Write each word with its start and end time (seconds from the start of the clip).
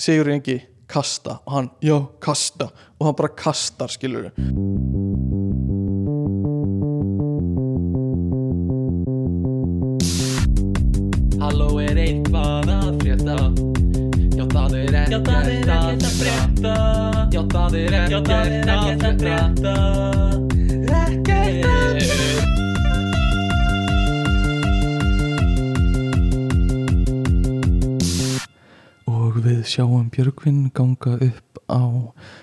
Sigur 0.00 0.30
Ingi 0.32 0.62
kasta. 0.88 1.38
Og 1.46 1.52
hann, 1.52 1.70
já, 1.80 2.06
kasta. 2.20 2.70
Og 2.98 3.06
hann 3.06 3.14
bara 3.16 3.28
kastar, 3.28 3.88
skilur 3.88 4.30
Halló 11.40 11.68
er 11.80 12.00
eitthvað 12.00 12.72
að 12.76 12.88
frétta? 13.02 13.36
Já 14.36 14.46
það 14.54 14.78
er 14.80 14.98
ekkert 15.02 15.28
að 15.36 16.08
frétta. 16.16 16.74
Já 17.30 17.42
það 17.52 17.76
er 17.84 17.98
ekkert 18.00 18.32
að 19.04 19.20
frétta 19.20 20.09
sjáum 29.80 30.10
Björgvin 30.12 30.70
ganga 30.76 31.14
upp 31.24 31.60
á 31.72 31.80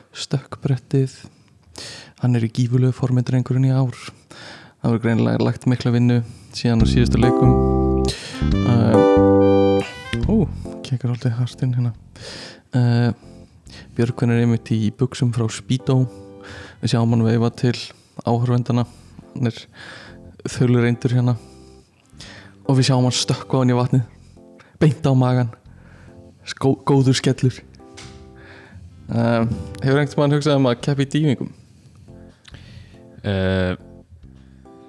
stökkbrettið. 0.09 1.11
Hann 2.23 2.33
er 2.33 2.47
í 2.47 2.49
gífulegu 2.49 2.95
formi 2.97 3.21
drengurinn 3.21 3.67
í 3.67 3.73
ár. 3.75 3.93
Það 4.81 4.93
var 4.95 5.01
greinilega 5.03 5.45
lagt 5.45 5.67
mikla 5.69 5.91
vinnu 5.93 6.15
síðan 6.57 6.81
á 6.81 6.85
síðustu 6.89 7.21
leikum. 7.21 7.51
Uh, 8.65 9.77
ó, 10.25 10.49
kekar 10.81 11.13
alltaf 11.13 11.37
harstinn 11.37 11.75
hérna. 11.77 11.93
Uh, 12.73 13.13
Björgvin 13.93 14.33
er 14.33 14.41
einmitt 14.41 14.73
í 14.73 14.89
buksum 14.89 15.29
frá 15.35 15.45
Speedo. 15.53 15.99
Við 16.81 16.95
sjáum 16.95 17.13
hann 17.13 17.27
veifa 17.27 17.53
til 17.53 17.75
áhörvendana 18.25 18.87
hann 19.35 19.51
er 19.51 19.61
þölur 20.57 20.87
reyndur 20.87 21.13
hérna. 21.19 21.37
Og 22.65 22.81
við 22.81 22.89
sjáum 22.89 23.05
hann 23.05 23.19
stökka 23.21 23.53
á 23.53 23.61
hann 23.61 23.77
í 23.77 23.77
vatnið. 23.77 24.09
Beint 24.81 25.05
á 25.05 25.13
magan 25.13 25.53
Skó, 26.47 26.73
góður 26.87 27.17
skellur. 27.17 27.57
Um, 29.07 29.49
Hefur 29.83 29.99
einhvern 30.01 30.19
mann 30.21 30.35
hugsað 30.35 30.59
um 30.59 30.69
að 30.69 30.79
keppa 30.83 31.03
í 31.05 31.09
dývingum? 31.11 31.51
uh, 33.27 33.75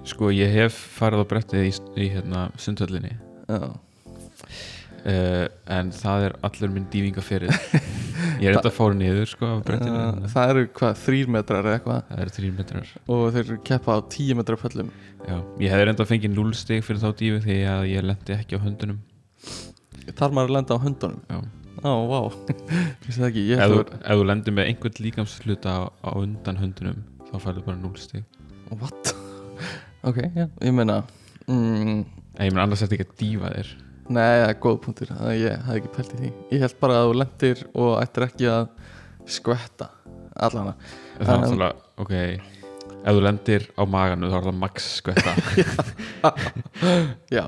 Sko 0.09 0.31
ég 0.33 0.51
hef 0.55 0.75
farið 0.97 1.21
á 1.23 1.25
brettið 1.29 1.67
í, 1.67 1.71
í 1.99 2.07
hérna, 2.15 2.47
sundhöllinni. 2.59 3.13
Uh, 3.49 5.47
en 5.71 5.91
það 5.95 6.25
er 6.27 6.33
allur 6.43 6.71
minn 6.75 6.87
dývingaferið 6.91 7.53
Ég 8.43 8.49
er 8.49 8.51
enda 8.57 8.67
að 8.67 8.75
fóra 8.75 8.97
niður 8.99 9.29
sko 9.31 9.47
uh, 9.55 9.69
uh, 9.71 10.25
Það 10.27 10.51
eru 10.51 10.63
hvað, 10.75 10.97
þrýr 11.05 11.31
metrar 11.31 11.63
eða 11.69 11.77
eitthvað? 11.77 12.01
Það 12.09 12.23
eru 12.25 12.33
þrjir 12.35 12.57
metrar. 12.57 12.91
Og 13.07 13.23
þeir 13.35 13.45
eru 13.45 13.59
keppa 13.69 13.95
á 13.95 13.99
tíu 14.11 14.35
metra 14.39 14.59
pöllum. 14.59 14.91
Já, 15.23 15.37
ég 15.63 15.71
hefði 15.75 15.93
enda 15.93 16.09
fengið 16.09 16.35
0 16.35 16.51
stig 16.59 16.83
fyrir 16.87 17.03
þá 17.03 17.09
dýfi 17.21 17.39
því 17.47 17.57
að 17.71 17.85
ég 17.93 18.05
lendi 18.11 18.35
ekki 18.35 18.59
á 18.59 18.63
höndunum 18.65 18.99
Þar 20.17 20.35
maður 20.35 20.49
að 20.49 20.55
lenda 20.57 20.77
á 20.77 20.79
höndunum? 20.85 21.23
Já. 21.29 21.39
Ó, 21.79 21.91
vá, 22.09 22.19
Ef 23.07 23.15
þú, 23.15 23.83
ef 23.87 24.19
þú 24.19 24.25
lendir 24.27 24.55
með 24.55 24.71
einhvern 24.71 25.03
líkamsluta 25.05 25.75
á, 25.79 25.81
á 26.03 26.09
undan 26.19 26.59
höndunum 26.59 26.97
þá 27.29 27.35
færðu 27.45 27.63
bara 27.67 27.79
0 27.79 28.01
stig. 28.01 28.25
Vera 28.67 28.81
What? 28.83 29.13
Ok, 30.09 30.21
já, 30.31 30.45
ég 30.63 30.71
meina 30.71 31.01
mm, 31.51 32.03
ég 32.39 32.53
menn 32.53 32.61
annars 32.63 32.83
er 32.85 32.87
þetta 32.87 32.95
ekki 32.95 33.07
að 33.07 33.17
dýfa 33.19 33.49
þér. 33.51 33.71
Nei, 34.09 34.21
það 34.23 34.43
er 34.45 34.59
góð 34.63 34.77
punktur 34.85 35.09
það, 35.11 35.31
Ég 35.35 35.65
hafði 35.65 35.81
ekki 35.81 35.91
pælt 35.97 36.13
í 36.13 36.19
því. 36.21 36.29
Ég 36.55 36.63
held 36.63 36.77
bara 36.79 36.99
að 36.99 37.07
þú 37.09 37.17
lendir 37.19 37.63
og 37.73 37.91
ættir 37.99 38.25
ekki 38.25 38.47
að 38.49 38.69
skvetta 39.29 39.89
Allana 40.39 40.73
Það 41.19 41.33
er 41.33 41.41
náttúrulega, 41.43 41.83
ok. 41.99 42.15
Ef 42.99 43.17
þú 43.17 43.23
lendir 43.25 43.67
á 43.75 43.83
maganu 43.91 44.31
þá 44.31 44.37
er 44.39 44.47
það 44.47 44.57
max 44.63 44.87
skvetta. 44.99 45.35
Já 47.35 47.43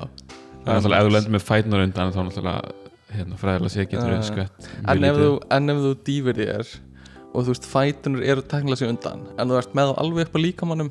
Það 0.62 0.70
er 0.70 0.78
náttúrulega, 0.78 1.02
ef 1.02 1.08
þú 1.08 1.14
lendir 1.16 1.34
með 1.34 1.44
fætnar 1.48 1.84
undan 1.86 2.14
þá 2.14 2.20
náttúrulega 2.22 2.72
hérna, 3.12 3.38
fræðilega 3.40 3.72
sé 3.72 3.86
getur 3.86 4.08
Uh, 4.08 4.14
við 4.14 4.26
skvett 4.28 4.68
en 4.88 5.06
ef, 5.08 5.18
þú, 5.18 5.30
en 5.56 5.72
ef 5.72 5.80
þú 5.82 5.92
dýfir 6.06 6.38
þér 6.38 6.72
og 7.32 7.38
þú 7.46 7.54
veist 7.54 7.68
fætunur 7.68 8.26
eru 8.28 8.44
teknilega 8.52 8.80
sér 8.80 8.92
undan 8.92 9.24
en 9.36 9.50
þú 9.50 9.58
ert 9.58 9.74
með 9.78 9.92
alveg 10.02 10.28
upp 10.28 10.38
á 10.38 10.44
líkamannum 10.44 10.90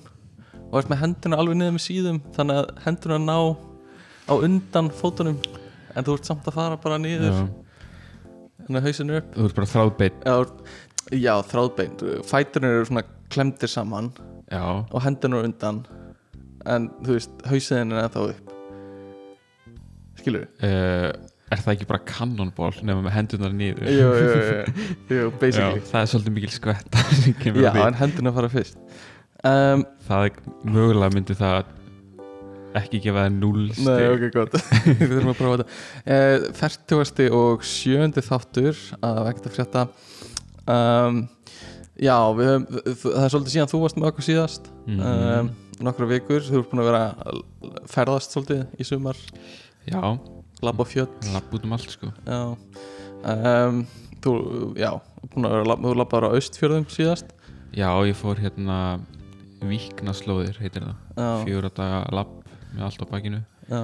og 0.72 0.78
ert 0.82 0.92
með 0.92 1.02
henduna 1.06 1.40
alveg 1.42 1.60
niður 1.60 1.76
með 1.78 1.86
síðum 1.86 2.22
þannig 2.36 2.62
að 2.62 2.84
henduna 2.86 3.20
ná 3.24 3.38
á 4.28 4.34
undan 4.38 4.92
fótunum 5.02 5.40
en 5.96 6.08
þú 6.08 6.18
ert 6.18 6.30
samt 6.30 6.52
að 6.52 6.58
fara 6.60 6.80
bara 6.82 7.00
niður 7.02 7.42
en 7.42 8.78
að 8.78 8.86
hausinu 8.88 9.18
upp. 9.20 9.34
Þú 9.36 9.48
ert 9.50 9.58
bara 9.58 9.72
þráðbeitt 9.72 10.28
já, 10.28 10.36
já 11.18 11.34
þráðbein 11.52 11.98
fætunur 12.28 12.78
eru 12.78 12.92
svona 12.92 13.08
klemdir 13.32 13.72
saman 13.72 14.12
Já, 14.52 14.84
og 14.84 15.00
hendunur 15.06 15.48
undan 15.48 15.86
en 16.68 16.90
þú 17.02 17.16
veist 17.16 17.46
hausin 17.48 17.96
er 17.96 18.06
ennþá 18.06 18.26
upp 18.34 18.51
skilur 20.22 20.48
uh, 20.64 21.10
er 21.52 21.60
það 21.66 21.74
ekki 21.76 21.88
bara 21.90 22.04
cannonball 22.08 22.78
nema 22.88 23.04
með 23.04 23.16
hendunar 23.18 23.52
niður? 23.52 23.90
Jú, 23.92 24.08
jú, 24.16 24.30
jú, 24.32 24.46
jú, 25.12 25.18
Já, 25.18 25.26
basically. 25.42 25.84
Það 25.92 26.00
er 26.06 26.10
svolítið 26.14 26.36
mikil 26.38 26.54
skvetta 26.56 27.04
sem 27.22 27.36
kemur 27.42 27.66
já, 27.66 27.70
á 27.70 27.76
því. 27.76 27.84
en 27.90 28.00
henduna 28.00 28.32
fara 28.38 28.52
fyrst. 28.54 28.78
Um, 29.42 29.84
Það 30.08 30.28
er 30.30 30.40
mögulega 30.78 31.16
myndi 31.18 31.36
það 31.40 31.72
ekki 32.80 33.02
gefa 33.04 33.26
það 33.26 33.34
0 33.42 33.64
Nei, 33.84 34.04
ok, 34.14 34.22
gott. 34.32 34.54
Við 35.02 35.02
þurfum 35.12 35.32
að 35.34 35.40
prófa 35.42 35.58
þetta. 35.60 35.80
Uh, 36.06 36.46
Fertugasti 36.62 37.26
og 37.36 37.66
sjöndi 37.68 38.24
þáttur 38.24 38.80
að 39.04 39.20
vekta 39.28 39.52
frétta. 39.58 39.86
Um, 40.72 41.26
Já, 42.02 42.16
við 42.34 42.48
það 42.98 43.18
er 43.26 43.34
svolítið 43.34 43.54
síðan 43.54 43.70
þú 43.70 43.80
varst 43.84 43.98
með 44.00 44.08
okkur 44.10 44.26
síðast. 44.26 44.70
Mhm. 44.88 45.02
um, 45.04 45.50
nokkra 45.86 46.08
vikur, 46.10 46.42
þú 46.46 46.62
ert 46.62 46.72
búin 46.72 46.82
að 46.82 46.88
vera 46.88 47.02
að 47.26 47.42
ferðast 47.92 48.34
svolítið 48.34 48.64
í 48.82 48.88
sumar. 48.88 49.20
Já, 49.20 49.71
labba 50.62 50.84
á 50.84 50.88
fjöll. 50.88 51.10
Lapp 51.34 51.54
út 51.54 51.64
um 51.66 51.74
allt 51.74 51.90
sko. 51.90 52.12
Já. 52.26 52.58
Um, 53.26 53.86
Þú, 54.22 54.32
já, 54.78 54.92
vera 55.34 55.76
þú 55.82 55.92
labbaður 55.98 56.28
á 56.30 56.36
austfjörðum 56.38 56.84
síðast. 56.94 57.32
Já, 57.74 57.90
ég 58.06 58.14
fór 58.14 58.38
hérna 58.38 59.00
Víknaslóðir 59.66 60.60
heitir 60.62 60.84
það. 60.86 60.96
Já, 61.18 61.30
Fjóra 61.46 61.72
daga 61.74 62.02
lapp 62.14 62.36
með 62.76 62.84
allt 62.86 63.02
á 63.02 63.06
bakinu. 63.10 63.40
Já. 63.70 63.82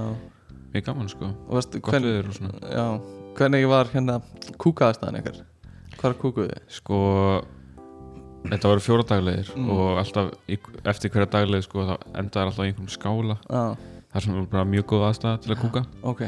Mjög 0.74 0.86
gaman 0.86 1.10
sko, 1.10 1.32
Og 1.50 1.58
veistu, 1.58 1.80
gott 1.82 1.96
hvern, 1.96 2.06
viður 2.06 2.30
og 2.30 2.38
svona. 2.38 2.54
Já, 2.70 2.86
hvernig 3.40 3.68
var 3.72 3.90
hérna 3.94 4.20
kúkaðastæðan 4.62 5.20
ykkar? 5.24 5.40
Hvað 5.98 6.18
kúkuðu 6.22 6.50
þið? 6.52 6.64
Sko 6.78 6.98
Þetta 8.48 8.70
voru 8.70 8.80
fjóra 8.86 9.04
daglegir 9.10 9.50
Mm. 9.58 9.70
og 9.74 9.98
alltaf 10.00 10.28
eftir 10.86 11.10
hverja 11.12 11.28
daglegir 11.34 11.64
sko 11.66 11.84
endaði 12.14 12.46
alltaf 12.46 12.62
í 12.64 12.70
einhverjum 12.70 12.94
skála. 12.94 13.36
Já, 13.50 13.78
þar 14.14 14.24
sem 14.26 14.34
var 14.38 14.46
bara 14.52 14.66
mjög 14.66 14.86
góð 14.92 15.06
aðstæða 15.10 15.40
til 15.44 15.54
að 15.56 15.62
kúka. 15.64 15.82
Ok. 16.04 16.22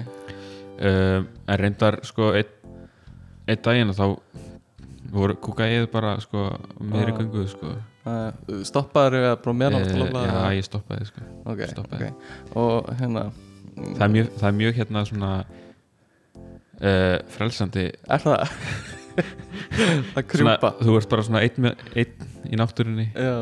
Um, 0.79 1.27
en 1.47 1.59
reyndar 1.59 1.99
sko 2.07 2.31
einn 2.37 2.55
ein 3.49 3.61
daginn 3.65 3.93
þá 3.97 4.05
voru 5.11 5.35
kúkaðið 5.41 5.87
bara 5.91 6.15
sko 6.21 6.43
meðri 6.79 7.13
Ah. 7.15 7.17
göngu 7.19 7.47
sko. 7.49 7.71
Uh, 8.09 8.61
stoppaður 8.65 9.17
eða 9.19 9.35
bara 9.43 9.53
meðan 9.57 9.79
átt 9.81 9.89
að 9.91 9.95
Eh, 9.95 9.99
labba 10.03 10.21
Já, 10.25 10.31
eða? 10.31 10.51
ég 10.55 10.67
stoppaði 10.69 11.05
sko. 11.09 11.21
Ok, 11.45 11.59
stoppaði. 11.73 12.09
ok. 12.11 12.55
Og 12.55 12.91
hérna 12.99 13.23
það 13.79 14.03
er 14.05 14.13
mjög, 14.15 14.29
það 14.39 14.47
er 14.51 14.55
mjög 14.59 14.73
hérna 14.79 15.03
svona 15.09 15.31
uh, 16.81 17.17
frelsandi. 17.35 17.85
Er 18.09 18.23
það? 18.23 18.53
Að 20.15 20.23
krjúpa. 20.31 20.55
Svona, 20.59 20.71
þú 20.85 20.95
ert 20.99 21.09
bara 21.11 21.25
svona 21.27 21.41
einn, 21.43 21.57
með, 21.65 21.81
einn 21.99 22.29
í 22.53 22.59
náttúrunni. 22.59 23.07
Já, 23.13 23.33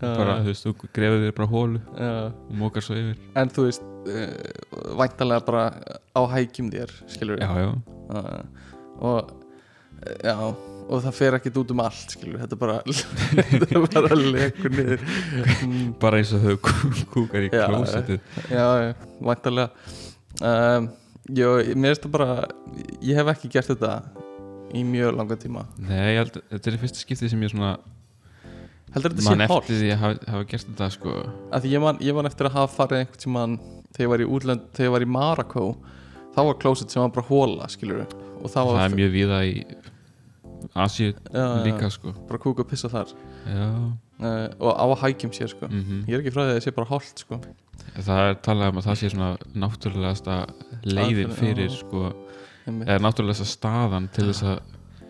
bara, 0.00 0.38
þú 0.44 0.52
veist, 0.52 0.66
þú 0.66 0.72
grefur 0.94 1.24
þér 1.24 1.34
bara 1.36 1.48
hólu 1.50 1.80
já. 1.82 2.10
og 2.30 2.54
mókar 2.60 2.84
svo 2.86 2.96
yfir. 2.98 3.18
En 3.40 3.50
þú 3.54 3.66
veist 3.66 3.84
uh, 4.06 4.94
væntalega 5.00 5.44
bara 5.48 5.64
á 6.14 6.20
hækjum 6.34 6.70
þér 6.74 6.94
skilur 7.10 7.42
já, 7.42 7.50
já, 7.64 7.70
og 9.02 9.32
já 10.22 10.36
og 10.88 11.02
það 11.04 11.16
fer 11.18 11.34
ekkert 11.36 11.58
út 11.60 11.72
um 11.74 11.82
allt 11.84 12.14
skilur 12.14 12.38
þetta 12.40 12.56
bara 12.60 12.78
þetta 13.50 13.82
bara 13.98 14.16
lekur 14.16 14.72
niður. 14.72 15.02
Mm, 15.66 15.90
bara 16.00 16.22
eins 16.22 16.30
og 16.32 16.46
þau 16.46 16.54
kú- 16.64 17.02
kúkar 17.12 17.44
í 17.44 17.50
Já, 17.52 17.66
klósetið 17.68 18.22
já, 18.48 18.64
já, 18.86 18.94
væntalega 19.20 19.68
um, 20.40 20.88
Jó, 21.28 21.50
mér 21.76 21.92
finnst 21.92 22.06
það 22.06 22.14
bara 22.14 22.28
ég 23.04 23.18
hef 23.20 23.28
ekki 23.34 23.50
gert 23.52 23.68
þetta 23.68 23.98
í 24.72 24.80
mjög 24.84 25.12
langa 25.16 25.36
tíma. 25.40 25.66
Nei, 25.76 26.14
ég 26.14 26.22
held, 26.22 26.38
þetta 26.54 26.70
er 26.70 26.78
fyrsta 26.80 27.02
skipti 27.02 27.28
sem 27.28 27.42
ég 27.44 27.52
svona 27.52 27.74
heldur 28.98 29.14
þetta 29.14 29.26
sé 29.26 29.36
hálf 29.40 29.58
eftir 29.58 29.80
því 29.80 29.90
að 29.94 30.00
hafa, 30.02 30.30
hafa 30.34 30.48
gert 30.52 30.68
þetta 30.68 30.88
sko. 30.94 31.16
Að 31.54 31.64
því 31.64 31.74
ég 31.74 31.84
man, 31.84 32.00
ég 32.04 32.18
man 32.18 32.28
eftir 32.28 32.48
að 32.48 32.56
hafa 32.58 32.74
farið 32.74 33.04
einhvern 33.04 33.22
tímann 33.24 33.58
þegar 33.94 34.04
ég 34.04 34.12
var 34.12 34.24
í 34.24 34.28
útlönd, 34.36 34.66
þegar 34.76 34.88
ég 34.88 34.94
var 34.96 35.06
í 35.06 35.10
Marako 35.16 35.68
þá 36.34 36.40
var 36.48 36.58
klósett 36.62 36.94
sem 36.94 37.02
var 37.02 37.14
bara 37.14 37.28
hóla 37.30 37.68
skilur 37.72 38.04
og 38.04 38.46
það 38.46 38.58
það 38.58 38.68
var 38.72 38.82
er 38.84 38.98
mjög 38.98 39.14
víða 39.14 39.38
í 39.48 39.54
já, 40.74 41.46
líka 41.64 41.90
sko. 41.90 42.12
Bara 42.28 42.42
kúka 42.42 42.64
og 42.64 42.70
pissa 42.70 42.90
þar. 42.92 43.14
Já, 43.48 43.66
uh, 44.20 44.46
og 44.58 44.72
á 44.74 44.86
hækjum 45.04 45.34
sér 45.34 45.50
sko. 45.52 45.68
Mm 45.70 46.04
ég 46.06 46.14
er 46.14 46.22
ekki 46.22 46.34
frá 46.34 46.42
því 46.44 46.52
að 46.52 46.58
það 46.58 46.64
sé 46.66 46.74
bara 46.76 46.90
hálft 46.92 47.24
sko. 47.24 47.40
Það 47.98 48.24
er 48.28 48.34
talað 48.44 48.72
um 48.72 48.80
að 48.80 48.88
það 48.88 48.98
sé 49.00 49.10
svona 49.12 49.30
náttúrulegasta 49.54 50.38
leiðin 50.86 51.34
fyrir 51.34 51.70
já. 51.70 51.78
sko, 51.80 52.12
eða 52.66 52.98
náttúrulegasta 53.02 53.48
staðan 53.48 54.10
til 54.14 54.28
þess 54.30 54.44
að 54.46 54.58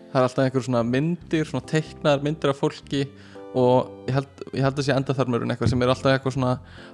það 0.09 0.19
er 0.19 0.27
alltaf 0.27 0.45
einhver 0.45 0.65
svona 0.65 0.83
myndir 0.87 1.49
svona 1.49 1.67
teiknaðar 1.69 2.23
myndir 2.25 2.53
af 2.53 2.61
fólki 2.63 3.03
og 3.57 4.05
ég 4.05 4.13
held, 4.13 4.43
ég 4.53 4.61
held 4.61 4.77
að 4.77 4.85
sé 4.85 4.93
endaþarmurinn 4.93 5.53
eitthvað 5.53 5.71
sem 5.71 5.81
er 5.81 5.91
alltaf 5.93 6.13
eitthvað 6.13 6.35
svona 6.35 6.51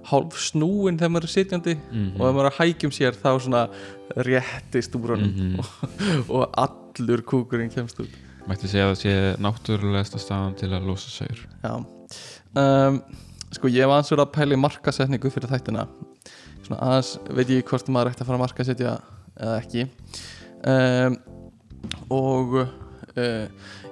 hálf 0.07 0.37
snúin 0.39 0.99
þegar 0.99 1.11
maður 1.11 1.27
er 1.27 1.33
sitjandi. 1.33 1.75
Mm 1.91 2.15
og 2.15 2.23
ef 2.29 2.37
maður 2.37 2.45
er 2.45 2.51
að 2.53 2.59
hækjum 2.61 2.95
sér 2.95 3.19
þá 3.19 3.29
svona 3.43 3.67
réttist 4.29 4.95
úr 4.95 5.15
honum. 5.15 5.35
Mhm. 5.35 5.59
og 6.33 6.47
all, 6.53 6.75
allur 6.95 7.23
kúkurinn 7.27 7.71
kemst 7.73 7.99
út. 7.99 8.15
Mætti 8.45 8.69
segja 8.69 8.87
að 8.87 8.93
það 8.93 9.01
sé 9.01 9.13
náttúrulegasta 9.41 10.21
staðan 10.21 10.55
til 10.59 10.69
að 10.75 10.85
losa 10.85 11.09
saur 11.09 11.39
Já. 11.63 11.73
Um, 12.55 13.01
Sko 13.55 13.69
ég 13.71 13.87
var 13.87 14.03
verið 14.03 14.23
að 14.25 14.33
pæla 14.35 14.55
í 14.55 14.59
markasetningu 14.59 15.29
fyrir 15.31 15.51
þættina. 15.51 15.85
Svona 16.65 16.79
aðeins 16.83 17.11
veit 17.37 17.51
ég 17.53 17.67
hvort 17.69 17.87
maður 17.93 18.11
ætti 18.11 18.23
að 18.23 18.29
fara 18.29 18.39
að 18.39 18.43
markasetja 18.43 18.95
eða 19.35 19.59
ekki. 19.61 19.85
Um, 20.65 21.17
Og 22.11 22.55
uh, 23.17 23.45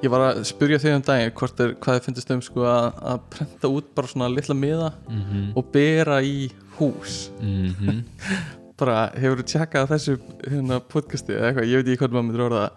ég 0.04 0.12
var 0.14 0.25
að 0.30 0.42
spyrja 0.50 0.80
þig 0.84 0.96
um 0.98 1.06
daginn 1.08 1.34
hvort 1.40 1.64
er, 1.64 1.75
hvað 1.84 2.00
þið 2.00 2.08
finnst 2.10 2.34
um 2.36 2.42
sko 2.46 2.66
að, 2.70 2.90
að 3.14 3.22
prenta 3.36 3.72
út 3.72 3.94
bara 3.96 4.12
svona 4.12 4.30
litla 4.34 4.56
miða 4.58 4.92
mm 5.08 5.22
-hmm. 5.22 5.48
og 5.56 5.72
bera 5.72 6.22
í 6.22 6.52
hús 6.80 7.30
Mhm. 7.42 8.04
bara 8.80 9.12
hefur 9.16 9.38
þú 9.42 9.46
tjekkað 9.48 9.90
þessu 9.94 10.18
hérna 10.50 10.80
podcasti 10.80 11.34
eða 11.34 11.48
eitthvað, 11.52 11.70
ég 11.70 11.75
veit 11.78 11.88
ekki 11.88 12.02
hvað 12.02 12.12
maður 12.12 12.28
myndir 12.28 12.46
orða 12.50 12.70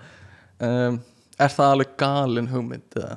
um, 0.61 1.01
Er 1.39 1.49
það 1.53 1.71
alveg 1.73 1.97
galin 2.01 2.47
hugmynd 2.49 2.95
eða? 2.97 3.17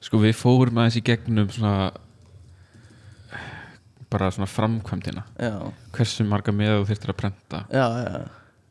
Sko 0.00 0.18
við 0.20 0.34
fórum 0.36 0.76
aðeins 0.78 0.96
í 0.96 1.02
gegnum 1.04 1.48
svona 1.48 1.92
bara 4.10 4.30
svona 4.32 4.48
framkvæmdina 4.48 5.22
Já, 5.40 5.72
hversu 5.92 6.24
marga 6.28 6.52
meða 6.52 6.80
þú 6.80 6.88
þurftir 6.90 7.12
að 7.12 7.18
prenta 7.22 7.62
já, 7.72 7.86
já 8.04 8.20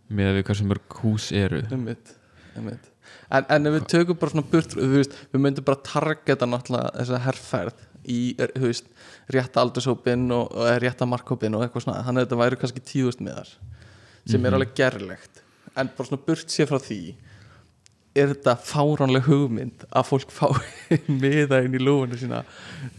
með 0.09 0.37
við 0.37 0.45
hversu 0.47 0.67
mörg 0.69 0.97
hús 1.01 1.31
eru 1.35 1.61
einmitt, 1.67 2.13
einmitt. 2.55 2.85
En, 3.29 3.43
en 3.51 3.67
ef 3.67 3.73
við 3.75 3.87
tökum 3.91 4.17
bara 4.21 4.31
svona 4.31 4.47
burt 4.51 4.75
veist, 4.77 5.15
við 5.33 5.41
myndum 5.43 5.65
bara 5.67 5.81
targeta 5.83 6.47
náttúrulega 6.47 6.93
þessa 6.95 7.19
herrferð 7.25 7.81
í 8.07 8.19
veist, 8.55 8.85
rétta 9.35 9.59
aldurshópin 9.65 10.29
og, 10.31 10.53
og 10.55 10.63
eða 10.69 10.79
rétta 10.85 11.07
markhópin 11.09 11.57
og 11.57 11.65
eitthvað 11.65 11.83
svona. 11.87 12.03
Þannig 12.07 12.23
að 12.23 12.27
þetta 12.29 12.41
væri 12.43 12.59
kannski 12.61 12.83
tíðust 12.93 13.23
miðar 13.25 13.49
sem 14.27 14.39
er 14.45 14.51
Mhm. 14.51 14.55
alveg 14.61 14.75
gerlegt. 14.79 15.41
En 15.75 15.89
bara 15.97 16.07
svona 16.07 16.23
burt 16.25 16.47
sér 16.53 16.69
frá 16.71 16.79
því 16.79 17.01
er 18.17 18.31
þetta 18.31 18.55
fáránleg 18.65 19.27
hugmynd 19.27 19.83
að 19.93 20.07
fólk 20.09 20.31
fá 20.33 20.47
miða 21.21 21.59
inn 21.65 21.75
í 21.77 21.81
lúfunu 21.83 22.17
sína 22.17 22.39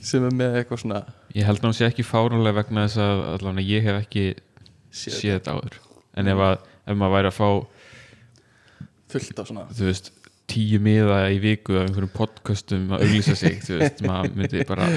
sem 0.05 0.23
er 0.29 0.37
með 0.37 0.61
eitthvað 0.61 0.83
svona? 0.85 1.01
Ég 1.35 1.49
held 1.49 1.65
sé 1.75 1.89
ekki 1.89 2.05
fárálega 2.07 2.55
vegna 2.61 2.85
þess 2.87 3.01
að 3.03 3.25
allavega 3.33 3.67
ég 3.67 3.89
hef 3.89 3.99
ekki 4.05 4.27
séð 4.93 5.39
þetta 5.41 5.57
áður. 5.57 5.81
En 6.19 6.29
ef, 6.29 6.39
að, 6.39 6.59
ef 6.87 6.97
maður 7.01 7.17
væri 7.17 7.33
að 7.33 7.39
fá 7.41 7.49
fullt 9.09 9.41
af 9.41 9.49
svona 9.49 9.67
þú 9.73 9.89
veist 9.89 10.11
tíu 10.49 10.81
miða 10.83 11.21
í 11.33 11.39
viku 11.43 11.77
af 11.77 11.87
einhverjum 11.87 12.13
podcastum 12.15 12.87
að 12.95 13.05
auglýsa 13.07 13.37
sig 13.39 13.61
þú 13.65 13.81
veist, 13.83 14.03
maður 14.09 14.39
myndi 14.39 14.65
bara 14.69 14.89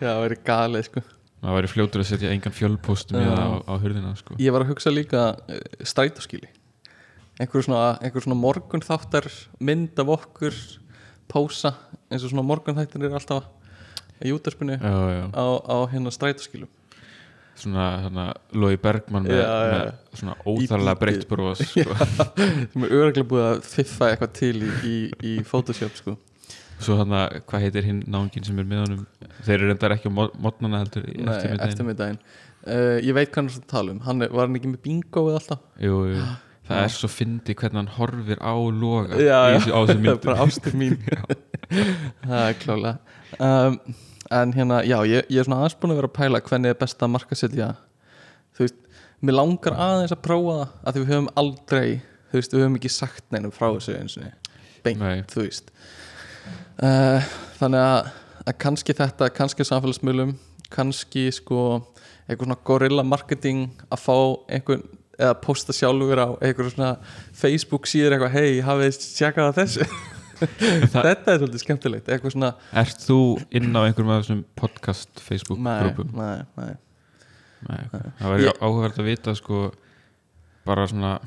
það 0.00 0.22
væri 0.24 0.38
galið 0.46 0.86
sko 0.88 1.02
maður 1.40 1.56
væri 1.58 1.72
fljótur 1.72 2.04
að 2.04 2.08
setja 2.12 2.32
engan 2.34 2.54
fjölpost 2.54 3.14
miða 3.16 3.36
á, 3.36 3.48
Já. 3.48 3.60
á 3.64 3.72
hurðina 3.80 4.14
sko. 4.18 4.36
Ég 4.40 4.52
var 4.54 4.64
að 4.64 4.74
hugsa 4.74 4.92
líka 4.92 5.22
uh, 5.34 5.62
strætóskíli 5.88 6.50
einhver 7.40 7.64
svona, 7.64 7.94
einhver 8.04 8.24
svona 8.24 8.36
morgun 8.36 8.84
þáttar 8.84 9.30
mynd 9.64 9.96
af 10.02 10.12
okkur 10.18 10.56
pósa 11.30 11.72
eins 12.10 12.26
og 12.26 12.34
svona 12.34 12.44
morgun 12.44 12.76
þættir 12.76 13.08
er 13.08 13.16
alltaf 13.16 13.48
í 14.20 14.34
útarspinu 14.36 14.76
á, 14.76 15.46
á 15.64 15.76
hérna 15.88 16.12
strætóskílum 16.12 16.68
svona 17.60 17.84
hérna, 18.04 18.24
Lói 18.56 18.76
Bergmann 18.80 19.26
með, 19.28 19.38
já, 19.40 19.46
já. 19.50 19.70
með 19.74 20.18
svona 20.22 20.34
óþarlega 20.48 20.98
breytt 21.04 21.26
bros 21.30 21.62
sko. 21.62 21.96
sem 22.72 22.86
er 22.88 22.96
öruglega 22.98 23.28
búið 23.30 23.46
að 23.50 23.62
fiffa 23.70 24.10
eitthvað 24.12 24.34
til 24.40 24.52
í, 24.66 24.70
í, 24.90 24.96
í 25.30 25.36
Photoshop 25.46 25.96
sko. 26.00 26.16
Svo 26.80 26.96
hann 26.96 27.12
hvað 27.44 27.64
heitir 27.66 27.84
hinn 27.84 27.98
náungin 28.08 28.44
sem 28.46 28.56
er 28.62 28.68
með 28.68 28.84
honum? 28.86 29.00
Þeir 29.44 29.56
eru 29.58 29.66
reyndar 29.72 29.92
ekki 29.98 30.08
á 30.08 30.14
mo- 30.16 30.30
morgnana 30.40 30.78
heldur 30.80 31.04
í 31.12 31.18
eftirmiðdaginn. 31.28 32.16
uh, 32.64 32.96
Ég 33.04 33.12
veit 33.18 33.28
hvað 33.28 33.42
hann 33.42 33.50
er 33.52 33.58
að 33.60 33.66
tala 33.74 33.92
um. 33.92 33.98
Hann 34.06 34.24
er, 34.24 34.30
Var 34.32 34.46
hann 34.48 34.56
ekki 34.56 34.70
með 34.72 34.80
bingo 34.86 35.26
eða 35.28 35.42
alltaf? 35.42 35.60
jú, 35.84 35.98
jú. 36.14 36.22
það 36.70 36.80
er 36.86 36.94
svo 36.94 37.10
fyndi 37.12 37.54
hvernig 37.58 37.80
hann 37.82 37.92
horfir 37.98 38.40
á 38.40 38.54
loga 38.56 39.20
Já, 39.20 39.40
já. 39.58 39.74
á 39.76 39.80
þessu 39.90 40.72
mín. 40.80 40.96
Það 42.24 42.44
er 42.46 42.56
klálega 42.64 42.96
um, 43.38 43.76
En 44.30 44.52
hérna, 44.54 44.82
já, 44.86 44.96
ég, 45.08 45.26
ég 45.26 45.40
er 45.42 45.46
svona 45.48 45.64
aðeins 45.64 45.78
búin 45.80 45.94
að 45.94 46.00
vera 46.00 46.10
að 46.10 46.18
pæla 46.20 46.40
hvernig 46.46 46.70
er 46.70 46.78
best 46.78 47.02
að 47.02 47.12
markasetja 47.16 47.70
Þú 48.54 48.66
veist, 48.66 48.78
mér 49.26 49.36
langar 49.36 49.78
aðeins 49.86 50.14
að 50.14 50.22
prófa 50.26 50.56
það 50.60 50.76
að 50.84 50.94
því 50.94 51.02
við 51.02 51.12
höfum 51.14 51.32
aldrei 51.42 51.88
Þú 52.30 52.38
veist, 52.38 52.54
við 52.54 52.64
höfum 52.64 52.78
ekki 52.78 52.92
sagt 52.94 53.24
neinum 53.34 53.54
frá 53.54 53.66
þessu 53.72 53.96
eins 53.98 54.14
og 54.20 54.52
beint, 54.84 55.02
Nei. 55.02 55.24
þú 55.28 55.42
veist. 55.42 55.72
Uh, 56.80 57.26
Þannig 57.58 57.82
að, 57.82 58.12
að 58.46 58.54
kannski 58.62 58.94
þetta, 58.96 59.28
kannski 59.34 59.66
samfélagsmiðlum 59.66 60.36
kannski 60.70 61.26
sko 61.34 61.64
eitthvað 62.30 62.46
svona 62.46 62.58
gorilla 62.70 63.04
marketing 63.06 63.66
að 63.90 64.02
fá 64.04 64.16
einhvern 64.54 64.86
eða 65.20 65.34
posta 65.42 65.74
sjálfur 65.76 66.22
á 66.22 66.28
einhver 66.38 66.70
svona 66.70 66.92
Facebook 67.36 67.88
síður 67.90 68.16
eitthvað 68.16 68.36
hei, 68.38 68.60
hafið 68.64 69.42
á 69.42 69.52
þessu 69.58 69.88
þetta 70.40 71.34
er 71.34 71.40
svolítið 71.42 71.62
skemmtilegt 71.64 72.10
svona 72.32 72.52
Ert 72.82 73.04
þú 73.04 73.18
inn 73.60 73.70
á 73.76 73.80
einhverjum 73.84 74.12
af 74.14 74.22
þessum 74.24 74.40
podcast 74.58 75.20
Facebook 75.24 75.60
grúpum? 75.60 76.10
nei, 76.16 76.40
nei. 76.56 76.72
Nei, 77.68 77.80
það 77.92 78.32
væri 78.34 78.48
Ég- 78.48 78.60
áhugavert 78.64 79.00
að 79.02 79.08
vita 79.10 79.34
sko 79.36 79.68
bara 80.64 80.86
svona 80.88 81.18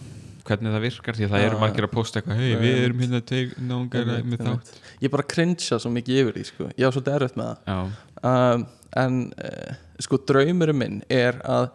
hvernig 0.43 0.73
það 0.75 0.83
virkar 0.83 1.17
því 1.17 1.25
að 1.27 1.33
það 1.33 1.45
eru 1.47 1.59
margir 1.61 1.85
að 1.87 1.93
posta 1.93 2.19
eitthvað 2.19 2.41
hei 2.41 2.55
við 2.59 2.79
erum 2.83 3.01
hérna 3.03 3.21
teg 3.23 3.53
Einmitt, 3.57 4.25
með 4.27 4.41
þátt. 4.49 4.71
Ég 5.05 5.13
bara 5.13 5.25
cringea 5.33 5.79
svo 5.79 5.91
mikið 5.93 6.19
yfir 6.23 6.37
því 6.37 6.45
sko. 6.49 6.69
ég 6.73 6.83
á 6.83 6.91
svolítið 6.91 7.17
erfitt 7.19 7.37
með 7.39 7.51
það. 7.69 7.93
Um, 8.23 8.65
en 9.03 9.19
uh, 9.39 9.75
sko 10.03 10.19
draumurinn 10.27 10.79
minn 10.79 10.97
er 11.11 11.39
að 11.47 11.69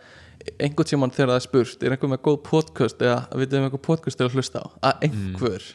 einhvern 0.58 0.88
tímann 0.88 1.14
þegar 1.14 1.32
það 1.32 1.40
er 1.40 1.46
spurt 1.46 1.82
er 1.84 1.94
einhver 1.94 2.12
með 2.12 2.22
góð 2.28 2.38
podcast 2.46 3.02
eða 3.04 3.40
við 3.40 3.56
um 3.58 3.68
einhver 3.68 3.84
podcast 3.88 4.20
er 4.20 4.28
að 4.28 4.38
hlusta 4.38 4.62
á? 4.62 4.66
Að 4.90 5.08
einhver 5.08 5.68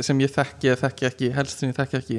sem 0.00 0.20
ég 0.24 0.30
þekki 0.32 0.70
eða 0.72 0.80
þekki 0.86 1.06
ekki 1.10 1.30
helst 1.36 1.58
sem 1.60 1.68
ég 1.72 1.76
þekki 1.76 1.98
ekki 2.00 2.18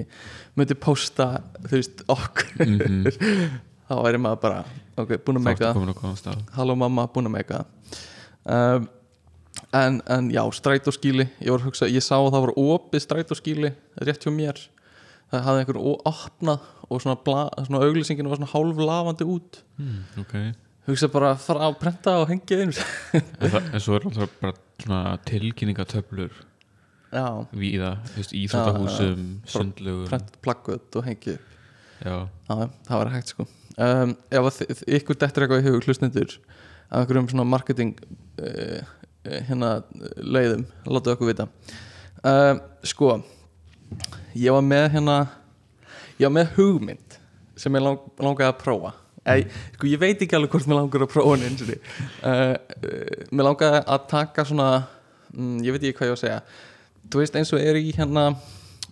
myndi 0.60 0.76
posta 0.78 1.28
þú 1.66 1.72
veist 1.80 2.04
okkur. 2.08 2.66
Mm 2.68 3.08
þá 3.88 3.94
væri 4.06 4.20
maður 4.24 4.40
bara 4.42 4.60
ok, 4.98 5.10
búin 5.26 5.38
að 5.42 5.48
á 5.52 6.14
stað. 6.18 6.38
Halló 6.56 6.76
mamma, 6.80 7.04
búin 7.14 7.28
að 7.28 7.34
mega. 7.36 7.58
Um, 8.48 8.86
en, 9.76 9.98
en 10.10 10.30
já, 10.34 10.42
strætóskíli 10.56 11.26
ég 11.44 11.52
var 11.52 11.60
að 11.62 11.68
hugsa, 11.68 11.90
ég 11.92 12.02
sá 12.06 12.16
að 12.18 12.30
það 12.34 12.46
var 12.48 12.54
opið 12.64 13.04
strætóskíli 13.04 13.74
rétt 14.08 14.24
hjá 14.26 14.32
mér. 14.34 14.62
Það 15.34 15.46
hafði 15.48 15.64
einhver 15.66 15.80
ó- 15.84 16.02
opnað 16.14 16.66
og 16.88 17.02
svona, 17.04 17.18
bla, 17.26 17.44
svona 17.68 17.84
auglýsingin 17.86 18.28
var 18.32 18.40
svona 18.40 18.52
hálf 18.54 18.82
lafandi 18.88 19.28
út. 19.36 19.62
Mm, 19.82 20.00
Ok. 20.24 20.36
Hugsa 20.88 21.08
bara 21.08 21.30
að 21.36 21.44
fara 21.46 21.68
að 21.70 21.78
prenta 21.80 22.14
og 22.20 22.26
hengja 22.28 22.58
einu 22.60 22.74
en, 23.16 23.80
svo 23.80 23.94
er 23.96 24.04
alltaf 24.10 24.34
bara 24.42 25.14
tilkynningatöflur 25.30 26.34
víða, 27.54 27.96
íþróttahúsum 28.18 29.26
sundlugum 29.50 30.08
prenta 30.10 30.40
plaggöt 30.44 30.98
og 31.00 31.08
upp. 31.08 31.28
Já, 32.04 32.28
já, 32.50 32.70
það 32.88 32.98
var 33.00 33.12
hægt 33.14 33.32
sko. 33.32 33.46
Um, 33.78 34.16
ef 34.30 34.60
ykkur 34.86 35.18
dettur 35.18 35.46
eitthvað 35.46 35.64
í 35.64 35.70
hug 35.70 35.88
hlustendur 35.88 36.36
af 36.90 37.04
einhverjum 37.04 37.30
svona 37.32 37.46
marketing 37.48 37.96
uh, 38.42 38.82
hérna 39.24 39.76
leiðum, 40.18 40.66
láta 40.86 41.16
okkur 41.16 41.32
vita. 41.32 41.48
Um, 42.24 42.60
sko 42.86 43.16
ég 44.38 44.54
var 44.54 44.66
með 44.66 44.90
hérna 44.98 45.18
ég 46.18 46.28
var 46.28 46.36
með 46.40 46.54
hugmynd 46.58 47.18
sem 47.60 47.76
ég 47.78 47.86
lang, 47.86 48.04
langaði 48.20 48.50
að 48.50 48.60
prófa. 48.62 48.94
Ei, 49.24 49.46
sko, 49.78 49.88
ég 49.88 50.02
veit 50.02 50.20
ekki 50.20 50.36
alveg 50.36 50.52
hvort 50.52 50.68
mér 50.68 50.82
langar 50.82 51.06
að 51.06 51.12
prófa 51.14 51.38
uh, 51.40 51.80
uh, 52.28 53.20
mér 53.32 53.48
langaði 53.48 53.82
að 53.96 54.08
taka 54.12 54.44
svona 54.50 54.70
mm, 55.32 55.62
ég 55.64 55.76
veit 55.76 55.86
ekki 55.86 55.98
hvað 56.02 56.10
ég 56.10 56.16
var 56.16 56.20
að 56.20 56.24
segja 56.26 56.40
þú 57.12 57.22
veist 57.24 57.36
eins 57.40 57.52
og 57.56 57.62
er 57.64 57.80
í 57.80 57.90
hérna 57.96 58.30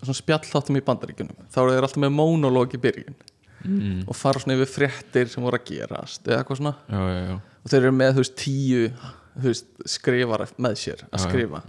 svona 0.01 0.18
spjallþáttum 0.18 0.80
í 0.80 0.84
bandaríkjunum 0.88 1.44
þá 1.53 1.60
eru 1.63 1.75
þeir 1.75 1.88
alltaf 1.88 2.01
með 2.03 2.13
monolog 2.18 2.75
í 2.75 2.82
byrjun 2.82 3.18
mm, 3.65 3.98
og 4.10 4.18
fara 4.18 4.41
svona 4.41 4.58
yfir 4.58 4.72
fréttir 4.75 5.30
sem 5.32 5.44
voru 5.46 5.60
að 5.60 5.68
gerast 5.70 6.25
eða 6.27 6.39
eitthvað 6.41 6.62
svona. 6.62 6.75
Já, 6.89 7.01
já, 7.12 7.20
já. 7.30 7.36
Og 7.62 7.74
þeir 7.74 7.82
eru 7.84 7.91
með 8.00 8.15
þú 8.18 8.24
veist 8.24 8.38
tíu 8.41 8.86
þú 9.32 9.46
veist, 9.48 9.68
skrifar 9.96 10.46
með 10.58 10.80
sér 10.82 11.03
að 11.12 11.24
skrifa. 11.27 11.62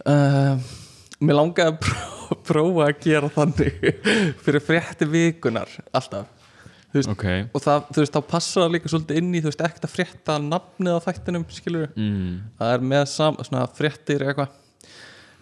Uh, 0.00 0.68
Mér 1.20 1.36
langaði 1.36 1.74
að 1.74 1.80
pró- 1.84 2.36
prófa 2.48 2.84
að 2.86 3.00
gera 3.04 3.28
þannig 3.34 3.80
fyrir 4.44 4.62
fréttir 4.64 5.10
vikunar 5.12 5.72
alltaf. 5.92 6.30
Veist, 6.90 7.06
ok. 7.12 7.26
og 7.54 7.62
það, 7.62 7.84
þú 7.94 8.02
veist, 8.02 8.14
þá 8.16 8.24
passa 8.32 8.62
það 8.64 8.72
líka 8.74 8.90
svolítið 8.90 9.18
inn 9.20 9.34
í 9.38 9.42
þú 9.44 9.50
veist, 9.52 9.60
ekkert 9.62 9.84
að 9.86 9.92
frétta 9.92 10.38
nafnið 10.42 10.96
á 10.98 11.04
þættinum 11.04 11.44
skilur 11.54 11.92
mm, 11.92 12.32
það 12.58 12.72
er 12.74 12.86
með 12.94 13.04
sam, 13.12 13.36
svona 13.46 13.66
fréttir 13.76 14.24
eitthvað 14.26 14.56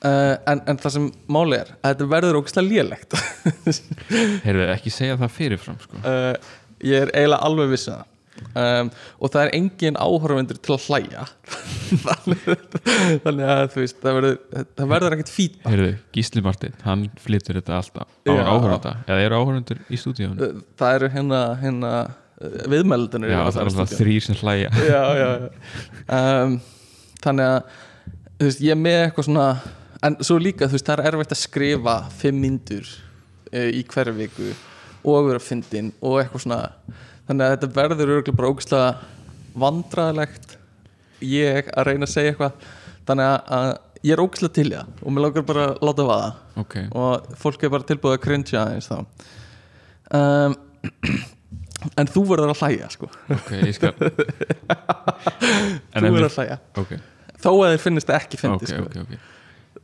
uh, 0.04 0.34
en, 0.50 0.62
en 0.70 0.78
það 0.82 0.94
sem 0.96 1.08
máli 1.30 1.58
er 1.58 1.72
að 1.78 1.88
þetta 1.94 2.10
verður 2.12 2.38
ógæslega 2.42 2.68
lélegt. 2.68 3.18
Heyrðu, 4.46 4.68
ekki 4.74 4.92
segja 4.94 5.18
það 5.20 5.34
fyrirfram 5.38 5.80
sko. 5.82 6.02
Uh, 6.04 6.54
ég 6.84 7.06
er 7.06 7.12
eiginlega 7.14 7.42
alveg 7.48 7.74
viss 7.74 7.90
um 7.90 7.98
það. 7.98 8.14
Um, 8.54 8.90
og 9.18 9.32
það 9.34 9.40
er 9.42 9.48
engin 9.56 9.96
áhörfundur 9.98 10.60
til 10.62 10.74
að 10.76 10.84
hlæja. 10.86 11.24
Þannig 13.24 13.48
að 13.50 13.64
þú 13.72 13.82
veist 13.82 13.98
það 14.04 14.18
verður, 14.18 14.36
það 14.78 14.92
verður 14.92 15.16
ekkert 15.16 15.32
feedback. 15.34 15.66
Heyrðu, 15.72 15.90
Gísli 16.14 16.44
Martin, 16.46 16.76
hann 16.84 17.04
flyttur 17.24 17.58
þetta 17.58 17.76
alltaf. 17.80 18.14
Á 18.22 18.30
Já. 18.30 18.42
áhörunda, 18.46 18.94
eða 19.08 19.26
eru 19.26 19.42
áhörundur 19.42 19.82
í 19.90 19.98
stúdíónu? 19.98 20.38
Uh, 20.38 20.62
það 20.78 21.00
eru 21.00 21.10
hérna, 21.16 21.42
hérna 21.64 21.92
viðmeldunir 22.70 23.32
Já, 23.32 23.40
það 23.50 23.60
er 23.60 23.70
alltaf 23.72 23.94
þrýr 23.98 24.26
sem 24.28 24.38
hlæja. 24.38 24.70
Já, 24.86 25.02
já, 25.18 25.28
já. 25.34 25.48
Um, 26.06 26.56
þannig 27.24 27.48
að 27.50 27.58
þú 28.38 28.48
veist, 28.48 28.62
ég 28.62 28.74
er 28.76 28.80
með 28.84 28.98
eitthvað 29.02 29.28
svona 29.28 29.48
en 30.06 30.16
svo 30.22 30.38
líka 30.42 30.68
þú 30.68 30.76
veist 30.78 30.88
það 30.88 31.02
er 31.02 31.10
erfitt 31.12 31.34
að 31.34 31.40
skrifa 31.42 31.94
fimm 32.20 32.40
myndur 32.42 32.86
uh, 32.88 33.68
í 33.70 33.82
hverju 33.88 34.14
viku 34.18 34.50
og 35.08 35.28
vera 35.28 35.42
fyndin 35.42 35.92
og 36.02 36.18
eitthvað 36.20 36.44
svona. 36.44 36.60
Þannig 37.28 37.44
að 37.44 37.54
þetta 37.54 37.68
verður 37.76 38.14
örgulega 38.16 38.38
bara 38.38 38.52
ógæslega 38.52 38.88
vandræðilegt 39.58 40.56
ég 41.24 41.70
að 41.74 41.88
reyna 41.88 42.08
að 42.08 42.14
segja 42.14 42.32
eitthvað. 42.32 42.68
Þannig 43.08 43.30
að, 43.30 43.38
að 43.58 43.68
ég 44.08 44.14
er 44.14 44.22
ógæslega 44.22 44.56
til 44.58 44.68
það 44.72 45.02
og 45.02 45.14
mér 45.14 45.26
langar 45.26 45.46
bara 45.48 45.66
að 45.68 45.82
láta 45.88 46.06
vaða. 46.08 46.30
Ok, 46.62 46.76
og 46.98 47.32
fólk 47.42 47.64
er 47.64 47.74
bara 47.74 47.88
tilbúið 47.88 48.16
að 48.18 48.24
cringe 48.26 48.60
aðeins 48.60 48.90
þá. 48.90 48.98
Um, 50.18 50.56
en 52.00 52.10
þú 52.10 52.24
verður 52.32 52.54
að 52.54 52.62
hlæja 52.64 52.90
sko. 52.94 53.10
Ok, 53.34 53.50
ég 53.60 53.74
skal 53.76 53.94
þú 53.98 54.10
verður 56.04 56.28
að 56.28 56.38
hlæja. 56.38 56.60
Ok, 56.82 56.94
þó 57.38 57.50
að 57.54 57.74
þér 57.74 57.82
finnist 57.86 58.10
það 58.10 58.22
ekki 58.22 58.40
fyndi 58.44 58.68
ok, 58.68 58.72
sko. 58.72 59.20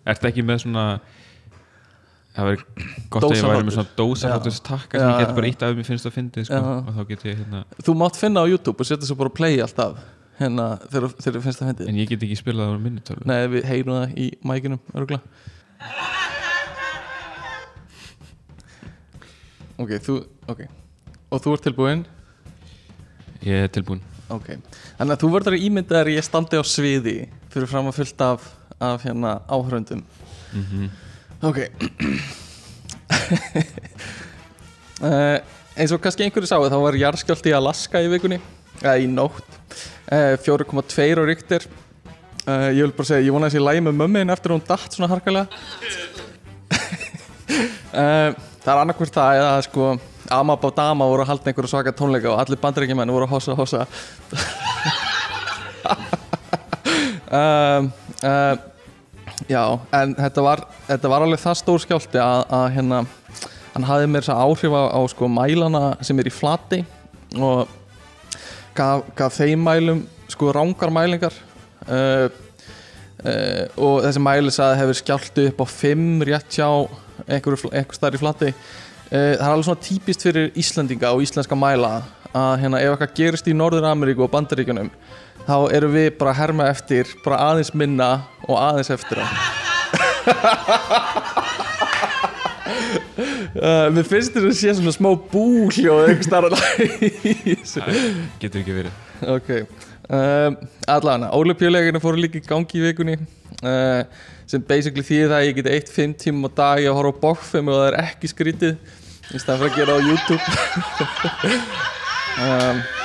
Ertu 0.05 0.29
ekki 0.31 0.45
með 0.47 0.65
svona 0.65 0.87
Það 2.35 2.49
verður 2.49 2.63
gott 3.15 3.25
að 3.29 3.37
ég 3.37 3.45
væri 3.47 3.67
með 3.69 3.77
svona 3.77 3.93
dósahlátur 4.01 4.55
takka 4.67 4.99
sem 4.99 5.07
ég 5.07 5.21
getur 5.23 5.37
bara 5.37 5.51
ítt 5.53 5.61
af 5.63 5.77
mér 5.79 5.87
finnst 5.87 6.07
það 6.09 6.15
fyndið 6.17 6.47
sko, 6.49 6.63
og 6.75 6.89
þá 6.97 7.03
getur 7.13 7.29
ég 7.31 7.37
hérna 7.45 7.61
þú 7.87 7.95
mátt 8.01 8.19
finna 8.19 8.43
á 8.43 8.47
YouTube 8.51 8.83
og 8.83 8.89
setja 8.89 9.07
svo 9.07 9.17
bara 9.21 9.31
play 9.31 9.61
alltaf 9.63 10.01
hérna 10.41 10.67
þegar 10.91 11.15
þér 11.15 11.39
finnst 11.45 11.63
það 11.63 11.71
fyndi 11.71 11.87
en 11.93 12.01
ég 12.01 12.11
get 12.11 12.25
ekki 12.27 12.39
spilað 12.41 12.75
á 12.75 12.83
minni 12.83 13.05
tölu 13.07 13.23
Nei, 13.31 13.39
við 13.53 13.69
heyrum 13.71 14.01
það 14.01 14.17
í 14.19 14.27
mækinum 14.51 14.83
örgla 14.99 15.21
Ok, 19.75 19.95
þú 20.03 20.17
ok. 20.51 20.61
Og 21.35 21.41
þú 21.43 21.55
ert 21.57 21.65
tilbúinn? 21.67 22.03
Ég 23.47 23.65
er 23.69 23.71
tilbúin 23.75 24.03
ok, 24.33 24.55
þannig 24.99 25.15
að 25.15 25.23
þú 25.23 25.31
verður 25.35 25.55
að 25.57 25.65
ímynda 25.67 25.99
þér 25.99 26.11
að 26.11 26.17
ég 26.17 26.27
standi 26.27 26.59
á 26.59 26.65
sviði 26.67 27.17
fyrir 27.53 27.71
fram 27.71 27.91
að 27.91 27.99
fullt 28.01 28.23
af, 28.25 28.47
af 28.81 29.05
hérna 29.05 29.41
áhöröndum 29.49 30.05
mm 30.53 30.91
Ok. 31.45 31.59
Uh, 35.03 35.39
eins 35.77 35.93
og 35.93 36.01
kannski 36.01 36.25
einhverju 36.25 36.49
sáu 36.49 36.65
þá 36.73 36.79
var 36.81 36.97
jarðskjálti 36.97 37.51
í 37.53 37.57
Alaska 37.57 38.01
í 38.01 38.09
vikunni. 38.09 38.39
Eða 38.81 38.95
í 39.03 39.09
nótt. 39.11 39.59
Uh, 40.09 40.39
4,2 40.41 41.21
á 41.21 41.25
ríktir 41.29 41.67
uh, 42.49 42.71
ég 42.73 42.83
vil 42.85 42.95
bara 42.95 43.09
segja, 43.09 43.27
ég 43.27 43.35
vona 43.35 43.51
þessi 43.51 43.63
lægi 43.63 43.85
með 43.85 43.99
mömmin 44.01 44.33
eftir 44.33 44.55
hún 44.55 44.65
datt 44.65 44.95
svona 44.95 45.11
harkalega. 45.13 45.47
Uh, 47.93 48.33
það 48.65 48.73
er 48.73 48.81
annarkvært 48.81 49.17
það 49.19 49.41
eða 49.41 49.55
sko 49.69 49.91
Amma 50.33 50.57
Bá 50.57 50.71
Dama 50.73 51.09
voru 51.11 51.25
að 51.25 51.35
halda 51.35 51.51
einhverju 51.51 51.73
svaka 51.75 51.93
tónleika 51.97 52.33
og 52.33 52.41
allir 52.41 52.61
bandarækjumenn 52.63 53.13
voru 53.13 53.29
að 53.29 53.35
hossa 53.35 53.59
hossa. 53.59 53.85
Um, 57.35 57.93
uh, 58.25 58.55
Já, 59.49 59.63
en 59.93 60.15
þetta 60.17 60.45
var, 60.45 60.63
þetta 60.87 61.11
var 61.11 61.25
alveg 61.25 61.41
það 61.43 61.57
stór 61.59 61.83
skjálti 61.83 62.21
að, 62.23 62.43
að 62.55 62.67
hérna, 62.77 63.01
hann 63.75 63.87
hafði 63.89 64.11
mér 64.11 64.25
þess 64.25 64.35
að 64.35 64.43
áhrif 64.45 64.77
á, 64.77 65.01
sko 65.11 65.29
mælana 65.33 65.83
sem 66.05 66.21
er 66.21 66.31
í 66.31 66.33
flati 66.33 66.81
og 67.35 67.73
gaf, 68.77 69.05
gaf 69.19 69.37
þeim 69.41 69.65
mælum 69.67 70.05
sko 70.31 70.53
rángar 70.55 70.93
mælingar. 70.95 71.37
Uh, 71.85 72.29
uh, 73.25 73.65
og 73.77 74.05
þessi 74.07 74.23
mæli 74.23 74.55
sagði 74.55 74.81
hefur 74.83 75.01
skjálti 75.01 75.49
upp 75.51 75.65
á 75.65 75.67
5 75.75 76.07
rétt 76.31 76.59
hjá 76.59 76.69
einhverju 77.27 77.73
einhver 77.73 77.99
starf 77.99 78.17
í 78.17 78.23
flati. 78.23 78.53
Uh, 79.11 79.35
það 79.35 79.47
er 79.49 79.51
alveg 79.51 79.69
svona 79.69 79.85
típist 79.89 80.25
fyrir 80.25 80.53
Íslandinga 80.61 81.13
og 81.13 81.25
íslenska 81.27 81.59
mæla 81.59 81.97
að 82.35 82.55
hérna, 82.65 82.81
ef 82.81 82.95
eitthvað 82.95 83.19
gerist 83.19 83.51
í 83.51 83.57
Norður 83.57 83.91
Ameríku 83.91 84.25
og 84.25 84.33
Bandaríkjunum 84.33 84.89
þá 85.45 85.57
erum 85.77 85.95
við 85.95 86.11
bara 86.19 86.33
að 86.33 86.41
herma 86.41 86.69
eftir 86.73 87.15
bara 87.25 87.41
aðeins 87.51 87.73
minna 87.77 88.11
og 88.49 88.59
aðeins 88.59 88.93
eftir 88.95 89.21
á. 89.21 89.27
Uh, 93.55 93.89
Mér 93.95 94.07
finnst 94.09 94.35
þér 94.35 94.49
að 94.49 94.57
sé 94.59 94.75
svona 94.75 94.95
smá 94.95 95.11
búhljóð 95.33 96.09
einhvers 96.09 96.29
starf 96.29 96.47
Getur 98.43 98.63
ekki 98.63 98.79
verið. 98.81 99.03
Ok 99.35 99.51
um, 100.09 100.57
Allan, 100.91 101.29
Ólympíuleikinu 101.33 102.01
fóru 102.03 102.21
líka 102.21 102.41
í 102.41 102.45
gangi 102.47 102.81
í 102.81 102.85
vikunni 102.85 103.17
uh, 103.19 104.03
sem 104.49 104.65
basically 104.65 105.05
þýðir 105.07 105.31
það 105.31 105.39
að 105.39 105.47
ég 105.47 105.57
geti 105.61 105.75
eitt 105.77 105.93
fimm 105.93 106.17
tímum 106.19 106.49
á 106.49 106.57
dag 106.57 106.85
að 106.85 106.99
horfa 106.99 107.17
á 107.17 107.23
bókfum 107.23 107.71
og 107.73 107.81
það 107.81 107.89
er 107.91 108.01
ekki 108.03 108.33
skrítið. 108.33 108.75
Í 109.33 109.41
staðan 109.41 109.63
fyrir 109.63 109.71
að 109.71 109.79
gera 109.79 109.93
það 109.95 110.01
á 110.01 110.07
YouTube. 110.11 110.45
Um, 112.45 112.85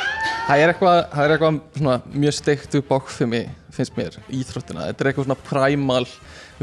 Það 0.49 0.63
er 0.63 0.71
eitthvað, 0.71 0.99
það 1.13 1.23
er 1.23 1.31
eitthvað 1.35 1.57
svona, 1.77 1.95
mjög 2.09 2.33
steiktu 2.33 2.79
bókfumi 2.87 3.41
finnst 3.75 3.93
mér, 3.93 4.15
íþróttina. 4.33 4.87
Þetta 4.87 5.03
er 5.03 5.09
eitthvað 5.11 5.27
svona 5.27 5.43
primal 5.45 6.07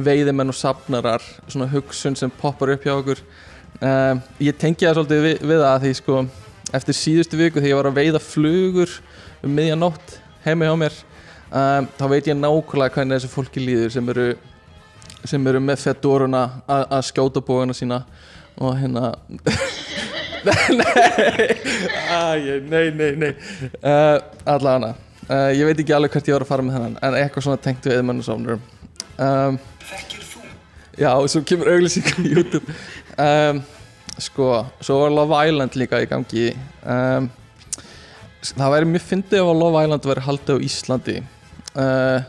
veiðimenn 0.08 0.50
og 0.50 0.56
safnarar 0.58 1.22
svona 1.46 1.68
hugsun 1.70 2.18
sem 2.18 2.32
poppar 2.40 2.72
upp 2.74 2.82
hjá 2.82 2.96
okkur. 2.96 3.22
Um, 3.78 4.24
ég 4.42 4.58
tengi 4.58 4.88
það 4.88 4.98
svolítið 4.98 5.22
við, 5.28 5.38
við 5.52 5.62
það 5.62 5.78
því 5.84 5.94
sko 6.00 6.18
eftir 6.80 6.98
síðustu 6.98 7.38
viku 7.38 7.60
þegar 7.60 7.70
ég 7.70 7.78
var 7.78 7.90
að 7.92 8.00
veiða 8.00 8.24
flugur 8.26 8.98
um 9.46 9.54
miðjanótt 9.54 10.18
heima 10.48 10.66
hjá 10.66 10.76
mér 10.82 10.98
um, 10.98 11.88
þá 11.94 12.04
veit 12.10 12.30
ég 12.32 12.38
nákvæmlega 12.40 12.94
hvernig 12.96 13.20
þessu 13.20 13.34
fólki 13.36 13.62
líður 13.62 13.94
sem 13.94 14.14
eru 14.16 14.28
sem 15.26 15.46
eru 15.52 15.62
með 15.62 15.84
fedoruna 15.84 16.42
að 16.66 17.04
skjóta 17.12 17.44
bóðuna 17.44 17.76
sína 17.76 18.02
og 18.56 18.74
hérna 18.80 19.12
nei, 20.80 22.60
nei, 22.70 22.86
nei, 22.94 23.10
nei 23.22 23.32
uh, 23.80 24.18
allavega. 24.44 24.94
Uh, 25.26 25.50
ég 25.56 25.66
veit 25.66 25.80
ekki 25.82 25.94
alveg 25.96 26.14
hvert 26.14 26.28
ég 26.30 26.36
var 26.36 26.44
að 26.46 26.50
fara 26.52 26.66
með 26.66 26.76
þennan 26.78 26.98
en 27.02 27.16
eitthvað 27.18 27.48
svona 27.48 27.62
tengt 27.64 27.86
við 27.88 27.96
eðmennasáfnur 27.98 28.60
um, 29.18 29.56
já, 30.96 31.10
og 31.14 31.26
svo 31.30 31.42
kemur 31.46 31.72
auglýsing 31.72 32.06
á 32.06 32.18
YouTube. 32.24 32.76
Um, 33.16 33.62
sko, 34.22 34.50
svo 34.80 35.00
var 35.02 35.12
Love 35.14 35.42
Island 35.48 35.76
líka 35.78 36.00
í 36.02 36.08
gangi. 36.10 36.48
Um, 36.84 37.28
það 38.46 38.72
væri 38.76 38.90
mjög 38.92 39.04
fyndið 39.10 39.42
ef 39.42 39.50
að 39.50 39.60
Love 39.62 39.84
Island 39.84 40.08
væri 40.10 40.24
haldið 40.28 40.56
á 40.56 40.64
Íslandi. 40.68 41.18
Uh, 41.76 42.20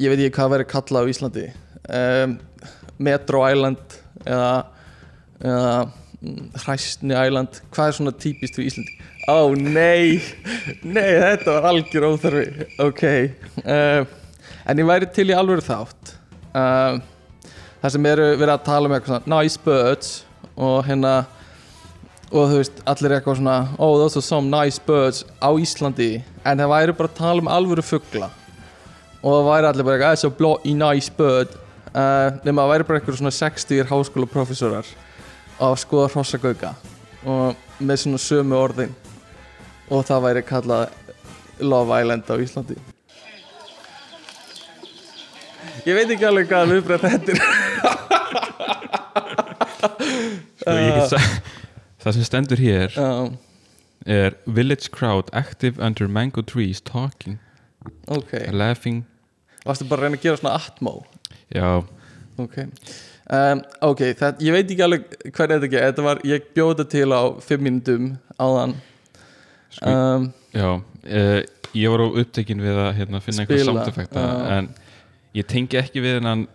ég 0.00 0.12
veit 0.12 0.20
ekki 0.20 0.36
hvað 0.36 0.52
væri 0.56 0.68
kallað 0.70 1.08
á 1.08 1.10
Íslandi. 1.14 1.46
Um, 1.90 2.36
Metro 3.00 3.40
Island 3.48 3.98
eða, 4.26 4.52
eða 5.40 5.72
Hræstni 6.20 7.16
Island 7.16 7.62
hvað 7.72 7.86
er 7.88 7.96
svona 7.96 8.12
típist 8.12 8.58
fyrir 8.58 8.68
Íslandi 8.68 9.10
ó 9.30 9.52
nei, 9.56 10.20
nei 10.82 11.10
þetta 11.20 11.54
var 11.56 11.68
algjör 11.70 12.06
óþarfi. 12.10 12.66
Ok 12.82 13.02
uh, 13.64 14.06
en 14.68 14.82
ég 14.82 14.88
væri 14.88 15.08
til 15.14 15.30
í 15.30 15.36
alvöru 15.36 15.64
þátt. 15.64 16.14
Uh, 16.50 17.00
það 17.82 17.94
sem 17.94 18.08
eru 18.10 18.30
verið 18.34 18.54
að 18.54 18.64
tala 18.66 18.88
um 18.88 18.96
eitthvað 18.96 19.14
svona 19.14 19.36
nice 19.36 19.62
birds 19.64 20.14
og 20.56 20.82
hérna 20.88 21.14
og 22.30 22.46
þú 22.46 22.58
veist, 22.60 22.82
allir 22.86 23.16
eitthvað 23.16 23.40
svona 23.40 23.56
oh 23.78 23.96
those 23.98 24.18
are 24.18 24.26
some 24.26 24.50
nice 24.52 24.82
birds 24.86 25.24
á 25.42 25.50
Íslandi. 25.50 26.12
En 26.44 26.62
það 26.62 26.74
væri 26.74 26.96
bara 27.00 27.10
að 27.10 27.20
tala 27.20 27.44
um 27.44 27.52
alvöru 27.52 27.84
fugla. 27.84 28.30
Og 29.20 29.36
það 29.36 29.50
væri 29.50 29.70
allir 29.70 29.88
bara 29.88 29.98
eitthvað 29.98 30.16
that's 30.16 30.28
a 30.28 30.32
bloody 30.40 30.74
nice 30.74 31.12
bird. 31.16 31.54
Uh, 31.90 32.40
nema 32.46 32.64
það 32.64 32.74
væri 32.74 32.88
bara 32.90 33.00
eitthvað 33.00 33.22
svona 33.22 33.36
60 33.36 33.88
háskóla 33.90 34.30
professorar 34.30 34.90
að 35.60 35.76
skoða 35.82 36.08
hrossagauka 36.14 36.72
og 37.28 37.56
með 37.80 38.02
svona 38.04 38.20
sömu 38.22 38.56
orðin. 38.56 38.94
Og 39.90 40.04
það 40.06 40.24
væri 40.26 40.42
kallað 40.46 40.94
Love 41.60 42.00
Island 42.00 42.30
á 42.30 42.34
Íslandi. 42.40 42.76
Ég 45.84 45.96
veit 45.96 46.10
ekki 46.12 46.26
alveg 46.28 46.48
hvað 46.48 46.74
viðbreyð 46.74 47.06
þetta 47.08 47.30
er. 47.34 47.38
Sko, 50.60 50.72
sagt 51.08 51.48
Það 52.00 52.16
sem 52.16 52.24
stendur 52.24 52.60
hér 52.60 52.96
uh, 53.00 53.28
er 54.08 54.36
Village 54.48 54.88
crowd 54.92 55.28
active 55.36 55.80
under 55.80 56.08
mango 56.08 56.40
trees 56.44 56.80
talking, 56.80 57.38
ok, 58.08 58.32
laughing. 58.52 59.02
Varstu 59.66 59.88
bara 59.88 60.06
að 60.06 60.06
reyna 60.06 60.20
að 60.20 60.24
gera 60.24 60.40
svona 60.40 60.54
atmó? 60.56 60.94
Já, 61.52 61.84
ok 62.40 62.56
um, 63.30 63.62
ok, 63.90 64.02
það, 64.18 64.42
ég 64.46 64.56
veit 64.56 64.70
ekki 64.74 64.84
alveg 64.86 65.08
hvernig 65.30 65.56
þetta 65.56 65.68
ekki, 65.70 65.80
þetta 65.86 66.06
var, 66.06 66.20
ég 66.26 66.46
bjóð 66.56 66.72
þetta 66.74 66.86
til 66.96 67.08
á 67.14 67.22
5 67.46 67.64
minnum 67.66 68.06
áðan. 68.40 68.76
Sko- 69.70 69.96
um, 69.96 70.30
já 70.54 70.68
uh, 70.74 71.40
Ég 71.70 71.92
var 71.92 72.02
á 72.02 72.06
upptekinn 72.18 72.58
við 72.64 72.78
að 72.82 72.88
hérna, 72.98 73.20
finna 73.22 73.44
einhver 73.44 73.60
samtefekta 73.62 74.22
já. 74.26 74.38
en 74.56 74.68
ég 75.38 75.46
tengi 75.46 75.78
ekki 75.78 76.02
við 76.02 76.16
hennan 76.18 76.48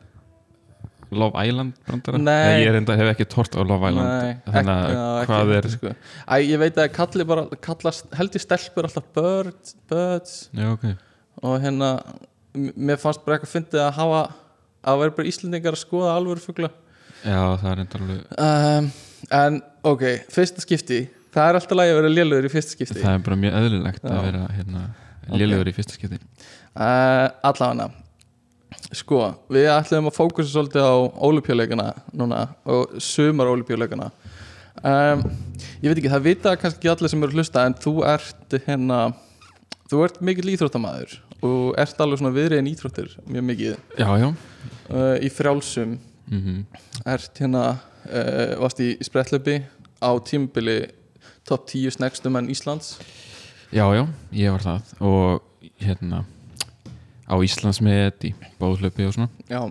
Love 1.16 1.40
Island 1.48 1.78
brandara. 1.86 2.20
Nei. 2.20 2.58
ég 2.66 2.68
er 2.68 2.76
enda, 2.82 2.96
hef 3.00 3.12
ekki 3.14 3.28
tort 3.32 3.56
á 3.56 3.62
Love 3.64 3.88
Island. 3.94 4.10
Nei, 4.10 4.34
þannig 4.52 4.72
að 4.74 4.86
ekki- 4.90 5.06
ekki 5.22 5.30
hvað 5.32 5.52
þetta, 5.54 5.70
er 5.70 5.76
sko. 5.78 5.94
Æ, 6.28 6.36
ég 6.50 6.60
veit 6.60 6.80
að 6.84 6.90
kalli 6.98 7.28
bara 7.30 7.46
kallast, 7.64 8.10
held 8.20 8.36
ég 8.36 8.44
stelpur 8.44 8.90
alltaf 8.90 9.08
birds, 9.16 9.76
birds. 9.88 10.34
Já, 10.52 10.68
ok. 10.74 10.86
Og 11.46 11.56
hérna 11.64 11.92
mér 12.56 13.00
fannst 13.00 13.24
bara 13.24 13.38
eitthvað 13.38 13.54
fyndið 13.56 13.84
að 13.86 13.94
hafa 14.02 14.22
að 14.86 15.02
vera 15.02 15.16
bara 15.18 15.32
Íslendingar 15.32 15.78
að 15.78 15.82
skoða 15.82 16.14
alvöru 16.16 16.44
fugla. 16.44 16.72
Já, 17.26 17.40
það 17.62 17.68
er 17.72 17.84
enda 17.84 18.00
alveg 18.00 18.40
um, 18.46 18.90
en 19.40 19.60
ok, 19.92 20.06
fyrsta 20.36 20.64
skipti. 20.64 21.02
Það 21.36 21.50
er 21.50 21.60
alltaf 21.60 21.80
lægi 21.80 21.94
að 21.94 22.00
vera 22.00 22.14
lélugur 22.14 22.48
í 22.48 22.54
fyrsta 22.54 22.76
skipti. 22.78 23.02
Það 23.02 23.18
er 23.18 23.24
bara 23.26 23.40
mjög 23.42 23.60
eðlilegt 23.60 24.04
Já. 24.06 24.12
að 24.14 24.26
vera 24.30 24.44
hérna, 24.56 24.84
lélegur 25.34 25.72
í 25.72 25.76
fyrsta 25.76 25.98
skipti. 25.98 26.20
Uh, 26.76 27.28
allavega. 27.50 27.90
Sko, 28.96 29.20
við 29.52 29.70
ætlum 29.72 30.10
að 30.12 30.18
fókusa 30.18 30.52
svolítið 30.52 30.86
á 30.86 30.96
ólupjuleikana 31.26 31.88
núna 32.16 32.42
og 32.70 32.98
sumar 33.02 33.50
ólupjuleikana 33.50 34.10
um, 34.84 35.24
Ég 35.82 35.90
veit 35.90 36.00
ekki, 36.00 36.12
það 36.12 36.26
vita 36.28 36.54
kannski 36.60 36.82
ekki 36.82 36.92
allir 36.92 37.12
sem 37.12 37.24
eru 37.24 37.34
að 37.34 37.40
hlusta 37.40 37.64
en 37.66 37.76
þú 37.82 37.94
ert 38.10 38.58
hérna 38.68 39.00
þú 39.92 40.02
ert 40.06 40.20
mikill 40.26 40.52
íþróttamæður 40.56 41.16
og 41.46 41.78
ert 41.82 42.02
alveg 42.02 42.22
svona 42.22 42.36
viðriðin 42.36 42.72
íþróttir 42.72 43.16
mjög 43.30 43.48
mikið. 43.52 43.80
Já, 44.00 44.10
já. 44.22 44.28
Uh, 44.90 45.16
í 45.22 45.32
frjálsum. 45.34 45.98
Mm 46.26 46.66
ert 47.06 47.38
hérna 47.38 47.64
uh, 48.10 48.56
varst 48.62 48.80
í 48.82 48.96
sprettlöpi 49.04 49.60
á 50.02 50.10
tímabili 50.26 50.88
top 51.46 51.68
10 51.70 51.98
snegstum 51.98 52.38
en 52.40 52.50
Íslands. 52.50 52.96
Já, 53.70 53.86
já, 53.94 54.08
ég 54.34 54.54
var 54.56 54.64
það. 54.64 54.96
Og 55.06 55.70
hérna 55.82 56.24
á 57.30 57.36
Íslandsmet 57.42 58.26
í 58.26 58.34
bóðlöpi 58.62 59.06
og 59.06 59.16
svona. 59.18 59.30
Já, 59.50 59.62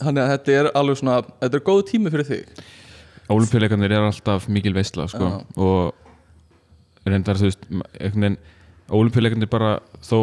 þannig 0.00 0.22
að 0.24 0.32
þetta 0.34 0.58
er 0.58 0.70
alveg 0.78 1.00
svona 1.00 1.20
þetta 1.28 1.60
er 1.60 1.66
góð 1.70 1.82
tími 1.92 2.12
fyrir 2.14 2.28
þig. 2.28 2.60
Ólimpíuleikarnir 3.28 3.92
er 3.92 4.06
alltaf 4.08 4.48
mikil 4.48 4.74
veistla 4.76 5.08
sko. 5.10 5.32
Og 5.60 7.08
reyndar 7.08 7.38
þú 7.38 7.50
veist 7.50 7.66
einhvern 7.68 8.24
veginn 8.24 8.38
Ólimpíuleikarnir 8.88 9.50
bara 9.52 9.74
þó 10.00 10.18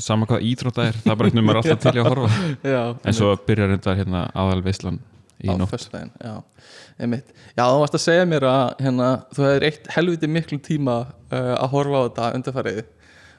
sama 0.00 0.24
hvað 0.28 0.46
íþrótt 0.48 0.78
það 0.78 0.86
er 0.88 0.98
það 1.02 1.12
er 1.12 1.18
bara 1.20 1.28
einhvern 1.28 1.36
veginn 1.36 1.48
maður 1.50 1.58
alltaf 1.60 1.82
til 1.82 1.92
að 1.92 2.06
horfa. 2.08 2.38
Já, 2.74 2.80
en 3.04 3.16
svo 3.18 3.32
byrjar 3.48 3.72
reyndar 3.72 3.98
hérna 3.98 4.22
aðal 4.32 4.62
veistlan 4.64 5.00
í 5.36 5.50
á 5.52 5.54
nótt. 5.60 5.68
föstudaginn, 5.68 6.12
já, 6.24 6.34
einmitt. 6.96 7.32
Já, 7.52 7.62
þú 7.68 7.80
varst 7.82 7.98
að 7.98 8.04
segja 8.06 8.28
mér 8.30 8.46
að 8.48 8.62
hérna, 8.86 9.08
þú 9.36 9.44
hefur 9.44 9.66
eitt 9.68 9.90
helviti 9.92 10.30
miklu 10.32 10.58
tíma 10.64 10.94
uh, 11.04 11.52
að 11.58 11.74
horfa 11.74 12.00
á 12.00 12.04
þetta 12.06 12.30
undarfærið 12.38 12.78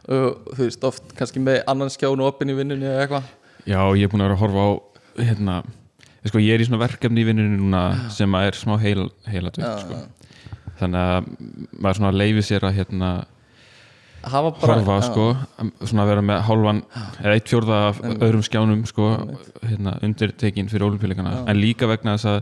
og 0.08 0.52
þú 0.54 0.60
veist, 0.62 0.86
oft 0.88 1.16
kannski 1.18 1.42
með 1.44 1.58
annan 1.74 1.90
skján 1.92 2.22
og 2.22 2.30
opinn 2.30 2.54
í 2.54 2.58
vinnunni 2.60 2.86
eða 2.88 3.08
eitthvað. 3.08 3.32
Já, 3.66 3.80
ég 3.98 4.06
er 4.06 4.12
búin 4.14 4.24
að 4.24 4.30
vera 4.30 4.38
að 4.38 4.44
horfa 4.46 4.62
á 4.62 4.70
hérna, 5.32 5.56
sko, 6.22 6.44
ég 6.44 6.54
er 6.54 6.62
í 6.64 6.68
svona 6.70 6.84
verkefni 6.86 7.24
í 7.24 7.28
vinnunni 7.28 7.58
núna 7.58 7.82
sem 8.14 8.38
að 8.38 8.52
er 8.52 8.60
smá 8.62 8.78
heil, 8.84 9.10
heilat 9.26 9.58
Já, 9.58 9.72
sko. 9.82 10.04
þannig 10.78 11.02
að 11.02 11.34
maður 11.82 12.22
leifi 12.22 12.46
sér 12.46 12.70
að 12.70 12.78
hérna 12.78 13.12
bara 14.62 14.78
horfa 14.78 14.98
sko, 15.08 15.26
svona 15.84 16.06
að 16.06 16.12
vera 16.12 16.24
með 16.30 16.42
hálfan 16.48 16.82
eða 17.24 17.36
eitt 17.36 17.52
fjórða 17.52 17.82
af 17.90 18.02
öðrum 18.16 18.46
skjánum 18.46 18.86
sko, 18.90 19.12
hérna, 19.64 19.98
undirtekin 20.06 20.72
fyrir 20.72 20.88
olimpíuleikana 20.90 21.44
en 21.48 21.62
líka 21.62 21.90
vegna 21.90 22.18
þess 22.18 22.32
að 22.32 22.42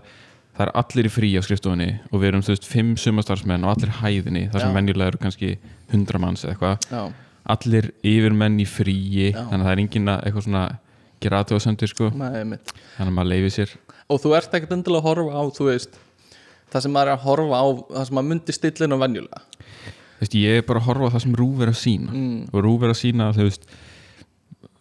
það 0.56 0.65
er 0.65 0.72
allir 0.82 1.10
í 1.10 1.12
frí 1.12 1.30
á 1.36 1.42
skrifstofunni 1.44 1.89
og 2.12 2.22
við 2.22 2.30
erum 2.30 2.44
þú 2.46 2.54
veist 2.54 2.68
fimm 2.70 2.94
sumastarfsmenn 3.00 3.65
og 3.68 3.74
allir 3.74 3.92
hæðinni 4.00 4.46
þar 4.54 4.63
sem 4.63 4.72
Já. 4.72 4.77
venjulega 4.80 5.12
eru 5.12 5.22
kannski 5.25 5.51
hundra 5.92 6.22
manns 6.24 6.46
eða 6.46 6.54
eitthvað. 6.56 7.15
Allir 7.56 7.92
yfirmenn 8.01 8.56
í 8.63 8.65
fríi 8.70 9.32
Já. 9.34 9.42
þannig 9.51 9.60
að 9.60 9.68
það 9.68 9.74
er 9.74 9.84
engin 9.84 10.13
að 10.13 10.24
eitthvað 10.24 10.48
svona 10.48 10.63
gera 11.25 11.42
aðtöðasendur 11.44 11.92
sko. 11.92 12.10
Einmitt. 12.15 12.74
Þannig 12.96 13.12
að 13.12 13.18
maður 13.20 13.32
leifi 13.34 13.51
sér. 13.58 13.75
Og 14.10 14.22
þú 14.24 14.34
ert 14.38 14.56
ekkert 14.58 14.74
endilega 14.77 15.04
að 15.04 15.08
horfa 15.10 15.32
á 15.36 15.44
þú 15.58 15.68
veist, 15.70 16.00
það 16.72 16.86
sem 16.86 16.96
maður 16.96 17.12
er 17.12 17.18
að 17.18 17.25
horfa 17.27 17.60
á 17.60 17.65
það 17.92 18.08
sem 18.08 18.18
maður 18.18 18.30
myndi 18.32 18.56
stillinu 18.56 19.00
venjulega. 19.01 19.44
Þú 19.54 19.54
veist, 20.25 20.38
ég 20.41 20.62
er 20.62 20.65
bara 20.67 20.82
að 20.84 20.88
horfa 20.91 21.10
á 21.10 21.13
það 21.15 21.25
sem 21.25 21.36
Rúf 21.41 21.62
er 21.65 21.72
að 21.72 21.82
sína 21.82 22.12
mm, 22.15 22.39
og 22.51 22.65
Rúf 22.65 22.84
er 22.88 22.94
að 22.96 23.00
sína 23.01 23.29
veist 23.38 23.67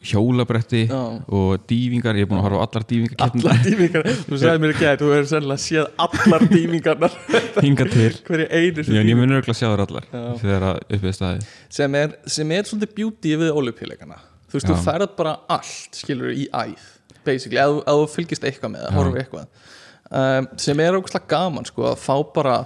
hjólabretti 0.04 0.82
já. 0.84 0.98
og 1.32 1.62
dývingar, 1.70 2.18
ég 2.18 2.26
er 2.26 2.28
búin 2.28 2.40
að 2.42 2.44
horfa 2.50 2.60
á 2.60 2.64
allar 2.66 2.84
dývingarkeppnir 2.90 3.46
allar 3.46 3.62
dýmingar, 3.64 4.08
þú 4.28 4.40
sagði 4.42 4.60
mér 4.60 4.74
ekki 4.74 4.88
að 4.90 4.98
þú 5.00 5.08
hefur 5.14 5.30
sennilega 5.30 5.62
séð 5.64 5.86
allar 6.04 6.44
dýmingarnar 6.50 7.14
hinga 7.64 7.86
til. 7.88 8.10
Já, 8.28 9.00
ég 9.00 9.16
munur 9.16 9.38
örugglega 9.38 9.54
að 9.54 9.60
sjá 9.62 9.68
þar 9.70 9.84
allar 9.86 10.08
Já. 10.12 10.22
þegar 10.42 10.66
að 10.68 10.82
uppið 10.98 11.16
staði 11.16 11.46
sem 11.78 11.96
er, 12.02 12.14
sem 12.36 12.52
er 12.58 12.68
svolítið 12.68 12.94
beauty 13.00 13.32
við 13.40 13.54
olimpíuleikana 13.62 14.20
þú 14.54 14.58
veist, 14.60 14.68
þú 14.70 14.76
færð 14.84 15.06
bara 15.18 15.32
allt 15.56 15.98
skilur 15.98 16.30
í 16.36 16.44
æð, 16.54 16.84
basically. 17.26 17.58
Þú- 17.58 17.80
ef 17.82 17.96
þú 17.98 18.10
fylgist 18.12 18.44
eitthvað 18.46 18.74
með 18.76 18.84
það, 18.84 18.90
Já. 18.92 18.98
horfir 19.00 19.22
eitthvað. 19.24 19.70
Um, 20.14 20.46
sem 20.62 20.82
er 20.84 20.94
ógustlega 20.98 21.30
gaman 21.32 21.66
sko, 21.66 21.88
að 21.90 21.96
fá 22.04 22.14
bara, 22.36 22.58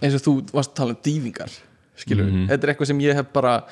eins 0.00 0.16
og 0.16 0.22
þú 0.24 0.34
varst 0.54 0.70
að 0.72 0.78
tala 0.80 0.94
um 0.94 1.02
dýfingar, 1.04 1.58
skilur 1.96 2.24
Mhm. 2.30 2.48
þetta 2.48 2.62
er 2.68 2.74
eitthvað 2.74 2.86
sem 2.86 2.98
ég 3.00 3.14
hef 3.14 3.32
bara 3.32 3.64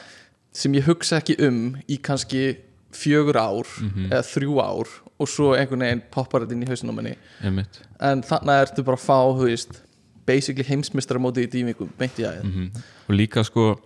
sem 0.52 0.72
ég 0.72 0.84
hugsa 0.84 1.20
ekki 1.20 1.37
um 1.48 1.76
í 1.88 1.98
kannski 2.00 2.56
fjögur 2.92 3.34
ár 3.37 3.66
Mhm. 3.80 4.10
eða 4.10 4.22
þrjú 4.22 4.60
ár 4.62 4.88
og 5.18 5.28
svo 5.28 5.54
einhvern 5.56 5.80
veginn 5.80 6.02
poppar 6.10 6.40
þetta 6.42 6.52
inn 6.52 6.62
í 6.62 7.16
einmitt. 7.42 7.80
En 8.00 8.22
þannig 8.22 8.62
ertu 8.68 8.84
bara 8.84 8.96
að 8.96 9.06
fá, 9.06 9.18
þú 9.38 9.44
veist 9.48 9.80
basically 10.26 10.64
heimsmyndstara 10.64 11.18
móti 11.20 11.44
í 11.46 11.48
dýfingum 11.50 11.88
beint 11.98 12.16
í 12.18 12.22
æð 12.24 12.42
mm 12.42 12.70
og 13.08 13.14
líka 13.14 13.44
sko 13.44 13.78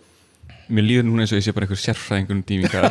mér 0.69 0.85
líður 0.85 1.07
núna 1.09 1.25
eins 1.25 1.33
og 1.33 1.39
ég 1.41 1.45
sé 1.47 1.55
bara 1.57 1.67
einhver 1.67 1.81
sérfræðingur 1.81 2.37
um 2.37 2.43
dývingar 2.49 2.87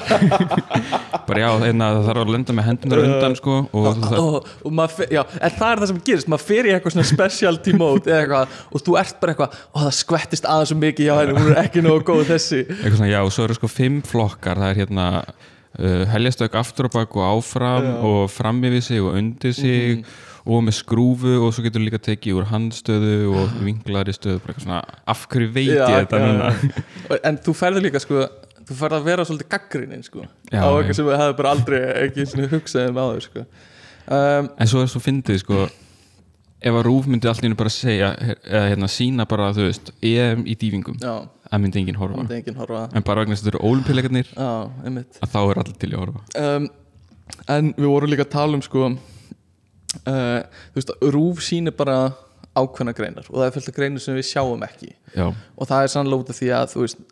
bara 1.28 1.42
já, 1.44 1.48
þeirna, 1.64 1.90
það 1.98 2.08
þarf 2.10 2.24
að 2.24 2.32
lenda 2.36 2.56
með 2.58 2.68
hendunar 2.72 3.02
undan 3.04 3.36
sko 3.38 3.58
og 3.66 3.88
það, 4.02 4.16
og, 4.22 4.48
og 4.64 4.76
maður, 4.80 5.12
já, 5.14 5.22
það 5.28 5.68
er 5.70 5.82
það 5.82 5.92
sem 5.92 6.00
gerist. 6.10 6.32
Maður 6.32 6.46
fer 6.48 6.70
í 6.70 6.74
eitthvað 6.76 6.96
svona 6.96 7.10
specialty 7.12 7.76
mode 7.78 8.16
eitthvað, 8.18 8.56
og 8.72 8.86
þú 8.88 8.98
ert 9.02 9.20
bara 9.22 9.36
eitthvað 9.36 9.60
og 9.68 9.84
það 9.84 9.98
skvettist 10.00 10.48
aðeins 10.50 10.74
svo 10.74 10.80
mikið 10.82 11.10
hjá 11.10 11.14
henni 11.22 11.38
hún 11.38 11.52
er 11.54 11.62
ekki 11.66 11.84
nógu 11.86 12.06
góð 12.08 12.24
þessi. 12.32 12.64
Eitthvað 12.66 12.98
svona, 13.02 13.12
já, 13.12 13.20
og 13.24 13.36
svo 13.36 13.48
eru 13.48 13.58
sko 13.60 13.72
fimm 13.72 14.00
flokkar. 14.08 14.64
Það 14.64 14.74
er 14.74 14.82
hérna 14.82 15.08
uh, 15.78 16.06
heljastök 16.14 16.58
aftur 16.60 16.90
á 16.90 16.96
bak 16.98 17.18
og 17.18 17.28
áfram 17.28 17.88
Já. 17.88 17.94
Og 18.10 18.32
fram 18.34 18.64
yfir 18.70 18.84
sig 18.84 19.04
og 19.04 19.18
undir 19.20 19.54
sig 19.54 20.06
og 20.48 20.64
með 20.64 20.78
skrúfu 20.80 21.34
og 21.44 21.54
svo 21.56 21.64
getur 21.66 21.84
líka 21.84 22.00
tekið 22.00 22.40
úr 22.40 22.50
handstöðu 22.52 23.16
og 23.36 23.56
vinglari 23.66 24.16
stöðu 24.16 24.56
svona, 24.58 24.82
af 25.06 25.26
hverju 25.32 25.50
veit 25.56 25.74
ég 25.76 25.96
þetta 26.08 26.22
núna? 26.24 26.52
en 27.28 27.40
þú 27.44 27.56
ferður 27.60 27.88
líka 27.88 28.02
sko 28.04 28.28
þú 28.68 28.78
ferð 28.82 29.00
að 29.00 29.10
vera 29.10 29.26
svolítið 29.28 29.52
gaggrinnin 29.54 30.06
sko 30.06 30.24
Já, 30.24 30.62
á 30.64 30.68
já. 30.68 30.78
eitthvað 30.78 31.00
sem 31.00 31.10
við 31.10 31.20
hefði 31.22 31.36
bara 31.42 31.52
aldrei 31.56 31.82
ekki 32.06 32.48
hugsað 32.54 32.90
um 32.92 33.02
áður 33.04 33.28
sko. 33.28 33.44
Um, 34.08 34.50
en 34.56 34.72
svo 34.72 34.84
er 34.84 34.92
svo 34.92 35.04
fyndið 35.04 35.42
sko 35.44 35.66
ef 36.58 36.74
að 36.74 36.86
Rúf 36.88 37.08
myndi 37.12 37.30
hennu 37.30 37.58
bara 37.60 37.72
segja 37.72 38.14
eða 38.18 38.64
hérna 38.72 38.90
sína 38.90 39.28
bara, 39.30 39.52
þú 39.54 39.68
veist 39.68 39.92
EM 40.02 40.46
í 40.50 40.56
dývingum, 40.58 40.98
já, 41.04 41.28
það 41.52 41.62
myndi 41.64 41.82
enginn 41.84 42.00
horfa. 42.00 42.24
Enginn 42.34 42.58
horfa. 42.58 42.88
En 42.98 43.06
bara 43.06 43.24
vegna 43.24 43.36
þess 43.36 43.44
að 43.44 43.50
þetta 43.50 43.54
eru 43.60 43.70
ólimpíuleikarnir 43.70 44.32
já, 44.32 44.50
einmitt. 44.88 45.20
að 45.22 45.36
þá 45.36 45.40
er 45.44 45.62
allir 45.62 45.78
til 45.78 45.92
í 45.92 45.94
að 45.94 46.02
horfa. 46.02 46.24
Um, 46.42 46.68
en 47.58 47.72
við 47.78 47.92
vorum 47.92 48.14
líka 48.14 48.26
að 48.26 48.34
tala 48.34 48.58
um 48.58 48.66
sko 48.66 48.90
uh, 50.06 50.40
þú 50.74 50.80
veist, 50.80 50.94
rúf 51.16 51.44
sýnir 51.46 51.76
bara 51.78 51.98
ákveðna 52.58 52.94
greinar 52.98 53.28
og 53.30 53.40
það 53.40 53.48
er 53.48 53.56
fullt 53.56 53.70
af 53.72 53.76
greinar 53.78 54.04
sem 54.04 54.18
við 54.18 54.30
sjáum 54.32 54.64
ekki. 54.66 54.94
Já, 55.16 55.28
og 55.30 55.70
það 55.70 55.84
er 55.84 55.94
sannlega 55.94 56.24
út 56.24 56.32
af 56.34 56.40
því 56.40 56.50
að 56.58 56.72
þú 56.74 56.86
veist, 56.86 57.04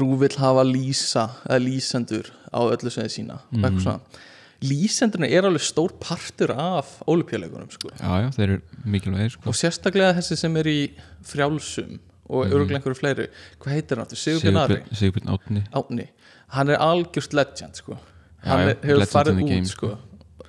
rúf 0.00 0.18
vill 0.24 0.34
hafa 0.40 0.66
lýsa 0.66 1.24
eða 1.46 1.62
lýsendur 1.64 2.28
á 2.52 2.60
öllu 2.66 2.92
sem 2.92 3.06
þið 3.06 3.14
sína 3.16 3.38
mm. 3.40 3.64
eitthvað 3.64 3.86
svona. 3.86 4.26
Lýsendurinn 4.60 5.32
er 5.32 5.46
alveg 5.48 5.64
stór 5.64 5.94
partur 6.02 6.52
af 6.52 6.98
ólupjuleikunum 7.08 7.70
sko. 7.72 7.94
Já, 7.96 8.10
já, 8.26 8.28
þeir 8.36 8.46
eru 8.46 8.90
mikilvægir 8.92 9.32
sko. 9.32 9.46
og 9.48 9.56
sérstaklega 9.56 10.18
þessi 10.18 10.36
sem 10.36 10.58
er 10.60 10.68
í 10.68 10.80
frjálsum 11.24 11.96
og 12.30 12.44
mm. 12.44 12.52
örgulega 12.52 12.80
einhverju 12.80 12.98
fleiri. 12.98 13.28
Hvað 13.62 13.78
heitir 13.78 13.96
hann 13.96 14.04
aftur? 14.04 14.20
Sigurbjörn 14.20 14.60
Ari? 14.60 14.82
Sigurbjörn 14.92 15.32
Átni 15.32 15.64
Átni 15.80 16.06
hann 16.54 16.74
er 16.74 16.82
algjörst 16.82 17.32
legend 17.32 17.80
sko. 17.80 17.96
Já, 18.40 18.52
hann 18.52 18.68
já, 18.68 18.76
hefur 18.84 19.10
farið 19.14 19.40
út 19.40 19.48
game, 19.48 19.68
sko 19.68 19.94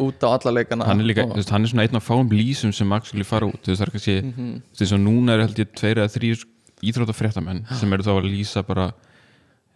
út 0.01 0.23
á 0.25 0.29
alla 0.33 0.51
leikana 0.57 0.85
hann 0.89 0.99
er 1.01 1.07
líka, 1.11 1.23
og, 1.25 1.37
hann 1.51 1.63
er 1.65 1.69
svona 1.71 1.83
einn 1.85 1.95
af 1.99 2.07
fáum 2.07 2.29
lýsum 2.31 2.73
sem 2.73 2.91
actually 2.91 3.23
fara 3.27 3.45
út, 3.47 3.61
þú 3.61 3.71
veist, 3.71 3.81
það 3.81 3.87
er 3.87 3.93
kannski 3.95 4.15
Mhm. 4.23 4.49
þú 4.61 4.79
veist, 4.79 4.81
eins 4.81 4.93
og 4.97 4.99
núna 5.05 5.33
eru 5.37 5.45
held 5.47 5.57
ég 5.63 5.71
tveir 5.75 5.97
eða 6.01 6.11
þrýr 6.17 6.45
íþróttafréttamenn 6.91 7.63
sem 7.79 7.93
eru 7.93 8.03
þá 8.03 8.11
að 8.17 8.29
lýsa 8.31 8.63
bara, 8.67 8.91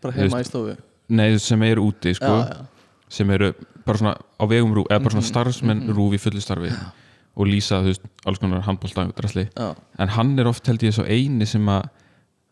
bara 0.01 0.13
heima 0.17 0.37
veist, 0.39 0.49
í 0.49 0.51
stofu 0.51 0.77
nei, 1.09 1.37
sem 1.37 1.61
eru 1.63 1.85
úti 1.91 2.13
sko, 2.17 2.25
já, 2.25 2.49
já. 2.49 2.65
sem 3.09 3.29
eru 3.31 3.53
bara 3.85 3.97
svona 3.97 4.15
á 4.39 4.43
vegum 4.49 4.73
rúf, 4.73 4.87
eða 4.89 5.03
bara 5.03 5.15
Mhm. 5.15 5.21
svona 5.21 5.31
starfsmenn 5.31 5.87
rúf 5.93 6.13
í 6.13 6.19
fullu 6.19 6.41
starfi 6.41 6.71
og 7.37 7.45
lýsa, 7.47 7.81
þú 7.83 7.91
veist, 7.91 8.01
alls 8.25 8.39
konar 8.39 8.61
handbólta 8.63 9.11
drasli, 9.13 9.49
Já, 9.55 9.75
en 9.99 10.07
hann 10.09 10.39
er 10.39 10.47
oft 10.47 10.65
held 10.67 10.79
ég 10.81 10.93
svo 10.93 11.03
eini 11.05 11.45
sem 11.45 11.65
að 11.65 11.89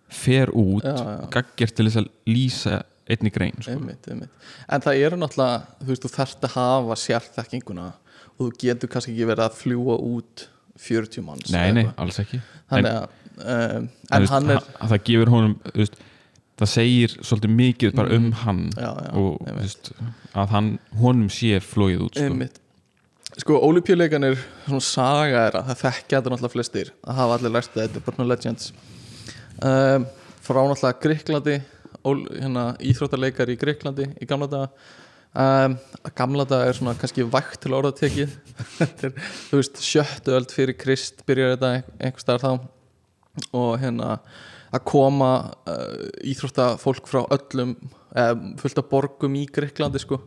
fer 0.09 0.47
út 0.53 0.83
Já, 0.83 0.93
já. 0.95 1.29
gaggjart 1.31 1.73
til 1.75 1.85
þess 1.87 1.97
að 2.03 2.09
lýsa 2.27 2.83
einni 3.11 3.31
grein, 3.35 3.57
sko. 3.59 3.75
einmitt, 3.75 4.07
einmitt. 4.07 4.47
En 4.71 4.83
það 4.85 5.01
eru 5.07 5.19
náttúrulega, 5.19 5.59
þú 5.81 5.91
veist, 5.91 6.05
þú 6.05 6.11
þarft 6.13 6.47
að 6.47 6.55
hafa 6.55 6.97
sérþekkinguna 7.03 7.89
og 8.33 8.39
þú 8.45 8.49
getur 8.63 8.91
kannski 8.93 9.13
ekki 9.13 9.27
verið 9.29 9.45
að 9.47 9.59
fljúa 9.59 9.97
út 9.99 10.47
40 10.83 11.25
manns 11.25 11.51
nei, 11.53 11.69
nei, 11.75 11.85
alls 12.01 12.17
ekki. 12.23 12.39
Þannig 12.71 12.95
að 12.95 13.03
um, 13.43 13.85
en 13.85 14.23
veist, 14.23 14.33
er 14.33 14.33
hann- 14.33 14.89
það 14.89 15.03
gefur 15.09 15.31
honum 15.33 15.53
veist, 15.75 15.99
það 16.61 16.71
segir 16.73 17.13
svolítið 17.19 17.53
mikið 17.59 17.95
bara 17.97 18.17
um 18.17 18.31
hann 18.43 18.63
já, 18.77 18.89
já, 18.89 19.11
og 19.19 19.53
veist, 19.59 19.91
að 20.33 20.55
hann, 20.55 20.71
honum 21.01 21.29
sé 21.33 21.59
flóið 21.63 22.07
út 22.07 22.17
sko. 22.17 22.49
sko, 23.43 23.59
olimpíuleikanir, 23.69 24.39
svona 24.65 24.87
saga 24.87 25.45
er 25.49 25.59
að 25.59 25.69
það 25.71 25.83
þekkja 25.83 26.17
þetta 26.17 26.33
náttúrulega 26.33 26.55
flestir 26.57 26.91
að 27.03 27.21
hafa 27.21 27.37
allir 27.37 27.55
lært 27.57 27.71
þetta, 27.73 27.87
þetta 27.87 28.01
er 28.01 28.09
bara 28.09 28.29
legends. 28.31 28.73
Um, 29.63 30.09
frá 30.43 30.59
náttúrulega 30.61 31.01
Gríklandi 31.05 31.57
hérna, 32.03 32.67
íþróttarleikar 32.83 33.51
í 33.53 33.57
Gríklandi 33.59 34.09
í 34.21 34.27
gamla 34.29 34.49
daga. 34.51 34.69
Um, 35.33 35.75
gamla 36.13 36.45
daga 36.45 36.69
er 36.69 36.77
svona 36.77 36.93
kannski 36.99 37.25
vægt 37.25 37.63
til 37.63 37.73
orðatekið. 37.73 38.33
Þú 39.49 39.59
veist, 39.59 39.79
sjöttu 39.81 40.35
öld 40.37 40.53
fyrir 40.53 40.77
Krist 40.77 41.23
byrjar 41.27 41.55
þetta 41.55 41.71
ein- 41.77 41.87
einhvers 41.99 42.25
staðar 42.27 42.43
þá. 42.43 42.67
Og 43.57 43.71
hérna 43.81 44.17
að 44.73 44.83
koma 44.89 45.31
uh, 45.69 46.09
íþróttafólk 46.25 47.09
frá 47.09 47.23
öllum 47.33 47.75
eh, 48.17 48.33
fullt 48.61 48.81
af 48.81 48.87
borgum 48.89 49.35
í 49.37 49.45
Greiklandi 49.53 50.01
sko 50.01 50.17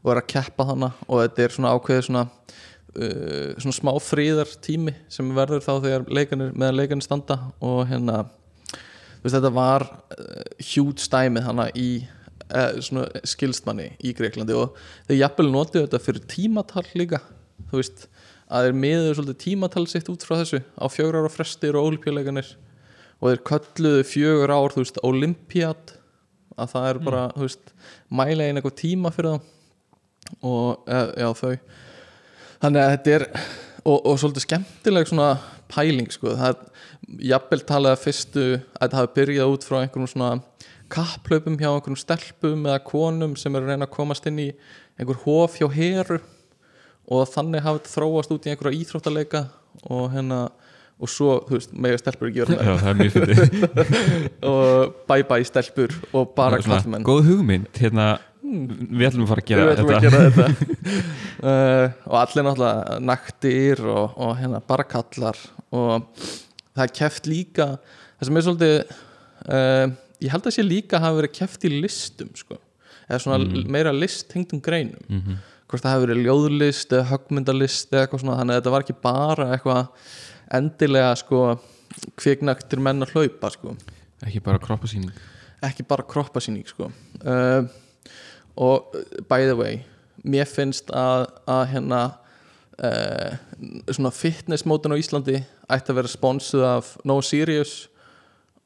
og 0.00 0.12
er 0.14 0.20
að 0.22 0.28
keppa 0.32 0.64
hana 0.70 0.88
og 1.04 1.20
þetta 1.20 1.42
er 1.44 1.52
svona 1.52 1.72
ákveðið 1.76 2.06
svona 2.06 2.22
uh, 2.24 3.50
svona 3.60 3.76
smá 3.76 3.90
fríðar 4.00 4.52
tími 4.64 4.94
sem 5.12 5.28
verður 5.36 5.64
þá 5.66 5.72
þegar 5.84 6.06
leikanir 6.08 6.54
meðan 6.56 6.78
leikanir 6.80 7.04
standa. 7.04 7.36
Og 7.60 7.82
hérna 7.90 8.22
veist 9.22 9.36
þetta 9.36 9.52
var 9.54 9.86
hjút 10.70 11.02
stæmið 11.02 11.46
hana 11.48 11.68
í 11.76 11.90
svona 12.82 13.06
skilstmanni 13.28 13.92
í 14.02 14.14
Greiklandi 14.16 14.56
og 14.58 14.78
þeir 15.06 15.20
jafnvel 15.20 15.50
notið 15.52 15.84
þetta 15.84 16.00
fyrir 16.02 16.24
tímatal 16.30 16.86
líka. 16.98 17.20
Þú 17.70 17.78
veist 17.78 18.08
að 18.50 18.66
þeir 18.66 18.80
miður 18.82 19.16
svolítið 19.18 19.38
tímatal 19.44 19.84
sitt 19.90 20.10
út 20.10 20.26
frá 20.26 20.40
þessu 20.40 20.62
á 20.74 20.84
fjögur 20.90 21.20
ára 21.20 21.30
frestir 21.30 21.78
og 21.78 21.92
olimpíuleikanir 21.92 22.50
og 23.20 23.28
þeir 23.28 23.42
kölluðu 23.52 24.02
fjögur 24.10 24.54
ár 24.56 24.74
þú 24.74 24.82
veist 24.82 25.00
olympiad 25.06 25.94
að 26.56 26.74
það 26.74 26.88
er 26.88 27.00
bara 27.06 27.22
þú 27.36 27.46
veist 27.46 27.72
mæla 28.10 28.48
einn 28.48 28.58
eitthvað 28.58 28.78
tíma 28.80 29.14
fyrir 29.14 29.36
þá. 29.36 29.56
Og 30.46 30.90
eh, 30.90 31.12
já 31.22 31.28
þau. 31.38 31.54
Þannig 32.60 32.82
að 32.82 32.92
þetta 32.94 33.14
er 33.14 33.26
og, 33.84 33.96
og 33.96 34.18
svolítið 34.20 34.46
skemmtileg 34.46 35.08
svona 35.08 35.30
pæling 35.70 36.10
sko, 36.12 36.34
það 36.38 36.66
er 37.18 37.30
jafnvel 37.32 37.62
talað 37.66 37.96
að 37.96 38.02
fyrstu 38.04 38.44
að 38.56 38.82
þetta 38.82 39.00
hafi 39.00 39.12
byrjað 39.18 39.54
út 39.54 39.66
frá 39.66 39.78
einhverjum 39.80 40.10
svona 40.10 40.32
kapplaupum 40.90 41.58
hjá 41.60 41.70
einhverjum 41.70 42.00
stelpum 42.00 42.66
eða 42.66 42.82
konum 42.86 43.36
sem 43.38 43.54
eru 43.56 43.70
reyna 43.70 43.88
að 43.88 43.94
komast 43.94 44.26
inn 44.30 44.40
í 44.42 44.50
einhver 44.98 45.20
hof 45.24 45.58
hjá 45.60 45.68
heru 45.74 46.20
og 47.10 47.28
þannig 47.30 47.64
hafi 47.66 47.82
þetta 47.82 47.94
þróast 47.96 48.34
út 48.34 48.46
í 48.46 48.52
einhverja 48.52 48.82
íþróttaleika 48.82 49.44
og 49.90 50.10
hérna 50.14 50.48
og 51.00 51.08
svo, 51.08 51.38
þú 51.48 51.56
veist, 51.56 51.70
mega 51.72 52.00
stelpur 52.00 52.28
ekki 52.28 52.42
vera 52.44 52.64
Já, 52.66 52.74
það 52.82 52.90
er 52.90 52.98
mjög 52.98 53.14
fyrir 53.14 53.78
og 54.50 54.98
bye 55.08 55.24
bye 55.30 55.46
stelpur 55.48 55.94
og 56.12 56.34
bara 56.36 56.58
kallmenn 56.60 57.06
Góð 57.06 57.30
hugmynd, 57.30 57.70
hérna 57.80 58.10
Við 58.50 59.06
ætlum 59.06 59.24
að 59.26 59.30
fara 59.30 59.42
að 59.44 59.50
gera 59.50 59.64
þetta 59.78 59.96
að 59.96 60.04
gera 60.06 60.20
þetta. 60.26 60.46
Uh, 61.40 61.86
og 62.04 62.16
allir 62.20 62.44
náttúrulega 62.44 62.96
naktir 63.00 63.78
og, 63.88 64.16
og 64.20 64.34
hérna 64.36 64.58
bara 64.60 64.84
kallar 64.84 65.38
og 65.72 66.18
það 66.76 66.84
er 66.86 66.94
keft 67.00 67.28
líka 67.30 67.66
það 68.20 68.28
sem 68.28 68.38
er 68.40 68.46
svolítið 68.46 68.76
uh, 69.54 69.86
ég 70.20 70.34
held 70.34 70.48
að 70.48 70.56
sé 70.56 70.64
líka 70.66 71.00
hafa 71.02 71.20
verið 71.20 71.34
keft 71.38 71.64
í 71.66 71.72
listum 71.72 72.30
sko, 72.36 72.58
eða 73.08 73.22
svona 73.24 73.64
meira 73.72 73.92
list 73.96 74.28
tengdum 74.32 74.62
greinum. 74.64 75.00
Mhm. 75.08 75.40
hvort 75.70 75.84
það 75.84 75.92
hafi 75.94 76.06
verið 76.08 76.24
ljóðlist 76.26 76.92
eða 76.96 77.08
högmyndalist 77.12 77.92
eða 77.94 78.00
eitthvað 78.04 78.22
svona, 78.24 78.38
þannig 78.40 78.56
að 78.56 78.60
þetta 78.60 78.72
var 78.74 78.84
ekki 78.84 78.96
bara 79.04 79.44
eitthvað 79.54 80.08
endilega 80.58 81.12
sko 81.20 81.42
kviknaktir 82.18 82.82
menn 82.82 83.06
að 83.06 83.12
hlaupa 83.14 83.50
sko. 83.54 83.76
Ekki 84.26 84.42
bara 84.42 84.58
kroppasýning. 84.62 85.12
Ekki 85.62 85.86
bara 85.86 86.06
kroppasýning 86.10 86.66
sko. 86.66 86.90
uh, 87.22 87.62
og 88.58 88.96
by 89.30 89.46
the 89.46 89.54
way 89.54 89.84
mér 90.26 90.48
finnst 90.50 90.90
að, 90.90 91.28
að 91.48 91.62
hérna 91.74 92.00
uh, 92.84 93.34
svona 93.90 94.12
fitness 94.14 94.66
mótin 94.68 94.94
á 94.94 95.00
Íslandi 95.00 95.40
ætti 95.70 95.92
að 95.92 96.00
vera 96.00 96.12
sponsuð 96.12 96.64
af 96.68 96.94
No 97.08 97.20
Serious 97.24 97.84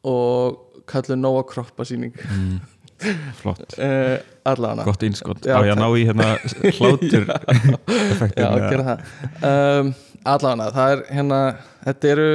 og 0.04 0.82
kallu 0.90 1.16
Nóa 1.16 1.44
kroppasýning. 1.48 2.14
Mm. 2.30 2.60
Flott, 3.40 3.78
uh, 3.78 4.18
allavega. 4.48 4.84
Gott 4.86 5.02
innskott 5.04 5.46
Á 5.50 5.60
ég 5.66 5.72
að 5.74 5.80
ná 5.80 5.88
í 5.98 6.04
hérna 6.06 6.28
hlátur 6.78 7.26
Já, 8.38 8.48
gera 8.70 8.84
það. 8.86 9.08
Um, 9.50 9.90
Allavega, 10.24 10.70
það 10.72 10.92
er 10.94 11.02
hérna 11.12 11.40
Þetta 11.84 12.12
eru 12.14 12.28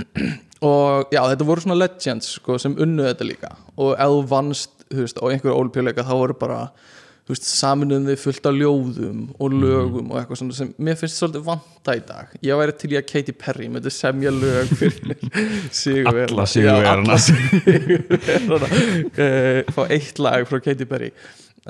og 0.70 1.12
já, 1.12 1.20
þetta 1.24 1.48
voru 1.48 1.64
svona 1.64 1.78
legends 1.78 2.34
sko, 2.36 2.56
sem 2.60 2.76
unnu 2.80 3.04
þetta 3.06 3.26
líka. 3.26 3.50
Og 3.80 3.94
ef 3.94 4.14
þú 4.14 4.22
vannst, 4.30 4.72
þú 4.88 5.04
veist, 5.04 5.20
á 5.20 5.24
einhverju 5.28 5.56
ólpjuleika 5.56 6.04
þá 6.06 6.12
voru 6.16 6.36
bara, 6.40 6.60
þú 7.30 7.34
veist, 7.36 7.44
saminuðum 7.46 8.06
þið 8.10 8.16
fullt 8.24 8.46
af 8.50 8.56
ljóðum 8.58 9.18
og 9.38 9.52
lögum 9.54 10.08
og 10.10 10.16
eitthvað 10.18 10.40
svona 10.40 10.54
sem 10.56 10.72
mér 10.82 10.96
finnst 10.98 11.20
svolítið 11.20 11.44
vanta 11.46 11.94
í 11.94 12.00
dag. 12.08 12.32
Ég 12.42 12.58
væri 12.58 12.74
til 12.80 12.90
í 12.90 12.96
að 12.98 13.04
Katy 13.12 13.34
Perry 13.38 13.68
myndi 13.70 13.92
semja 13.94 14.32
lög 14.34 14.72
fyrir 14.80 15.14
sigurverðina 15.80 16.46
Alla 16.74 16.96
alla 16.96 17.18
sigurverðina 17.22 18.66
uh, 18.66 19.70
fá 19.76 19.80
eitt 19.94 20.18
lag 20.18 20.48
frá 20.50 20.58
Katy 20.64 20.88
Perry. 20.90 21.12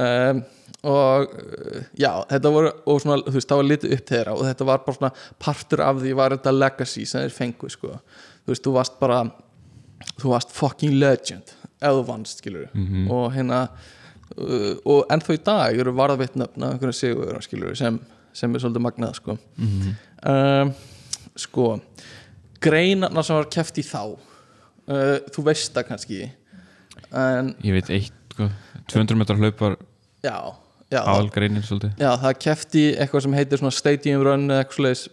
Um, 0.01 0.41
og 0.89 1.29
já, 2.01 2.09
þetta 2.31 2.53
voru 2.55 2.71
og 2.89 3.01
svona, 3.03 3.21
þú 3.27 3.37
veist, 3.37 3.51
það 3.51 3.59
var 3.61 3.67
litið 3.69 3.95
upp 3.99 4.07
þeirra 4.15 4.33
og 4.39 4.47
þetta 4.49 4.67
var 4.71 4.83
bara 4.87 4.97
svona 4.97 5.11
partur 5.45 5.83
af 5.85 5.99
því 6.01 6.15
var 6.17 6.35
þetta 6.39 6.55
legacy 6.57 7.05
sem 7.11 7.27
þeir 7.27 7.35
fengu, 7.37 7.69
sko. 7.75 7.99
Þú 8.47 8.55
veist, 8.55 8.65
þú 8.65 8.73
varst 8.79 8.97
bara 9.03 9.19
þú 10.23 10.33
varst 10.33 10.55
fucking 10.57 10.97
legend 11.03 11.53
þú 11.85 12.05
vannst, 12.09 12.41
skilur 12.41 12.69
Mhm. 12.73 13.11
og 13.13 13.33
hérna 13.37 13.67
og 14.39 15.11
ennþá 15.11 15.37
í 15.37 15.43
dag 15.45 15.83
eru 15.83 15.95
varðveitt 15.97 16.39
nöfn 16.39 16.65
af 16.65 16.75
einhverjum 16.75 16.97
sigur, 16.97 17.37
skilur 17.45 17.77
sem, 17.79 17.99
sem 18.37 18.55
er 18.55 18.63
svolítið 18.63 18.85
magnað, 18.87 19.19
sko. 19.19 19.37
Mhm. 19.59 19.95
um, 20.31 20.73
sko 21.41 21.67
greinarna 22.61 23.23
sem 23.25 23.39
var 23.39 23.49
keft 23.53 23.79
í 23.81 23.85
þá 23.87 24.03
uh, 24.11 25.19
þú 25.33 25.45
veist 25.47 25.75
það 25.77 25.87
kannski 25.89 26.23
en 27.11 27.55
Ég 27.65 27.77
veit 27.79 27.93
eitt, 27.95 28.17
sko 28.35 28.51
200 28.91 29.19
metrar 29.19 29.41
hlaup 29.41 29.63
var 29.63 29.77
já, 30.23 30.37
já. 30.91 31.01
aðalgreinin 31.01 31.63
svolítið. 31.63 31.95
Já, 32.03 32.11
það 32.21 32.41
kefti 32.45 32.83
eitthvað 32.97 33.25
sem 33.27 33.37
heitir 33.39 33.65
stadium 33.71 34.25
run 34.27 34.51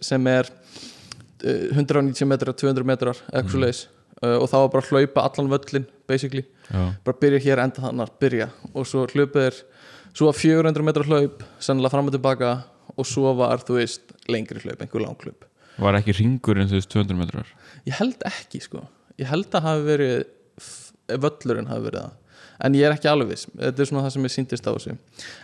sem 0.02 0.26
er 0.30 0.50
uh, 0.50 1.78
190 1.78 2.28
metrar, 2.28 2.54
200 2.58 2.86
metrar 2.86 3.22
eitthvað 3.32 3.54
svoleiðis 3.54 3.86
uh, 4.22 4.36
og 4.38 4.46
það 4.50 4.64
var 4.64 4.72
bara 4.74 4.84
að 4.84 4.92
hlaupa 4.92 5.24
allan 5.28 5.52
völlin 5.52 5.86
basically, 6.08 6.44
Já, 6.68 6.80
bara 7.04 7.20
byrja 7.20 7.42
hér 7.44 7.62
enda 7.64 7.84
þannig 7.84 8.14
byrja. 8.22 8.48
Og 8.74 8.88
svo 8.88 9.04
hlaupið 9.10 9.44
er 9.44 9.60
svo 10.16 10.30
var 10.30 10.38
400 10.38 10.86
metrar 10.86 11.08
hlaup, 11.08 11.44
sennilega 11.62 11.94
fram 11.94 12.10
og 12.10 12.16
tilbaka 12.16 12.52
og 12.98 13.06
svo 13.06 13.34
var, 13.38 13.62
þú 13.62 13.78
veist, 13.78 14.14
lengri 14.30 14.62
hlaup 14.64 14.82
einhver 14.82 15.04
lang 15.04 15.18
hlaup. 15.24 15.44
var 15.78 15.94
ekki 15.94 16.16
ringur 16.18 16.58
en 16.58 16.70
þú 16.70 16.80
veist 16.80 16.90
200 16.90 17.18
metrar? 17.18 17.50
Ég 17.86 17.94
held 18.00 18.24
ekki 18.26 18.62
sko, 18.64 18.82
ég 19.20 19.28
held 19.30 19.52
að 19.54 19.68
hafi 19.68 19.84
verið 19.86 20.16
völlurinn 21.22 21.70
hafi 21.70 21.86
verið 21.86 22.06
það. 22.06 22.16
En 22.66 22.74
ég 22.74 22.88
er 22.88 22.96
ekki 22.96 23.06
alveg 23.06 23.30
viss, 23.30 23.46
þetta 23.54 23.84
er 23.84 23.88
svona 23.90 24.04
það 24.06 24.14
sem 24.16 24.26
ég 24.26 24.34
síndist 24.34 24.66
á 24.66 24.72
þessu. 24.72 24.96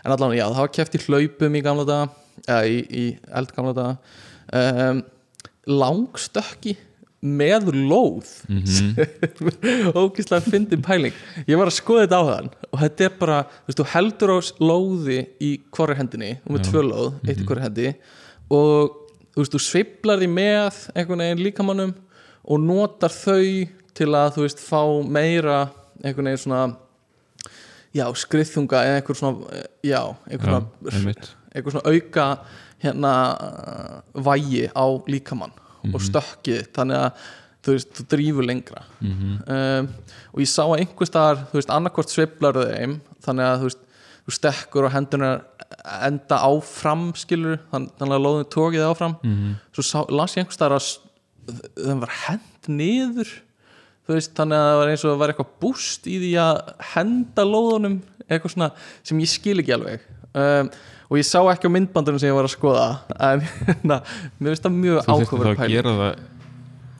En 0.03 0.15
allan, 0.15 0.35
já, 0.35 0.45
það 0.49 0.63
var 0.65 0.73
keft 0.75 0.97
í 0.99 1.03
hlaupum 1.05 1.55
í 1.55 1.63
gamla 1.63 1.85
daga 1.87 2.09
eða 2.49 2.65
í, 2.67 2.81
í 2.91 3.05
eldgamla 3.41 3.75
daga. 3.77 4.17
Um, 4.51 5.05
langstökki 5.71 6.75
með 7.25 7.71
lóð. 7.75 8.29
Mhm. 8.53 8.91
ógislega 10.05 10.45
fyndin 10.45 10.83
pæling. 10.85 11.15
Ég 11.49 11.57
var 11.59 11.71
að 11.71 11.79
skoða 11.79 12.05
þetta 12.05 12.21
á 12.21 12.25
þann 12.31 12.51
og 12.71 12.83
þetta 12.83 13.07
er 13.09 13.15
bara, 13.21 13.39
þú 13.65 13.71
veist, 13.71 13.81
þú 13.81 13.87
heldur 13.95 14.33
á 14.35 14.39
lóði 14.61 15.19
í 15.41 15.51
hvorri 15.75 15.97
hendinni, 15.99 16.33
þú 16.45 16.55
með 16.57 16.63
Já. 16.65 16.69
tvö 16.71 16.83
lóð 16.91 17.09
eitt 17.25 17.41
í 17.41 17.47
hvorri 17.49 17.65
hendi 17.65 17.89
og 18.53 19.01
þú 19.35 19.41
veist, 19.43 19.55
þú 19.57 19.63
sveiflar 19.65 20.21
því 20.21 20.29
með 20.37 20.81
einhvern 20.95 21.25
veginn 21.25 21.45
líkamannum 21.49 21.95
og 22.45 22.61
notar 22.61 23.15
þau 23.15 23.41
til 23.97 24.11
að, 24.13 24.35
þú 24.37 24.45
veist, 24.45 24.61
fá 24.61 24.83
meira 25.17 25.59
einhvern 26.05 26.29
veginn 26.29 26.43
svona 26.45 26.63
já, 27.95 28.05
skriðþunga 28.21 28.85
eða 28.85 29.01
einhver 29.01 29.19
svona 29.19 29.65
já, 29.87 30.01
einhver 30.29 30.51
Já, 30.51 30.61
svona, 30.61 30.95
einmitt. 30.99 31.29
einhver 31.55 31.77
svona 31.77 31.95
auka 31.95 32.29
hérna 32.85 33.13
vægi 34.27 34.67
á 34.75 34.85
líkamann 35.09 35.55
og 35.93 36.01
stökkið 36.01 36.69
þannig 36.77 36.97
að 36.97 37.25
þú 37.65 37.73
veist, 37.75 37.91
þú 37.97 38.05
drífur 38.13 38.45
lengra 38.49 38.83
Mhm. 39.01 39.31
um, 39.49 39.89
og 40.35 40.41
ég 40.41 40.49
sá 40.51 40.63
að 40.65 40.79
einhver 40.81 41.07
staðar 41.09 41.39
þú 41.51 41.59
veist, 41.61 41.71
annarkvort 41.71 42.09
sveiflar 42.13 42.53
þau 42.59 42.67
þeim 42.73 43.01
þannig 43.25 43.45
að 43.49 43.59
þú 43.61 43.69
veist, 43.69 43.83
þú 44.25 44.35
stekkur 44.39 44.85
og 44.89 44.93
hendunar 44.93 45.41
enda 46.05 46.37
áfram 46.45 47.13
skilur, 47.17 47.59
þann- 47.73 47.91
þannig 47.99 48.17
að 48.19 48.25
lóðin 48.25 48.51
tókið 48.53 48.85
áfram 48.91 49.17
Mhm. 49.23 49.55
svo 49.75 49.83
sá, 49.83 49.99
las 50.11 50.35
ég 50.37 50.45
einhver 50.45 50.57
staðar 50.57 50.79
að 50.79 50.99
þeim 51.87 52.01
var 52.01 52.13
hend 52.27 52.69
niður 52.69 53.29
veist, 54.09 54.35
þannig 54.35 54.57
að 54.61 54.69
það 54.69 54.79
var 54.81 54.89
eins 54.93 55.05
og 55.05 55.11
það 55.15 55.19
var 55.19 55.29
eitthvað 55.33 55.55
búst 55.61 56.07
í 56.07 56.17
því 56.21 56.33
að 56.41 56.75
henda 56.95 57.43
lóðunum 57.45 58.03
eitthvað 58.29 58.53
svona 58.55 58.71
sem 59.03 59.19
ég 59.21 59.29
skil 59.29 59.59
ekki 59.61 59.73
alveg 59.77 60.01
um, 60.35 60.71
og 61.15 61.19
ég 61.21 61.27
sá 61.29 61.39
ekki 61.53 61.71
á 61.71 61.75
myndbandunum 61.77 62.19
sem 62.19 62.33
ég 62.33 62.35
var 62.35 62.49
að 62.49 62.55
skoða 62.57 62.87
en 63.23 63.45
na, 63.87 64.01
mér 64.41 64.51
finnst 64.57 64.65
það 64.67 64.79
mjög 64.83 65.03
Þú 65.07 65.19
þurfti 65.21 65.43
þá 65.45 65.65
að 65.65 65.75
gera 65.77 65.93
það 66.01 66.23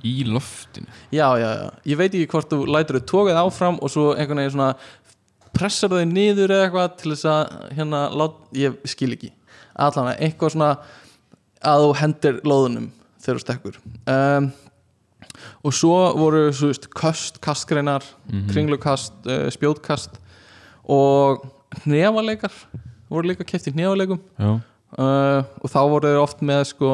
í 0.05 0.13
loftinu. 0.29 0.87
Já, 1.17 1.27
já, 1.41 1.49
já, 1.59 1.69
ég 1.91 1.97
veit 1.99 2.11
ekki 2.13 2.29
hvort 2.35 2.51
þú 2.53 2.59
lætur 2.69 2.99
þau 3.01 3.07
tókað 3.11 3.39
áfram 3.41 3.79
og 3.83 3.91
svo 3.91 4.11
einhvern 4.13 4.43
veginn 4.43 4.53
svona 4.53 4.75
pressar 5.57 5.91
þau 5.95 6.03
niður 6.11 6.53
eða 6.53 6.67
eitthvað 6.69 6.99
til 7.01 7.15
þess 7.15 7.29
að 7.33 7.55
hérna, 7.79 8.03
lát, 8.13 8.35
ég 8.59 8.77
skil 8.91 9.15
ekki. 9.17 9.31
Allan 9.81 10.11
að 10.13 10.21
eitthvað 10.29 10.53
svona 10.55 10.69
að 11.65 11.87
þú 11.87 11.95
hendir 12.03 12.41
lóðunum 12.45 12.91
þegar 13.25 13.39
þú 13.41 13.45
stekkur. 13.47 13.81
Um, 14.13 14.51
og 15.65 15.73
svo 15.75 15.95
voru 16.21 16.43
svo 16.55 16.69
veist, 16.71 16.91
köst, 16.95 17.41
kastgreinar 17.43 18.05
Mhm. 18.29 18.45
kringlukast, 18.53 19.17
uh, 19.25 19.49
spjótkast 19.57 20.21
og 20.85 21.47
hnefaleikar 21.87 22.53
voru 23.11 23.31
líka 23.31 23.47
keft 23.49 23.69
í 23.69 23.75
Já, 24.39 24.51
uh, 24.99 25.41
og 25.61 25.71
þá 25.71 25.81
voru 25.91 26.11
þeir 26.11 26.23
oft 26.23 26.45
með 26.45 26.65
sko 26.73 26.93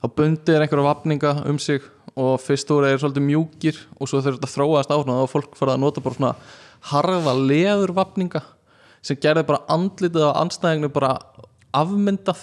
þá 0.00 0.06
bundir 0.16 0.62
einhverja 0.62 0.86
vapninga 0.86 1.34
um 1.50 1.58
sig 1.60 1.84
og 2.16 2.40
fyrst 2.42 2.70
voru 2.70 2.88
þeir 2.88 3.02
svolítið 3.02 3.26
mjúkir 3.26 3.82
og 3.98 4.08
svo 4.08 4.22
þeir 4.22 4.38
þetta 4.38 4.54
þróaðast 4.54 4.92
á 4.92 4.96
og 4.96 5.04
þá 5.06 5.12
var 5.12 5.32
fólk 5.34 5.58
farið 5.58 5.74
að 5.74 5.82
nota 5.84 6.04
bara 6.04 6.18
svona 6.18 6.32
harða 6.90 7.34
leður 7.36 7.92
vapninga 7.96 8.42
sem 9.04 9.18
gerði 9.20 9.44
bara 9.48 9.64
andlitið 9.72 10.26
á 10.28 10.40
anstæðinginu 10.40 10.92
bara 10.92 11.12
afmyndað 11.76 12.40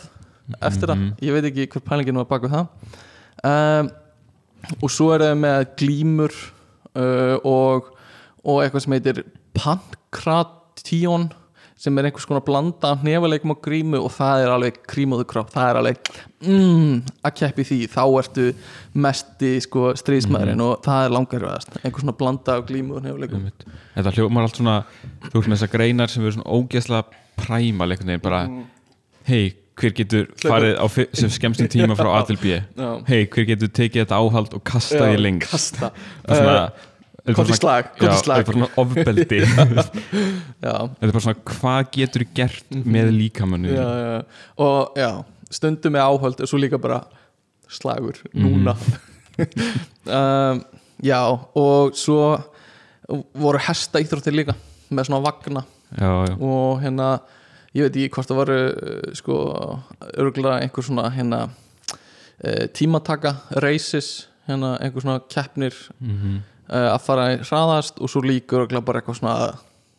eftir 0.64 0.92
það, 0.92 1.02
ég 1.22 1.36
veit 1.36 1.48
ekki 1.50 1.68
hver 1.74 1.84
pælingin 1.86 2.20
var 2.22 2.30
baku 2.30 2.50
það. 2.52 2.70
Um, 3.46 3.90
og 4.82 4.92
svo 4.92 5.10
er 5.14 5.26
það 5.26 5.42
með 5.42 5.66
glímur 5.80 6.38
uh, 6.98 7.36
og, 7.46 7.92
og 8.44 8.62
eitthvað 8.64 8.86
sem 8.86 8.96
heitir 8.98 9.22
pankration 9.58 11.30
sem 11.78 11.98
er 12.02 12.08
einhvers 12.10 12.26
konar 12.26 12.42
blanda 12.42 12.94
af 12.96 13.04
hnefaleikum 13.04 13.52
og 13.54 13.60
grímu 13.62 14.00
og 14.02 14.10
það 14.16 14.44
er 14.46 14.54
alveg 14.56 14.80
krímuðu 14.90 15.28
kropp, 15.30 15.52
það 15.54 15.68
er 15.70 15.80
alveg 15.82 16.10
mm, 16.42 16.96
að 17.30 17.36
keppi 17.38 17.66
því, 17.70 17.78
þá 17.94 18.02
ertu 18.24 18.48
mesti 19.06 19.52
sko, 19.62 19.92
stríðsmaðurinn 20.02 20.64
og 20.66 20.82
það 20.88 21.04
er 21.06 21.14
langarvæðast, 21.18 21.78
einhvers 21.84 22.02
svona 22.06 22.16
blanda 22.18 22.58
af 22.58 22.66
glímu 22.72 22.98
og 22.98 23.06
hnefaleikum 23.06 23.44
Einmitt. 23.44 23.68
Þetta 23.94 24.16
hljómar 24.18 24.48
allt 24.50 24.58
svona 24.62 24.76
þú 25.28 25.36
veist 25.38 25.52
með 25.52 25.56
þessar 25.60 25.74
greinar 25.76 26.14
sem 26.14 26.26
eru 26.26 26.36
svona 26.40 26.58
ógeðslega 26.58 27.24
præmal 27.38 27.92
einhvern 27.94 28.14
veginn 28.16 28.26
bara 28.26 28.42
hei, 29.30 29.44
hver 29.78 29.94
getur 30.02 30.30
farið 30.42 30.78
á 30.82 30.86
sem 31.22 31.30
skemmstum 31.38 31.70
tíma 31.70 31.94
frá 32.00 32.10
A 32.18 32.24
til 32.26 32.40
B? 32.42 32.58
Hei, 33.06 33.26
hver 33.30 33.46
getur 33.54 33.70
tekið 33.70 34.08
þetta 34.08 34.18
áhald 34.24 34.58
og 34.58 34.64
kastað 34.66 35.14
í 35.14 35.20
lengs 35.22 35.52
kasta 35.54 35.92
þetta 35.94 36.34
er 36.34 36.40
í 36.42 36.46
svona- 36.48 36.96
komdu 37.36 37.54
í 37.54 37.58
slag. 37.58 37.90
þetta 38.00 38.36
er 38.38 38.48
bara 38.48 38.70
ofbeldi. 38.80 39.40
Þetta 40.58 40.74
er 41.04 41.12
bara 41.12 41.24
svona 41.24 41.42
hvað 41.52 41.90
getur 41.98 42.26
gert 42.38 42.78
með 42.86 43.12
líkamannu 43.16 43.74
já, 43.74 43.88
já. 44.02 44.18
og 44.64 44.98
já, 44.98 45.10
stundum 45.54 45.96
með 45.96 46.08
áhöld 46.08 46.44
og 46.44 46.50
svo 46.50 46.60
líka 46.62 46.80
bara 46.82 47.02
slagur 47.72 48.20
núna. 48.34 48.76
Um, 50.08 50.64
já 51.12 51.22
og 51.28 51.98
svo 52.00 52.22
voru 53.38 53.62
hesta 53.68 54.02
íþróttir 54.04 54.36
líka 54.36 54.56
með 54.90 55.10
svona 55.10 55.24
vagna. 55.26 55.66
Já, 55.98 56.12
og 56.40 56.82
hérna 56.84 57.18
ég 57.76 57.86
veit 57.86 57.96
ekki 57.96 58.16
hvort 58.16 58.32
það 58.32 58.42
voru 58.42 58.58
uh, 58.72 59.14
sko 59.18 59.38
örgulega 60.18 60.64
einhver 60.64 60.86
svona 60.86 61.10
hérna 61.16 61.46
uh, 61.48 62.66
tímataka 62.76 63.38
races 63.64 64.28
hérna 64.48 64.76
einhver 64.82 65.06
svona 65.06 65.22
keppnir. 65.32 65.76
Mhm. 66.00 66.38
uh, 66.40 66.54
að 66.70 67.02
fara 67.06 67.28
í 67.36 67.40
hraðast 67.48 68.00
og 68.04 68.10
svo 68.12 68.22
líka 68.26 68.58
örgulega 68.60 68.86
bara 68.86 69.00
eitthvað 69.02 69.20
svona 69.22 69.58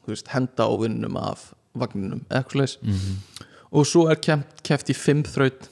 veist, 0.08 0.28
henda 0.32 0.64
á 0.68 0.72
vinnum 0.80 1.16
af 1.20 1.50
vagninum 1.78 2.22
slags 2.52 2.78
Mhm. 2.82 3.18
og 3.72 3.84
svo 3.86 4.08
er 4.10 4.16
kempt, 4.16 4.62
keft 4.62 4.88
í 4.90 4.94
fimm 4.96 5.22
þraut 5.22 5.68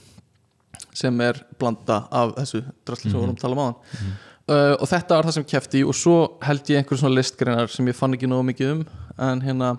sem 0.94 1.20
er 1.20 1.42
blanda 1.58 2.06
af 2.12 2.34
þessu 2.36 2.62
drasli 2.86 3.10
sem 3.10 3.12
við 3.12 3.20
vorum 3.26 3.36
að 3.36 3.40
tala 3.40 3.56
um 3.56 3.62
áðan. 3.64 4.14
Uh, 4.48 4.76
og 4.80 4.86
þetta 4.86 5.16
var 5.16 5.24
það 5.26 5.32
sem 5.34 5.44
kefti 5.44 5.80
og 5.84 5.94
svo 5.94 6.16
held 6.46 6.68
ég 6.70 6.78
einhver 6.78 6.96
svona 7.00 7.16
listgreinar 7.18 7.68
sem 7.68 7.86
ég 7.90 7.94
fann 7.98 8.14
ekki 8.14 8.28
nógu 8.30 8.44
mikið 8.46 8.70
um 8.76 8.84
en 9.18 9.40
hérna, 9.42 9.78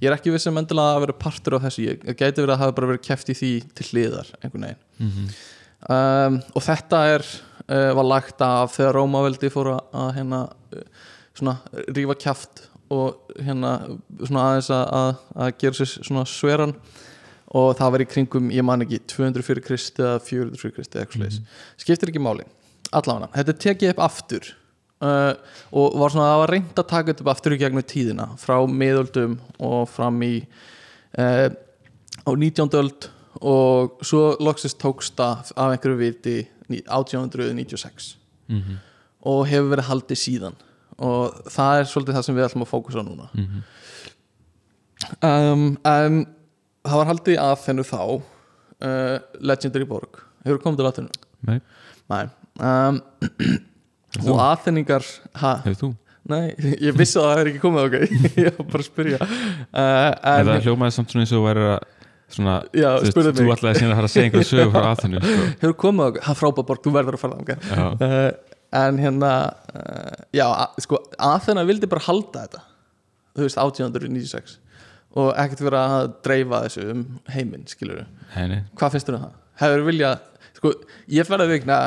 ég 0.00 0.08
er 0.08 0.14
ekki 0.16 0.32
viss 0.32 0.44
sem 0.44 0.56
endilega 0.56 0.94
að 0.96 1.00
vera 1.04 1.12
partur 1.12 1.54
af 1.58 1.62
þessu, 1.66 1.84
ég 1.84 2.00
gæti 2.16 2.40
verið 2.40 2.54
að 2.54 2.58
hafa 2.62 2.72
bara 2.78 2.86
verið 2.94 3.02
keft 3.02 3.28
í 3.28 3.36
því 3.36 3.50
til 3.74 3.86
hliðar 3.90 4.30
einhvern 4.42 4.64
veginn. 4.66 4.82
Mhm. 4.98 5.28
um, 5.90 6.40
og 6.54 6.62
þetta 6.62 7.02
er 7.16 7.26
uh, 7.70 7.90
var 7.98 8.06
lagt 8.06 8.42
af 8.44 8.76
þegar 8.76 8.98
Rómaveldi 8.98 9.50
fór 9.52 9.72
að, 9.74 9.82
að 10.02 10.10
hérna 10.18 10.40
uh, 10.76 10.86
svona 11.36 11.56
rífa 11.92 12.16
kjaft 12.26 12.66
og 12.92 13.32
hérna 13.42 13.72
svona 14.20 14.44
aðeins 14.50 14.70
að, 14.74 14.84
að, 14.98 15.24
að 15.34 15.56
gera 15.62 15.78
sér 15.80 15.94
svona 15.96 16.26
sveran. 16.30 16.76
Og 17.56 17.72
það 17.78 17.92
var 17.94 18.02
í 18.02 18.06
kringum, 18.10 18.48
ég 18.52 18.64
man 18.66 18.82
ekki 18.82 18.98
200 19.08 19.46
fyrir 19.46 19.64
Kristi 19.64 20.02
eða 20.02 20.20
400 20.26 20.60
fyrir 20.60 20.74
Kristi 20.76 20.98
eða 20.98 21.04
eitthvað 21.06 21.20
sliðis, 21.20 21.58
skiptir 21.78 22.10
ekki 22.10 22.22
máli. 22.22 22.46
Allavega, 22.94 23.30
þetta 23.34 23.54
tekið 23.62 23.92
upp 23.92 24.02
aftur 24.06 24.48
uh, 25.02 25.34
og 25.74 25.96
var 26.00 26.14
svona 26.14 26.30
það 26.30 26.40
var 26.42 26.52
reynd 26.54 26.80
að 26.80 26.88
taka 26.92 27.12
þetta 27.12 27.24
upp 27.24 27.30
aftur 27.32 27.54
í 27.56 27.60
gegnum 27.60 27.86
tíðina 27.86 28.28
frá 28.40 28.56
miðöldum 28.70 29.38
og 29.66 29.86
fram 29.90 30.18
í 30.26 30.32
uh, 31.18 31.48
á 32.26 32.30
19. 32.34 32.70
öld. 32.80 33.10
Og 33.36 34.00
svo 34.06 34.30
loksist 34.40 34.78
tókst 34.80 35.18
það 35.18 35.50
af 35.60 35.74
einhverju 35.74 35.98
viti 36.00 36.36
ní- 36.70 36.82
1896 36.86 38.16
Mhm. 38.48 38.76
og 39.26 39.46
hefur 39.50 39.72
verið 39.74 39.88
haldið 39.90 40.20
síðan. 40.22 40.54
Og 40.98 41.34
það 41.50 41.80
er 41.80 41.84
svolítið 41.90 42.14
það 42.16 42.24
sem 42.24 42.36
við 42.36 42.44
ætlum 42.48 42.62
að 42.64 42.70
fókusa 42.72 43.02
á 43.02 43.04
núna. 43.04 43.26
Mhm. 43.34 43.62
um, 45.22 45.64
en 45.84 46.26
það 46.86 46.96
var 47.02 47.10
haldið 47.10 47.38
að 47.42 47.56
þennu 47.66 47.84
þá 47.86 48.00
uh, 48.86 49.18
Legendary 49.40 49.84
Borg. 49.88 50.20
Hefur 50.46 50.60
komið 50.62 50.80
til 50.80 50.88
aðþennu? 50.90 51.22
Nei, 51.46 51.60
Nei. 52.10 52.24
Um, 52.62 53.00
og 54.30 54.38
aðþenningar 54.40 55.04
ha, 55.42 55.56
hefur 55.66 55.80
þú? 55.82 55.88
nei, 56.30 56.54
ég 56.80 56.94
vissi 56.96 57.18
að 57.20 57.26
það 57.26 57.36
hefur 57.36 57.50
ekki 57.50 57.62
komið 57.64 57.88
ok, 57.88 57.96
ég 58.46 58.56
var 58.56 58.68
bara 58.70 58.82
að 58.82 58.88
spyrja. 58.88 59.18
Uh, 59.26 60.10
en, 60.22 60.46
Þetta 60.46 60.62
hljómaði 60.64 60.96
samt 60.96 61.12
svona 61.12 61.26
eins 61.26 61.34
og 61.36 61.44
væri 61.46 61.66
að 61.74 61.84
svona, 62.32 62.56
Já, 62.74 62.88
þú, 63.00 63.10
spurðu 63.12 63.32
þú 63.36 63.46
ætlaði 63.54 63.80
síðan 63.80 63.92
að 63.92 63.98
fara 64.00 64.08
að 64.08 64.12
segja 64.12 64.28
einhverju 64.28 64.48
sögu 64.50 64.72
frá 64.74 64.86
aðþennu 64.90 65.22
sko. 65.22 65.48
hefur 65.62 65.76
það 66.18 66.30
er 66.32 66.38
frábæð 66.40 66.68
borg, 66.70 66.82
þú 66.84 66.92
verður 66.96 67.18
að 67.18 67.22
fara 67.22 67.38
það 67.38 67.50
Já, 67.70 67.84
uh, 68.06 68.54
en 68.80 69.00
hérna 69.00 69.32
uh, 69.72 70.22
já, 70.34 70.46
að, 70.48 70.80
sko, 70.86 71.00
Aþena 71.28 71.66
vildi 71.68 71.90
bara 71.90 72.06
halda 72.08 72.46
þetta 72.46 72.62
þú 73.36 73.46
veist, 73.46 73.60
1896 73.62 74.56
og 75.16 75.30
ekkert 75.40 75.62
vera 75.64 75.84
að 75.96 76.08
dreifa 76.26 76.62
þessu 76.66 76.88
um 76.92 77.04
heiminn, 77.32 77.68
skilur 77.70 78.02
henni 78.34 78.64
hvað 78.76 78.96
finnst 78.96 79.08
þér 79.08 79.18
um 79.20 79.26
það? 79.26 79.36
Hefur 79.62 79.86
vilja, 79.86 80.10
sko, 80.58 80.72
ég 81.14 81.28
ferði 81.28 81.52
vikna 81.54 81.78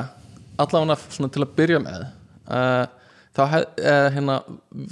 allavega 0.60 0.98
svona 1.10 1.34
til 1.36 1.44
að 1.46 1.52
byrja 1.60 1.82
með 1.84 2.06
uh, 2.08 2.86
þá 3.38 3.44
hef, 3.54 3.68
hérna, 4.16 4.40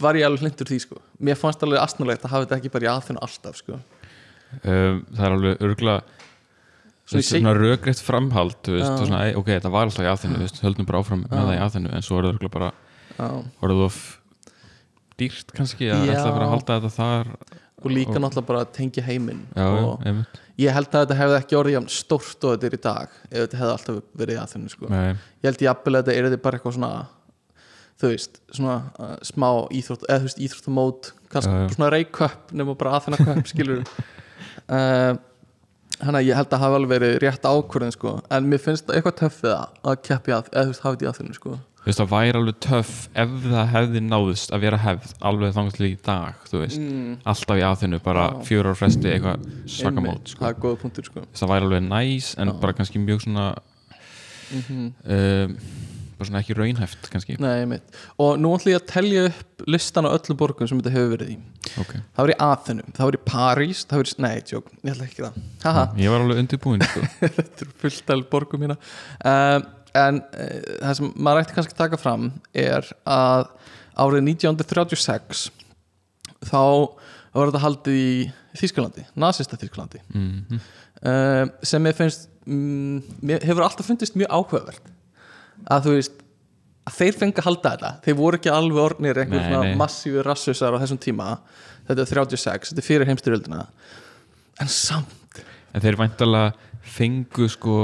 var 0.03 0.19
ég 0.19 0.27
alveg 0.27 0.43
hlindur 0.45 0.69
því, 0.69 0.77
sko. 0.83 0.99
Mér 1.25 1.39
fannst 1.39 1.63
alveg 1.65 1.81
astnulegt 1.81 2.23
að 2.23 2.35
hafa 2.35 2.45
þetta 2.45 2.59
ekki 2.59 2.71
bara 2.75 2.85
í 2.85 2.89
Aþenu 2.91 3.23
alltaf, 3.25 3.57
sko 3.63 3.79
um, 4.63 5.01
Það 5.15 5.25
er 5.25 5.35
alveg 5.37 5.65
örgla 5.67 5.97
Svona 7.07 7.23
svona 7.23 7.53
rökrétt 7.55 8.01
framhald 8.03 8.67
veist, 8.67 8.89
og 8.99 9.05
svona, 9.07 9.21
"Æ, 9.31 9.35
ok, 9.39 9.45
þetta 9.47 9.69
var 9.71 9.85
alltaf 9.87 10.03
í 10.03 10.09
aðþennu 10.11 10.47
höldum 10.59 10.85
bara 10.89 10.99
áfram 10.99 11.21
með 11.23 11.37
það 11.39 11.51
í 11.55 11.61
aðþennu 11.63 11.93
en 11.95 12.01
svo 12.03 12.17
er 12.19 12.25
það 12.25 12.33
örgla 12.33 12.49
bara, 12.51 12.71
voruð 13.61 13.83
of 13.85 13.99
dýrt 15.17 15.53
kannski 15.55 15.87
að 15.87 16.03
ætla 16.11 16.33
bara 16.35 16.45
að 16.49 16.51
halda 16.51 16.75
þetta 16.81 16.91
þar 16.97 17.31
og 17.77 17.91
líka 17.93 18.11
Og- 18.17 18.21
náttúrulega 18.25 18.45
bara 18.49 18.59
að 18.65 18.73
tengja 18.75 19.03
heiminn 19.07 19.39
og 19.55 20.03
einmitt. 20.03 20.41
ég 20.59 20.73
held 20.75 20.89
að 20.91 21.05
þetta 21.05 21.17
hefði 21.21 21.37
ekki 21.39 21.57
orðið 21.61 21.89
stórt 21.95 22.43
og 22.43 22.57
þetta 22.57 22.67
er 22.67 22.75
í 22.75 22.81
dag 22.81 23.07
ef 23.31 23.39
þetta 23.47 23.57
hefði 23.61 23.71
alltaf 23.77 24.03
verið 24.17 24.35
í 24.35 24.41
Aþenu, 24.43 24.69
sko. 24.69 24.87
Ég 24.91 25.47
held 25.47 25.63
jafnvel 25.63 25.95
að 25.95 26.05
þetta 26.11 26.33
er 26.33 26.37
bara 26.43 26.57
eitthvað 26.59 26.73
svona 26.75 27.07
þú 27.97 28.11
veist, 28.11 28.41
svona 28.53 28.75
uh, 28.99 29.15
smá 29.25 29.49
íþrótt, 29.73 30.03
eða 30.09 30.19
þú 30.21 30.27
veist, 30.27 30.43
íþróttamót 30.45 31.11
kannski 31.31 31.53
Já, 31.55 31.63
já. 31.63 31.73
svona 31.73 31.89
reykköpp 31.95 32.51
nema 32.53 32.75
bara 32.77 32.99
aðþennan 32.99 33.25
köpp, 33.25 33.47
skilur 33.53 33.83
þannig 34.67 36.19
að 36.19 36.27
ég 36.27 36.37
held 36.37 36.53
að 36.53 36.61
hafa 36.65 36.77
alveg 36.81 36.93
verið 36.93 37.17
rétt 37.23 37.47
ákvörðin, 37.47 37.95
sko. 37.95 38.13
En 38.33 38.51
mér 38.51 38.61
finnst 38.63 38.85
það 38.87 38.99
eitthvað 38.99 39.17
töff 39.21 39.41
við 39.43 39.55
það 39.55 39.81
að 39.91 39.97
keppi 40.09 40.35
að, 40.35 40.51
eða 40.53 40.67
þú 40.67 40.73
veist, 40.73 40.83
hafa 40.85 40.95
þetta 40.97 41.07
í 41.07 41.09
aðþennu, 41.11 41.37
sko. 41.39 41.55
Þú 41.77 41.87
veist, 41.87 42.01
það 42.01 42.11
væri 42.11 42.41
alveg 42.41 42.59
töff 42.67 42.93
ef 43.23 43.35
það 43.47 43.71
hefði 43.73 44.03
náðust 44.03 44.53
að 44.53 44.63
vera 44.65 44.81
hefð 44.83 45.13
alveg 45.29 45.55
þangast 45.55 45.79
til 45.79 45.87
í 45.87 45.93
dag, 46.03 46.45
þú 46.51 46.61
veist. 46.65 46.83
Mm, 46.83 47.15
alltaf 47.31 47.61
í 47.61 47.65
aðþennu, 47.69 48.01
bara 48.03 48.27
fjör 48.49 48.67
ára 48.67 48.77
fresti 48.81 49.13
eitthvað 49.13 49.47
svakamót, 49.77 50.33
sko. 50.33 50.43
Það 50.43 50.51
er 50.51 50.61
góða 50.65 50.81
punktur, 50.83 51.07
sko. 51.07 51.25
Það 51.39 51.53
væri 51.53 51.69
alveg 51.69 51.85
næs 51.87 52.29
en 52.35 52.51
Já. 52.51 52.57
bara 52.65 52.77
kannski 52.77 53.03
mjög 53.03 53.23
svona 53.23 53.49
mm 54.47 54.93
um, 55.11 55.57
bara 56.17 56.29
svona 56.29 56.41
ekki 56.41 56.55
raunhæft 56.57 57.09
kannski. 57.13 57.37
Nei, 57.41 57.63
einmitt. 57.63 57.97
og 58.21 58.39
nú 58.41 58.51
ætlum 58.55 58.73
ég 58.73 58.81
að 58.81 58.87
telja 58.91 59.25
upp 59.29 59.65
listan 59.69 60.07
á 60.07 60.11
öllum 60.11 60.39
borgum 60.39 60.69
sem 60.69 60.79
þetta 60.81 60.93
hefur 60.95 61.11
verið 61.15 61.33
í. 61.33 61.37
Ok, 61.83 61.93
það 61.93 62.21
var 62.21 62.33
í 62.33 62.37
Aþenu, 62.47 62.85
það 62.97 63.09
var 63.09 63.17
í 63.17 63.21
París 63.27 63.83
það 63.83 64.01
var 64.01 64.11
í, 64.11 64.15
nei, 64.25 64.33
tjók, 64.51 64.71
ég 64.81 64.93
ætla 64.93 65.07
ekki 65.07 65.25
það. 65.25 65.41
Haha, 65.65 65.85
ég 66.01 66.13
var 66.13 66.25
alveg 66.25 66.41
undirbúinn 66.43 66.87
sko. 66.87 67.03
þetta 67.37 67.67
er 67.67 67.75
fullt 67.83 68.15
af 68.15 68.25
borgum 68.31 68.65
mína 68.65 68.77
um, 68.77 69.67
en 69.97 70.23
uh, 70.23 70.57
það 70.81 70.97
sem 71.01 71.13
maður 71.15 71.43
ætti 71.43 71.59
kannski 71.59 71.77
að 71.77 71.83
taka 71.83 72.01
fram 72.01 72.31
er 72.53 72.89
að 73.03 73.47
árið 73.97 74.33
1936 74.33 75.47
þá 76.47 76.65
var 77.37 77.49
þetta 77.51 77.63
haldið 77.63 78.01
í 78.01 78.11
Þýskalandi, 78.57 79.03
nasista 79.21 79.57
Þýskalandi. 79.61 79.99
Mm 80.17 80.59
um, 81.01 81.51
sem 81.63 81.83
mér 81.83 81.95
finnst 81.97 82.27
mm, 82.47 83.01
hefur 83.43 83.65
alltaf 83.65 83.87
fundist 83.87 84.17
mjög 84.17 84.31
áhugavert 84.33 84.93
að 85.65 85.87
þú 85.87 85.95
veist 85.97 86.19
að 86.87 86.97
þeir 87.01 87.17
fengi 87.19 87.41
að 87.41 87.47
halda 87.49 87.71
þetta. 87.75 87.93
Þeir 88.05 88.17
voru 88.21 88.39
ekki 88.39 88.51
alveg 88.53 88.83
orðnir 88.83 89.21
einhver 89.23 89.41
Nei, 89.41 89.47
svona 89.51 89.79
massífi 89.79 90.23
rassusar 90.23 90.77
á 90.77 90.81
þessum 90.83 91.01
tíma. 91.03 91.31
Þetta 91.87 92.03
er 92.03 92.11
36, 92.13 92.69
þetta 92.71 92.83
er 92.83 92.87
fyrir 92.87 93.09
heimstyrjöldina 93.09 93.65
en 94.61 94.71
samt. 94.71 95.41
En 95.75 95.83
þeir 95.83 95.99
væntalega 95.99 96.53
fengu 96.87 97.49
sko 97.51 97.75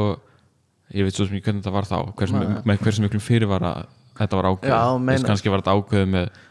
ég 0.93 1.07
veit 1.07 1.15
svo 1.17 1.27
sem 1.27 1.37
ég 1.37 1.45
hvernig 1.45 1.63
þetta 1.63 1.73
var 1.73 1.87
þá 1.89 1.97
hversu, 2.17 2.39
Nei. 2.39 2.63
með 2.69 2.81
hversu 2.85 3.03
miklum 3.03 3.23
fyrirvara 3.23 3.73
þetta 4.17 4.39
var 4.39 4.49
ákveð 4.51 4.73
meinar. 5.01 5.27
kannski 5.29 5.51
var 5.53 5.63
þetta 5.63 5.77
ákveð 5.77 6.09
með 6.13 6.41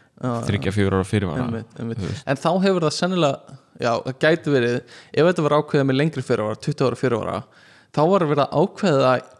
þryggja 0.47 0.73
fjögur 0.75 0.97
ára 0.97 1.07
fyrirvara 1.07 1.45
einmitt, 1.47 1.77
einmitt. 1.79 2.03
en 2.27 2.39
þá 2.39 2.49
hefur 2.63 2.85
það 2.85 2.95
sennilega 2.97 3.57
já, 3.81 3.91
það 4.05 4.17
gæti 4.25 4.53
verið, 4.53 4.75
ef 5.11 5.29
þetta 5.29 5.45
var 5.47 5.55
ákveðið 5.59 5.87
með 5.89 5.99
lengri 5.99 6.25
fyrirvara 6.27 6.59
20 6.67 6.87
ára 6.87 6.99
fyrirvara, 6.99 7.37
þá 7.95 8.01
var 8.11 8.25
að 8.25 8.33
vera 8.33 8.47
ákveðið 8.51 9.07
að 9.09 9.31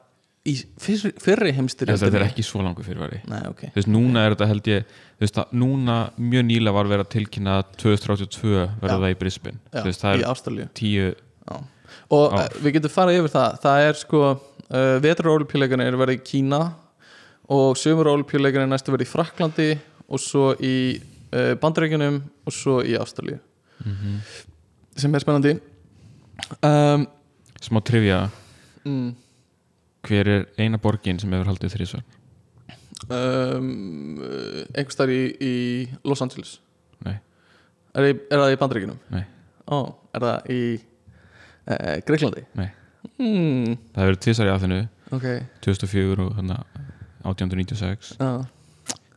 í 0.43 0.53
fyrri, 0.83 1.13
fyrri 1.23 1.53
heimstyrjöldinni 1.55 2.03
þetta 2.03 2.19
er 2.19 2.25
ekki 2.27 2.43
svo 2.43 2.63
langur 2.65 2.83
fyrirvari. 2.83 3.21
Nei, 3.31 3.41
ok. 3.47 3.61
Þú 3.69 3.79
veist, 3.79 3.91
núna 3.93 4.25
er 4.25 4.35
þetta 4.35 4.47
held 4.49 4.69
ég 4.71 4.87
þú 4.89 5.23
veist, 5.23 5.39
að 5.39 5.53
núna 5.61 5.97
mjög 6.19 6.47
nýlega 6.49 6.75
var 6.75 6.89
verið 6.91 7.05
að 7.05 7.13
tilkynna 7.15 7.53
að 7.61 7.69
2032 7.83 8.51
verður 8.81 8.95
Já. 8.97 9.03
það 9.05 9.13
í 9.13 9.19
Brisbane. 9.21 9.61
Já, 9.69 9.77
þú 9.77 9.85
veist, 9.87 10.03
það 10.03 10.25
er 10.25 10.73
tíu 10.81 11.07
og 12.13 12.35
Já. 12.35 12.43
uh, 12.43 12.59
við 12.63 12.77
getum 12.77 12.93
farið 12.93 13.21
yfir 13.21 13.33
það. 13.37 13.57
Það 13.63 13.87
er 13.87 13.99
sko 14.01 14.21
uh, 14.27 14.95
vetrarólypíuleikarnir 15.05 15.93
er 15.93 15.99
verið 16.03 16.19
í 16.19 16.23
Kína 16.27 16.61
og 17.53 17.79
sömurólypíuleikarnir 17.79 18.71
næstu 18.71 18.93
verið 18.93 19.07
í 19.07 19.11
Fraklandi 19.13 19.69
og 20.07 20.21
svo 20.21 20.51
í 20.59 20.75
uh, 20.99 21.53
Bandaríkjunum 21.61 22.19
og 22.43 22.55
svo 22.55 22.81
í 22.83 22.97
Ástralíu. 22.99 23.39
Mhm. 23.83 24.19
sem 24.95 25.15
er 25.15 25.23
spennandi. 25.23 25.57
Um, 26.63 27.07
smá 27.59 27.79
trivia, 27.83 28.29
mm, 28.85 29.15
hver 30.07 30.29
er 30.37 30.45
eina 30.59 30.79
borgin 30.81 31.19
sem 31.21 31.31
hefur 31.33 31.49
haldið 31.53 31.75
þrísvar 31.77 32.03
um, 33.09 33.69
einhvers 34.75 34.97
þar 34.99 35.11
í, 35.13 35.21
í 35.43 35.53
Los 36.07 36.21
Angeles 36.25 36.57
Nei. 37.05 37.17
er, 37.97 38.09
er 38.13 38.41
það 38.43 38.55
í 38.55 38.59
Bandaríkjunum? 38.61 38.99
Nei. 39.13 39.23
Ó, 39.71 39.77
er 40.15 40.25
það 40.27 40.49
í 40.53 40.61
uh, 40.79 41.95
Greiklandi? 42.07 42.43
Nei. 42.59 42.67
hmm, 43.19 43.77
það 43.95 44.03
hefur 44.07 44.19
tvisar 44.27 44.49
í 44.49 44.53
aðinu 44.55 44.81
ok 45.13 45.27
2004 45.65 46.27
og 46.27 46.35
þannig 46.39 46.81
1896 47.23 48.15
Já 48.19 48.31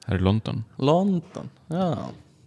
það 0.06 0.14
er 0.14 0.20
í 0.22 0.26
London 0.26 0.60
London, 0.86 1.48
já 1.72 1.86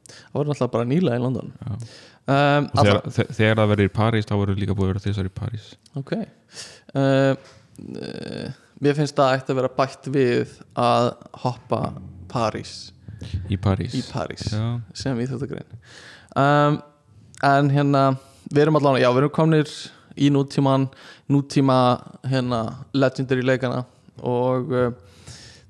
það 0.09 0.35
voru 0.37 0.49
náttúrulega 0.53 0.73
bara 0.77 0.87
nýlega 0.89 1.19
í 1.19 1.23
London 1.25 1.49
Já. 1.59 1.71
um, 1.75 2.69
og 2.71 2.79
þegar, 2.87 3.01
þe- 3.17 3.29
þegar 3.35 3.59
það 3.59 3.71
verður 3.73 3.89
í 3.89 3.95
París 3.99 4.27
þá 4.29 4.35
verður 4.39 4.61
líka 4.63 4.75
búið 4.77 4.87
að 4.87 4.93
vera 4.93 5.03
tvisar 5.03 5.27
í 5.27 5.33
París 5.39 5.65
ok 5.99 6.13
uh, 6.19 7.33
mér 8.79 8.95
finnst 8.97 9.17
það 9.17 9.35
ætti 9.37 9.53
að 9.53 9.59
vera 9.61 9.73
bætt 9.75 10.09
við 10.13 10.55
að 10.79 11.11
hoppa 11.43 11.81
París. 12.31 12.91
Í 13.51 13.57
París, 13.59 13.95
í 13.97 14.03
París 14.07 14.45
sem 14.95 15.17
íþjóttagrein 15.19 15.67
um, 16.39 16.77
en 17.43 17.71
hérna 17.73 18.03
við 18.47 18.61
erum 18.63 18.79
allan, 18.79 18.99
já 19.01 19.09
við 19.09 19.19
erum 19.25 19.33
komnir 19.35 19.73
í 20.15 20.29
nútíman 20.31 20.85
nútíma 21.27 21.79
hérna 22.29 22.61
legendary 22.95 23.43
leikana 23.43 23.81
og 24.23 24.71
uh, 24.71 24.93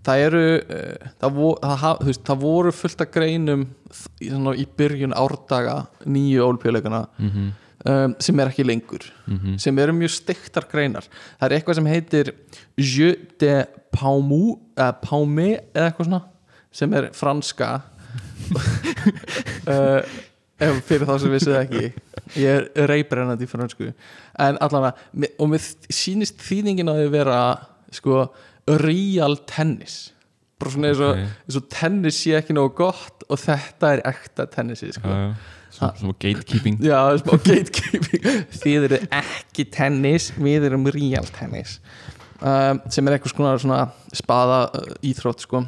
það 0.05 0.25
eru 0.27 0.43
uh, 0.59 1.09
það, 1.23 1.39
vo, 1.39 1.49
það, 1.63 2.05
veist, 2.11 2.21
það 2.29 2.45
voru 2.45 2.75
fullt 2.83 3.01
af 3.05 3.11
greinum 3.17 3.65
í, 3.65 4.29
svona, 4.29 4.53
í 4.53 4.67
byrjun 4.77 5.17
árdaga 5.17 5.79
nýju 6.05 6.45
ólpjuleikana 6.51 7.01
mm 7.17 7.49
um, 7.85 8.15
sem 8.19 8.39
er 8.39 8.51
ekki 8.51 8.65
lengur 8.67 9.05
-hmm. 9.27 9.57
sem 9.57 9.79
eru 9.79 9.93
mjög 9.93 10.11
stiktar 10.11 10.67
greinar 10.71 11.05
það 11.39 11.45
er 11.45 11.55
eitthvað 11.57 11.75
sem 11.75 11.85
heitir 11.85 12.33
Jeu 12.77 13.15
de 13.39 13.65
Paumu 13.91 14.59
eða 14.75 14.91
Paume 15.01 15.49
eða 15.73 15.85
eitthvað 15.89 16.05
svona 16.05 16.21
sem 16.71 16.93
er 16.93 17.09
franska 17.13 17.81
uh, 19.73 20.01
fyrir 20.59 21.07
þá 21.07 21.15
sem 21.19 21.31
vissið 21.31 21.57
ekki 21.59 21.93
ég 22.35 22.69
er 22.75 22.87
reybrennandi 22.89 23.47
fransku 23.47 23.93
en 24.39 24.57
allavega, 24.61 24.95
og 25.39 25.49
mér 25.49 25.67
sýnist 25.89 26.41
þýðingin 26.43 26.91
að 26.91 27.03
þau 27.03 27.11
vera 27.11 27.41
sko 27.91 28.23
real 28.67 29.37
tennis 29.49 30.11
bara 30.59 30.73
svona 30.73 30.91
eins 30.91 30.99
og, 30.99 31.13
Ok. 31.15 31.37
eins 31.47 31.55
og 31.55 31.69
tennis 31.71 32.19
sé 32.19 32.35
ekki 32.37 32.53
nógu 32.53 32.75
gott 32.75 33.23
og 33.29 33.39
þetta 33.39 33.93
er 33.93 34.01
ekta 34.09 34.45
tennisi 34.51 34.91
sko. 34.91 35.07
já. 35.07 35.33
Svo, 35.69 36.11
gatekeeping. 36.19 36.79
Já, 36.83 36.99
smá 37.21 37.35
gatekeeping. 37.47 38.23
Þið 38.59 38.85
eru 38.89 38.99
ekki 39.19 39.65
tennis 39.71 40.31
Við 40.37 40.65
erum 40.69 40.87
real 40.91 41.27
tennis. 41.35 41.77
Um, 42.39 42.79
sem 42.89 43.07
er 43.09 43.17
eitthvað 43.17 43.33
svona, 43.35 43.53
svona 43.59 43.79
spaða 44.15 44.59
uh, 44.79 44.93
íþrótt 45.05 45.43
sko. 45.43 45.63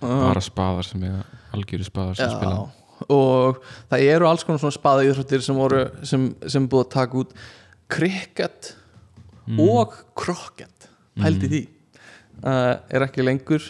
um, 0.00 0.20
bara 0.28 0.42
spaðar 0.42 0.86
sem 0.86 1.02
er 1.08 1.24
algjöru 1.52 1.84
spaðar 1.88 2.16
sem 2.20 2.30
spila. 2.30 2.60
Já, 2.60 3.06
og 3.10 3.58
það 3.90 4.04
eru 4.14 4.28
alls 4.30 4.44
konar 4.46 4.62
svona 4.62 4.76
spaða 4.76 5.08
íþróttir 5.10 5.42
sem 5.42 5.58
voru 5.58 5.82
sem, 6.06 6.28
sem 6.46 6.68
búið 6.70 6.86
að 6.86 6.92
taka 6.98 7.20
út. 7.24 7.34
Cricket 7.90 8.76
Mm. 9.42 9.58
og 9.58 9.96
krokket 10.14 10.84
pældi 11.18 11.48
því. 11.50 11.60
Uh, 12.46 12.76
er 12.94 13.02
ekki 13.08 13.24
lengur 13.26 13.64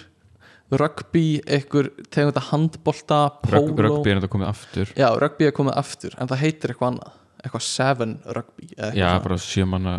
rugby, 0.80 1.26
einhver 1.44 1.90
tegund 2.12 2.38
að 2.40 2.48
handbolta, 2.50 3.18
póló 3.44 3.74
rugby 3.76 4.12
er 4.12 4.20
þetta 4.20 4.30
komið 4.32 4.48
aftur. 4.48 4.92
Já, 4.96 5.08
rugby 5.20 5.48
er 5.48 5.54
komið 5.56 5.78
aftur 5.82 6.16
en 6.16 6.30
það 6.30 6.42
heitir 6.46 6.72
eitthvað 6.72 6.94
annað. 6.94 7.18
Eitthvað 7.42 7.64
seven 7.66 8.12
rugby 8.36 8.68
eitthvað 8.70 8.98
já, 8.98 9.06
svona. 9.06 9.22
bara 9.24 9.38
sjömanna 9.42 9.94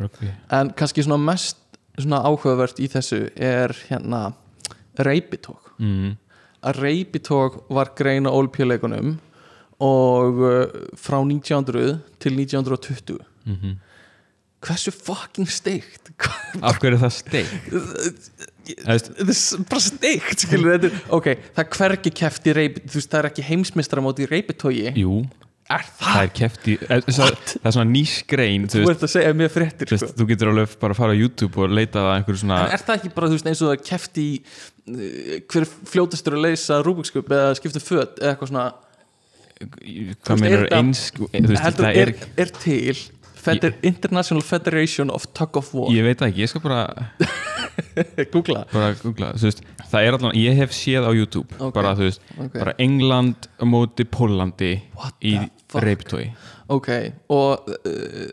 rugby. 0.00 0.32
En 0.58 0.72
kannski 0.78 1.04
svona 1.06 1.20
mest 1.22 1.60
svona 1.96 2.22
áhugavert 2.26 2.80
í 2.82 2.88
þessu 2.90 3.26
er 3.36 3.74
hérna 3.88 4.32
reypitók 4.98 5.74
mm. 5.80 6.16
að 6.68 6.80
reypitók 6.82 7.62
var 7.72 7.92
grein 7.96 8.28
á 8.28 8.32
ólpjuleikunum 8.32 9.14
og 9.82 10.42
uh, 10.42 10.58
frá 10.98 11.18
1900 11.20 12.00
til 12.22 12.38
1920 12.40 13.22
Mm 13.42 13.80
hversu 14.62 14.92
fucking 14.94 15.50
steikt? 15.50 16.12
Af 16.62 16.78
hverju 16.78 16.96
er 16.96 17.00
það 17.02 17.14
steik 17.16 17.70
þetta 18.62 19.12
er 19.26 19.68
bara 19.70 19.82
steikt 19.84 20.44
skilur 20.46 20.74
þetta 20.76 20.90
er, 20.90 20.98
ok, 21.18 21.30
það 21.56 21.62
er 21.64 21.70
hvergi 21.78 22.12
keft 22.22 22.46
í 22.50 22.56
reypi 22.58 22.82
þú 22.86 22.98
veist, 23.00 23.10
það 23.12 23.20
er 23.24 23.30
ekki 23.32 23.46
heimsmeistaramóti 23.50 24.26
í 24.26 24.28
reypitógi 24.30 24.92
jú, 25.02 25.16
er 25.72 25.86
það? 25.86 26.02
Það? 26.02 26.20
er 26.22 26.32
kefti 26.38 26.76
það 26.82 27.08
er 27.10 27.74
svona 27.76 27.88
nýskrein 27.90 28.68
þú 28.70 28.82
veist 28.84 28.92
ert 28.94 29.06
að 29.08 29.12
segja 29.16 29.32
mér 29.40 29.52
fréttir 29.54 29.90
Þú, 29.90 29.98
sko. 29.98 30.06
veist, 30.08 30.20
þú 30.20 30.28
getur 30.32 30.52
alveg 30.52 30.76
bara 30.84 30.96
að 30.96 31.00
fara 31.02 31.16
á 31.16 31.20
YouTube 31.22 31.62
og 31.64 31.74
leita 31.74 32.02
að 32.04 32.12
einhverju 32.18 32.42
svona 32.44 32.60
En 32.66 32.76
er 32.76 32.84
það 32.86 33.00
ekki 33.00 33.12
bara, 33.16 33.32
veist, 33.34 33.50
eins 33.50 33.62
og 33.64 33.72
það 33.72 33.84
keft 33.90 34.22
í 34.22 34.28
uh, 34.42 35.40
hver 35.48 35.64
er 35.66 35.72
fljótastur 35.94 36.38
að 36.38 36.46
leysa 36.46 36.78
Rubikskub 36.86 37.32
eða 37.32 37.56
skipta 37.58 37.82
föt 37.82 38.20
eða 38.22 38.34
eitthvað 38.34 38.52
svona? 38.52 38.66
Hvað 39.62 39.72
veist, 39.72 40.42
meinar 40.42 40.58
er 40.58 40.64
þetta- 40.66 40.78
eins 40.82 41.02
þú 41.14 41.28
veist, 41.32 41.62
heldur, 41.66 41.86
það 41.86 42.00
er, 42.02 42.14
er, 42.14 42.30
er, 42.46 42.54
til 42.62 43.02
Feder, 43.42 43.74
International 43.82 44.42
Federation 44.46 45.10
of 45.10 45.24
Tug 45.34 45.56
of 45.58 45.72
War. 45.74 45.88
Ég 45.90 46.04
veit 46.06 46.20
það 46.20 46.28
ekki, 46.32 46.44
ég 46.44 46.50
skal 46.52 46.62
bara 46.62 46.82
Googla. 48.32 48.64
Bara 48.72 48.92
googla, 49.00 49.32
veist, 49.40 49.62
það 49.90 50.06
er 50.06 50.16
allan 50.18 50.36
ég 50.38 50.56
hef 50.60 50.74
séð 50.76 51.06
á 51.08 51.10
YouTube, 51.12 51.48
Ok. 51.58 51.72
bara 51.74 51.94
veist 51.98 52.22
Ok. 52.38 52.54
bara 52.58 52.74
England 52.82 53.48
móti 53.66 54.04
Pólandi 54.08 54.74
í 55.24 55.34
reiptói 55.74 56.28
Ok, 56.72 56.88
og 57.32 57.66
uh, 57.68 58.28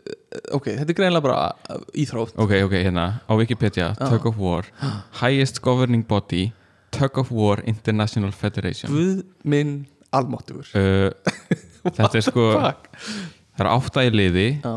ok, 0.56 0.70
þetta 0.78 0.86
er 0.92 0.96
greinlega 0.96 1.24
bara 1.26 1.40
uh, 1.74 1.82
íþrótt. 1.98 2.36
Ok, 2.40 2.54
ok, 2.64 2.76
hérna, 2.86 3.08
á 3.28 3.32
Wikipedia 3.36 3.90
Tug 3.98 4.30
of 4.30 4.38
War, 4.40 4.64
highest 5.20 5.60
governing 5.64 6.06
body 6.08 6.46
Tug 6.94 7.18
of 7.20 7.28
War 7.34 7.60
International 7.68 8.32
Federation. 8.32 8.90
Guð 8.92 9.20
minn 9.44 9.74
almáttugur. 10.16 10.70
Uh, 10.72 11.10
þetta 11.98 12.16
er 12.18 12.24
sko 12.24 12.46
það 12.56 13.60
er 13.66 13.68
átta 13.74 14.06
í 14.08 14.14
liði. 14.14 14.46
Já, 14.64 14.72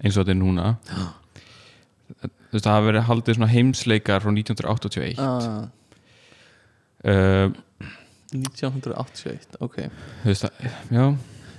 eins 0.00 0.16
og 0.16 0.24
þetta 0.24 0.34
er 0.34 0.40
núna. 0.40 0.68
Þú 2.20 2.56
veist 2.56 2.66
það 2.66 2.74
hafa 2.74 2.86
verið 2.88 3.06
haldið 3.06 3.36
svona 3.38 3.50
heimsleikar 3.52 4.24
frá 4.24 4.32
1981 4.34 5.20
uh, 5.22 5.58
uh, 7.06 7.58
1981, 8.34 9.58
ok. 9.62 9.76
þú 10.22 10.30
veist 10.30 10.46
það, 10.46 10.70
já. 10.94 11.04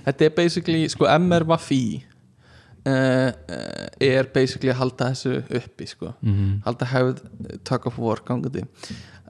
Þetta 0.02 0.26
er 0.26 0.34
basically, 0.36 0.82
sko, 0.90 1.06
MRVFI 1.06 1.82
uh, 2.00 2.92
uh, 2.92 3.86
er 4.02 4.28
basically 4.34 4.72
að 4.72 4.80
halda 4.82 5.10
þessu 5.12 5.40
uppi, 5.60 5.88
sko. 5.88 6.12
Mm 6.20 6.60
halda 6.66 6.88
hefð 6.92 7.24
tug 7.68 7.88
of 7.90 7.98
war 8.02 8.22
gangandi. 8.26 8.64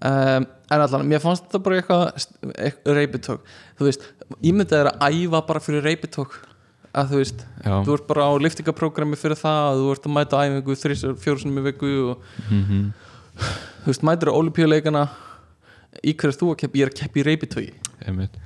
Um, 0.02 0.48
en 0.72 0.82
allan, 0.82 1.06
mér 1.06 1.22
fannst 1.22 1.44
þetta 1.46 1.62
bara 1.62 1.78
eitthvað 1.78 2.54
eitthvað 2.56 2.96
reypitók, 2.98 3.50
þú 3.78 3.86
veist 3.86 4.08
ímyndið 4.42 4.80
er 4.80 4.88
að 4.90 5.14
æfa 5.14 5.42
bara 5.46 5.62
fyrir 5.62 5.84
reypitók 5.86 6.40
að 6.92 7.12
þú 7.12 7.20
veist, 7.22 7.46
já, 7.64 7.72
þú 7.86 7.94
ert 7.96 8.06
bara 8.10 8.26
á 8.28 8.32
liftingaprógrami 8.44 9.16
fyrir 9.16 9.38
það, 9.40 9.80
þú 9.80 9.90
ert 9.94 10.06
að 10.08 10.14
mæta 10.18 10.42
æfingu 10.44 10.76
þrís, 10.76 11.04
fjórusunum 11.24 11.60
í 11.62 11.66
viku 11.70 11.92
og 12.12 12.30
mm 12.50 12.92
þú 13.82 13.88
veist, 13.88 14.02
mætir 14.04 14.28
á 14.28 14.36
olimpíuleikana 14.36 15.06
í 16.04 16.12
hverju 16.12 16.32
ert 16.34 16.40
þú 16.42 16.50
að 16.52 16.58
keppa, 16.62 16.78
ég 16.78 16.86
er 16.86 16.92
að 16.92 16.98
keppa 17.00 17.62
í 17.62 17.68
einmitt. 18.06 18.36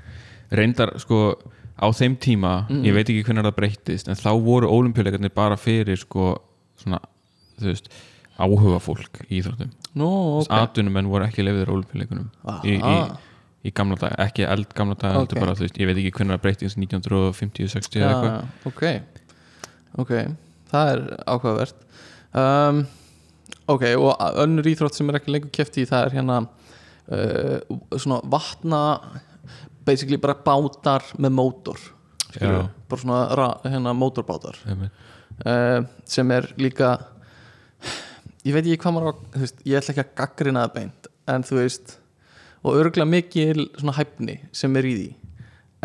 Reyndar 0.50 0.92
sko 1.02 1.18
á 1.76 1.86
þeim 1.92 2.16
tíma, 2.16 2.66
Mm. 2.68 2.84
ég 2.84 2.94
veit 2.94 3.08
ekki 3.08 3.24
hvernig 3.24 3.44
það 3.44 3.56
breyttist 3.56 4.08
en 4.08 4.14
þá 4.16 4.30
voru 4.42 4.68
ólimpíuleikarnir 4.70 5.34
bara 5.34 5.56
fyrir 5.56 5.98
sko 5.98 6.38
svona, 6.78 7.00
þú 7.60 7.66
veist 7.66 7.88
áhuga 8.38 8.78
fólk 8.80 9.24
í 9.28 9.40
íþróttum. 9.40 9.70
Okay. 9.96 10.46
ok. 10.46 10.50
Atvinnumenn 10.50 11.08
voru 11.08 11.24
ekki 11.26 11.44
lefðir 11.44 11.72
ólimpíuleikunum 11.72 12.30
í, 12.64 12.76
í, 12.76 12.80
Aha. 12.82 13.18
Í 13.66 13.72
gamla 13.76 13.98
dag, 14.00 14.14
ekki 14.26 14.46
eld 14.46 14.74
gamla 14.76 14.96
dag 15.00 15.18
Ok. 15.20 15.30
okay. 15.30 15.42
bara, 15.42 15.56
veist, 15.58 15.80
ég 15.80 15.90
veit 15.90 15.98
ekki 16.00 16.12
hvernig 16.18 16.36
það 16.36 16.44
breyttist 16.44 16.80
1950, 16.80 17.72
60 17.74 18.00
Já, 18.00 18.06
eða 18.06 18.12
eitthvað. 18.12 18.36
Já, 18.86 19.26
ok. 20.02 20.14
Það 20.70 20.92
er 20.92 21.02
áhugavert. 21.26 21.82
Um, 22.36 22.80
ok, 23.72 23.84
og 23.96 24.24
önnur 24.44 24.70
íþrótt 24.70 24.98
sem 24.98 25.10
er 25.10 25.20
ekki 25.20 25.34
lengur 25.34 25.52
keft 25.54 25.78
í 25.80 25.86
það 25.88 26.08
er 26.08 26.16
hérna 26.18 26.38
uh, 26.46 27.76
svona 27.96 28.20
vatna 28.30 28.82
basically 29.86 30.18
bara 30.20 30.36
bátar 30.46 31.06
með 31.22 31.36
mótor 31.36 31.82
skilur, 32.36 32.66
bara 32.90 33.02
svona 33.02 33.20
ra, 33.38 33.50
hérna 33.64 33.94
mótorbátar. 33.96 34.58
Uh, 34.66 35.84
sem 36.08 36.30
er 36.34 36.48
líka 36.60 36.96
ég 38.46 38.54
veit 38.54 38.64
ekki 38.64 38.80
hvað 38.84 38.96
maður 38.96 39.12
á 39.12 39.14
veist, 39.42 39.62
ég 39.66 39.78
ætla 39.78 39.92
ekki 39.94 40.04
að 40.04 40.12
gaggrina 40.20 40.64
það 40.64 40.74
beint 40.78 41.08
en 41.32 41.44
þú 41.46 41.58
veist 41.60 41.96
og 42.66 42.78
örgulega 42.82 43.06
mikil 43.08 43.66
svona 43.78 43.94
hæfni 44.00 44.38
sem 44.56 44.76
er 44.80 44.88
í 44.90 44.94
því 44.98 45.08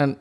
en 0.01 0.15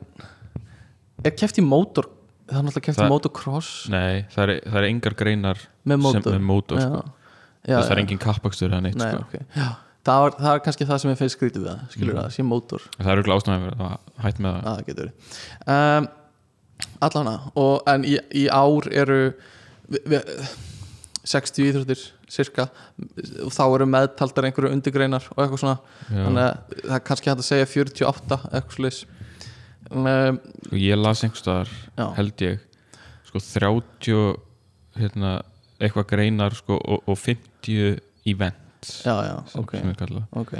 er 1.25 1.35
keft 1.37 1.59
í 1.61 1.63
mótor 1.65 2.07
það 2.51 2.57
er 2.59 2.65
náttúrulega 2.67 2.87
keft 2.89 3.01
í 3.05 3.09
motocross 3.11 3.71
nei, 3.93 4.23
það 4.33 4.43
er, 4.43 4.53
það 4.67 4.79
er 4.81 4.87
engar 4.89 5.15
greinar 5.19 5.61
með 5.87 6.01
mótor, 6.03 6.25
sem, 6.27 6.35
með 6.37 6.47
mótor 6.51 6.81
sko. 6.83 7.01
Já, 7.61 7.77
það 7.77 7.91
er 7.93 7.99
já. 7.99 8.03
engin 8.05 8.21
kappakstur 8.21 8.71
eða 8.73 8.81
neitt 8.87 8.97
Nei, 8.99 9.11
sko. 9.13 9.25
okay. 9.27 9.45
það, 10.05 10.23
var, 10.25 10.35
það 10.39 10.55
er 10.55 10.63
kannski 10.65 10.87
það 10.89 11.01
sem 11.03 11.11
ég 11.13 11.19
feist 11.21 11.37
skrítið 11.37 11.61
við 11.65 11.69
það 11.71 11.93
skilur 11.95 12.13
Mhm. 12.15 12.21
það, 12.23 12.33
sé 12.37 12.45
mótor 12.47 12.87
það 12.97 13.11
er 13.13 13.21
auðvitað 13.21 13.37
ástæðan 13.37 13.85
að 13.85 14.25
hætt 14.25 14.41
með 14.41 14.57
það 14.57 14.65
að 14.65 14.79
það 14.79 14.89
getur 14.89 15.11
verið 15.11 15.77
um, 15.77 16.09
allana 17.07 17.35
og, 17.61 17.75
en 17.93 18.05
í, 18.09 18.17
í 18.41 18.43
ár 18.53 18.89
eru 19.03 19.19
vi, 19.91 20.01
vi, 20.09 20.21
60 21.27 21.67
íþróttir 21.69 22.03
cirka 22.31 22.67
og 23.45 23.51
þá 23.53 23.63
eru 23.67 23.87
meðtaldar 23.89 24.47
einhverju 24.47 24.73
undirgreinar 24.73 25.27
og 25.35 25.43
eitthvað 25.43 25.61
svona. 25.61 25.77
Já. 26.07 26.21
þannig 26.25 26.43
að 26.45 26.75
það 26.81 26.95
er 26.97 27.03
kannski 27.09 27.31
hægt 27.31 27.43
að 27.43 27.49
segja 27.49 27.69
48 27.71 28.39
eitthvað 28.49 28.77
slis 28.77 29.01
um, 29.91 30.39
sko, 30.65 30.81
ég 30.81 31.01
las 31.01 31.23
einhverstaðar 31.25 31.73
held 32.17 32.45
ég 32.47 32.67
sko 33.29 33.43
30 33.45 34.21
hérna, 35.01 35.35
eitthvað 35.79 36.09
greinar 36.09 36.57
sko, 36.57 36.77
og, 36.81 37.05
og 37.07 37.19
50 37.19 38.01
events 38.27 39.01
já, 39.05 39.13
já, 39.27 39.35
sem, 39.51 39.61
ok, 39.61 39.75
sem 39.77 39.93
er 39.93 39.99
kallað. 39.99 40.25
Ok 40.41 40.55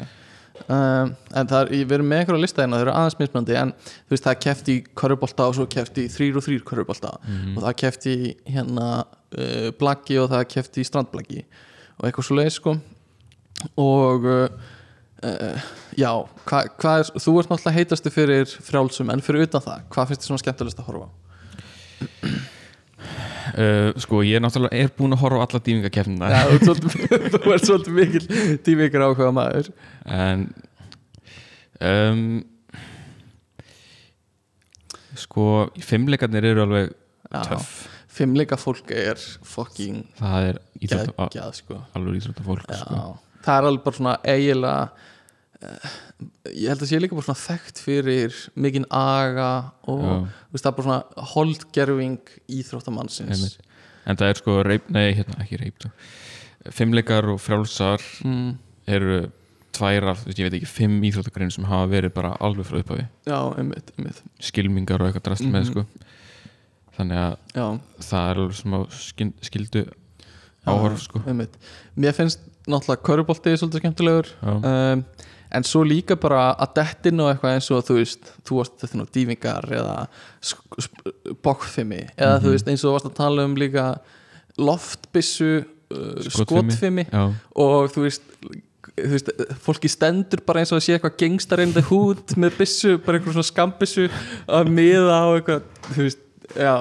um, 0.68 1.12
en 1.36 1.48
það 1.50 1.62
er, 1.62 1.72
við 1.86 1.94
erum 1.98 2.10
með 2.12 2.20
einhverja 2.22 2.42
lista 2.44 2.62
hérna, 2.64 2.78
það 2.78 2.86
eru 2.86 2.94
aðeins 3.00 3.18
mismandi 3.20 3.56
en 3.62 3.72
þú 3.80 4.14
veist 4.16 4.26
það 4.28 4.34
er 4.36 4.42
keft 4.46 4.72
í 4.74 4.76
körfubolta 5.02 5.48
og 5.50 5.56
svo 5.58 5.66
keft 5.72 5.98
í 6.02 6.06
þrýr 6.12 6.38
og 6.42 6.46
þrýr 6.48 6.64
körfubolta 6.68 7.14
Mhm. 7.28 7.56
og 7.58 7.64
það 7.64 7.70
er 7.74 7.80
keft 7.84 8.06
í 8.12 8.18
hérna 8.52 8.90
uh, 9.06 9.72
blaggi 9.80 10.20
og 10.22 10.30
það 10.34 10.40
er 10.46 10.50
keft 10.56 10.78
í 10.78 10.86
strandblaggi 10.88 11.44
og 12.00 12.06
eitthvað 12.10 12.28
svo 12.30 12.36
leið 12.42 12.52
sko 12.58 12.76
og 13.78 14.26
uh, 14.26 14.48
uh, 15.24 15.66
já, 15.98 16.12
hva, 16.50 16.64
hvað 16.82 17.00
er 17.04 17.12
þú 17.22 17.36
ert 17.40 17.50
náttúrulega 17.52 17.78
heitastu 17.78 18.10
fyrir 18.14 18.46
frjálsum 18.66 19.10
en 19.14 19.22
fyrir 19.22 19.46
utan 19.48 19.62
það, 19.62 19.84
hvað 19.94 20.08
finnst 20.12 20.24
þið 20.26 20.32
svona 20.32 20.44
skemmtilegst 20.46 20.80
að 20.82 20.90
horfa 20.92 21.08
á? 21.08 21.12
Uh, 23.56 23.92
sko 24.02 24.22
ég 24.28 24.38
er 24.40 24.44
náttúrulega 24.44 24.84
er 24.84 24.92
búin 24.98 25.16
að 25.16 25.24
horfa 25.24 25.42
á 25.42 25.46
alla 25.48 25.62
dýmingakefnina 25.68 26.30
þú 26.52 27.54
ert 27.56 27.68
svolítið, 27.68 27.94
mikil 28.00 28.58
tímikar 28.66 29.06
áhuga 29.08 29.32
maður. 29.36 29.72
En 30.06 30.48
um, 31.82 32.26
sko 35.20 35.48
fimmleikarnir 35.84 36.52
eru 36.52 36.66
alveg 36.66 36.92
töff. 37.32 37.72
fimmleika 38.12 38.58
fólk 38.60 38.92
er 38.96 39.20
fucking 39.48 40.04
það 40.20 40.50
er 40.52 40.60
sko. 41.58 41.82
alveg 41.98 42.20
íþrótta 42.22 42.46
fólk 42.48 42.68
Já, 42.68 42.82
sko. 42.84 43.02
það 43.46 43.56
er 43.58 43.70
alveg 43.70 43.86
bara 43.88 44.00
svona 44.00 44.18
eiginlega 44.24 45.11
ég 45.62 46.68
held 46.72 46.82
að 46.84 46.90
sé 46.90 47.00
líka 47.02 47.16
bara 47.18 47.28
svona 47.28 47.42
þekkt 47.44 47.82
fyrir 47.84 48.38
mikinn 48.56 48.88
aga 48.90 49.50
og 49.92 50.28
veist, 50.52 50.64
það 50.66 50.72
er 50.72 50.78
bara 50.78 50.88
svona 50.88 51.28
holdgerfing 51.34 52.34
íþróttamannsins. 52.60 53.58
En 54.10 54.18
það 54.18 54.32
er 54.34 54.40
sko 54.42 54.56
reip, 54.66 54.90
nei 54.90 55.12
hérna 55.14 55.44
ekki 55.44 55.60
reip 55.62 55.86
fimmleikar 56.74 57.26
og 57.32 57.40
frjálsar 57.42 58.02
mm, 58.26 58.50
eru 58.94 59.22
tvær 59.74 60.10
af, 60.12 60.20
þú 60.22 60.30
veist, 60.30 60.40
ég 60.42 60.46
veit 60.50 60.58
ekki, 60.60 60.68
fimm 60.70 60.98
íþróttagrein 61.08 61.54
sem 61.54 61.66
hafa 61.66 61.88
verið 61.90 62.12
bara 62.14 62.34
alveg 62.44 62.68
frá 62.68 62.82
upphafi. 62.82 63.06
Já, 63.26 63.38
einmitt, 63.58 63.90
einmitt. 63.98 64.20
Skilmingar 64.44 65.02
og 65.02 65.08
eitthvað 65.10 65.26
drast 65.30 65.46
með 65.48 65.64
Mhm. 65.64 65.70
sko 65.72 65.86
þannig 66.98 67.18
að 67.18 67.38
Já, 67.56 67.68
það 68.10 68.30
er 68.32 68.42
alveg 68.44 68.92
skil- 69.00 69.34
skildu 69.42 69.86
áhorf 70.68 71.00
sko. 71.08 71.22
einmitt. 71.26 71.54
Mér 71.98 72.14
finnst 72.14 72.40
náttúrulega 72.68 73.02
körubolti 73.08 73.56
svolítið 73.58 73.82
skemmtilegur. 73.82 74.28
Já. 74.44 74.54
um, 74.94 75.06
en 75.52 75.64
svo 75.68 75.84
líka 75.84 76.16
bara 76.16 76.54
að 76.56 76.74
dettin 76.80 77.20
og 77.20 77.32
eitthvað 77.34 77.56
eins 77.58 77.70
og 77.76 77.84
þú 77.88 77.98
veist 78.00 78.32
þú 78.48 78.58
varst 78.62 78.78
þetta 78.84 79.00
nú 79.02 79.06
dýfingar 79.12 79.68
eða 79.80 79.96
bokkfimi 81.44 82.02
eða 82.18 82.38
Mhm. 82.38 82.44
þú 82.46 82.52
veist 82.56 82.68
eins 82.72 82.84
og 82.84 82.90
þú 82.90 82.94
varst 82.96 83.10
að 83.12 83.16
tala 83.20 83.46
um 83.46 83.56
líka 83.56 83.86
loftbissu 84.58 85.52
uh, 85.92 86.22
Skotfimi. 86.30 87.06
og 87.56 87.92
þú 87.92 88.06
veist, 88.08 88.22
þú 88.98 89.12
veist 89.16 89.30
fólki 89.64 89.90
stendur 89.92 90.42
bara 90.46 90.60
eins 90.62 90.72
og 90.72 90.80
að 90.80 90.86
sé 90.88 90.96
eitthvað 90.98 91.18
gengstar 91.18 91.60
in 91.64 91.74
the 91.74 91.82
hood 91.82 92.36
með 92.38 92.58
bissu, 92.58 92.98
bara 92.98 93.20
eitthvað 93.20 93.38
svona 93.38 93.50
skambissu 93.52 94.08
að 94.48 94.72
miða 94.72 95.16
á 95.20 95.28
eitthvað 95.38 95.62
þú 95.96 96.08
veist, 96.08 96.24
já 96.56 96.76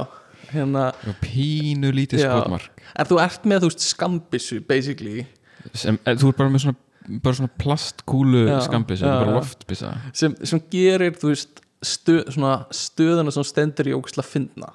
hérna, 0.50 0.92
pínu 1.22 1.92
lítið 1.94 2.24
skotmark 2.26 2.70
en 2.98 3.06
þú 3.06 3.20
ert 3.22 3.44
með 3.46 3.60
þú 3.64 3.68
veist 3.70 3.84
skambissu 3.86 4.60
basically, 4.66 5.26
sem, 5.74 5.98
eh, 6.06 6.14
þú 6.18 6.32
ert 6.32 6.36
bara 6.40 6.50
með 6.50 6.64
svona 6.66 6.76
bara 7.08 7.38
svona 7.38 7.52
plastkúlu 7.60 8.44
skambi 8.64 8.98
sem 8.98 9.08
er 9.08 9.22
bara 9.22 9.32
já. 9.32 9.38
loftbissa 9.38 9.94
sem, 10.12 10.34
sem 10.44 10.60
gerir 10.72 11.16
veist 11.22 11.62
stöð, 11.80 12.26
svona 12.34 12.58
stöðuna 12.74 13.32
sem 13.34 13.46
stendur 13.46 13.88
í 13.88 13.96
ógæsla 13.96 14.24
fyndna. 14.26 14.74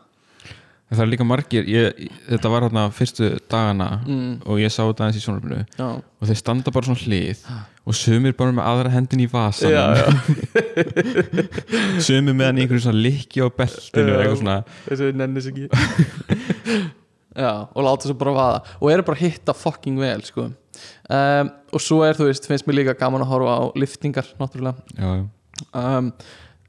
Það 0.86 1.02
er 1.02 1.10
líka 1.10 1.26
margir, 1.26 1.66
ég, 1.68 2.02
þetta 2.30 2.50
var 2.54 2.68
hérna 2.68 2.84
fyrstu 2.94 3.32
dagana 3.50 3.88
mm, 4.06 4.34
og 4.46 4.60
ég 4.62 4.70
sá 4.72 4.84
þetta 4.84 5.08
aðeins 5.08 5.18
í 5.18 5.24
sjónarfinu 5.24 5.64
já, 5.66 5.88
og 5.98 6.30
þeir 6.30 6.40
standa 6.40 6.74
bara 6.74 6.88
svona 6.88 7.02
hlið 7.02 7.42
og 7.86 7.98
sumir 7.98 8.36
bara 8.38 8.54
með 8.56 8.70
aðra 8.70 8.92
hendin 8.94 9.24
í 9.26 9.28
vasan 9.30 9.74
já, 9.74 9.82
já, 9.98 10.06
sumir 12.06 12.38
með 12.38 12.48
hann 12.48 12.60
í 12.62 12.66
einhverju 12.66 12.86
svona 12.86 13.02
likki 13.02 13.42
á 13.42 13.48
beltinu 13.50 14.14
Já. 14.14 14.20
eitthvað 14.20 14.38
svona. 14.42 14.58
Þess 14.86 15.02
að 15.02 15.10
ég 15.10 15.20
nennis 15.22 15.50
ekki. 15.52 15.66
Já, 17.36 17.52
og 17.68 17.82
láta 17.84 18.08
svo 18.08 18.16
bara 18.20 18.36
vaða. 18.36 18.60
Og 18.80 18.92
eru 18.94 19.06
bara 19.10 19.20
hitta 19.20 19.56
fucking 19.58 20.00
vel 20.00 20.24
sko. 20.28 20.48
Um, 21.10 21.50
og 21.74 21.82
svo 21.84 22.02
er 22.08 22.18
þú 22.18 22.28
veist 22.30 22.48
finnst 22.50 22.68
mér 22.68 22.80
líka 22.82 22.98
gaman 23.00 23.22
að 23.26 23.32
horfa 23.34 23.56
á 23.60 23.64
liftingar 23.80 24.28
náttúrulega. 24.40 24.76
Já, 24.98 25.12
um, 25.74 26.12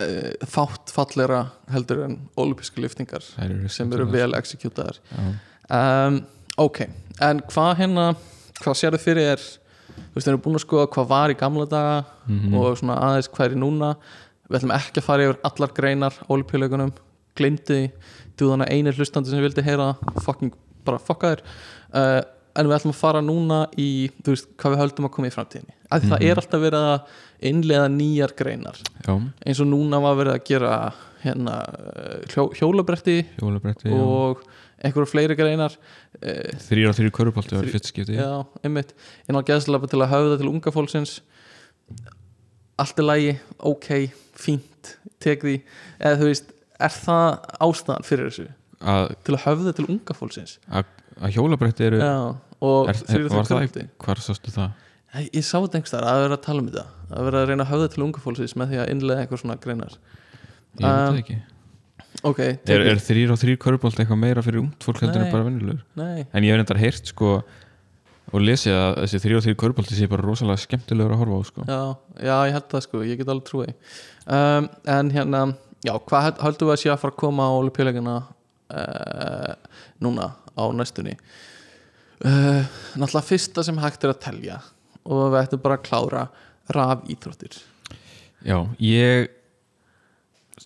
uh, 0.00 0.46
fátt 0.46 0.92
fallegra 0.94 1.44
heldur 1.72 2.04
en 2.06 2.16
olympiska 2.36 2.80
liftingar 2.82 3.24
eru 3.42 3.68
sem 3.72 3.92
eru 3.92 4.06
vel 4.12 4.32
executaðar. 4.38 4.98
Já. 5.12 5.28
um, 6.08 6.20
ok, 6.58 6.82
en 7.20 7.40
hvað 7.52 7.72
hérna 7.82 8.10
hvað 8.62 8.78
sérðu 8.82 9.00
fyrir 9.02 9.32
er 9.34 9.42
þú 9.96 10.14
veist, 10.16 10.26
við 10.26 10.30
erum 10.32 10.44
búin 10.44 10.58
að 10.58 10.64
skoða 10.66 10.90
hvað 10.92 11.08
var 11.12 11.32
í 11.32 11.36
gamla 11.40 11.66
daga 11.70 11.96
Mhm. 12.26 12.54
og 12.58 12.78
svona 12.80 12.96
aðeins 13.00 13.28
hvað 13.30 13.46
er 13.46 13.52
í 13.56 13.60
núna? 13.60 13.90
Við 14.50 14.56
ætlum 14.60 14.72
ekki 14.76 15.00
að 15.00 15.04
fara 15.06 15.24
yfir 15.26 15.38
allar 15.44 15.70
greinar 15.74 16.14
olimpíuleikunum, 16.28 16.92
glemdi 17.36 17.64
því. 17.66 17.90
Þú 18.36 18.48
þannig 18.52 18.70
einir 18.70 18.92
hlustandi 18.98 19.30
sem 19.30 19.40
vildi 19.42 19.62
heyra 19.64 19.96
fucking 20.22 20.52
bara 20.84 20.98
fokka 21.02 21.30
þér 21.34 21.40
uh, 21.94 22.20
en 22.56 22.66
við 22.70 22.76
ætlum 22.78 22.92
að 22.94 23.00
fara 23.00 23.20
núna 23.24 23.58
í 23.78 23.88
veist, 24.26 24.48
hvað 24.56 24.72
við 24.74 24.80
höldum 24.82 25.08
að 25.08 25.12
koma 25.16 25.28
í 25.30 25.34
framtíðinni. 25.34 25.74
Af 25.90 26.02
því 26.02 26.06
Mhm. 26.06 26.12
það 26.12 26.24
er 26.30 26.40
alltaf 26.42 26.60
verið 26.66 26.86
að 26.90 27.00
innlega 27.50 27.88
nýjar 27.92 28.32
greinar. 28.36 28.76
Já, 29.06 29.14
eins 29.46 29.60
og 29.60 29.66
núna 29.70 30.00
var 30.02 30.16
verið 30.16 30.34
að 30.34 30.44
gera 30.44 30.92
hérna 31.22 31.54
hljó, 32.32 32.44
hjólabretti 32.54 33.16
hjólabretti 33.38 33.92
og 33.92 34.42
einhverju 34.84 35.08
fleiri 35.10 35.36
greinar. 35.36 35.76
Þrýra 36.22 36.90
og 36.90 36.96
þrýra 36.98 37.10
körupolti 37.12 37.56
var 37.56 37.64
Þrý- 37.64 37.72
fyrst 37.74 37.90
skipti. 37.92 38.16
Já, 38.16 38.46
einmitt. 38.64 38.92
Inn 39.28 39.36
á 39.36 39.42
geðslapa 39.42 39.88
til 39.90 40.00
að 40.00 40.10
höfða 40.12 40.38
til 40.38 40.48
unga 40.48 40.70
fólksins. 40.72 41.20
Allt 42.78 42.98
er 43.00 43.06
lægi 43.08 43.38
ok, 43.64 43.88
fínt, 44.36 44.96
tek 45.20 45.40
því. 45.42 45.60
Eða 46.00 46.18
þú 46.20 46.26
veist, 46.28 46.50
er 46.78 46.92
það 46.92 47.38
ástæðan 47.64 48.04
fyrir 48.04 48.28
þessu, 48.28 48.48
að, 48.84 49.14
til 49.24 49.34
að 49.38 49.44
höfða 49.46 49.72
til 49.78 49.86
unga 49.94 50.16
fólksins? 50.18 50.58
Að 50.68 51.32
hjólabretti 51.32 51.86
eru 51.88 52.00
já, 52.02 52.36
og 52.64 52.88
er, 52.90 52.94
er, 52.96 53.02
fyrir 53.10 53.28
var 53.32 53.44
það 53.48 53.62
kvöldi 53.66 53.86
hvar 54.04 54.22
sástu 54.24 54.52
það? 54.54 54.70
ég, 55.16 55.28
ég 55.36 55.44
sá 55.44 55.56
þetta 55.60 55.78
einhvers 55.80 55.92
þar 55.96 56.06
að 56.12 56.22
vera 56.24 56.38
að 56.38 56.44
tala 56.46 56.62
um 56.62 56.70
þetta 56.70 56.86
að 57.16 57.26
vera 57.28 57.42
að 57.42 57.50
reyna 57.50 57.66
að 57.66 57.70
höfða 57.74 57.90
til 57.94 58.02
unga 58.06 58.22
fólksins 58.24 58.56
með 58.56 58.72
því 58.72 58.80
að 58.82 58.88
innlega 58.94 59.20
einhver 59.26 59.40
svona 59.42 59.58
greinar. 59.62 59.98
Ég 60.76 60.82
veit 60.82 60.86
Um, 60.86 61.04
það 61.06 61.20
ekki. 61.22 61.36
ok, 62.28 62.40
er, 62.68 62.82
er 62.90 62.98
þrýra 63.00 63.32
og 63.36 63.38
þrýra 63.40 63.60
körupolti 63.64 64.02
eitthvað 64.02 64.18
meira 64.20 64.42
fyrir 64.44 64.60
ungt 64.64 64.84
fólk 64.84 64.98
heldur 65.04 65.22
en 65.24 65.30
bara 65.32 65.46
venjulegur? 65.46 65.78
nei, 65.96 66.26
en 66.32 66.44
ég 66.44 66.52
hef 66.52 66.58
reyndar 66.60 66.80
heyrt 66.80 67.08
sko 67.12 67.30
og 68.34 68.42
lesið 68.42 68.74
að 68.74 68.96
þessi 69.04 69.20
þrýra 69.22 69.38
og 69.40 69.44
þrýra 69.46 69.60
körupolti 69.62 69.96
sé 69.96 70.08
bara 70.10 70.24
rosalega 70.26 70.58
skemmtilegur 70.64 71.14
að 71.14 71.20
horfa 71.22 71.38
á 71.38 71.42
sko. 71.48 71.64
Já, 71.70 71.80
já, 72.26 72.34
ég 72.48 72.56
held 72.56 72.68
það 72.74 72.84
sko 72.88 73.02
ég 73.06 73.20
get 73.22 73.30
alveg 73.32 73.46
trúið 73.48 73.72
um, 74.26 74.68
en 74.98 75.12
hérna, 75.14 75.42
já, 75.86 75.92
hvað 76.10 76.24
held- 76.26 76.42
höldum 76.44 76.68
við 76.72 76.74
að 76.76 76.82
sé 76.82 76.90
að 76.92 77.00
fara 77.04 77.14
að 77.14 77.20
koma 77.24 77.46
á 77.46 77.52
olimpíuleikina 77.60 78.16
uh, 78.74 79.54
núna 80.02 80.32
á 80.56 80.64
næstunni 80.76 81.14
uh, 82.24 82.64
náttúrulega 82.96 83.26
fyrsta 83.28 83.64
sem 83.66 83.78
hægt 83.82 84.04
er 84.06 84.12
að 84.14 84.22
telja 84.24 84.58
og 85.06 85.32
við 85.34 85.40
ættum 85.44 85.62
bara 85.62 85.78
að 85.78 85.86
klára 85.88 86.22
raf 86.74 87.04
íþróttir 87.12 87.58
já, 88.46 88.58
ég 88.82 89.28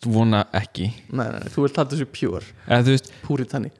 vona 0.06 0.44
ekki. 0.54 0.86
Nei, 1.10 1.26
nei, 1.26 1.40
nei, 1.42 1.50
þú 1.52 1.64
vilt 1.66 1.76
halda 1.80 1.96
þessu 1.96 2.06
þú 2.86 2.94
veist, 2.94 3.10
púritanni 3.26 3.72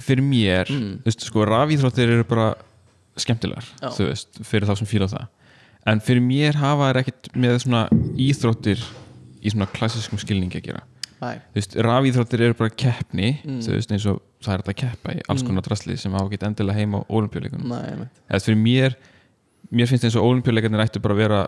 fyrir 0.00 0.24
mér 0.24 0.68
Mm. 0.70 1.00
þú 1.02 1.08
veist, 1.10 1.24
sko, 1.26 1.44
rafíþróttir 1.48 2.08
eru 2.14 2.24
bara 2.24 2.54
skemmtilegar, 3.20 3.64
Já. 3.82 3.90
þú 3.96 4.06
veist, 4.08 4.38
fyrir 4.46 4.68
þá 4.68 4.76
sem 4.78 4.86
fíla 4.88 5.08
það. 5.10 5.26
En 5.90 6.00
fyrir 6.00 6.22
mér 6.24 6.54
hafa 6.60 6.90
þær 6.92 7.00
ekkert 7.02 7.30
með 7.34 7.58
svona 7.64 7.82
íþróttir 8.16 8.80
í 9.40 9.50
svona 9.50 9.66
klassiskum 9.72 10.20
skilningi 10.20 10.60
að 10.60 10.66
gera 10.70 10.82
veist, 11.54 11.74
rafíþróttir 11.76 12.40
eru 12.46 12.54
bara 12.58 12.70
keppni 12.70 13.30
Mm. 13.44 13.60
veist, 13.66 13.90
eins 13.92 14.06
og 14.08 14.20
það 14.42 14.54
er 14.54 14.62
að 14.64 14.76
keppa 14.82 15.14
í 15.16 15.20
alls 15.28 15.42
Mm. 15.42 15.48
konar 15.48 15.62
drasli 15.66 15.96
sem 15.98 16.12
á 16.12 16.20
ekki 16.20 16.40
endilega 16.46 16.78
heima 16.78 17.00
á 17.00 17.08
olimpíuleikunum 17.08 17.68
eða 18.30 18.40
fyrir 18.44 18.60
mér 18.60 18.96
mér 19.72 19.86
finnst 19.90 20.04
eins 20.04 20.16
og 20.16 20.24
olimpíuleikarnir 20.30 20.80
ættu 20.86 21.00
bara 21.02 21.14
að 21.14 21.22
vera 21.24 21.40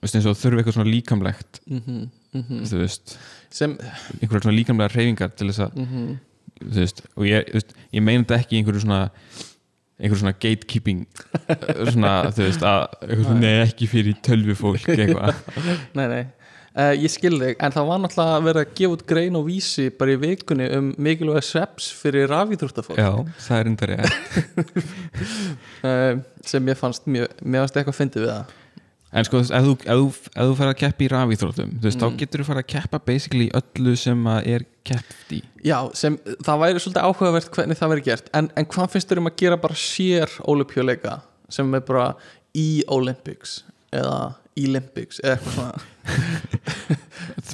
veist, 0.00 0.14
eins 0.16 0.26
og 0.26 0.36
þurfi 0.38 0.62
eitthvað 0.62 0.76
svona 0.78 0.90
líkamlegt 0.94 1.60
mm 1.66 1.80
-hmm, 1.86 2.64
þú 2.70 2.78
veist, 2.80 3.18
sem 3.50 3.76
einhverja 4.22 4.42
svona 4.42 4.56
líkamlega 4.56 4.94
reyfingar 4.94 5.30
til 5.36 5.48
þess 5.48 5.60
að, 5.66 5.76
mm 5.76 6.18
þú 6.60 6.76
veist 6.80 7.00
og 7.16 7.24
ég, 7.24 7.62
ég 7.92 8.02
meina 8.02 8.24
þetta 8.24 8.38
ekki 8.40 8.56
einhverju 8.60 8.80
svona 8.84 9.10
einhverju 10.00 10.20
svona 10.20 10.36
gatekeeping 10.40 11.06
svona, 11.92 12.12
þú 12.32 12.44
veist, 12.48 12.62
að 12.62 13.40
nei, 13.40 13.60
ekki 13.64 13.86
fyrir 13.86 14.14
tölvufólk 14.24 14.86
eitthvað. 14.88 15.34
Nei, 15.96 16.06
nei 16.08 16.26
Uh, 16.70 16.92
ég 16.94 17.10
skil 17.10 17.34
þig, 17.40 17.56
en 17.58 17.72
það 17.74 17.88
var 17.88 17.98
náttúrulega 18.04 18.34
að 18.38 18.44
vera 18.46 18.62
að 18.62 18.74
gefa 18.78 18.94
út 18.94 19.00
grein 19.10 19.34
og 19.40 19.46
vísi 19.48 19.88
bara 19.98 20.12
í 20.14 20.18
vikunni 20.22 20.68
um 20.76 20.92
mikilvæg 21.02 21.42
sveps 21.42 21.88
fyrir 21.98 22.30
rafíþróttafólk. 22.30 23.00
Já, 23.00 23.10
það 23.48 23.58
er 23.58 23.70
enda 23.72 23.88
rétt. 23.90 24.14
Uh, 25.82 26.20
sem 26.52 26.70
ég 26.70 26.78
fannst 26.78 27.08
mjög, 27.10 27.32
mér 27.42 27.64
fannst 27.64 27.80
eitthvað 27.80 27.98
fyndið 27.98 28.24
við 28.26 28.32
það. 28.36 28.56
En 29.10 29.26
sko, 29.26 29.40
ef 29.42 29.64
þú, 29.66 29.72
ef 29.90 30.18
ef 30.30 30.46
þú 30.46 30.54
fara 30.60 30.70
að 30.70 30.78
keppa 30.84 31.02
í 31.02 31.08
rafíþróttum 31.10 31.70
þú 31.80 31.88
veist, 31.88 31.98
Mm. 31.98 32.04
þá 32.04 32.18
getur 32.20 32.40
þú 32.44 32.46
fara 32.46 32.62
að 32.62 32.68
keppa 32.70 33.00
basically 33.10 33.48
öllu 33.58 33.94
sem 33.98 34.20
að 34.30 34.46
er 34.54 34.64
keppt 34.86 35.32
í. 35.34 35.40
Já, 35.66 35.78
sem, 35.98 36.14
það 36.46 36.60
væri 36.62 36.82
svolítið 36.84 37.08
áhugavert 37.08 37.50
hvernig 37.56 37.80
það 37.80 37.90
verið 37.96 38.06
gert 38.06 38.30
en, 38.38 38.50
en 38.54 38.68
hvað 38.70 38.92
finnst 38.94 39.10
þér 39.10 39.18
um 39.24 39.30
að 39.32 39.36
gera 39.42 39.58
bara 39.66 39.74
sér 39.82 40.36
olimpíuleika 40.46 41.16
sem 41.50 41.74
er 41.74 41.82
bara 41.90 42.06
í 42.54 42.68
Olympics 42.86 43.64
eða 43.90 44.36
Olympics 44.60 45.18
eða 45.24 45.34
eitthvað 45.40 45.56
svona 45.58 45.82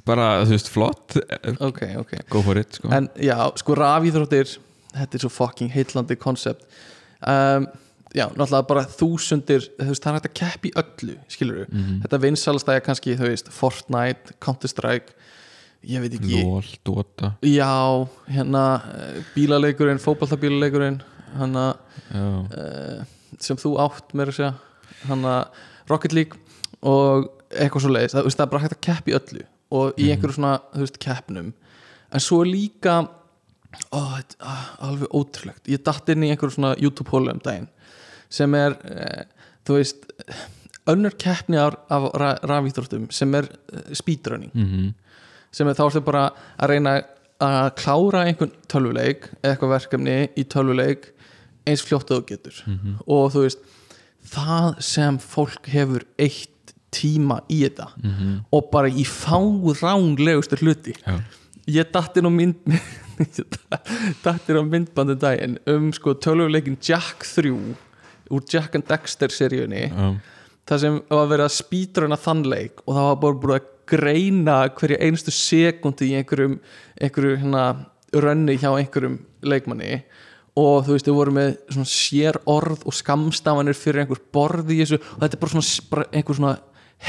bara, 0.07 0.29
þú 0.47 0.53
veist, 0.55 0.69
flott. 0.73 1.17
Ok, 1.65 1.83
ok. 2.03 2.13
Go 2.33 2.43
for 2.47 2.59
it, 2.61 2.77
sko. 2.79 2.91
En 2.95 3.09
já, 3.23 3.39
sko 3.61 3.75
rafíþróttir 3.79 4.57
þetta 4.97 5.19
er 5.19 5.25
svo 5.27 5.33
fucking 5.33 5.73
heitlandi 5.75 6.17
koncept. 6.21 6.65
Um, 7.27 7.67
Já, 8.17 8.31
náttúrulega 8.33 8.65
bara 8.71 8.83
þúsundir, 8.89 9.65
þú 9.77 9.87
veist, 9.91 10.01
það 10.01 10.09
er 10.09 10.15
hægt 10.17 10.27
að 10.31 10.37
keppi 10.39 10.71
öllu, 10.81 11.17
skilur 11.29 11.57
við, 11.59 11.73
Mhm. 11.75 11.97
þetta 12.05 12.21
vinsalastæja 12.23 12.81
kannski, 12.87 13.17
þú 13.19 13.27
veist, 13.29 13.49
Fortnite, 13.53 14.33
Counter-Strike. 14.41 15.13
Ég 15.85 16.01
veit 16.01 16.15
ekki. 16.17 16.39
Lól, 16.43 16.65
Dota. 16.87 17.35
Já, 17.43 18.09
hérna 18.31 18.63
bílaleikurinn, 19.35 19.99
fótballtabílaleikurinn 20.01 21.03
hana 21.37 21.77
uh, 22.15 23.05
sem 23.39 23.57
þú 23.61 23.75
átt 23.85 24.15
með 24.15 24.29
að 24.33 24.39
segja 24.39 24.55
hana 25.11 25.35
Rocket 25.91 26.13
League 26.17 26.39
og 26.83 27.29
eitthvað 27.53 27.85
svo 27.85 27.93
leiðis, 27.93 28.17
það, 28.17 28.31
það 28.33 28.45
er 28.47 28.51
bara 28.55 28.65
hægt 28.65 28.77
að 28.77 28.83
keppa 28.89 29.13
í 29.13 29.17
öllu 29.21 29.47
og 29.77 30.01
í 30.01 30.11
einhverju 30.15 30.37
svona, 30.37 30.57
þú 30.75 30.83
veist, 30.85 30.99
keppnum. 31.03 31.49
En 32.15 32.23
svo 32.23 32.43
líka 32.47 32.99
ó, 33.91 34.01
þetta, 34.01 34.37
ah, 34.47 34.69
alveg 34.89 35.17
ótrúlegt. 35.17 35.65
Ég 35.71 35.83
datt 35.87 36.13
inn 36.13 36.27
í 36.27 36.31
einhverju 36.33 36.59
svona 36.59 36.77
YouTube-hólu 36.81 37.35
um 37.35 37.43
daginn 37.43 37.71
sem 38.33 38.55
er, 38.59 38.75
uh, 38.91 39.51
þú 39.67 39.81
veist 39.81 40.07
önnur 40.91 41.15
keppni 41.19 41.59
af, 41.63 41.77
af 41.91 42.09
ra 42.19 42.33
rafíþróttum 42.47 43.11
sem 43.15 43.35
er 43.39 43.51
uh, 43.51 43.91
speedrunning. 43.95 44.55
Mm 44.55 44.95
sem 45.57 45.69
er 45.69 45.77
þá 45.77 45.87
ertu 45.87 46.03
bara 46.05 46.25
að 46.57 46.73
reyna 46.73 46.97
að 47.43 47.71
klára 47.81 48.25
einhvern 48.27 48.53
tölvuleik 48.71 49.31
eða 49.41 49.53
eitthvað 49.53 49.73
verkefni 49.75 50.17
í 50.37 50.45
tölvuleik 50.53 51.11
eins 51.69 51.85
fljótt 51.85 52.13
að 52.13 52.21
þú 52.21 52.27
getur. 52.31 52.61
Og 53.07 53.33
þú 53.35 53.45
veist 53.45 53.65
það 54.33 54.69
sem 54.85 55.19
fólk 55.23 55.71
hefur 55.73 56.07
eitt 56.19 56.53
tíma 56.97 57.41
í 57.53 57.63
þetta 57.65 57.91
og 58.51 58.71
bara 58.73 58.89
í 58.89 59.05
fáránlegustu 59.09 60.59
hluti. 60.63 60.97
Já, 61.05 61.21
ég 61.67 61.93
datt 61.93 62.17
inn 62.17 62.29
á 62.29 62.33
mynd 62.33 62.79
datt 64.25 64.51
inn 64.51 64.61
á 64.61 64.65
myndbandu 64.65 65.17
daginn 65.19 65.59
um 65.71 65.91
sko 65.95 66.15
tölvuleikin 66.15 66.79
Jack 66.83 67.27
3 67.27 67.53
úr 68.31 68.45
Jack 68.51 68.77
and 68.77 68.87
Dexter 68.89 69.33
seríunni 69.33 69.87
já, 69.89 70.07
það 70.67 70.83
sem 70.83 71.01
var 71.11 71.31
verið 71.31 71.49
að 71.49 71.57
spýtruna 71.57 72.21
þann 72.21 72.45
leik 72.51 72.85
og 72.85 72.95
það 72.97 73.09
var 73.09 73.19
bara 73.25 73.41
búið 73.43 73.57
að 73.57 73.73
greina 73.87 74.57
hverja 74.77 75.03
einustu 75.03 75.35
sekundi 75.35 76.11
í 76.11 76.17
einhverjum 76.21 76.59
einhverju 77.01 77.41
hérna 77.43 77.67
rönni 78.15 78.57
hjá 78.59 78.71
einhverjum 78.73 79.21
leikmanni 79.47 80.01
og 80.57 80.87
þú 80.87 80.95
veist, 80.95 81.09
þau 81.09 81.19
voru 81.19 81.35
með 81.37 81.85
sér 81.85 82.39
orð 82.49 82.87
og 82.89 82.97
skamstafanir 82.97 83.77
fyrir 83.77 84.03
einhver 84.03 84.23
borð 84.33 84.73
í 84.73 84.81
þessu 84.81 84.99
og 85.01 85.21
þetta 85.23 85.37
er 85.37 85.43
bara 85.43 85.55
svona 85.55 85.91
bara 85.93 86.07
einhver 86.13 86.39
svona 86.39 86.55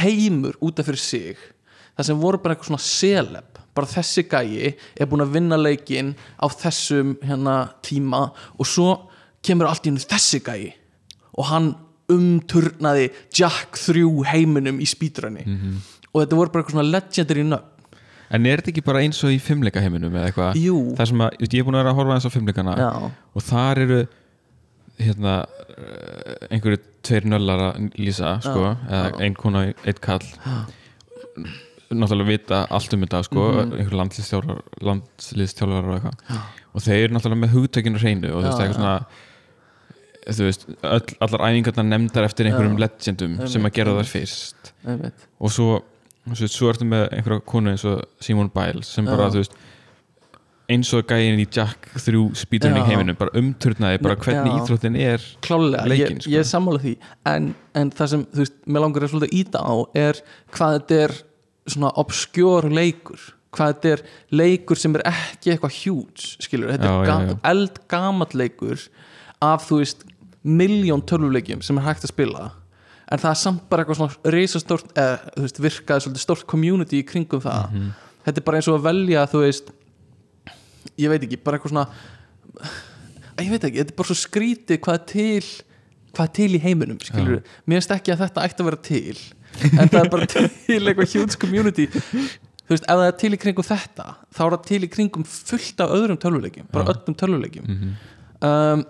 heimur 0.02 0.58
út 0.64 0.80
af 0.82 0.90
fyrir 0.90 1.02
sig 1.02 1.38
það 1.98 2.10
sem 2.10 2.20
voru 2.22 2.42
bara 2.42 2.56
einhver 2.56 2.70
svona 2.70 2.84
seleb 2.84 3.62
bara 3.78 3.90
þessi 3.92 4.26
gæi 4.30 4.74
er 4.98 5.10
búin 5.10 5.24
að 5.26 5.36
vinna 5.38 5.58
leikin 5.60 6.16
á 6.42 6.46
þessum 6.50 7.16
hérna 7.24 7.58
tíma 7.86 8.28
og 8.58 8.66
svo 8.68 8.90
kemur 9.46 9.70
allt 9.70 9.86
í 9.86 9.92
hennu 9.92 10.04
þessi 10.04 10.42
gæi 10.46 10.74
og 11.38 11.50
hann 11.52 11.72
umturnaði 12.12 13.10
Jack 13.36 13.78
3 13.78 14.04
heiminum 14.32 14.80
í 14.82 14.88
spýtrunni 14.88 15.44
og 16.14 16.22
þetta 16.22 16.38
voru 16.40 16.54
bara 16.54 16.64
eitthvað 16.64 16.78
svona 16.78 16.92
legendary 16.92 17.48
nöfn 17.48 17.74
En 18.28 18.44
er 18.44 18.60
þetta 18.60 18.74
ekki 18.74 18.84
bara 18.84 19.00
eins 19.06 19.22
og 19.24 19.32
í 19.32 19.38
fimmleika 19.40 19.80
heiminum 19.80 20.12
eða 20.12 20.28
eitthvað? 20.28 20.58
Jú. 20.60 20.80
Það 20.98 21.08
sem 21.08 21.22
að, 21.24 21.36
ég 21.48 21.54
er 21.62 21.64
búin 21.64 21.78
að 21.78 21.84
vera 21.86 21.92
að 21.94 22.00
horfa 22.02 22.16
eins 22.18 22.26
á 22.28 22.32
fimmleikana 22.34 22.74
Já. 22.76 22.90
og 23.08 23.46
þar 23.48 23.80
eru 23.86 24.00
hérna 25.00 25.34
eh, 25.78 26.48
einhverju 26.56 26.80
tveir 27.06 27.28
nöllar 27.30 27.62
að 27.72 27.92
lýsa 28.02 28.36
sko, 28.44 28.76
eða 28.90 29.22
ein 29.24 29.36
kona 29.38 29.68
einn 29.86 30.00
kall. 30.02 30.26
Náttúrulega 31.88 32.28
vita 32.28 32.66
allt 32.70 32.94
um 32.98 33.04
þetta 33.06 33.22
sko, 33.24 33.44
Mhm. 33.54 33.72
einhverju 33.78 34.00
landslýstjálfar 34.02 34.62
landslýstjálfar 34.84 35.86
og 35.88 35.96
eitthvað. 35.96 36.42
Og 36.76 36.82
þeir 36.84 37.04
eru 37.06 37.14
náttúrulega 37.16 37.44
með 37.46 37.54
hugtökinu 37.56 38.00
hreinu 38.02 38.32
og 38.34 38.44
þú 38.44 38.48
veist, 38.48 38.60
eitthvað 38.60 38.76
svona 38.76 39.06
þú 40.28 40.44
veist, 40.50 40.66
öll, 40.84 41.16
allar 41.24 41.46
æfingarnar 41.48 41.88
nefndar 41.88 42.26
eftir 42.28 42.46
einhverjum 42.50 42.78
legendum 42.82 43.48
sem 43.48 43.64
að 43.64 43.74
gera 43.78 43.94
þar 43.96 44.10
fyrst. 44.12 44.74
Og 45.40 45.50
svo, 45.56 45.82
svo, 46.34 46.48
svo 46.52 46.70
ertu 46.74 46.84
með 46.90 47.06
einhverja 47.14 47.46
konu 47.46 47.72
eins 47.72 47.86
og 47.88 48.04
Simon 48.20 48.50
Biles 48.50 48.88
sem 48.92 49.06
bara, 49.06 49.30
þú 49.32 49.40
veist 49.46 49.54
eins 50.70 50.90
og 50.98 51.06
gæin 51.08 51.40
í 51.40 51.46
Jack 51.48 51.88
3 51.96 52.22
speedrunning 52.36 52.84
Já. 52.84 52.90
heiminum 52.92 53.16
bara 53.20 53.32
umturnaði 53.40 54.02
bara 54.04 54.16
hvernig 54.20 54.52
Já. 54.52 54.58
íþróttin 54.60 54.98
er 55.00 55.24
klálega, 55.46 55.86
Leikinn, 55.88 56.18
ég, 56.18 56.26
sko. 56.26 56.32
ég 56.34 56.44
er 56.44 56.50
sammála 56.50 56.82
því 56.84 56.94
en, 57.32 57.48
en 57.80 57.92
það 57.96 58.12
sem, 58.14 58.26
þú 58.34 58.44
veist, 58.44 58.58
mér 58.68 58.84
langar 58.84 59.06
að 59.08 59.14
svolítið 59.14 59.38
íta 59.40 59.62
á 59.64 59.76
er 59.96 60.20
hvað 60.52 60.76
þetta 60.78 61.00
er 61.06 61.16
svona 61.72 61.92
obskjór 62.04 62.68
leikur 62.76 63.24
hvað 63.58 63.72
þetta 63.74 63.94
er 63.96 64.04
leikur 64.42 64.78
sem 64.82 64.96
er 65.00 65.06
ekki 65.08 65.54
eitthvað 65.56 65.78
huge, 65.86 66.28
skilur, 66.44 66.74
þetta 66.76 66.92
Já, 66.92 66.98
er 67.00 67.08
já, 67.08 67.08
ga 67.08 67.18
já. 67.32 67.38
eldgamall 67.54 68.36
leikur 68.44 68.84
af, 69.42 69.64
þú 69.70 69.80
veist, 69.82 70.04
miljón 70.48 71.02
tölvuleikjum 71.08 71.64
sem 71.66 71.80
er 71.80 71.88
hægt 71.88 72.04
að 72.06 72.12
spila 72.12 72.50
en 73.08 73.22
það 73.24 73.32
er 73.32 73.40
samt 73.40 73.64
bara 73.72 73.86
eitthvað 73.86 74.02
svona 74.02 74.34
reisastórt, 74.36 74.92
eða, 75.00 75.32
þú 75.38 75.46
veist, 75.48 75.60
virkaði 75.64 76.04
svolítið 76.06 76.26
stórt 76.28 76.46
community 76.52 77.00
í 77.00 77.08
kringum 77.08 77.40
það 77.48 77.72
Mhm. 77.72 77.90
þetta 78.28 78.42
er 78.42 78.46
bara 78.52 78.58
eins 78.60 78.68
og 78.68 78.76
að 78.82 78.88
velja, 78.92 79.22
þú 79.32 79.42
veist 79.48 79.72
ég 80.98 81.10
veit 81.12 81.24
ekki, 81.28 81.38
bara 81.44 81.58
eitthvað 81.60 81.74
svona 81.74 81.88
ég 83.44 83.52
veit 83.54 83.64
ekki, 83.68 83.80
þetta 83.84 83.94
er 83.94 83.98
bara 84.00 84.10
svo 84.12 84.18
skrítið 84.18 84.80
hvað 84.86 85.00
er 85.00 85.06
til 85.12 85.48
hvað 86.18 86.26
er 86.28 86.34
til 86.40 86.50
í 86.58 86.62
heiminum, 86.64 87.00
skilur 87.04 87.42
mér 87.70 87.78
finnst 87.78 87.94
ekki 87.98 88.14
að 88.16 88.24
þetta 88.26 88.46
ætti 88.48 88.64
að 88.64 88.70
vera 88.72 88.82
til 88.88 89.18
en 89.78 89.90
það 89.94 90.02
er 90.04 90.12
bara 90.16 90.28
til 90.36 90.82
eitthvað 90.82 91.14
huge 91.14 91.38
community 91.42 91.88
þú 91.94 92.74
veist, 92.74 92.84
ef 92.90 92.98
það 93.00 93.06
er 93.08 93.18
til 93.22 93.32
í 93.38 93.40
kringum 93.44 93.68
þetta 93.68 94.08
þá 94.36 94.42
er 94.48 94.56
það 94.58 94.66
til 94.72 94.82
í 94.84 94.92
kringum 94.98 95.28
fullt 95.30 95.84
af 95.86 95.94
öðrum 95.98 96.20
tölvuleikjum, 96.24 96.70
bara 96.74 96.86
Já. 96.88 96.94
öllum 96.96 97.18
tölvuleikjum 97.22 97.68
Mhm. 97.68 97.94
um, 98.48 98.86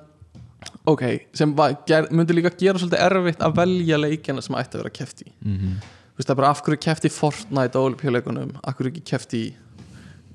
ok, 0.90 1.04
sem 1.38 1.52
myndi 1.56 2.34
líka 2.36 2.50
gera 2.60 2.80
svolítið 2.80 3.04
erfitt 3.06 3.44
að 3.46 3.56
velja 3.60 4.00
leikjana 4.02 4.42
sem 4.44 4.56
ætti 4.58 4.78
að 4.80 4.84
vera 4.86 4.96
keft 5.02 5.22
í 5.24 5.30
Mhm. 5.46 5.76
þú 5.84 6.18
veist, 6.18 6.28
það 6.28 6.34
er 6.34 6.40
bara 6.42 6.50
af 6.56 6.64
hverju 6.66 6.80
keft 6.88 7.06
í 7.06 7.12
Fortnite 7.14 7.76
á 7.78 7.82
olimpíuleikunum, 7.84 8.56
af 8.64 8.76
hverju 8.80 8.92
ekki 8.96 9.04
keft 9.12 9.36
í 9.38 9.44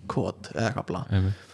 kod 0.08 0.52
eða 0.54 0.68
eitthvað 0.70 0.86
bla 0.92 1.02
Einmitt. 1.10 1.48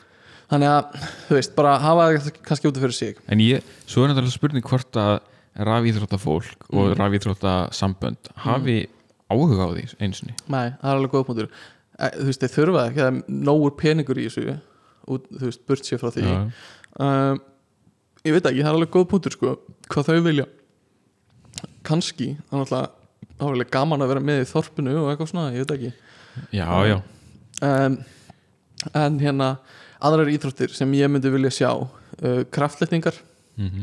Þannig 0.50 0.70
að, 0.72 1.00
þú 1.28 1.36
veist, 1.38 1.54
bara 1.58 1.74
hafa 1.82 2.06
það 2.18 2.38
kannski 2.48 2.68
út 2.70 2.76
af 2.78 2.84
fyrir 2.86 2.96
sig. 2.96 3.18
En 3.28 3.38
ég, 3.44 3.62
svo 3.86 4.04
er 4.04 4.12
náttúrulega 4.12 4.36
spurning 4.36 4.64
hvort 4.64 4.96
að 5.00 5.18
rafíþrótta 5.68 6.18
fólk 6.22 6.68
og 6.70 6.84
Mm. 6.92 6.94
rafíþrótta 7.00 7.54
sambönd 7.74 8.30
hafi 8.44 8.78
áhuga 9.28 9.66
á 9.66 9.68
því 9.74 9.84
einsinni 10.00 10.34
Nei, 10.48 10.70
það 10.78 10.88
er 10.88 10.94
alveg 10.96 11.10
góð 11.12 11.26
punktur. 11.26 11.48
Þú 11.98 12.26
veist, 12.28 12.40
þeir 12.44 12.54
þurfa 12.54 12.84
ekki 12.88 13.02
að 13.02 13.16
nógur 13.28 13.74
peningur 13.76 14.20
í 14.22 14.28
þessu 14.28 14.60
út, 15.08 15.24
þú 15.34 15.44
veist, 15.48 15.64
burt 15.66 15.82
sér 15.88 15.98
frá 15.98 16.12
því. 16.14 16.22
Já. 16.28 16.38
um, 17.02 17.40
Ég 18.26 18.34
veit 18.34 18.46
ekki, 18.46 18.62
það 18.62 18.68
er 18.70 18.76
alveg 18.76 18.90
góð 18.94 19.08
punktur 19.10 19.32
sko, 19.34 19.56
hvað 19.88 20.08
þau 20.08 20.22
vilja. 20.26 20.46
Kanski, 21.86 22.36
það 22.50 22.54
er 22.54 22.62
náttúrulega 22.62 22.90
alveg 23.48 23.70
gaman 23.72 24.02
að 24.04 24.10
vera 24.12 24.22
með 24.28 24.40
í 24.42 24.48
þorpinu 24.50 24.94
og 25.02 25.10
eitthvað 25.12 25.30
svona, 25.32 25.52
ég 25.54 25.64
veit 25.64 25.74
ekki. 25.76 25.92
Já, 26.54 26.66
já, 26.86 26.96
um, 27.62 27.98
En 28.94 29.16
hérna 29.18 29.46
aðrar 30.04 30.30
íþróttir 30.32 30.74
sem 30.74 30.92
ég 30.98 31.10
myndi 31.10 31.32
vilja 31.32 31.50
sjá 31.54 31.70
uh, 31.74 32.42
kraftletningar, 32.54 33.18
mm 33.58 33.82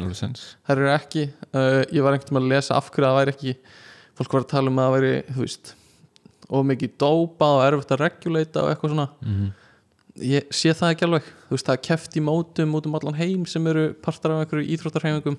alveg 0.00 0.16
sens. 0.16 0.56
þær 0.66 0.78
eru 0.78 0.92
ekki 0.94 1.26
uh, 1.52 1.82
ég 1.92 2.02
var 2.04 2.16
einhvern 2.16 2.36
veginn 2.38 2.46
að 2.46 2.54
lesa 2.54 2.76
af 2.78 2.90
hverju 2.90 3.08
það 3.08 3.18
væri 3.20 3.34
ekki 3.34 3.56
fólk 4.20 4.32
var 4.36 4.44
að 4.44 4.52
tala 4.54 4.70
um 4.70 4.78
að 4.78 4.86
það 4.88 4.96
væri 4.96 5.12
þú 5.30 5.44
veist, 5.44 5.74
og 6.50 6.64
mikið 6.70 6.94
dópa 7.00 7.50
og 7.56 7.64
erfitt 7.66 7.92
að 7.94 8.02
regulata 8.04 8.64
og 8.64 8.70
eitthvað 8.72 8.94
svona. 8.94 9.08
Mhm. 9.22 9.52
ég 10.26 10.50
sé 10.50 10.72
það 10.74 10.94
ekki 10.94 11.06
alveg. 11.06 11.28
Þú 11.48 11.54
veist 11.54 11.68
það 11.68 11.76
er 11.76 11.84
keft 11.86 12.16
í 12.16 12.24
mótum 12.24 12.74
út 12.74 12.86
um 12.86 12.94
allan 12.98 13.20
heim 13.20 13.46
sem 13.46 13.66
eru 13.66 13.92
partar 13.94 14.34
af 14.34 14.44
einhverju 14.44 14.68
íþróttarheimingum 14.74 15.38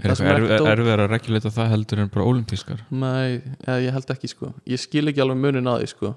Er 0.00 0.14
Það 0.16 0.94
að 0.96 1.10
regulata 1.10 1.50
það 1.52 1.70
heldur 1.74 2.00
en 2.00 2.08
bara 2.08 2.24
olimpískar 2.24 2.78
Nei, 2.88 3.42
ja, 3.66 3.76
ég 3.84 3.92
held 3.92 4.12
ekki 4.14 4.30
sko. 4.32 4.54
Ég 4.64 4.80
skil 4.80 5.10
ekki 5.10 5.20
alveg 5.20 5.36
munin 5.36 5.68
að 5.68 5.82
því 5.82 5.90
sko 5.92 6.12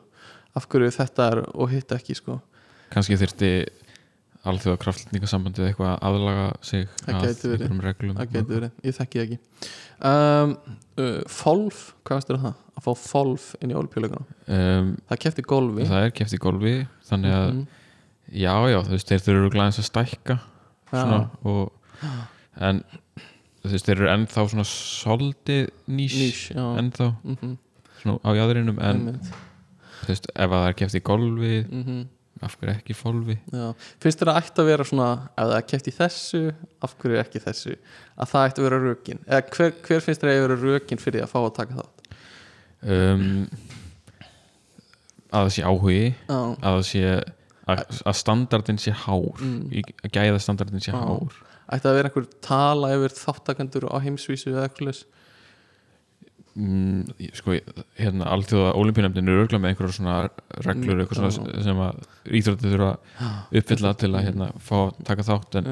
af 0.54 0.68
hverju 0.70 0.94
þetta 0.94 1.28
er 1.32 1.42
og 1.52 1.72
hitt 1.74 1.92
ekki 1.96 2.16
sko 2.18 2.38
kannski 2.94 3.18
þyrfti 3.20 3.50
alþjóða 4.44 4.80
kraftlingasambandið 4.84 5.68
eitthvað 5.70 5.92
að 5.94 6.02
aðlaga 6.10 6.48
sig 6.68 6.88
að 7.08 7.22
einhverjum 7.30 7.78
reglum. 7.86 8.16
Það 8.18 8.34
getur 8.34 8.58
verið, 8.58 8.72
ég 8.84 8.98
þekki 8.98 9.22
ekki. 9.24 9.38
Um, 10.04 10.56
uh, 11.00 11.22
Folf, 11.32 11.84
hvað 12.04 12.20
veist 12.20 12.32
þér 12.34 12.42
það? 12.44 12.58
að 12.74 12.84
fá 12.88 12.92
Folf 13.00 13.46
inn 13.64 13.72
í 13.72 13.78
olpjuleikana 13.78 14.26
um, 14.58 14.90
það 15.12 15.22
kefti 15.28 15.46
golfi. 15.48 15.86
Það 15.88 16.08
er 16.08 16.14
keft 16.18 16.34
í 16.36 16.40
golfi 16.44 16.74
þannig 17.08 17.36
að 17.38 17.48
Mhm. 17.54 17.64
já 18.34 18.54
já 18.74 18.80
þú 18.84 18.92
veist 18.98 19.08
þeir 19.14 19.24
þurfa 19.28 19.54
glæðins 19.54 19.80
að 19.80 19.88
stækka 19.92 20.36
svona, 20.90 21.20
og, 21.46 21.72
en 22.60 22.84
þú 23.64 23.72
veist 23.72 23.86
þeir 23.88 23.96
eru 24.02 24.10
ennþá 24.18 24.46
svona 24.50 24.66
soldi 24.68 25.60
nýs 25.88 26.18
nýs 26.20 26.42
ennþá 26.58 27.08
Mhm, 27.24 27.54
svona 28.02 28.20
á 28.26 28.30
jáðurinum 28.36 28.80
en 28.82 29.00
einmitt. 29.08 29.32
þú 30.04 30.08
veist 30.12 30.28
ef 30.36 30.50
að 30.50 30.60
það 30.60 30.68
er 30.68 30.78
keft 30.82 30.96
í 31.00 31.04
golfi 31.12 31.56
Mhm, 31.70 32.04
af 32.46 32.56
hverju 32.60 32.74
ekki 32.76 32.96
fólfi 32.98 33.36
finnst 34.04 34.20
þér 34.22 34.32
að 34.34 34.40
ætti 34.42 34.62
að 34.64 34.70
vera 34.72 34.86
svona 34.90 35.10
ef 35.34 35.44
það 35.50 35.56
er 35.58 35.68
keft 35.72 35.88
í 35.90 35.94
þessu, 35.98 36.42
af 36.84 36.96
hverju 37.02 37.20
ekki 37.24 37.42
þessu? 37.44 37.76
Að 38.18 38.32
það 38.34 38.48
ætti 38.50 38.62
að 38.64 38.68
vera 38.70 38.82
rökin? 38.84 39.22
Eða 39.28 39.42
hver, 39.58 39.72
hver 39.88 40.04
finnst 40.08 40.22
þér 40.26 40.32
að 40.34 40.42
vera 40.48 40.58
rökin 40.64 41.02
fyrir 41.04 41.24
að 41.26 41.32
fá 41.34 41.40
að 41.44 41.54
taka 41.60 41.80
þátt? 41.80 42.04
Um, 42.84 43.48
að 45.34 45.48
það 45.48 45.54
sé 45.56 45.64
áhugi 45.66 46.04
já, 46.04 46.36
að 46.38 46.68
það 46.68 46.84
sé 46.90 47.04
að, 47.64 47.82
að 48.12 48.18
standardin 48.20 48.80
sé 48.84 48.92
hár 49.06 49.30
Mm. 49.40 49.82
að 50.04 50.14
gæða 50.18 50.40
standardin 50.44 50.84
sé 50.84 50.92
Já. 50.92 51.00
hár. 51.00 51.38
Ætti 51.74 51.88
að 51.90 51.96
vera 51.98 52.10
einhver 52.12 52.26
tala 52.44 52.90
yfir 52.98 53.14
þáttakendur 53.18 53.86
á 53.90 53.98
heimsvísu 54.04 54.52
eða 54.52 54.68
eitthvað 54.68 55.00
mm, 56.56 57.30
sko, 57.38 57.58
hérna 58.00 58.30
alþjóða 58.36 58.74
olimpíunemdin 58.80 59.30
eru 59.30 59.44
örgulega 59.44 59.64
með 59.64 59.74
einhverjum 59.74 59.96
svona 59.98 60.16
reglur 60.66 60.96
Mm, 60.96 61.04
eitthvað 61.04 61.36
svona 61.38 61.64
sem 61.68 61.84
að 61.86 62.02
íþróttið 62.40 62.76
þurfa 62.76 62.90
að 62.94 63.62
uppfylla 63.62 63.94
til 64.02 64.12
að 64.14 64.28
hérna 64.28 64.50
fá 64.60 64.76
að 64.80 65.00
taka 65.10 65.28
þátt 65.30 65.60
en, 65.62 65.72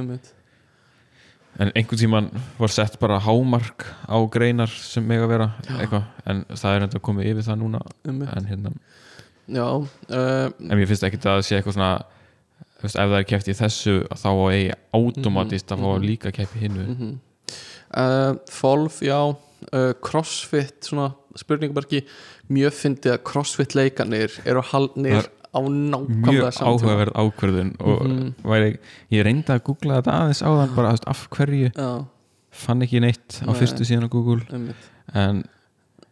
en 1.62 1.74
einhvern 1.76 2.02
tíman 2.04 2.32
var 2.60 2.74
sett 2.74 2.98
bara 3.02 3.20
hámark 3.22 3.86
á 4.08 4.18
greinar 4.32 4.72
sem 4.72 5.06
mega 5.08 5.30
vera 5.30 5.52
eitthvað 5.78 6.08
en 6.26 6.46
það 6.54 6.76
er 6.78 6.88
enda 6.88 7.04
komið 7.10 7.34
yfir 7.34 7.50
það 7.50 7.62
núna 7.66 7.86
en 8.08 8.50
hérna 8.50 8.76
Já, 9.52 9.68
uh, 9.68 10.48
en 10.70 10.78
mér 10.78 10.88
finnst 10.88 11.04
ekki 11.04 11.18
að 11.20 11.26
það 11.28 11.42
sé 11.44 11.58
eitthvað 11.58 11.76
svona 11.76 11.94
veist, 12.82 12.96
ef 12.96 13.10
það 13.12 13.18
er 13.18 13.28
keft 13.28 13.50
í 13.52 13.56
þessu 13.58 13.96
þá 14.16 14.30
á 14.32 14.46
eigi 14.54 14.76
automatist 14.96 15.74
að 15.74 15.84
fá 15.84 15.90
að 15.92 16.06
líka 16.08 16.32
keppi 16.36 16.62
hinnu. 16.62 16.86
Mm 16.88 17.12
uh, 17.98 18.38
Folf, 18.48 19.02
já 19.04 19.36
uh, 19.74 19.92
Crossfit, 20.04 20.80
svona 20.88 21.12
spurningabarki 21.40 22.02
mjög 22.52 22.74
fyndið 22.76 23.14
að 23.16 23.22
Crossfit 23.30 23.76
leikanir 23.78 24.34
eru 24.46 24.64
haldnir 24.72 25.30
á 25.52 25.60
nákvæmlega 25.60 26.32
mjög 26.32 26.54
samtíma 26.56 26.72
áhugaverð 26.72 27.16
ákvörðun 27.22 27.72
og 27.80 28.04
Mhm. 28.08 28.28
væri, 28.44 28.78
ég 29.12 29.24
reyndi 29.28 29.52
að 29.52 29.64
googla 29.68 29.98
þetta 30.02 30.18
aðeins 30.20 30.42
áðan 30.48 30.76
bara 30.76 30.88
þú 30.88 30.92
veist, 30.96 31.08
af 31.12 31.24
hverju? 31.30 31.72
Já, 31.76 32.06
fann 32.52 32.82
ekki 32.82 33.02
neitt 33.02 33.42
á 33.44 33.52
Nei. 33.52 33.60
fyrstu 33.60 33.84
síðan 33.88 34.08
á 34.08 34.10
Google. 34.12 34.42
Einmitt. 34.52 34.88
En 35.14 35.44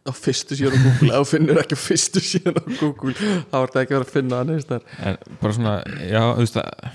á 0.08 0.12
fyrstu 0.12 0.56
síðan 0.56 0.76
á 0.76 0.80
Google, 0.84 1.12
ef 1.12 1.20
þú 1.20 1.30
finnur 1.34 1.60
ekki 1.62 1.76
á 1.76 1.80
fyrstu 1.80 2.20
síðan 2.20 2.56
á 2.60 2.64
Google, 2.80 3.12
þá 3.14 3.56
er 3.60 3.66
þetta 3.66 3.82
ekki 3.84 3.96
verið 3.96 4.08
að 4.08 4.14
finna 4.16 4.40
en 4.40 5.16
bara 5.40 5.52
svona, 5.52 5.74
já, 6.08 6.22
þú 6.34 6.40
veist 6.44 6.56
að 6.56 6.90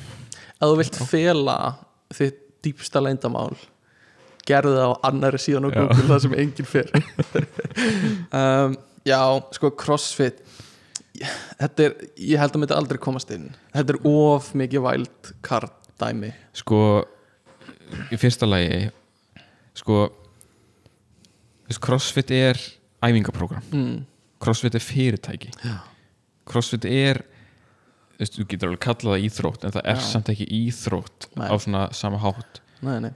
Ef 0.55 0.69
þú 0.71 0.77
vilt 0.79 0.95
fela 1.09 1.57
þitt 2.13 2.37
dýpsta 2.65 3.01
leyndamál 3.03 3.55
gerðu 4.47 4.75
það 4.77 4.91
á 4.91 4.95
annari 5.09 5.41
síðan 5.41 5.67
á 5.67 5.69
Já. 5.69 5.77
Google 5.79 6.09
það 6.11 6.21
sem 6.25 6.37
enginn 6.43 6.69
fer 6.69 6.91
um, 8.41 8.77
Já, 9.05 9.21
sko 9.57 9.71
crossfit 9.77 10.43
þetta 11.15 11.85
er, 11.85 11.97
ég 12.19 12.41
held 12.41 12.55
að 12.55 12.61
myndi 12.63 12.75
aldrei 12.75 13.01
komast 13.01 13.31
inn 13.35 13.49
þetta 13.75 13.95
er 13.95 14.07
of 14.09 14.51
mikið 14.57 14.85
wild 14.85 15.33
card 15.45 15.75
dæmi 16.01 16.33
sko 16.55 16.79
í 18.11 18.19
fyrsta 18.19 18.47
lagi 18.49 18.89
sko 19.75 20.07
CrossFit 21.81 22.31
er 22.35 22.59
æfingaprógram 23.05 23.63
mm. 23.71 23.95
CrossFit 24.41 24.75
er 24.77 24.83
fyrirtæki 24.83 25.53
Já. 25.63 25.79
CrossFit 26.49 26.85
er 26.89 27.23
þú 28.19 28.45
getur 28.47 28.69
alveg 28.69 28.83
kallað 28.85 29.15
það 29.15 29.25
íþrótt 29.27 29.65
en 29.65 29.75
það 29.75 29.87
er 29.91 29.99
Já. 29.99 30.05
samt 30.11 30.31
ekki 30.31 30.47
íþrótt 30.61 31.29
Nei. 31.35 31.47
á 31.49 31.55
svona 31.57 31.85
sama 31.97 32.21
hátt 32.21 32.61
Nei, 32.85 32.99
nei, 33.01 33.11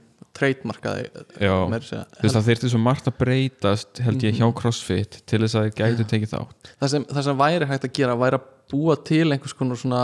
að 2.00 2.22
veist 2.22 2.36
það 2.36 2.46
þyrfti 2.48 2.70
svo 2.72 2.80
margt 2.82 3.08
að 3.10 3.16
breytast 3.20 4.00
held 4.04 4.22
ég 4.24 4.38
hjá 4.38 4.46
CrossFit 4.60 5.20
til 5.28 5.40
þess 5.42 5.58
að 5.58 5.66
þeir 5.68 5.76
gætu 5.80 6.06
tekið 6.12 6.32
þátt. 6.36 6.70
Það 6.80 6.92
sem, 6.94 7.06
það 7.10 7.26
sem 7.28 7.40
væri 7.42 7.68
hægt 7.70 7.88
að 7.88 7.94
gera 7.98 8.16
væri 8.20 8.38
að 8.40 8.46
búa 8.70 8.96
til 9.10 9.26
einhvers 9.34 9.56
konar 9.58 9.80
svona 9.80 10.02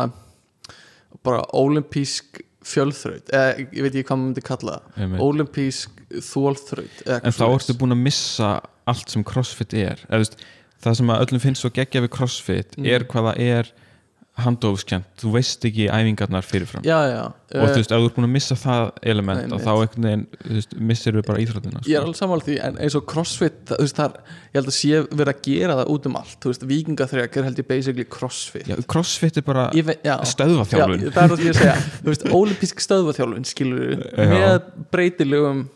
bara 1.27 1.45
olimpísk 1.57 2.43
fjölþraut 2.67 3.31
eða 3.31 3.53
ég 3.63 3.79
veit 3.85 3.93
ekki 3.95 4.05
hvað 4.09 4.19
maður 4.19 4.27
myndi 4.27 4.45
kalla 4.47 4.77
það 4.97 5.21
olimpísk 5.23 6.01
þólþraut 6.27 7.03
en 7.21 7.35
þá 7.37 7.45
ertu 7.47 7.77
búin 7.79 7.95
að 7.95 8.03
missa 8.09 8.51
allt 8.91 9.11
sem 9.13 9.25
CrossFit 9.27 9.75
er. 9.79 10.03
Eða, 10.09 10.21
veist, 10.23 10.37
það 10.83 10.99
sem 11.01 11.13
að 11.15 11.23
öllum 11.27 11.43
finnst 11.43 11.63
svo 11.65 11.71
geggja 11.75 12.03
við 12.05 12.13
CrossFit 12.19 12.77
Mm. 12.77 12.89
er 12.91 13.07
hvað 13.11 13.29
það 13.31 13.41
er 13.47 13.71
handófskjönd, 14.37 15.07
þú 15.17 15.31
veist 15.33 15.65
ekki 15.65 15.87
æfingarnar 15.89 16.45
fyrirfram. 16.45 16.83
Já, 16.85 16.97
já, 17.09 17.21
og 17.57 17.71
þú 17.71 17.79
veist, 17.79 17.93
ef 17.95 18.03
þú 18.03 18.09
ert 18.09 18.17
búin 18.19 18.27
að 18.27 18.33
missa 18.35 18.57
það 18.61 18.91
element 19.13 19.43
Einmitt. 19.47 19.63
þá 19.65 19.71
einhvern 19.73 20.09
veginn, 20.09 20.25
þú 20.43 20.57
veist, 20.59 20.75
missir 20.91 21.17
við 21.17 21.25
bara 21.31 21.45
íþróttina 21.45 21.81
ég 21.81 21.87
er 21.87 21.87
sko. 21.87 22.03
alveg 22.03 22.19
sammála 22.21 22.47
því 22.49 22.57
en 22.67 22.81
eins 22.85 22.97
og 22.99 23.07
crossfit, 23.13 23.57
það, 23.71 23.81
þú 23.81 23.87
veist, 23.87 24.01
það 24.01 24.19
er, 24.19 24.35
ég 24.51 24.59
held 24.61 24.73
að 24.73 24.77
sé 24.77 25.01
verið 25.07 25.33
að 25.33 25.41
gera 25.49 25.79
það 25.81 25.95
út 25.95 26.11
um 26.11 26.19
allt. 26.21 26.37
Þú 26.43 26.53
veist, 26.53 26.69
vikingaþrjak 26.75 27.41
er 27.41 27.49
held 27.49 27.63
ég 27.63 27.71
basically 27.71 28.07
crossfit. 28.17 28.69
Já, 28.69 28.77
CrossFit 28.93 29.41
er 29.41 29.47
bara 29.47 29.67
stöðvaþjálfun. 29.73 31.07
Já, 31.07 31.15
það 31.17 31.23
er 31.25 31.33
það 31.33 31.41
sem 31.41 31.49
ég 31.49 31.57
að 31.57 31.63
segja. 31.63 31.79
Þú 31.97 32.13
veist, 32.13 32.29
ólipísk 32.37 32.85
stöðvaþjálfun 32.85 33.49
skilur 33.49 33.97
Já. 33.97 34.31
með 34.37 34.71
breytilegum 34.93 35.67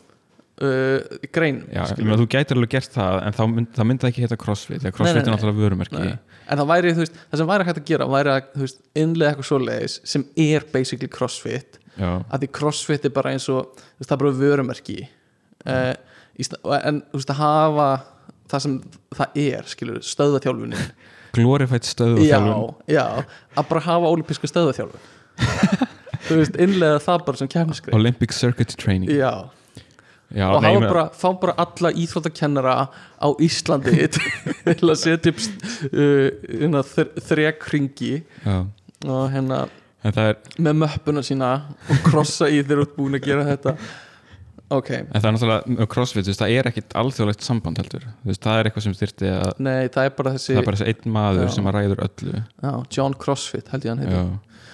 uh, 0.60 1.20
greinum 1.32 1.66
Já, 1.72 1.84
þú 1.96 2.26
gætir 2.30 2.58
alveg 2.58 2.74
gert 2.76 2.94
það 2.94 3.18
en 3.26 3.36
þá 3.36 3.42
mynd, 3.54 3.70
það 3.76 3.88
myndi 3.90 4.08
ekki 4.10 4.24
heita 4.26 4.38
CrossFit 4.40 4.82
þegar 4.82 4.96
CrossFit 4.96 5.16
Nei, 5.16 5.22
nei, 5.22 5.30
er 5.30 5.36
náttúrulega 5.36 5.64
vörumerki. 5.64 6.02
Nei. 6.04 6.39
En 6.50 6.60
það 6.60 6.70
væri, 6.70 6.94
þú 6.96 7.04
veist, 7.04 7.18
það 7.30 7.40
sem 7.40 7.50
væri 7.50 7.66
hægt 7.68 7.80
að 7.80 7.90
gera 7.90 8.08
væri 8.10 8.32
að, 8.32 8.48
þú 8.54 8.64
veist, 8.64 8.80
innlega 8.98 9.32
eitthvað 9.32 9.48
svoleiðis 9.50 9.96
sem 10.12 10.24
er 10.44 10.66
basically 10.72 11.10
crossfit. 11.12 11.78
Já, 11.94 12.10
að 12.26 12.42
því 12.42 12.50
crossfit 12.56 13.06
er 13.06 13.14
bara 13.14 13.34
eins 13.34 13.46
og 13.52 13.60
veist, 13.76 14.08
það 14.08 14.16
er 14.16 14.22
bara 14.24 14.38
vörumerki. 14.40 14.98
Uh, 15.66 15.92
en 16.80 17.02
þú 17.10 17.20
veist, 17.20 17.32
að 17.34 17.40
hafa 17.42 17.88
það 18.50 18.64
sem 18.66 18.76
það 19.18 19.40
er, 19.44 19.70
skilur 19.70 20.02
stöðvaþjálfunin. 20.10 20.90
Glorified 21.36 21.86
já, 21.86 21.92
stöðvaþjálfun. 21.94 22.76
Já, 22.90 23.04
að 23.54 23.70
bara 23.70 23.86
hafa 23.86 24.10
ólipísku 24.10 24.50
stöðvaþjálfun. 24.50 25.08
Þú 26.26 26.36
veist, 26.36 26.56
innlega 26.60 26.98
það 27.02 27.22
bara 27.26 27.40
sem 27.40 27.48
kemskrið 27.50 27.96
Olympic 27.96 28.34
Circuit 28.36 28.74
Training. 28.78 29.10
Já, 29.14 29.48
Já, 30.30 30.46
og 30.46 30.62
nei, 30.62 30.76
bara, 30.84 31.08
fá 31.10 31.32
bara 31.40 31.56
alla 31.58 31.90
íþróttakennara 31.98 32.74
á 33.18 33.28
Íslandi 33.42 34.04
til 34.78 34.90
að 34.92 34.98
setja 35.00 35.32
upp 35.32 35.40
uh, 35.90 37.08
þrekringi 37.26 38.12
já. 38.44 38.60
og 39.08 39.24
hérna 39.32 39.64
er 40.06 40.38
með 40.62 40.78
möppuna 40.84 41.24
sína 41.26 41.48
og 41.90 42.04
krossa 42.06 42.46
í 42.46 42.62
þegar 42.62 42.78
þú 42.78 42.86
ert 42.86 42.94
búin 43.00 43.18
að 43.18 43.26
gera 43.26 43.48
þetta. 43.48 43.74
Ok, 44.70 44.90
En 44.94 45.08
það 45.18 45.24
er 45.26 45.34
náttúrulega, 45.34 45.86
CrossFit, 45.90 46.28
veist, 46.30 46.38
það 46.38 46.52
er 46.54 46.68
ekkit 46.70 46.94
alþjóðlegt 47.00 47.42
samband 47.42 47.80
heldur. 47.80 48.04
Veist, 48.22 48.42
það 48.44 48.60
er 48.60 48.68
eitthvað 48.68 48.84
sem 48.84 48.94
styrti 48.94 49.32
að 49.34 49.50
nei 49.66 49.88
það 49.90 50.06
er 50.06 50.14
bara 50.20 50.34
þessi 50.36 50.54
er 50.54 50.68
bara 50.68 50.78
þessi 50.78 50.92
einn 50.92 51.14
maður 51.16 51.48
Já. 51.48 51.50
sem 51.56 51.66
að 51.66 51.74
ræður 51.76 52.02
öllu. 52.06 52.42
Já, 52.62 52.70
John 52.94 53.16
Crossfit 53.18 53.72
held 53.74 53.88
ég 53.88 53.90
hann 53.96 54.04
heiti. 54.04 54.20
Já, 54.20 54.70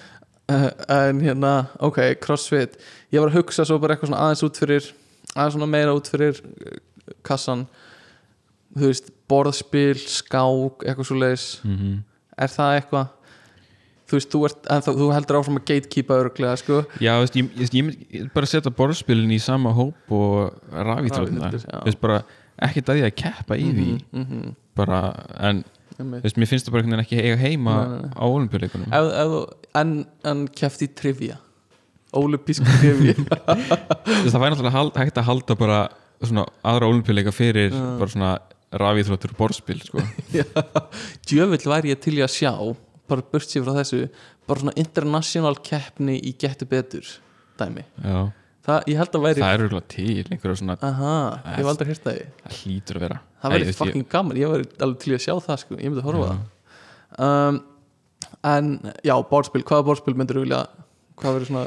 uh, 0.53 0.67
en 0.99 1.23
hérna, 1.25 1.55
ok, 1.89 1.99
Crossfit. 2.21 2.77
Ég 3.09 3.23
var 3.23 3.33
að 3.33 3.39
hugsa 3.39 3.65
svo 3.65 3.79
bara 3.81 3.97
eitthvað 3.97 4.13
svona 4.13 4.21
aðeins 4.27 4.45
út 4.45 4.61
fyrir 4.61 4.91
aðeins 5.37 5.55
svona 5.57 5.69
meira 5.69 5.93
út 5.95 6.09
fyrir 6.11 6.41
uh, 6.41 6.79
kassan 7.27 7.67
þú 8.77 8.89
veist, 8.91 9.13
borðspil, 9.29 9.95
skák 9.97 10.83
eitthvað 10.85 11.09
svo 11.09 11.19
leiðis, 11.21 11.47
mm 11.63 12.03
er 12.37 12.51
það 12.53 12.75
eitthvað? 12.77 13.13
Þú 14.07 14.15
veist, 14.15 14.29
þú, 14.31 14.41
ert, 14.47 14.67
þá, 14.67 14.89
þú 14.95 15.07
heldur 15.11 15.37
áfram 15.39 15.57
að 15.59 15.63
gatekeepa 15.67 16.17
örglega, 16.21 16.57
sko. 16.61 16.83
Já, 17.03 17.11
þú 17.17 17.23
veist, 17.23 17.39
ég, 17.39 17.47
ég, 17.57 17.71
ég, 17.73 18.03
ég 18.13 18.27
bara 18.35 18.47
setja 18.47 18.71
borðspilin 18.71 19.33
í 19.35 19.39
sama 19.43 19.73
hóp 19.75 20.13
og 20.15 20.53
já. 20.71 21.17
Þú 21.17 21.81
veist, 21.89 21.99
bara 21.99 22.21
ekkit 22.69 22.91
að 22.93 23.01
ég 23.01 23.09
að 23.09 23.17
keppa 23.23 23.57
í 23.57 23.65
því. 23.73 23.89
Mm 24.13 24.25
-hmm, 24.29 24.53
bara, 24.77 25.01
en 25.49 25.63
þú 25.97 26.21
veist, 26.21 26.37
mér 26.37 26.49
finnst 26.51 26.69
það 26.69 26.77
bara 26.77 27.01
ekki 27.01 27.19
eiga 27.21 27.37
heima 27.41 27.75
Nei, 27.75 27.89
nei, 27.89 28.01
nei. 28.05 28.13
á 28.13 28.23
olimpíuleikunum 28.27 28.87
en, 29.81 29.93
en 30.23 30.47
keft 30.47 30.83
í 30.85 30.89
trivia 30.93 31.37
Þú 34.07 34.19
veist, 34.23 34.33
það 34.33 34.41
væri 34.41 34.53
náttúrulega 34.53 35.01
hægt 35.01 35.19
að 35.19 35.27
halda 35.27 35.57
bara 35.59 35.79
svona 36.23 36.47
aðra 36.65 36.89
olimpíuleika 36.89 37.33
fyrir 37.35 37.73
Já. 37.73 37.83
bara 37.99 38.13
svona 38.13 38.31
rafíþróttur 38.81 39.33
og 39.33 39.39
borðspil 39.39 39.79
sko. 39.83 40.03
djöfull 41.27 41.69
væri 41.71 41.93
ég 41.93 42.01
til 42.03 42.17
í 42.17 42.23
að 42.25 42.33
sjá 42.35 42.51
bara 43.07 43.43
sér 43.43 43.63
frá 43.63 43.77
þessu 43.79 44.01
bara 44.47 44.63
svona 44.63 44.75
international 44.79 45.55
keppni 45.63 46.17
í 46.19 46.33
getur 46.39 46.69
betur 46.71 47.07
dæmi 47.59 47.85
það, 48.67 48.81
ég 48.91 48.99
held 48.99 49.15
að 49.15 49.25
væri 49.27 49.43
það 49.43 49.53
er 49.53 49.65
örgulega 49.67 49.91
til 49.93 50.25
einhverja 50.25 50.59
svona, 50.59 50.77
aha, 50.83 51.13
ég 51.45 51.61
hef 51.61 51.71
aldrei 51.71 51.89
hýrt 51.91 52.09
það 52.09 52.59
hlýtur 52.59 52.99
að 52.99 53.05
vera 53.07 53.21
það 53.41 53.55
væri 53.55 53.69
ég 53.69 53.79
fucking 53.79 54.09
gaman, 54.11 54.41
ég 54.41 54.53
væri 54.53 54.69
alveg 54.83 55.01
til 55.03 55.13
í 55.13 55.17
að 55.17 55.25
sjá 55.27 55.33
það 55.47 55.61
sko. 55.63 55.79
ég 55.79 55.91
myndi 55.91 56.03
að 56.03 56.09
horfa 56.09 56.27
Já. 56.27 56.39
það 57.17 57.27
um, 57.27 57.61
en 58.47 58.73
já, 59.07 59.15
borðspil, 59.31 59.63
hvaða 59.67 59.87
borðspil 59.87 60.17
myndir 60.19 60.39
þú 60.39 60.43
vilja 60.43 60.63
hvað 61.17 61.37
verður 61.37 61.51
svona 61.51 61.63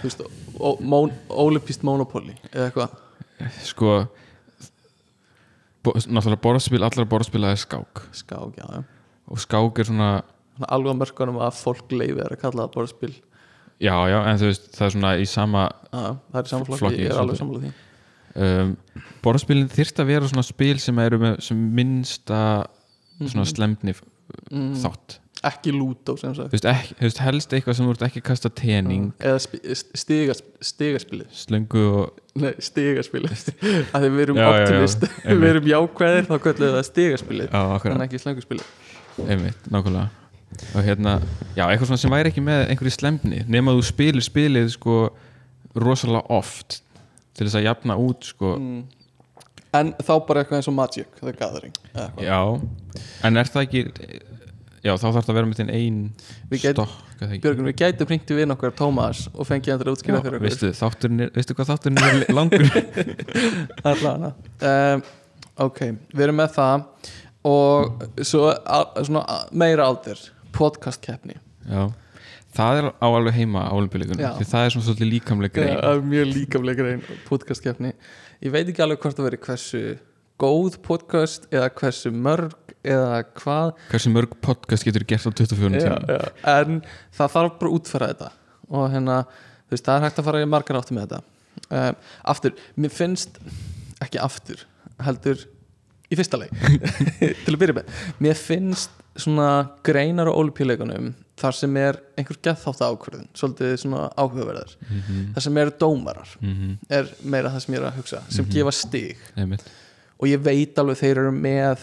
þú 0.00 0.08
veist, 0.08 0.22
ó- 0.58 0.80
món- 0.80 1.14
Olympist 1.28 1.84
Monopoly 1.86 2.36
eða 2.52 2.68
eitthvað? 2.70 2.96
Sko 3.66 3.96
bo, 5.84 5.94
Náttúrulega 6.06 6.42
borðspil, 6.42 6.82
allra 6.86 7.06
borðspila 7.08 7.52
er 7.54 7.60
skák. 7.60 8.04
Skák, 8.16 8.56
já, 8.58 8.66
já. 8.78 8.84
Og 9.30 9.42
skák 9.42 9.80
er 9.82 9.88
svona 9.90 10.10
alveg 10.72 10.96
mörkunum 10.98 11.40
að 11.44 11.58
fólk 11.60 11.90
leifi 11.92 12.22
er 12.22 12.32
að 12.36 12.40
kalla 12.42 12.64
það 12.66 12.76
borðspil. 12.76 13.14
Já, 13.76 13.92
já, 14.08 14.18
en 14.24 14.38
þú 14.40 14.48
veist, 14.48 14.70
það 14.72 14.86
er 14.86 14.94
svona 14.94 15.10
í 15.20 15.26
sama 15.28 15.66
ah, 15.92 16.14
það 16.32 16.38
er 16.40 16.48
saman 16.52 16.68
flokki, 16.68 16.80
Flokki, 16.80 17.02
ég 17.04 17.12
er 17.12 17.20
alveg 17.20 17.40
sammála 17.40 17.66
því. 17.66 17.72
Um, 18.36 18.72
Borðspilin 19.24 19.68
þyrst 19.72 20.00
að 20.00 20.10
vera 20.10 20.28
svona 20.28 20.44
spil 20.44 20.74
sem 20.80 20.98
eru 21.00 21.18
með 21.20 21.38
sem 21.44 21.60
minnsta 21.76 22.40
svona 23.20 23.46
slemni 23.48 23.94
mm, 23.96 24.74
þátt 24.82 25.18
ekki 25.44 25.72
lútó 25.74 26.16
sem 26.20 26.34
sagt. 26.36 26.54
Þú 26.54 27.04
veist, 27.04 27.20
helst 27.22 27.54
eitthvað 27.56 27.78
sem 27.78 27.90
ert 27.92 28.04
ekki 28.08 28.22
kasta 28.24 28.50
tening. 28.52 29.10
Eða 29.20 29.40
stigaspilið. 30.64 31.28
Slöngu 31.36 31.84
og 32.00 32.40
Nei, 32.40 32.52
stigaspilið. 32.62 33.44
Að 33.96 34.08
við 34.16 34.22
erum 34.26 34.40
Já, 34.40 34.44
já, 34.44 34.48
já, 34.48 34.62
optimist. 34.62 35.06
einmitt. 35.06 35.40
við 35.42 35.50
erum 35.52 35.70
jákvæðir 35.72 36.28
þá 36.28 36.36
köllum 36.46 36.64
við 36.66 36.76
það 36.76 36.86
Já, 37.52 37.60
akkurat, 37.76 37.96
en 37.96 38.06
ekki 38.06 38.22
slönguspilið. 38.24 38.72
Einmitt, 39.26 39.68
nákvæmlega. 39.72 40.08
Og 40.76 40.84
hérna, 40.86 41.18
já, 41.56 41.64
eitthvað 41.66 41.90
svona 41.90 42.00
sem 42.00 42.12
væri 42.14 42.30
ekki 42.30 42.42
með 42.44 42.68
einhverju 42.70 42.94
slemni, 42.94 43.40
nema 43.50 43.74
þú 43.76 43.82
spilir 43.84 44.24
spilið 44.24 44.70
sko 44.76 44.98
rosalega 45.76 46.22
oft 46.32 46.78
til 47.36 47.48
þess 47.48 47.58
að 47.60 47.66
jafna 47.66 47.96
út 48.00 48.28
sko, 48.30 48.54
mm. 48.56 48.78
en 49.76 49.90
þá 50.00 50.12
bara 50.28 50.42
eitthvað 50.42 50.60
eins 50.60 50.70
og 50.70 50.76
Magic 50.78 51.18
The 51.18 51.34
Gathering 51.36 51.74
já. 52.22 52.38
En 53.26 53.36
er 53.42 53.50
það 53.52 53.66
ekki 53.66 53.82
já, 54.86 54.92
þá 54.94 55.06
þarf 55.08 55.26
það 55.26 55.32
að 55.32 55.38
vera 55.40 55.48
með 55.50 55.58
þinn 55.60 55.72
ein 55.76 55.98
Við 56.52 56.62
gæt- 56.64 56.76
stokk? 56.78 57.02
Björgun, 57.42 57.66
við 57.70 57.76
gætum 57.80 58.10
hringt 58.10 58.30
í 58.32 58.36
vinn 58.36 58.52
okkar 58.54 58.74
Tómas 58.76 59.22
og 59.32 59.46
fengið 59.48 59.72
hann 59.72 59.82
til 59.82 59.88
að 59.88 59.94
útskýra 59.96 60.18
Já, 60.18 60.24
fyrir 60.26 60.38
okkur. 60.46 60.74
þátturinn 60.80 61.22
er, 61.26 61.30
veistu 61.36 61.56
hvað 61.56 61.70
þátturinn 61.72 62.02
er 62.06 62.34
langur? 62.36 62.66
Allavega 63.90 64.32
um, 64.70 65.04
ok, 65.66 65.80
við 66.12 66.26
erum 66.26 66.40
með 66.42 66.50
það 66.56 66.88
og 67.46 68.04
svo 68.26 68.50
a- 68.52 69.04
svona 69.06 69.22
meira 69.56 69.86
aldur 69.88 70.20
podcastkeppni 70.56 71.36
já, 71.70 71.86
það 72.56 72.80
er 72.82 72.88
á 73.00 73.06
alveg 73.08 73.36
heima 73.36 73.64
á 73.68 73.72
olimpíuleikunum, 73.76 74.22
Já. 74.22 74.30
því 74.38 74.46
það 74.52 74.66
er 74.68 74.74
svona 74.74 74.86
svolítið 74.86 75.10
líkamleg 75.12 75.52
grein. 75.56 75.72
Það 75.76 75.96
er 75.96 76.04
mjög 76.12 76.30
líkamlega 76.34 76.82
grein 76.84 77.02
podcastkeppni 77.28 77.90
ég 78.44 78.52
veit 78.54 78.68
ekki 78.72 78.84
alveg 78.84 79.00
hvort 79.02 79.16
það 79.18 79.28
veri 79.30 79.40
hversu 79.48 79.82
góð 80.40 80.78
podcast 80.84 81.46
eða 81.52 81.70
hversu 81.78 82.12
mörg 82.12 82.54
eða 82.86 83.22
hvað. 83.40 83.72
Hversu 83.90 84.12
mörg 84.14 84.34
podcast 84.44 84.84
getur 84.86 85.04
gert 85.08 85.26
á 85.26 85.30
24 85.32 85.80
já, 85.80 85.96
tíma? 85.96 86.28
en 86.52 86.80
það 87.16 87.32
þarf 87.36 87.56
bara 87.60 87.72
útfæra 87.78 88.10
þetta. 88.12 88.30
Og 88.70 88.88
hérna, 88.92 89.20
þú 89.66 89.74
veist, 89.76 89.86
það 89.88 89.96
er 89.96 90.06
hægt 90.06 90.20
að 90.22 90.28
fara 90.28 90.42
í 90.44 90.48
margar 90.50 90.78
áttu 90.80 90.94
með 90.96 91.06
þetta. 91.08 91.22
Um, 91.72 91.94
aftur, 92.34 92.52
mér 92.76 92.92
finnst 92.92 93.38
ekki 94.04 94.20
aftur, 94.20 94.60
heldur 95.02 95.40
í 96.12 96.18
fyrsta 96.18 96.38
leik 96.38 96.52
til 97.46 97.54
að 97.54 97.60
byrja 97.62 97.78
með, 97.80 97.94
mér 98.22 98.36
finnst 98.38 98.92
svona 99.16 99.46
greinar 99.86 100.28
á 100.28 100.36
olupíuleikunum 100.36 101.14
þar 101.40 101.56
sem 101.56 101.72
er 101.80 101.98
einhver 102.20 102.36
geðþátt 102.44 102.82
ákvörðun 102.84 103.26
svolítið 103.36 103.72
svona 103.80 104.04
áhugaverðar. 104.20 104.76
Mm 104.90 105.32
þar 105.34 105.44
sem 105.46 105.58
eru 105.62 105.72
dómarar 105.80 106.28
-hmm. 106.40 106.76
er 106.92 107.08
meira 107.24 107.50
það 107.50 107.60
sem 107.64 107.74
ég 107.74 107.80
er 107.80 107.88
að 107.88 107.96
hugsa 107.98 108.22
sem 108.28 108.44
Mhm. 108.44 108.52
gefa 108.52 108.72
stig 108.72 109.16
og 110.16 110.28
ég 110.28 110.42
veit 110.42 110.78
alveg 110.78 111.00
þeir 111.00 111.22
eru 111.22 111.32
með 111.34 111.82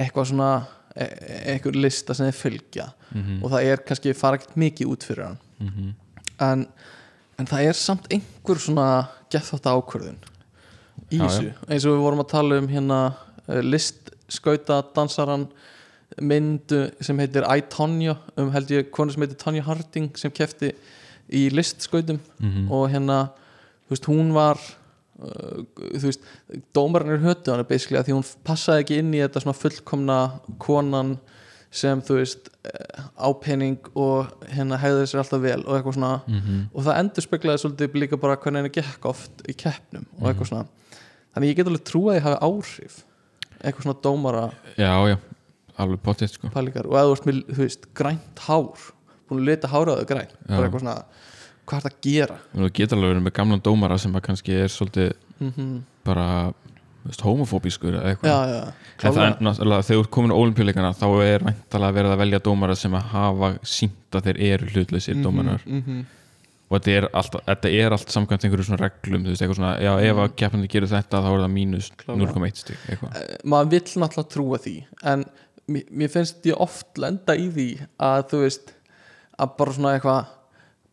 eitthvað 0.00 0.30
svona 0.32 0.50
e- 0.94 1.04
e- 1.04 1.42
einhver 1.54 1.76
lista 1.76 2.14
sem 2.14 2.28
þeir 2.30 2.40
fylgja. 2.40 2.88
Mm 3.10 3.42
og 3.42 3.50
það 3.50 3.70
er 3.70 3.84
kannski 3.86 4.14
fara 4.14 4.38
ekkert 4.38 4.56
mikið 4.56 4.86
út 4.92 5.04
fyrir 5.04 5.24
hann. 5.24 5.38
-hmm. 5.60 5.94
en, 6.40 6.66
en 7.38 7.46
það 7.46 7.64
er 7.68 7.72
samt 7.72 8.06
einhver 8.10 8.58
svona 8.58 9.08
gett 9.30 9.66
ákvörðun 9.66 10.18
í 11.10 11.18
þessu. 11.18 11.52
Eins 11.68 11.84
og 11.84 11.96
við 11.96 12.04
vorum 12.04 12.20
að 12.20 12.30
tala 12.30 12.58
um 12.58 12.68
hérna 12.68 13.14
uh, 13.48 13.60
listskauta 13.60 14.82
dansaran 14.94 15.48
myndu 16.20 16.90
sem 17.00 17.18
heitir 17.18 17.46
I, 17.46 17.62
Tonya 17.70 18.16
um 18.36 18.50
held 18.50 18.70
ég 18.70 18.90
konu 18.90 19.12
sem 19.12 19.22
heitir 19.22 19.38
Tanya 19.38 19.62
Harding 19.62 20.16
sem 20.18 20.30
kefti 20.30 20.72
í 21.30 21.48
listskautum. 21.54 22.20
Mhm. 22.38 22.70
og 22.70 22.90
hérna 22.90 23.30
þú 23.86 23.94
veist, 23.96 24.06
hún 24.06 24.32
var 24.34 24.58
þú 25.20 26.06
veist, 26.06 26.22
dómarinn 26.76 27.16
er 27.16 27.24
hötu 27.24 27.52
hann 27.52 27.64
basically 27.68 28.00
að 28.00 28.08
því 28.08 28.16
hún 28.16 28.28
passaði 28.46 28.84
ekki 28.84 29.00
inn 29.02 29.12
í 29.14 29.20
þetta 29.22 29.42
svona 29.44 29.58
fullkomna 29.58 30.18
konan 30.62 31.16
sem 31.70 32.00
þú 32.02 32.16
veist 32.18 32.48
eh, 32.66 33.02
ápenning 33.22 33.90
og 33.94 34.32
hérna 34.50 34.78
hegði 34.82 35.06
sér 35.06 35.22
alltaf 35.22 35.42
vel 35.44 35.60
og 35.60 35.76
eitthvað 35.76 35.98
svona. 35.98 36.12
Mhm. 36.26 36.62
og 36.74 36.86
það 36.86 37.00
endur 37.02 37.26
speklaði 37.26 37.62
svolítið 37.64 37.98
líka 38.02 38.20
bara 38.20 38.36
hvernig 38.36 38.64
henni 38.64 38.74
gekk 38.74 39.10
oft 39.12 39.44
í 39.46 39.54
keppnum 39.54 40.06
og 40.18 40.30
eitthvað 40.30 40.50
svona. 40.50 40.66
Þannig 41.30 41.52
ég 41.52 41.60
get 41.60 41.70
alveg 41.70 41.84
trú 41.86 42.06
að 42.10 42.18
ég 42.18 42.26
hafi 42.26 42.40
áhrif 42.48 43.02
eitthvað 43.60 43.86
svona 43.86 44.02
dómara 44.02 44.46
já, 44.74 44.94
já, 45.12 45.18
alveg 45.78 46.00
potið 46.02 46.32
sko. 46.32 46.50
Pælingar. 46.50 46.88
Og 46.90 46.96
eða 46.98 47.12
þú 47.12 47.28
veist 47.28 47.52
þú 47.52 47.60
veist, 47.60 47.86
grænt 47.94 48.42
hár 48.48 48.88
búin 49.30 49.44
að 49.44 49.50
lita 49.52 49.70
háraðu 49.70 50.06
grænt 50.10 50.32
Já. 50.34 50.56
bara 50.56 50.66
eitthvað 50.66 50.82
svona, 50.82 50.96
hvað 51.70 51.78
er 51.78 51.86
það 51.86 51.92
að 51.94 52.00
gera? 52.08 52.36
Þú 52.56 52.70
getur 52.80 52.98
alveg 52.98 53.12
verið 53.14 53.24
með 53.28 53.36
gamlan 53.38 53.62
dómara 53.70 53.98
sem 54.02 54.18
að 54.18 54.26
kannski 54.28 54.58
er 54.64 54.74
svolítið 54.74 55.14
mm 55.40 55.78
bara 56.04 56.26
þú 57.00 57.08
veist, 57.10 57.22
homofóbískur 57.24 57.94
eða 57.96 58.10
eitthvað. 58.14 58.70
En 59.00 59.12
það 59.14 59.18
er 59.24 59.34
náttúrulega 59.44 59.84
þegar 59.86 59.98
þú 59.98 60.04
ert 60.04 60.10
komin 60.16 60.32
á 60.32 60.40
olimpíuleikana 60.40 60.90
þá 60.96 61.04
er 61.24 61.44
væntalega 61.46 61.96
verið 61.96 62.12
að 62.14 62.20
velja 62.22 62.40
dómara 62.44 62.76
sem 62.76 62.96
að 62.96 63.06
hafa 63.14 63.50
sínt 63.64 64.16
að 64.18 64.26
þeir 64.28 64.40
eru 64.50 64.68
hlutlausir 64.74 65.14
Mhm, 65.16 65.22
dómarar. 65.24 65.62
mhm. 65.66 66.00
og 66.70 66.76
þetta 66.80 66.90
er 66.96 67.06
allt, 67.20 67.36
þetta 67.46 67.72
er 67.84 67.92
allt 67.96 68.12
samkvæmt 68.14 68.44
einhverju 68.46 68.64
svona 68.68 68.80
reglum, 68.84 69.24
þú 69.24 69.32
veist, 69.32 69.42
eitthvað 69.42 69.58
svona 69.60 69.72
já, 69.80 69.92
ef 70.10 70.16
að 70.24 70.34
keppandi 70.42 70.68
gerir 70.70 70.88
þetta 70.92 71.22
þá 71.24 71.30
er 71.34 71.40
það 71.44 71.54
mínus 71.56 71.90
Klárlega. 71.96 72.32
0,1 72.34 72.56
stig, 72.64 72.76
eitthvað. 72.88 73.16
Eh, 73.16 73.36
maður 73.44 73.70
vill 73.70 74.02
náttúrulega 74.04 74.32
trúa 74.34 74.58
því 74.64 74.74
en 75.04 75.24
mér, 75.68 75.84
mér 75.90 76.08
finnst 76.16 76.44
ég 76.46 76.60
oft 76.60 76.98
lenda 76.98 77.34
í 77.36 77.48
því 77.50 77.68
að 77.98 78.28
þú 78.32 78.42
veist 78.44 78.72
að 79.40 79.56
bara 79.58 79.72
svona 79.72 79.94
eitthvað 79.98 80.26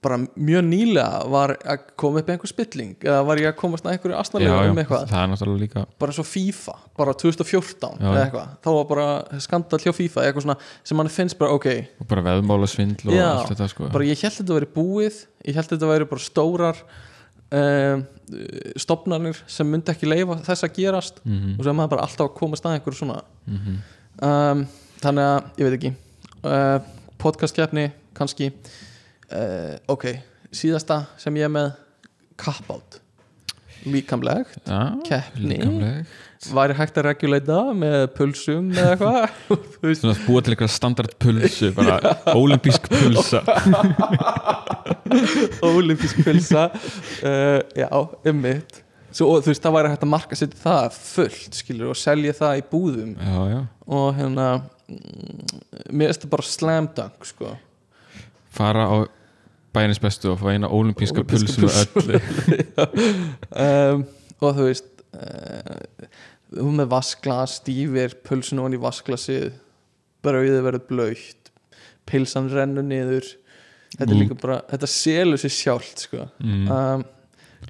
bara 0.04 0.18
mjög 0.22 0.62
nýlega 0.68 1.22
var 1.32 1.56
að 1.58 1.86
koma 1.98 2.22
upp 2.22 2.30
einhver 2.30 2.50
spilling 2.50 2.92
eða 3.02 3.24
var 3.26 3.40
ég 3.42 3.50
að 3.50 3.56
komast 3.58 3.88
að 3.88 3.96
einhverju 3.96 4.18
já, 4.46 4.70
um 4.70 4.78
eitthvað? 4.78 5.08
bara 5.98 6.14
eins 6.14 6.22
og 6.22 6.28
FIFA, 6.30 6.76
bara 7.00 7.16
2014 7.18 7.98
Já, 7.98 8.06
eða 8.12 8.22
eitthvað, 8.28 8.52
þá 8.62 8.70
var 8.76 8.86
bara 8.92 9.08
skandal 9.44 9.82
hjá 9.82 9.92
FIFA 9.98 10.28
eitthvað 10.28 10.46
svona 10.46 10.58
sem 10.86 11.02
mann 11.02 11.12
finnst 11.14 11.40
bara 11.42 11.58
ok. 11.58 11.68
Og 12.04 12.10
bara 12.14 12.26
veðmála 12.30 12.70
svindl 12.70 13.10
og 13.10 13.18
Já, 13.18 13.26
allt 13.32 13.52
þetta 13.56 13.70
sko. 13.74 13.90
bara 13.98 14.08
ég 14.08 14.22
held 14.22 14.38
þetta 14.38 14.60
væri 14.60 14.72
búið 14.78 15.22
ég 15.50 15.58
held 15.58 15.74
þetta 15.74 15.92
væri 15.92 16.10
bara 16.14 16.28
stórar 16.28 16.82
um, 17.50 18.08
stopnarnir 18.78 19.44
sem 19.50 19.70
myndi 19.70 19.96
ekki 19.96 20.10
leifa 20.10 20.38
þess 20.46 20.68
að 20.68 20.76
gerast 20.78 21.24
mm 21.26 21.56
og 21.58 21.64
sem 21.66 21.80
maður 21.80 21.96
bara 21.96 22.06
alltaf 22.06 22.30
að 22.30 22.36
komast 22.38 22.66
að 22.66 22.78
einhverju 22.78 23.02
svona. 23.02 23.22
-hmm. 23.48 23.80
um, 24.22 24.68
þannig 25.02 25.24
að, 25.24 25.40
ég 25.58 25.66
veit 25.66 25.78
ekki 25.80 25.94
uh, 26.44 26.80
podcastkeppni 27.18 27.90
kannski 28.14 28.52
uh, 29.34 29.76
ok, 29.92 30.06
síðasta 30.56 31.04
sem 31.20 31.36
ég 31.40 31.50
er 31.50 31.54
með 31.54 31.76
kappátt 32.40 33.02
líkamlegt, 33.88 34.58
já, 34.68 34.80
keppni. 35.08 35.58
væri 36.52 36.76
hægt 36.76 36.98
að 37.00 37.06
reguleita 37.08 37.60
með 37.78 38.08
pulsum 38.18 38.72
eða 38.74 38.96
eitthvað? 38.96 39.20
Svona 40.02 40.16
að 40.16 40.24
búa 40.26 40.42
til 40.44 40.56
eitthvað 40.56 40.74
standard 40.74 41.14
pulsu 41.22 41.70
bara 41.78 42.00
olimpísk 42.34 42.90
pulsa. 42.92 43.44
Ólimpísk 45.68 46.20
pilsa 46.26 46.68
uh, 47.24 47.60
Já, 47.78 47.88
ummitt 48.28 48.82
Svo, 49.08 49.30
og, 49.32 49.46
þú 49.46 49.54
veist, 49.54 49.64
það 49.64 49.76
væri 49.78 49.92
hægt 49.94 50.04
að 50.04 50.10
marka 50.12 50.38
sér 50.38 50.50
það 50.60 50.98
fullt, 51.00 51.54
skilur, 51.58 51.92
og 51.94 51.98
selja 51.98 52.34
það 52.38 52.60
í 52.60 52.64
búðum. 52.70 53.14
Já, 53.16 53.38
já, 53.50 53.60
og 53.98 54.08
hérna 54.18 54.48
mm, 54.92 55.54
mér 55.90 56.12
finnst 56.12 56.26
það 56.26 56.34
bara 56.36 56.46
slam 56.46 56.90
dunk, 57.00 57.26
sko. 57.26 57.54
Fara 58.54 58.84
á 58.86 58.96
bænis 59.76 60.00
bestu 60.02 60.32
og 60.32 60.40
fá 60.42 60.52
eina 60.54 60.70
olimpíska 60.72 61.24
Ólympíska 61.24 61.26
pulsu 61.28 61.66
með 61.66 61.80
öllu. 61.98 62.20
Um, 63.52 64.06
og 64.44 64.56
þú 64.58 64.68
veist 64.70 64.88
uh, 65.18 66.08
þú 66.58 66.70
með 66.80 66.92
vasklas 66.94 67.58
stífir 67.62 68.16
pulsun 68.26 68.62
ofan 68.64 68.78
í 68.78 68.82
vasklasið 68.82 69.52
brauðið 70.26 70.64
verður 70.66 70.88
blöytt 70.90 71.52
pilsan 72.08 72.48
rennur 72.54 72.86
niður. 72.88 73.28
Þetta 73.98 74.08
er 74.12 74.16
Mm. 74.16 74.22
líka 74.24 74.36
bara, 74.42 74.58
þetta 74.72 74.88
selur 74.92 75.40
sér 75.40 75.54
sjálft 75.54 76.02
sko. 76.08 76.26
Mm. 76.44 76.68
um, 76.72 77.06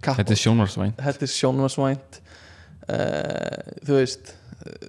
þetta 0.01 0.33
er 0.33 0.39
sjónarsvæn 0.41 0.93
þetta 0.97 1.23
er 1.25 1.31
sjónvarsvænt 1.31 2.17
uh, 2.91 3.77
þú 3.87 3.95
veist 3.97 4.33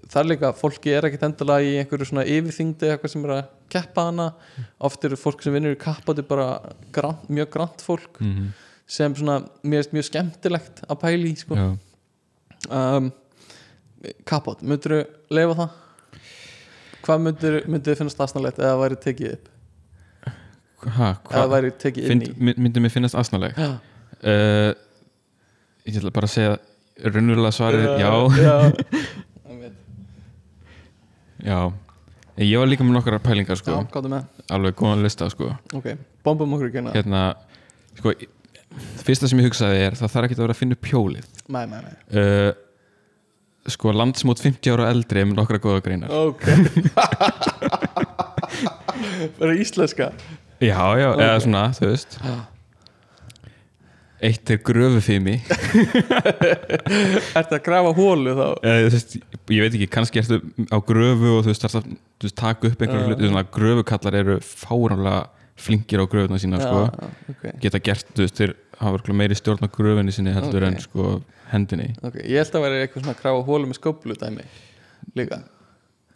það 0.09 0.21
er 0.23 0.31
líka, 0.33 0.53
fólki 0.57 0.95
er 0.95 1.09
ekkit 1.09 1.27
endilega 1.29 1.67
í 1.67 1.75
einhverju 1.83 2.11
svona 2.11 2.27
yfirþyngdi 2.29 2.93
eitthvað 2.93 3.15
sem 3.15 3.27
er 3.27 3.35
að 3.37 3.43
keppa 3.73 4.07
hana. 4.09 4.31
Oft 4.89 5.05
eru 5.09 5.19
fólk 5.21 5.45
sem 5.45 5.55
vinnur 5.55 5.77
í 5.77 5.81
kappáti 5.81 6.25
bara 6.27 6.49
grant, 6.95 7.29
mjög 7.33 7.53
grant 7.57 7.85
fólk 7.85 8.23
mm 8.23 8.49
sem 8.89 9.13
svona, 9.13 9.43
mér 9.69 9.83
finnst 9.83 9.91
mjög 9.93 10.07
skemmtilegt 10.07 10.79
að 10.89 10.97
pæli 11.03 11.29
í, 11.29 11.37
sko. 11.37 11.59
Já, 11.59 11.67
um, 12.73 13.11
kappát, 14.25 14.63
myndir 14.65 14.95
þú 14.95 15.01
leifa 15.37 15.57
það? 15.59 15.75
hvað 17.09 17.23
myndir 17.25 17.59
þið 17.67 18.01
finnast 18.03 18.21
aðsnarlegt 18.25 18.59
eða 18.61 18.81
væri 18.83 18.99
tekið 19.01 19.37
upp? 19.37 19.53
Ha, 20.95 21.11
eða 21.33 21.47
væri 21.53 21.71
tekið 21.85 22.11
inn 22.15 22.25
í. 22.25 22.33
Mynd, 22.39 22.61
myndi 22.65 22.83
mér 22.85 22.93
finnast 22.95 23.17
aðsnaleg 23.19 23.57
Já. 23.59 23.71
uh, 24.23 24.73
ég 25.89 25.99
ætla 26.01 26.13
bara 26.15 26.29
að 26.29 26.35
segja 26.35 26.59
raunverulega 26.99 27.55
svarið, 27.55 27.87
já, 28.03 28.13
já. 28.43 28.57
já. 31.45 31.59
Ég 32.39 32.55
var 32.61 32.69
líka 32.71 32.85
með 32.87 32.95
nokkra 33.01 33.19
pælingar 33.23 33.59
sko, 33.59 33.71
já, 33.75 33.87
gáttu 33.93 34.09
með. 34.13 34.23
Alveg 34.55 34.75
góðan 34.79 35.03
lista 35.03 35.27
sko. 35.33 35.47
Ok, 35.75 35.87
bombum 36.27 36.55
okkur 36.55 36.69
ekki 36.71 36.83
hérna 36.95 37.23
sko 37.99 38.09
fyrsta 39.03 39.27
sem 39.31 39.41
ég 39.41 39.47
hugsaði 39.49 39.79
er, 39.89 39.95
það 39.99 40.13
þarf 40.15 40.27
ekki 40.29 40.37
að 40.39 40.45
vera 40.45 40.55
að 40.55 40.61
finna 40.61 40.75
upp 40.79 40.87
hjólið. 40.93 41.27
Nei, 41.55 41.65
nei, 41.71 41.81
nei. 41.83 41.95
Uh, 42.15 42.51
sko 43.69 43.87
landsmót 43.97 44.41
50 44.45 44.71
ára 44.77 44.85
eldri 44.93 45.21
með 45.27 45.37
nokkra 45.41 45.59
góða 45.63 45.81
greinar. 45.85 46.11
Ok. 46.15 46.45
Bara 49.41 49.53
íslenska. 49.59 50.07
Já, 50.63 50.81
já, 50.99 51.09
eða 51.15 51.39
svona, 51.45 51.63
þú 51.77 51.85
veist. 51.93 52.11
Já. 52.23 52.35
Eitt 54.25 54.51
er 54.51 54.59
gröfufimi 54.67 55.37
ertu 57.39 57.57
að 57.57 57.63
grafa 57.67 57.93
hólu 57.97 58.35
þá 58.35 58.47
þú 58.63 58.93
veist, 58.93 59.17
ég 59.55 59.65
veit 59.65 59.77
ekki, 59.79 59.89
kannski 59.95 60.23
ertu 60.23 60.39
á 60.75 60.79
gröfu 60.85 61.35
og 61.37 61.45
þú 61.47 61.53
veist, 61.53 61.65
þarf 61.67 61.79
að 61.81 61.91
þú 61.93 62.29
veist, 62.29 62.39
taka 62.41 62.71
upp 62.71 62.83
einhverja 62.83 63.05
Já. 63.05 63.09
hluti, 63.13 63.29
svona 63.31 63.45
gröfukallar 63.59 64.19
eru 64.23 64.39
fáránlega 64.45 65.21
flinkir 65.59 66.03
á 66.03 66.07
gröfuna 66.11 66.39
sína 66.43 66.61
sko, 66.63 66.81
já, 66.87 67.11
ok, 67.35 67.45
geta 67.65 67.81
gert, 67.83 68.11
þú 68.15 68.27
veist, 68.27 68.39
þeir 68.39 68.53
hafa 68.79 69.15
meiri 69.19 69.39
stjórn 69.39 69.67
á 69.67 69.69
gröfunni 69.75 70.15
sinni 70.15 70.35
heldur 70.35 70.67
Ok. 70.67 70.73
en 70.73 70.81
sko 70.83 71.07
hendinni 71.53 71.89
ok, 72.07 72.19
ég 72.25 72.43
held 72.43 72.59
að 72.59 72.67
vera 72.67 72.83
eitthvað 72.85 73.05
svona 73.07 73.15
að 73.17 73.23
grafa 73.23 73.47
hólu 73.49 73.71
með 73.71 73.79
skóplu 73.81 74.19
dæmi 74.19 74.45
líka 75.19 75.41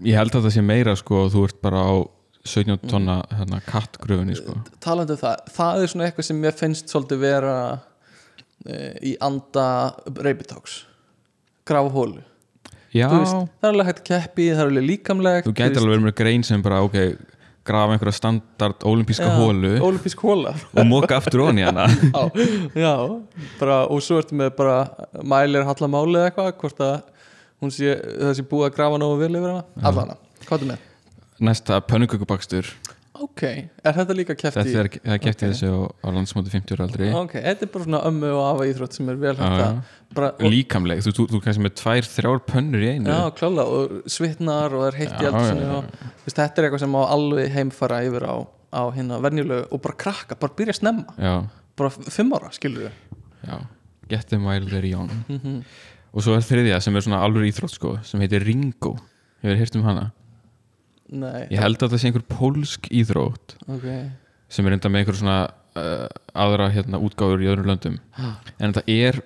ég 0.02 0.18
held 0.18 0.34
að 0.38 0.46
það 0.48 0.56
sé 0.58 0.66
meira 0.66 0.96
sko, 0.98 1.24
þú 1.32 1.46
ert 1.48 1.62
bara 1.62 1.86
á 1.86 1.94
17 2.42 2.74
Mhm. 2.74 2.88
tonna 2.90 3.20
hérna, 3.30 3.60
kattgröfunni 3.62 4.34
sko. 4.34 4.56
talandi 4.82 5.14
um 5.14 5.18
það, 5.20 5.36
það 5.54 5.82
er 5.82 5.86
svona 5.92 6.06
eitthvað 6.08 6.26
sem 6.26 6.40
mér 6.42 6.56
finnst 6.58 6.90
svolítið 6.90 7.18
vera 7.22 7.52
í 9.02 9.16
anda 9.24 9.66
reypitáks 10.22 10.82
grafa 11.68 11.92
hólu 11.94 12.22
já, 12.92 13.06
Þú 13.08 13.18
veist, 13.18 13.36
það 13.58 13.68
er 13.68 13.74
alveg 13.74 13.88
hægt 13.90 14.02
keppi, 14.08 14.48
það 14.52 14.64
er 14.64 14.72
alveg 14.72 14.88
líkamlegt 14.90 15.48
þú 15.48 15.54
gæti 15.58 15.80
alveg 15.80 15.94
verið 15.96 16.06
með 16.08 16.16
grein 16.20 16.44
sem 16.46 16.62
bara, 16.64 16.82
ok, 16.86 16.98
grafa 17.66 17.96
einhverja 17.96 18.16
standard 18.18 18.86
olimpíska 18.90 19.28
hólu 19.38 19.72
Ólimpísk 19.86 20.22
hóla 20.26 20.54
og 20.74 20.86
móka 20.90 21.18
aftur 21.20 21.44
onni 21.48 21.62
hana. 21.66 21.86
Já, 22.12 22.24
já, 22.74 22.94
bara, 23.60 23.82
og 23.86 24.02
svo 24.02 24.18
ertu 24.22 24.34
með 24.38 24.54
bara 24.58 24.80
mælir 25.22 25.66
hallamáli 25.68 26.18
eða 26.18 26.30
eitthvað 26.30 26.54
hvort 26.62 26.82
að 26.82 26.96
hún 27.62 27.70
sé, 27.74 27.94
það 27.94 28.32
sé 28.38 28.46
búið 28.50 28.68
að 28.68 28.74
grafa 28.78 28.98
nógu 29.02 29.20
vel 29.22 29.30
yfir 29.38 29.52
hana, 29.52 29.66
allana, 29.90 30.18
hvað 30.48 30.64
er 30.66 30.72
með? 30.72 30.88
næsta 31.42 31.78
pönnukökubakstur 31.86 32.68
ok, 33.12 33.42
er 33.84 33.96
þetta 33.96 34.14
líka 34.16 34.34
keppt 34.38 34.56
í 34.62 34.72
þetta 34.72 34.80
er, 34.80 34.88
gett 35.20 35.42
í 35.42 35.48
Ok. 35.48 35.52
þessu 35.52 35.70
á, 36.00 36.08
landsmóti 36.14 36.52
50 36.52 36.76
ára 36.76 36.86
aldri. 36.86 37.08
Ok, 37.18 37.34
þetta 37.36 37.66
er 37.66 37.70
bara 37.74 37.86
svona 37.86 38.00
ömmu 38.08 38.30
og 38.32 38.44
afa 38.46 38.68
íþrótt 38.70 38.96
sem 38.96 39.10
er 39.12 39.18
vel 39.20 39.34
hægt 39.36 39.62
að 39.62 40.22
og, 40.32 40.46
líkamleg, 40.52 41.02
þú, 41.04 41.12
þú, 41.18 41.26
þú 41.32 41.40
kannski 41.44 41.64
með 41.66 41.74
tvær, 41.80 42.08
þrjár 42.14 42.42
pönnur 42.48 42.84
í 42.84 42.90
einu. 42.94 43.12
Já, 43.12 43.20
klála, 43.36 43.66
og 43.68 44.08
svitnar 44.12 44.76
og 44.76 44.84
það 44.84 44.88
er 44.88 44.98
heitt 45.02 45.14
í 45.20 45.28
veist, 46.24 46.40
þetta 46.40 46.46
er 46.46 46.68
eitthvað 46.68 46.84
sem 46.84 46.92
má 46.96 47.00
alveg 47.04 47.52
heimfara 47.56 48.02
yfir 48.08 48.28
á, 48.28 48.36
á 48.72 48.82
hérna 48.96 49.20
venjulegu 49.24 49.68
og 49.68 49.84
bara 49.84 50.00
krakka, 50.06 50.40
bara 50.40 50.58
byrja 50.58 50.76
að 50.76 50.80
snemma. 50.80 51.16
Já, 51.20 51.34
bara 51.80 51.92
fimm 51.92 52.36
ára, 52.36 52.52
skilur 52.56 52.88
við 52.88 52.98
já. 53.48 53.56
get 54.08 54.28
them 54.28 54.44
while 54.48 54.64
they're 54.68 54.88
young. 54.88 55.10
Mm 55.28 55.64
og 56.12 56.20
svo 56.20 56.34
er 56.36 56.44
þriðja 56.44 56.76
sem 56.84 56.96
er 56.96 57.04
svona 57.06 57.22
alveg 57.24 57.48
íþrótt 57.48 57.72
sko, 57.72 57.94
sem 58.04 58.20
heitir 58.20 58.44
Ringo. 58.44 58.98
Hefur 59.40 59.56
heyrt 59.56 59.76
um 59.78 59.86
hana 59.86 60.10
nei, 61.12 61.48
ég 61.52 61.60
held 61.60 61.82
að 61.82 61.94
það 61.94 62.02
sé 62.02 62.10
einhver 62.10 62.28
pólsk 62.30 62.88
íþrótt 62.92 63.56
ok. 63.66 63.88
sem 64.52 64.68
er 64.68 64.76
enda 64.76 64.90
með 64.92 65.02
einhver 65.02 65.18
svona 65.18 65.40
uh, 65.78 66.06
aðra 66.44 66.70
hérna 66.72 67.00
útgáfur 67.02 67.42
í 67.42 67.50
öðrum 67.50 67.68
löndum. 67.70 67.98
En 68.58 68.72
þetta 68.72 68.84
er 68.86 69.20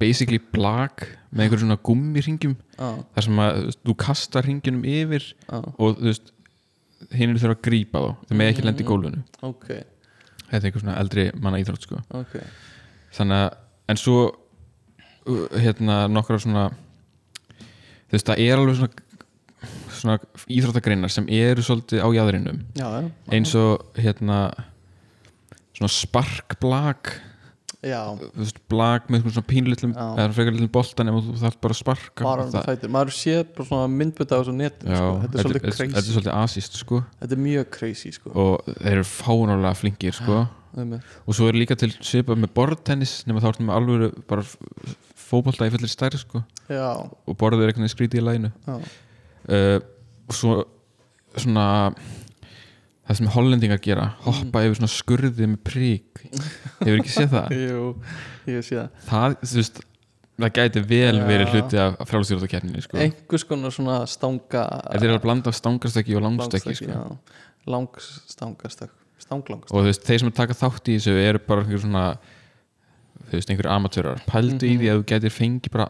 basically 0.00 0.40
blag 0.42 1.04
með 1.30 1.44
einhver 1.44 1.62
svona 1.62 1.78
gummiringjum 1.86 2.56
á, 2.80 2.98
þar 3.14 3.26
sem 3.28 3.42
að 3.44 3.52
þú 3.58 3.68
veist, 3.68 3.84
þú 3.84 3.94
kastar 4.02 4.48
ringinum 4.48 4.82
yfir 4.88 5.28
á, 5.46 5.58
og 5.62 6.00
þú 6.00 6.08
veist 6.08 6.34
hinn 7.14 7.30
er 7.30 7.38
þurfa 7.38 7.54
að 7.54 7.64
grípa 7.68 8.02
þá, 8.02 8.10
það 8.26 8.40
með 8.40 8.52
ekki 8.52 8.66
lendi 8.66 8.84
í 8.84 8.88
gólfinu. 8.88 9.22
Ok. 9.46 9.68
Þetta 10.48 10.58
er 10.58 10.68
einhver 10.70 10.82
svona 10.82 10.98
eldri 10.98 11.28
manna 11.38 11.60
íþrótt 11.62 11.86
sko. 11.86 12.02
Ok, 12.16 12.36
þannig 13.14 13.44
að, 13.44 13.58
en 13.92 14.00
svo 14.00 14.18
uh, 14.26 15.58
hérna 15.60 16.00
nokkra 16.10 16.40
svona 16.42 16.68
þú 18.08 18.16
veist, 18.16 18.30
það 18.30 18.42
er 18.46 18.62
alveg 18.62 18.80
svona 18.80 19.07
svona 19.92 20.18
íþróttagreinar 20.46 21.12
sem 21.12 21.26
eru 21.32 21.64
svolítið 21.64 22.04
á 22.04 22.08
jæðrinum 22.14 22.60
eins 23.34 23.54
og 23.58 23.88
hérna 23.98 24.42
svona 25.74 25.90
sparkblag 25.92 27.16
blag 27.78 29.06
með 29.06 29.28
svona 29.30 29.46
pínlitlum 29.46 29.92
Já. 29.94 30.06
eða 30.18 30.34
frekar 30.34 30.54
litlum 30.56 30.70
boltan 30.74 31.10
ef 31.12 31.18
þú 31.22 31.34
þarf 31.38 31.58
bara 31.62 31.74
að 31.74 31.78
sparka. 31.78 32.24
Bara 32.26 32.88
maður 32.90 33.14
séð 33.14 33.42
bara 33.54 33.66
svona 33.68 33.90
myndbyrta 33.92 34.34
á 34.34 34.38
þessu 34.40 34.54
netin 34.58 34.90
sko. 34.90 35.10
þetta 35.22 35.38
er 35.38 35.46
svolítið 35.46 35.62
þetta 35.62 35.76
crazy. 35.78 35.98
er 36.00 36.08
svolítið 36.08 36.32
asíst 36.34 36.78
sko. 36.80 37.00
Þetta 37.20 37.36
er 37.36 37.42
mjög 37.44 37.70
crazy 37.76 38.12
sko. 38.16 38.32
og 38.34 38.72
þeir 38.72 38.96
eru 38.96 39.06
fánálega 39.06 39.74
flinkir 39.78 40.18
sko. 40.18 40.40
Og 40.78 41.34
svo 41.38 41.48
er 41.48 41.58
líka 41.58 41.78
til 41.78 41.92
svipað 41.94 42.42
með 42.42 42.52
borðtennis 42.58 43.14
nema 43.30 43.42
þá 43.42 43.52
ertu 43.52 43.68
með 43.68 43.78
alveg 43.78 44.18
bara 44.30 44.44
fótbolta 45.28 45.68
í 45.68 45.74
fullir 45.74 45.92
stærð 45.92 46.22
sko. 46.24 46.42
Já, 46.66 46.90
og 47.06 47.38
borðið 47.38 47.62
er 47.62 47.72
eitthvað 47.72 47.94
skrítið 47.94 48.20
í 48.20 48.26
læginu 48.26 48.50
já, 48.66 48.74
uh, 49.48 49.78
og 50.28 50.36
svo 50.36 50.56
svona 51.38 51.66
það 53.08 53.20
sem 53.20 53.30
hollendingar 53.32 53.82
gera 53.82 54.08
hoppa 54.26 54.64
yfir 54.66 54.80
svona 54.80 54.92
skurði 54.92 55.48
með 55.48 55.60
prík 55.66 56.24
hefur 56.82 56.98
ekki 56.98 57.14
séð 57.14 57.36
það 57.36 57.54
jú, 57.64 57.84
ég 58.52 58.66
sé 58.66 58.76
það 58.76 59.06
það, 59.08 59.36
þú 59.42 59.60
veist, 59.60 59.80
það 60.38 60.54
gæti 60.60 60.84
vel 60.92 61.16
Já. 61.16 61.24
verið 61.30 61.54
hluti 61.54 61.80
af 61.82 61.98
frálstjórnakeppninni 62.10 62.84
sko. 62.84 63.00
einhvers 63.02 63.46
konar 63.48 63.74
svona 63.74 63.98
stanga 64.10 64.64
er 64.94 65.14
að 65.14 65.22
blanda 65.24 65.54
stangastökki 65.56 66.18
og 66.18 66.26
langstökki 66.26 66.76
sko. 66.82 67.04
langstangastökk 67.68 68.94
og 69.28 69.72
þú 69.72 69.86
veist, 69.88 70.04
þeir 70.06 70.22
sem 70.22 70.34
taka 70.36 70.56
þátt 70.56 70.88
í 70.88 70.98
þessu 70.98 71.16
eru 71.20 71.40
bara 71.44 71.64
svona 71.68 72.04
þú 73.28 73.36
veist, 73.36 73.50
einhver 73.52 73.68
amatörar 73.72 74.22
pældu 74.28 74.66
í 74.68 74.76
því 74.80 74.88
að 74.92 74.98
þú 75.00 75.04
getur 75.12 75.34
fengið 75.34 75.72
bara 75.74 75.86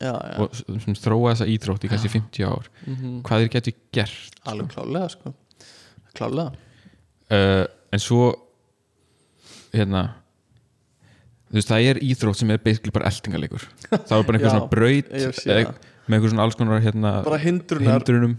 já, 0.00 0.14
og 0.42 0.50
þróa 0.98 1.32
þessa 1.34 1.46
íþrótt 1.54 1.84
í 1.86 1.90
kannski 1.92 2.10
50 2.12 2.48
ár. 2.50 2.68
Mhm. 2.86 3.22
hvað 3.26 3.44
þeir 3.44 3.52
getur 3.56 3.76
gert 3.92 4.40
alveg 4.50 4.68
klálega 4.74 5.08
sko. 5.14 5.34
Klálega 6.14 6.52
uh, 7.30 7.64
en 7.94 8.02
svo 8.02 8.32
hérna 9.74 10.04
þú 11.50 11.58
veist, 11.58 11.70
það 11.70 11.88
er 11.90 12.00
íþrótt 12.02 12.40
sem 12.40 12.50
er 12.54 12.62
basically 12.64 12.94
bara 12.94 13.10
eltingalegur 13.10 13.64
það 14.08 14.16
er 14.18 14.26
bara 14.28 14.38
einhver 14.38 14.50
svona 14.54 14.70
braut 14.72 15.10
eða, 15.14 15.74
með 16.06 16.18
einhver 16.18 16.32
svona 16.34 16.46
alls 16.48 16.58
konar 16.58 16.82
hérna, 16.84 17.14
hindrunum 17.44 18.36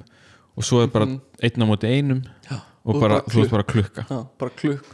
og 0.55 0.63
svo 0.67 0.83
er 0.85 0.91
bara 0.93 1.05
Mhm. 1.09 1.19
einn 1.43 1.63
á 1.63 1.65
móti 1.67 1.89
einum 1.91 2.21
Já, 2.49 2.55
og, 2.85 2.95
og 2.95 3.01
bara, 3.01 3.19
bara 3.19 3.31
þú 3.31 3.41
veist 3.41 3.51
bara 3.51 3.63
klukka. 3.67 4.03
Já, 4.09 4.19
bara 4.39 4.51
klukk, 4.55 4.85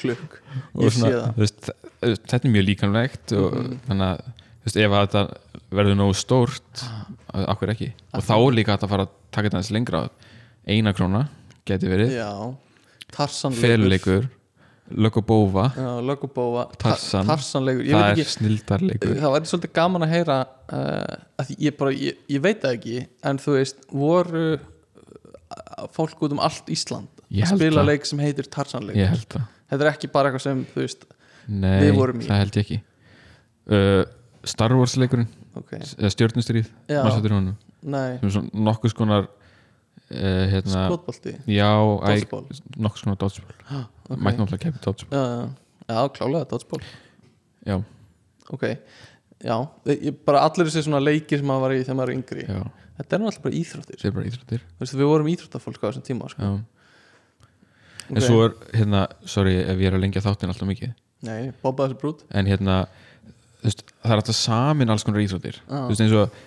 klukk. 0.00 0.38
Svona, 0.74 1.10
það. 1.14 1.36
veist, 1.42 1.60
þe- 1.68 2.18
þetta 2.28 2.40
er 2.44 2.54
mjög 2.56 2.66
líkanlegt 2.70 3.32
og 3.38 3.54
Mhm. 3.54 3.78
þannig 3.88 4.08
að 4.10 4.20
veist, 4.64 4.76
ef 4.76 4.90
að 4.90 5.06
þetta 5.06 5.24
verður 5.74 5.96
nógu 6.00 6.14
stórt 6.14 6.84
okkur 7.34 7.72
ekki? 7.74 7.92
Og 8.14 8.22
þá 8.22 8.34
er 8.38 8.52
líka 8.58 8.76
að 8.78 8.88
fara 8.88 9.06
að 9.06 9.14
taka 9.32 9.48
þetta 9.48 9.58
aðeins 9.60 9.72
lengra. 9.74 10.08
Eina 10.66 10.92
króna 10.96 11.28
geti 11.66 11.88
verið. 11.90 12.14
Feluleikur 13.60 14.28
lögubófa. 14.94 15.72
Já, 15.76 16.00
lögubóa 16.04 16.66
Tarsan. 16.76 17.24
tarsanleikur, 17.26 17.86
það 17.88 18.18
er 18.20 18.28
snildarleikur. 18.28 19.14
Það 19.16 19.32
væri 19.34 19.48
svolítið 19.48 19.72
gaman 19.78 20.02
að 20.04 20.12
heyra 20.12 20.36
uh, 20.72 21.46
ég 21.58 21.76
bara, 21.78 21.90
ég, 21.96 22.18
ég 22.28 22.42
veit 22.44 22.60
það 22.60 22.76
ekki 22.76 23.06
en 23.24 23.38
þú 23.40 23.54
veist, 23.56 23.80
voru 23.90 24.42
uh, 24.58 25.86
fólk 25.94 26.20
út 26.26 26.32
um 26.36 26.42
allt 26.44 26.68
Ísland 26.68 27.08
að 27.32 27.54
spila 27.56 27.80
það. 27.80 27.88
leik 27.88 28.04
sem 28.10 28.20
heitir 28.20 28.50
tarsanleikur 28.52 29.00
ég 29.00 29.08
held 29.14 29.26
það 29.32 29.48
þetta 29.74 29.86
er 29.86 29.92
ekki 29.92 30.10
bara 30.14 30.30
eitthvað 30.30 30.46
sem, 30.46 30.64
þú 30.74 30.82
veist 30.84 31.06
Nei, 31.44 31.78
Við 31.84 31.96
vorum 31.98 32.20
í. 32.22 32.26
það 32.28 32.40
held 32.40 32.56
ég 32.56 32.62
ekki. 32.64 32.76
Uh, 33.68 34.02
Star 34.48 34.72
Wars 34.76 34.94
leikurinn 35.00 35.28
ok, 35.56 35.72
eða 35.76 36.10
stjörnustrýð 36.12 36.68
Já. 36.90 37.00
sem 37.12 37.48
nei, 37.84 38.16
er 38.16 38.32
svona 38.32 38.64
nokkus 38.68 38.94
konar 38.96 39.26
uh, 39.28 40.44
hérna, 40.52 40.86
skotbolti? 40.88 41.34
Já, 41.48 41.70
nokkus 42.76 43.04
konar 43.04 43.20
dodgeball. 43.20 43.58
Ok. 44.04 44.18
Mætti 44.20 44.36
náttúrulega 44.36 44.60
kemur 44.60 44.80
dodgeball. 44.84 45.16
Já, 45.16 45.28
já, 45.88 45.94
já, 45.96 46.08
klálega 46.12 46.48
dodgeball. 46.50 46.88
Já, 47.64 47.76
ok, 48.52 48.64
já, 49.40 49.54
ég, 49.88 50.18
bara 50.28 50.42
allir 50.44 50.68
þessi 50.68 50.82
svona 50.84 51.00
leikir 51.00 51.40
sem 51.40 51.48
maður 51.48 51.64
var 51.64 51.72
í 51.72 51.78
þegar 51.80 51.96
maður 51.96 52.10
var 52.12 52.18
yngri. 52.18 52.44
Já, 52.44 52.90
þetta 52.98 53.16
er 53.16 53.24
alltaf 53.24 53.46
bara 53.46 53.56
íþróttir. 53.62 54.04
Bara 54.18 54.28
íþróttir. 54.28 54.66
Veist, 54.82 54.96
við 55.00 55.08
vorum 55.08 55.30
íþróttafólk 55.32 55.80
á 55.80 55.86
þessum 55.88 56.04
tíma 56.04 56.28
sko. 56.28 56.44
já. 56.44 56.73
En 58.10 58.24
svo 58.24 58.42
er 58.46 58.56
hérna, 58.74 59.06
sorry 59.28 59.56
ef 59.62 59.80
ég 59.80 59.88
er 59.88 59.96
að 59.96 60.04
lengja 60.04 60.24
þáttin 60.24 60.52
alltaf 60.52 60.68
mikið. 60.68 60.92
Nei, 61.24 61.52
en 62.36 62.50
hérna, 62.50 62.80
veist, 63.64 63.84
það 64.02 64.16
er 64.16 64.20
alltaf 64.20 64.36
samin 64.36 64.92
alls 64.92 65.06
konar 65.06 65.24
íþróttir. 65.24 65.60
Já. 65.62 65.78
þú 65.78 65.86
veist 65.92 66.04
eins 66.04 66.18
og 66.20 66.42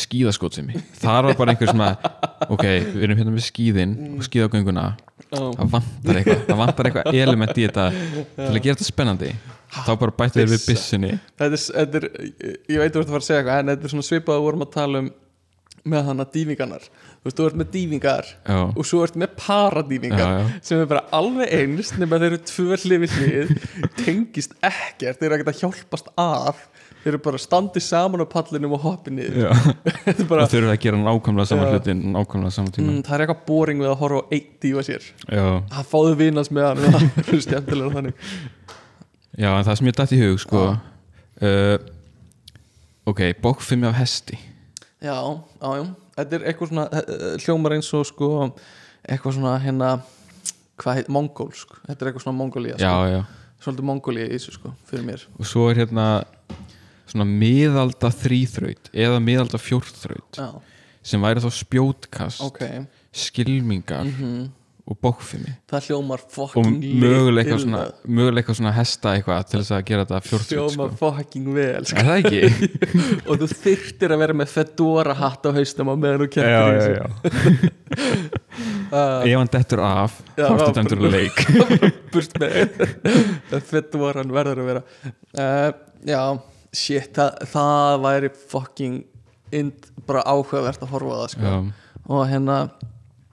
skíðaskótsemi 0.00 0.80
þar 1.02 1.26
var 1.28 1.36
bara 1.36 1.52
einhver 1.52 1.68
sem 1.68 1.82
að 1.84 2.04
ok, 2.48 2.62
við 2.64 3.02
erum 3.04 3.18
hérna 3.18 3.34
með 3.34 3.44
skíðin 3.44 3.94
og 4.16 4.24
skíðagönguna. 4.26 4.84
Oh. 5.30 5.52
það 5.54 5.74
vantar 5.76 6.18
eitthvað, 6.18 6.40
það 6.48 6.60
vantar 6.62 6.88
eitthvað 6.88 7.18
element 7.20 7.58
í 7.60 7.66
þetta 7.66 7.84
til 7.92 8.46
að 8.48 8.62
gera 8.64 8.78
þetta 8.78 8.88
spennandi. 8.88 9.32
Þá 9.70 9.90
bara 10.00 10.14
bættu 10.16 10.40
þér 10.40 10.48
við 10.50 10.62
er, 11.84 11.98
er, 12.00 12.06
ég 12.72 12.80
veit 12.80 12.96
þú 12.96 13.02
ert 13.02 13.10
að 13.10 13.12
fara 13.12 13.20
að 13.20 13.26
segja 13.28 13.42
eitthvað 13.42 13.60
en 13.60 13.70
þetta 13.70 13.86
er 13.86 13.92
svona 13.94 14.08
svipað 14.08 14.34
að 14.34 14.40
við 14.40 14.48
vorum 14.48 14.64
að 14.64 14.72
tala 14.74 15.02
um 15.04 15.12
með 15.90 16.08
hana 16.10 16.26
dýfingarnar 16.28 16.88
þú 17.20 17.28
veist, 17.28 17.36
þú 17.36 17.46
ert 17.46 17.58
með 17.60 17.70
dýfingar 17.74 18.28
já, 18.32 18.58
og 18.64 18.86
svo 18.88 19.02
ert 19.04 19.16
með 19.20 19.34
paradýfingar 19.36 20.30
Já, 20.32 20.50
sem 20.64 20.80
er 20.80 20.88
bara 20.88 21.04
alveg 21.16 21.52
eins 21.52 21.92
nema 22.00 22.20
þeir 22.20 22.30
eru 22.30 22.42
tvö 22.48 22.78
hlifið 22.80 23.16
hlið 23.18 23.54
tengist 24.00 24.56
ekkert, 24.64 25.20
þeir 25.20 25.28
eru 25.28 25.38
ekkert 25.38 25.52
að 25.52 25.60
hjálpast 25.64 26.12
að 26.16 26.62
þeir 27.00 27.14
eru 27.14 27.20
bara 27.24 27.40
standið 27.40 27.84
saman 27.84 28.24
á 28.24 28.26
pallinum 28.28 28.74
og 28.76 28.82
hoppið 28.84 29.14
niður. 29.16 29.46
Bara, 30.30 30.44
og 30.44 30.50
þurfum 30.52 30.72
að 30.72 30.80
gera 30.82 30.98
nákvæmlega 31.00 31.48
saman 31.48 31.70
hlutin 31.72 32.02
nákvæmlega 32.12 32.52
saman 32.56 32.74
tíma. 32.76 32.90
Mm, 32.90 33.04
það 33.06 33.14
er 33.16 33.24
eitthvað 33.24 33.46
boring 33.46 33.80
við 33.80 33.88
að 33.88 33.96
horfa 34.02 34.20
á 34.20 34.24
eitt 34.36 34.50
dýfa 34.60 34.84
sér. 34.84 35.06
Það 35.30 35.88
fáðu 35.94 36.18
vinast 36.20 36.52
með 36.52 36.68
hann 36.68 36.82
það 36.84 37.32
er 37.32 37.42
skemmtilega 37.46 37.94
þannig. 37.96 38.28
Já, 39.40 39.48
en 39.54 39.64
það 39.64 39.80
sem 39.80 39.90
ég 39.90 39.96
dætt 40.00 40.12
í 40.12 40.20
hug 40.20 40.44
sko 40.44 40.66
uh, 40.68 41.76
ok, 43.08 43.24
bókfimmi 43.40 43.88
af 43.88 43.96
hesti. 44.02 44.36
Já, 45.00 45.16
já, 45.16 45.80
þetta 46.16 46.38
er 46.38 46.46
eitthvað 46.50 46.72
svona 46.72 46.86
eh, 47.00 47.26
hljómar 47.44 47.76
eins 47.76 47.90
og 47.96 48.06
sko 48.08 48.30
eitthvað 49.04 49.36
svona 49.38 49.54
hérna 49.62 49.92
hvað 50.80 51.00
heit, 51.00 51.10
mongólsk, 51.12 51.74
þetta 51.86 51.96
er 52.04 52.10
eitthvað 52.10 52.24
svona 52.24 52.38
mongólía 52.38 52.76
já, 52.76 52.88
sko. 52.88 53.08
já, 53.10 53.20
svolítið 53.64 53.88
mongólía 53.90 54.28
í 54.28 54.36
þessu 54.36 54.54
sko, 54.56 54.72
fyrir 54.88 55.06
mér. 55.06 55.24
Og 55.36 55.48
svo 55.48 55.66
er 55.70 55.82
hérna 55.82 56.06
svona 57.10 57.26
miðalda 57.28 58.12
þrýþraut 58.14 58.92
eða 58.94 59.18
miðalda 59.24 59.60
fjórþraut 59.60 60.40
já, 60.40 60.48
sem 61.02 61.22
væri 61.24 61.42
þá 61.44 61.50
spjótkast 61.58 62.44
ok. 62.46 62.64
skilmingar 63.26 64.08
mm 64.08 64.48
og 64.90 64.98
bókfimmi 65.04 65.52
það 65.70 65.84
hljómar 65.86 66.22
og 66.24 66.32
fucking 66.34 66.80
möguleika 66.98 67.52
illa. 67.54 67.60
svona, 67.62 67.82
möguleika 68.10 68.54
svona 68.58 68.72
hesta 68.74 69.12
eitthvað 69.14 69.44
til 69.50 69.60
þess 69.60 69.74
að 69.76 69.84
gera 69.90 70.04
þetta 70.08 70.20
fjórþraut 70.26 70.50
sko. 70.50 70.56
hljómar 70.66 70.96
fucking 70.98 71.50
vel 71.54 71.86
sko. 71.86 72.00
er 72.00 72.08
það 72.08 72.18
ekki? 72.24 72.40
og 73.30 73.34
þú 73.44 73.48
þyrtir 73.52 74.14
að 74.16 74.22
vera 74.24 74.36
með 74.40 74.54
fedora 74.56 75.14
hatt 75.20 75.46
á 75.46 75.50
haustum 75.60 75.92
á 75.92 75.94
meðan 75.94 76.24
þú 76.24 76.28
kemur 76.34 76.50
í 76.50 76.58
þessu 76.80 76.92
já 76.98 77.06
uh, 78.90 79.22
ef 79.30 79.36
hann 79.38 79.52
dettur 79.54 79.82
af 79.86 80.18
Já, 80.34 80.46
þá 80.48 80.64
já, 80.64 80.72
dæmdur 80.80 80.98
bara- 80.98 81.10
að 81.10 81.16
leik 81.16 81.38
burt 82.14 82.38
með 82.42 83.64
fedoran 83.70 84.34
verður 84.34 84.62
að 84.64 84.70
vera 84.72 84.82
uh, 85.38 85.70
já, 86.10 86.22
shit 86.74 87.12
það, 87.16 87.38
það 87.54 88.04
væri 88.08 88.32
fucking 88.50 88.98
ind, 89.54 89.90
bara 90.06 90.22
áhugavert 90.30 90.82
að 90.82 90.92
horfa 90.94 91.20
það 91.22 91.30
sko. 91.36 91.46
já, 91.46 91.56
og 92.10 92.26
hérna 92.30 92.58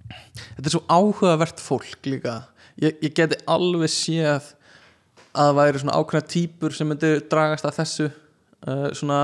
þetta 0.09 0.65
er 0.65 0.75
svo 0.75 0.83
áhugavert 0.89 1.63
fólk 1.63 2.09
líka 2.09 2.39
ég, 2.81 2.97
ég 3.01 3.13
geti 3.15 3.39
alveg 3.49 3.91
séð 3.91 4.53
að 5.37 5.49
það 5.49 5.57
væri 5.59 5.81
svona 5.83 5.97
ákveðna 5.99 6.31
típur 6.33 6.75
sem 6.75 6.89
myndi 6.89 7.11
dragast 7.29 7.67
að 7.67 7.79
þessu 7.81 8.07
uh, 8.09 8.87
svona, 8.97 9.19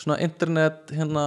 svona 0.00 0.20
internet 0.24 0.92
hérna, 0.96 1.24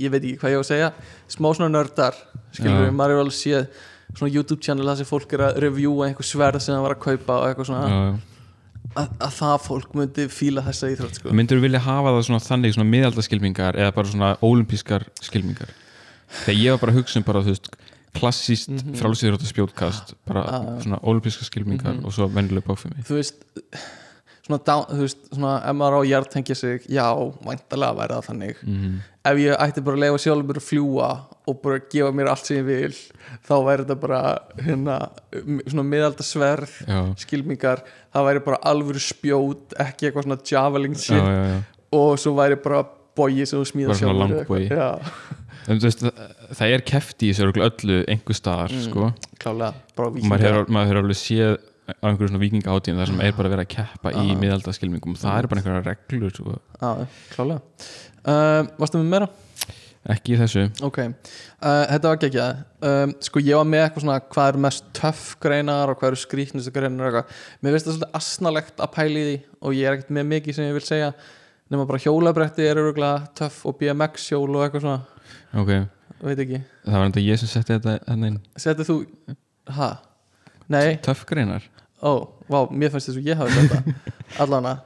ég 0.00 0.12
veit 0.12 0.22
ekki 0.22 0.40
hvað 0.42 0.54
ég 0.54 0.58
á 0.58 0.62
að 0.62 0.70
segja 0.70 0.94
smá 1.32 1.50
svona 1.52 1.72
nördar 1.72 2.16
skilur 2.54 2.86
við, 2.86 2.94
maður 2.96 3.16
er 3.16 3.24
alveg 3.24 3.38
séð 3.38 3.68
svona 4.12 4.32
YouTube 4.32 4.62
channel 4.62 4.86
þar 4.88 5.00
sem 5.00 5.08
fólk 5.08 5.36
er 5.36 5.44
að 5.48 5.60
reviewa 5.66 6.08
einhver 6.08 6.26
sverð 6.26 6.62
sem 6.64 6.74
það 6.76 6.86
var 6.86 6.96
að 6.96 7.04
kaupa 7.04 7.38
og 7.40 7.48
eitthvað 7.48 7.70
svona 7.70 7.88
já, 7.90 7.96
já. 7.96 8.92
að, 9.02 9.16
að 9.28 9.34
það 9.40 9.56
fólk 9.66 9.96
myndi 10.00 10.28
fíla 10.32 10.64
þessa 10.66 10.92
íþrótt 10.94 11.18
sko. 11.20 11.34
myndur 11.36 11.60
þú 11.60 11.66
vilja 11.66 11.82
hafa 11.86 12.14
það 12.14 12.22
svona 12.28 12.44
þannig 12.46 12.76
svona 12.76 12.92
miðaldaskilmingar 12.92 13.80
eða 13.82 13.96
bara 13.98 14.12
svona 14.12 14.30
ólimpískar 14.46 15.08
skilmingar 15.20 15.74
þegar 16.44 16.60
ég 16.60 16.74
var 16.74 16.82
bara 16.84 16.94
að 16.94 17.02
hugsa 17.02 17.20
um 17.20 17.26
bara 17.26 17.44
þú 17.44 17.54
veist 17.54 17.70
klassíst 18.20 18.68
mm. 18.68 18.76
-hmm. 18.78 18.96
frálsýður 19.00 19.46
spjótkast 19.46 20.14
bara 20.26 20.40
Ah, 20.46 20.62
já. 20.64 20.82
svona 20.82 20.98
ólimpískar 21.02 21.44
skilmingar 21.44 21.94
Mhm. 21.94 22.04
og 22.04 22.12
svo 22.12 22.26
venjuleg 22.28 22.64
bókfimi 22.64 23.02
þú 23.04 23.14
veist 23.14 23.34
svona, 24.46 24.58
þú 24.90 25.00
veist, 25.02 25.18
svona 25.34 25.52
ef 25.66 25.74
maður 25.76 25.94
á 25.96 26.00
að 26.00 26.08
hjartengja 26.10 26.54
sig 26.54 26.80
já, 26.88 27.06
væntalega 27.46 27.96
væri 27.98 28.14
það 28.14 28.26
þannig 28.28 28.56
mm 28.62 28.76
-hmm. 28.76 28.98
ef 29.24 29.36
ég 29.38 29.56
ætti 29.60 29.80
bara 29.84 29.96
að 29.96 30.00
leifa 30.00 30.18
sjálfur 30.18 30.46
mér 30.46 30.56
að 30.60 30.68
fljúa 30.70 31.10
og 31.48 31.62
bara 31.62 31.78
gefa 31.92 32.12
mér 32.12 32.28
allt 32.28 32.46
sem 32.46 32.56
ég 32.56 32.64
vil 32.66 32.94
þá 33.48 33.54
væri 33.66 33.84
þetta 33.84 34.00
bara 34.00 34.38
hérna, 34.58 35.08
svona 35.66 35.82
miðalda 35.82 36.22
sverð 36.22 36.70
já, 36.88 37.14
skilmingar, 37.16 37.82
það 38.14 38.24
væri 38.26 38.40
bara 38.44 38.58
alvöru 38.64 38.98
spjót 39.00 39.74
ekki 39.78 40.06
eitthvað 40.06 40.22
svona 40.22 40.38
javelin 40.44 40.92
já, 40.94 40.98
shit 40.98 41.16
já, 41.22 41.44
já. 41.54 41.62
og 41.92 42.18
svo 42.18 42.34
væri 42.34 42.56
bara 42.62 42.84
bogi 43.16 43.46
sem 43.46 43.58
þú 43.58 43.64
smíða 43.64 43.94
sjálfur 43.94 44.60
já, 44.70 45.00
En, 45.66 45.80
veist, 45.82 46.02
það, 46.04 46.34
það 46.54 46.74
er 46.76 46.84
kefti 46.86 47.28
í 47.30 47.32
þessu 47.34 47.52
öllu 47.66 47.96
einhver 48.12 48.36
staðar 48.38 48.70
Mm. 48.76 48.84
sko. 48.86 49.08
og 49.46 50.20
maður 50.22 50.44
hefur, 50.46 51.00
alveg 51.02 51.18
séð 51.18 51.56
á 51.86 52.04
einhverju 52.10 52.28
svona 52.32 52.42
vikingahátíðum 52.42 52.98
þar 53.00 53.06
sem 53.12 53.20
er 53.22 53.32
bara 53.38 53.50
verið 53.52 53.64
að 53.66 53.72
keppa 53.76 54.12
í 54.12 54.30
Ah. 54.32 54.38
miðaldaskilmingum 54.40 55.12
og 55.14 55.18
það 55.22 55.38
er 55.38 55.46
bara 55.46 55.60
einhverja 55.60 55.84
reglur 55.86 56.30
sko. 56.34 56.58
já, 56.82 57.06
klálega 57.34 57.60
uh, 58.26 58.66
varstu 58.78 58.98
með 58.98 59.10
meira? 59.12 59.28
ekki 60.08 60.34
í 60.34 60.38
þessu 60.38 60.64
Ok, 60.86 60.98
uh, 60.98 61.86
þetta 61.90 62.10
var 62.10 62.18
geggjað 62.22 62.60
um, 62.86 63.14
Sko 63.26 63.40
ég 63.42 63.56
var 63.58 63.64
með 63.66 63.84
eitthvað 63.86 64.04
svona 64.04 64.20
hvað 64.30 64.48
eru 64.52 64.58
mest 64.66 64.84
töff 64.94 65.24
greinar 65.42 65.90
og 65.90 65.98
hvað 65.98 66.12
eru 66.12 66.20
skrýtnustu 66.22 66.70
greinar 66.74 67.06
og 67.08 67.16
eitthvað 67.24 67.40
Mér 67.62 67.74
finnst 67.74 67.86
það 67.88 67.96
svolítið 67.96 68.20
asnalegt 68.20 68.76
að 68.86 68.92
pæli 68.94 69.24
því 69.26 69.36
og 69.62 69.74
ég 69.74 69.86
er 69.90 69.96
ekkert 69.98 70.14
með 70.14 70.28
mikið 70.34 70.54
sem 70.54 70.68
ég 70.68 70.76
vil 70.78 70.86
segja 70.86 71.12
nema 71.70 71.86
bara 71.90 71.98
hjólabretti 71.98 72.62
er 72.70 72.78
öruglega 72.78 73.26
töff 73.34 73.64
og 73.66 73.78
BMX 73.80 74.28
hjól 74.30 74.54
og 74.54 74.62
eitthvað 74.68 74.84
svona 74.86 75.00
ok, 75.54 75.70
veit 76.24 76.42
ekki, 76.46 76.60
það 76.86 76.98
var 76.98 77.06
enda 77.10 77.22
ég 77.24 77.40
sem 77.42 77.48
setti 77.52 77.76
þetta 77.78 78.16
inn. 78.30 78.40
setið 78.56 78.90
þú 78.90 78.98
ha? 79.76 79.90
Nei, 80.72 80.96
töffgreinar 81.04 81.62
ó, 82.02 82.26
vá, 82.50 82.58
mér 82.70 82.90
finnst 82.94 83.10
þess 83.12 83.20
að 83.20 83.30
ég 83.30 83.38
hafi 83.40 83.60
þetta 83.60 83.96
allana, 84.42 84.76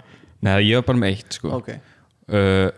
Nei, 0.41 0.55
ég 0.71 0.79
var 0.81 0.87
bara 0.89 1.01
með 1.03 1.17
eitt 1.17 1.37
sko. 1.37 1.51
ok. 1.59 1.75
Uh, 2.31 2.71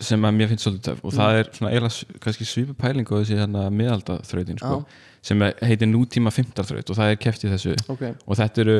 sem 0.00 0.22
að 0.24 0.36
mér 0.38 0.48
finnst 0.48 0.64
svolítið 0.64 0.84
töff. 0.86 1.00
Og 1.04 1.12
það 1.12 1.38
er 1.40 1.48
svona 1.52 1.72
eiginlega 1.74 2.20
kannski 2.22 2.46
svipu 2.48 2.76
pælingu 2.78 3.12
á 3.12 3.20
þessi 3.20 3.36
hérna 3.36 3.64
miðaldaþrautin 3.74 4.60
sko, 4.62 4.78
sem 5.26 5.42
heitir 5.66 5.90
nútíma 5.90 6.30
fimmtarþraut 6.32 6.92
og 6.94 6.96
það 7.00 7.12
er 7.12 7.18
keft 7.20 7.44
í 7.44 7.50
þessu. 7.50 7.74
Ok, 7.92 8.04
og 8.24 8.38
þetta 8.38 8.62
eru 8.64 8.76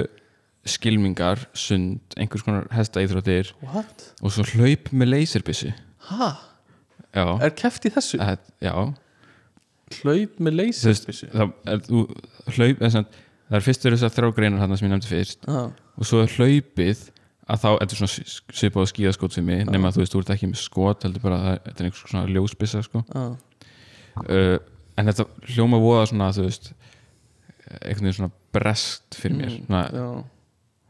skilmingar, 0.69 1.43
sund, 1.59 2.01
einhvers 2.17 2.45
konar 2.47 2.67
hesta 2.75 3.03
íþróttir 3.05 3.53
what? 3.75 4.09
og 4.23 4.33
svo 4.35 4.45
hlaup 4.55 4.91
með 4.93 5.13
leysirbissu 5.15 5.71
Ha? 6.09 6.31
Já, 7.15 7.25
Er 7.43 7.51
keft 7.57 7.87
í 7.89 7.93
þessu? 7.95 8.19
að, 8.21 8.39
já 8.63 8.75
Hlaup 10.03 10.41
með 10.45 10.53
leysirbissu? 10.59 11.29
það 11.33 12.99
er, 13.57 13.63
fyrstur 13.65 13.95
þessar 13.97 14.13
þrjá 14.13 14.33
greinar 14.37 14.61
hann 14.61 14.77
sem 14.77 14.89
ég 14.89 14.93
nefndi 14.93 15.09
fyrst 15.09 15.47
Ah, 15.49 15.71
og 15.97 16.05
svo 16.09 16.21
er 16.25 16.35
hlaupið 16.35 17.07
að 17.49 17.63
þá, 17.63 17.69
þetta 17.81 17.95
er 17.95 18.01
svona 18.03 18.33
svipað 18.59 18.89
skíðaskótsvimi 18.93 19.57
nema 19.71 19.89
að 19.89 19.97
þú 19.97 20.03
veist, 20.03 20.13
þú 20.13 20.21
ert 20.21 20.33
ekki 20.35 20.51
með 20.51 20.61
skot 20.61 21.07
heldur 21.07 21.25
bara 21.25 21.39
að 21.41 21.55
þetta 21.65 21.79
er 21.81 21.87
einhvers 21.89 22.03
svona 22.13 22.33
ljósbissa 22.35 22.83
sko. 22.85 23.05
ah, 23.17 23.31
uh, 24.29 24.59
en 24.99 25.09
þetta 25.09 25.25
hljóma 25.55 25.81
voða 25.81 26.05
svona 26.11 26.29
þú 26.37 26.45
veist 26.45 26.73
einhvern 27.79 28.09
veginn 28.11 28.19
svona 28.19 28.35
brest 28.53 29.17
fyrir 29.17 29.39
mér 29.41 29.55
Mm, 29.57 29.65
svona, 29.65 29.83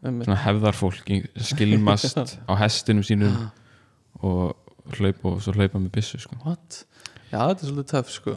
einmitt. 0.03 0.27
svona 0.27 0.41
hefðarfólk 0.43 1.15
skilmast 1.53 2.19
á 2.51 2.53
hestinum 2.59 3.07
sínum 3.07 3.39
og 4.27 4.57
hlaup 4.97 5.25
og 5.29 5.41
svo 5.45 5.55
hlaupa 5.57 5.81
með 5.83 5.91
byssu 5.99 6.21
sko. 6.23 6.39
What? 6.45 6.83
Já, 7.29 7.39
þetta 7.43 7.61
er 7.61 7.71
svolítið 7.71 7.91
töff 7.93 8.13
sko. 8.15 8.37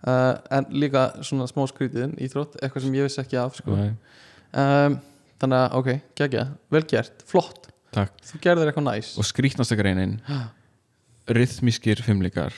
Uh, 0.00 0.34
En 0.56 0.66
líka 0.72 1.10
svona 1.26 1.44
smá 1.48 1.66
skrítiðin 1.68 2.14
Íþrótt, 2.24 2.54
eitthvað 2.60 2.86
sem 2.86 2.94
ég 2.96 3.08
vissi 3.08 3.20
ekki 3.20 3.36
af 3.40 3.58
sko. 3.58 3.76
Um, 3.76 5.00
Þannig 5.40 5.56
að, 5.56 5.76
ok, 5.78 5.90
geggja 6.20 6.46
Vel 6.72 6.82
gert, 6.88 7.22
flott. 7.28 7.70
Takk. 7.94 8.16
Þú 8.28 8.40
gerðir 8.44 8.70
eitthvað 8.70 8.86
næs. 8.86 9.14
Og 9.18 9.26
skrítnasta 9.26 9.76
greinin 9.78 10.18
rithmískir 11.30 12.02
fimmleikar. 12.04 12.54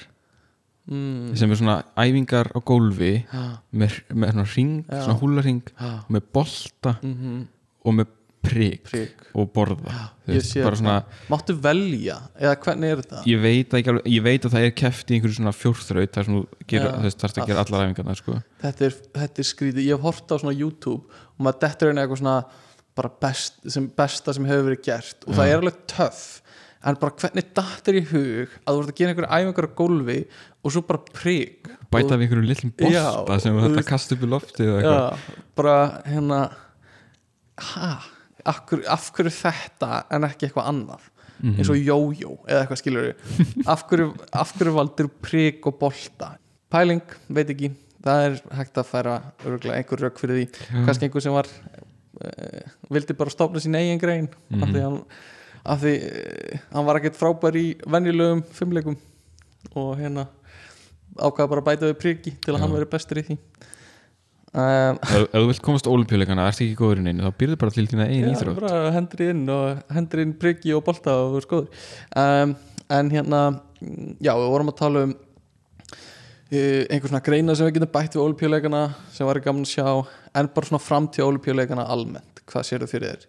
Mm. 0.82 1.36
sem 1.38 1.46
er 1.46 1.58
svona 1.60 1.76
æfingar 1.94 2.48
á 2.50 2.58
gólfi 2.58 3.12
með, 3.70 4.00
með 4.10 4.32
svona 4.32 4.46
ring, 4.50 4.72
svona 4.90 5.14
húlaring 5.20 5.60
með 6.10 6.24
bolta 6.34 6.96
mm 6.98 7.44
og 7.82 7.94
með 7.98 8.10
prik 8.42 8.82
Prik 8.88 9.20
og 9.38 9.48
borða 9.54 10.08
veist, 10.26 10.52
þetta. 10.56 10.72
svona, 10.80 10.96
Máttu 11.30 11.54
velja, 11.62 12.16
eða 12.40 12.56
hvernig 12.64 12.90
er 12.92 13.02
þetta? 13.04 13.22
ég 13.30 13.40
veit, 13.42 13.76
alveg- 13.78 14.08
ég 14.12 14.24
veit 14.26 14.46
að 14.48 14.56
það 14.56 14.66
er 14.66 14.74
keft 14.82 15.10
í 15.12 15.16
einhverju 15.16 15.38
svona 15.38 15.54
fjórþraut 15.54 16.12
þar 16.16 16.28
sem 16.28 16.34
þú 16.34 16.42
þarfst 17.22 17.38
að 17.38 17.46
gera 17.52 17.64
allar 17.64 17.86
æfingarna 17.86 18.16
sko. 18.18 18.36
Þetta 18.64 18.86
er, 18.88 18.98
þetta 19.22 19.44
er 19.44 19.48
skrítið, 19.52 19.86
ég 19.86 19.96
hef 19.96 20.06
hort 20.08 20.34
á 20.34 20.36
svona 20.42 20.56
YouTube 20.58 21.02
og 21.06 21.40
maður 21.46 21.60
dettur 21.66 21.92
einu 21.92 22.02
eitthvað 22.04 22.22
svona 22.24 22.36
bara 22.98 23.08
best, 23.24 23.62
sem 23.72 23.86
besta 23.96 24.34
sem 24.36 24.44
hefur 24.50 24.66
verið 24.68 24.82
gert 24.84 25.24
og 25.26 25.32
það 25.38 25.46
Já. 25.46 25.52
er 25.54 25.62
alveg 25.62 25.78
töff 25.88 26.24
en 26.82 26.96
bara 26.98 27.14
hvernig 27.22 27.46
dattir 27.54 27.94
í 28.00 28.02
hug 28.10 28.50
að 28.66 28.74
þú 28.74 28.80
ert 28.82 28.90
að 28.90 28.98
gera 28.98 29.12
einhverja 29.14 29.38
æfingar 29.38 29.68
á 29.70 29.76
gólfi 29.78 30.16
og 30.62 30.74
svo 30.74 30.82
bara 30.88 31.00
prik 31.14 31.70
bæta 31.94 32.18
við 32.18 32.26
einhverjum 32.26 32.48
litlum 32.50 32.72
bolta 32.74 33.04
Já, 33.30 33.38
sem 33.46 33.60
þetta 33.62 33.84
kasta 33.86 34.16
upp 34.18 34.26
í 34.26 34.30
lofti 34.32 34.66
Já, 34.66 34.96
bara 35.56 35.76
hérna 36.04 36.40
ha, 37.62 37.90
af 38.46 38.60
hverju, 38.68 38.86
af 38.88 39.10
þetta 39.30 40.04
en 40.10 40.24
ekki 40.28 40.48
eitthvað 40.48 40.68
annað 40.72 41.08
Mhm. 41.42 41.56
eins 41.58 41.70
og 41.72 41.76
jójó 41.76 42.36
eða 42.46 42.60
eitthvað 42.62 42.78
skilur 42.78 43.06
af 43.72 43.80
hverju, 43.90 44.12
af 44.32 44.52
valdur 44.76 45.08
prik 45.22 45.66
og 45.66 45.78
bolta 45.80 46.36
pæling, 46.70 47.00
veit 47.28 47.50
ekki 47.50 47.72
það 48.04 48.26
er 48.28 48.36
hægt 48.58 48.78
að 48.78 48.86
færa 48.86 49.16
einhver 49.74 50.00
rauk 50.04 50.18
fyrir 50.22 50.36
því, 50.38 50.46
Já. 50.70 50.84
kannski 50.86 51.08
einhver 51.08 51.22
sem 51.24 51.32
var 51.34 51.46
uh, 51.48 52.62
vildi 52.94 53.16
bara 53.18 53.30
stofna 53.30 53.58
sín 53.62 53.74
eigin 53.78 53.98
grein 53.98 54.28
af 54.52 54.68
Mhm. 54.68 54.72
því 54.74 54.82
hann 54.82 55.00
af 55.66 55.80
því 55.82 55.94
uh, 55.98 56.58
hann 56.72 56.86
var 56.86 56.96
ekkert 57.00 57.18
frábær 57.18 57.54
í 57.58 57.66
venjulegum 57.86 58.42
fimmleikum 58.52 58.96
og 59.74 59.96
hérna 59.98 60.26
ákvaða 61.18 61.48
bara 61.48 61.60
að 61.60 61.68
bæta 61.72 61.90
við 61.90 61.98
priki 62.00 62.30
til 62.40 62.54
að 62.54 62.58
Já. 62.58 62.62
hann 62.62 62.72
veri 62.72 62.84
bestur 62.90 63.18
í 63.18 63.26
því 63.26 63.38
um, 64.52 65.00
ef 65.02 65.32
þú 65.32 65.44
vilt 65.48 65.64
komast 65.64 65.88
olimpíuleikana, 65.90 66.46
ert 66.50 66.62
ekki 66.64 66.78
góður 66.78 67.02
inn 67.02 67.10
einu 67.12 67.26
þá 67.26 67.40
byrðu 67.42 67.58
bara 67.62 67.74
til 67.74 67.86
eigin 67.88 68.04
Já, 68.04 68.30
íþrótt. 68.34 68.60
bara 68.60 68.94
hendur 68.96 69.26
inn 69.30 69.42
og 69.52 69.82
hendur 69.96 70.24
inn 70.24 70.36
priggi 70.38 70.74
og 70.76 70.84
bolta 70.86 71.18
og 71.24 71.36
verður 71.36 71.48
skoður 71.48 71.84
um, 72.22 72.56
en 72.92 73.12
hérna 73.12 73.42
já, 74.20 74.32
við 74.36 74.50
vorum 74.52 74.72
að 74.72 74.80
tala 74.82 75.06
um 75.08 75.14
uh, 76.52 76.82
einhver 76.90 77.08
svona 77.08 77.24
greina 77.24 77.56
sem 77.56 77.68
við 77.68 77.78
getum 77.78 77.92
bætt 77.94 78.16
við 78.16 78.24
olípjuleikana 78.26 78.82
sem 79.14 79.28
var 79.28 79.40
gaman 79.44 79.66
að 79.66 79.72
sjá 79.72 79.86
en 80.38 80.50
bara 80.54 80.68
svona 80.68 80.82
framtíð 80.82 81.28
olípjuleikana 81.28 81.86
almennt. 81.92 82.42
Hvað 82.48 82.68
sér 82.68 82.84
þau 82.84 82.92
fyrir 82.92 83.12
þér? 83.12 83.26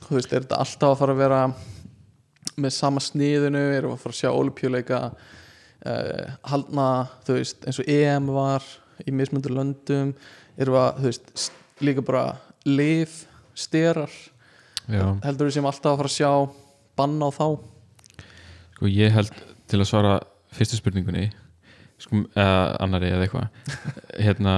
Þú 0.00 0.16
veist, 0.16 0.32
er 0.32 0.44
þetta 0.44 0.60
alltaf 0.62 0.94
að 0.94 1.00
fara 1.02 1.14
að 1.14 1.22
vera 1.22 1.40
með 2.60 2.74
sama 2.76 3.02
sniðinu? 3.02 3.62
Erum 3.76 3.92
við 3.92 3.96
að 3.96 4.04
fara 4.04 4.16
að 4.16 4.20
sjá 4.20 4.30
olípjuleika 4.30 5.00
uh, 5.10 6.24
haldna, 6.52 6.88
þú 7.26 7.38
veist, 7.38 7.66
eins 7.66 7.82
og 7.82 7.90
EM 7.94 8.30
var 8.34 8.70
í 9.06 9.14
mismundur 9.14 9.54
löndum 9.56 10.14
erum 10.60 10.76
við 10.76 10.80
að, 10.82 11.00
þú 11.00 11.08
veist, 11.10 11.52
líka 11.84 12.04
bara 12.06 12.24
lif, 12.68 13.22
sterar 13.56 14.12
Já, 14.90 15.04
heldur 15.24 15.48
við 15.48 15.58
sem 15.58 15.68
alltaf 15.68 15.92
að 15.92 16.00
fara 16.00 16.10
að 16.10 16.16
sjá 16.16 16.32
banna 16.98 17.28
á 17.28 17.30
þá? 17.36 17.46
Sko 18.74 18.90
ég 18.90 19.14
held 19.14 19.32
til 19.70 19.80
að 19.80 19.88
svara 19.88 20.18
fyrstu 20.56 20.80
spurningunni 20.80 21.28
sko, 22.00 22.24
eða 22.34 22.60
annari 22.82 23.12
eða 23.12 23.26
eitthvað. 23.26 23.74
Hérna 24.26 24.54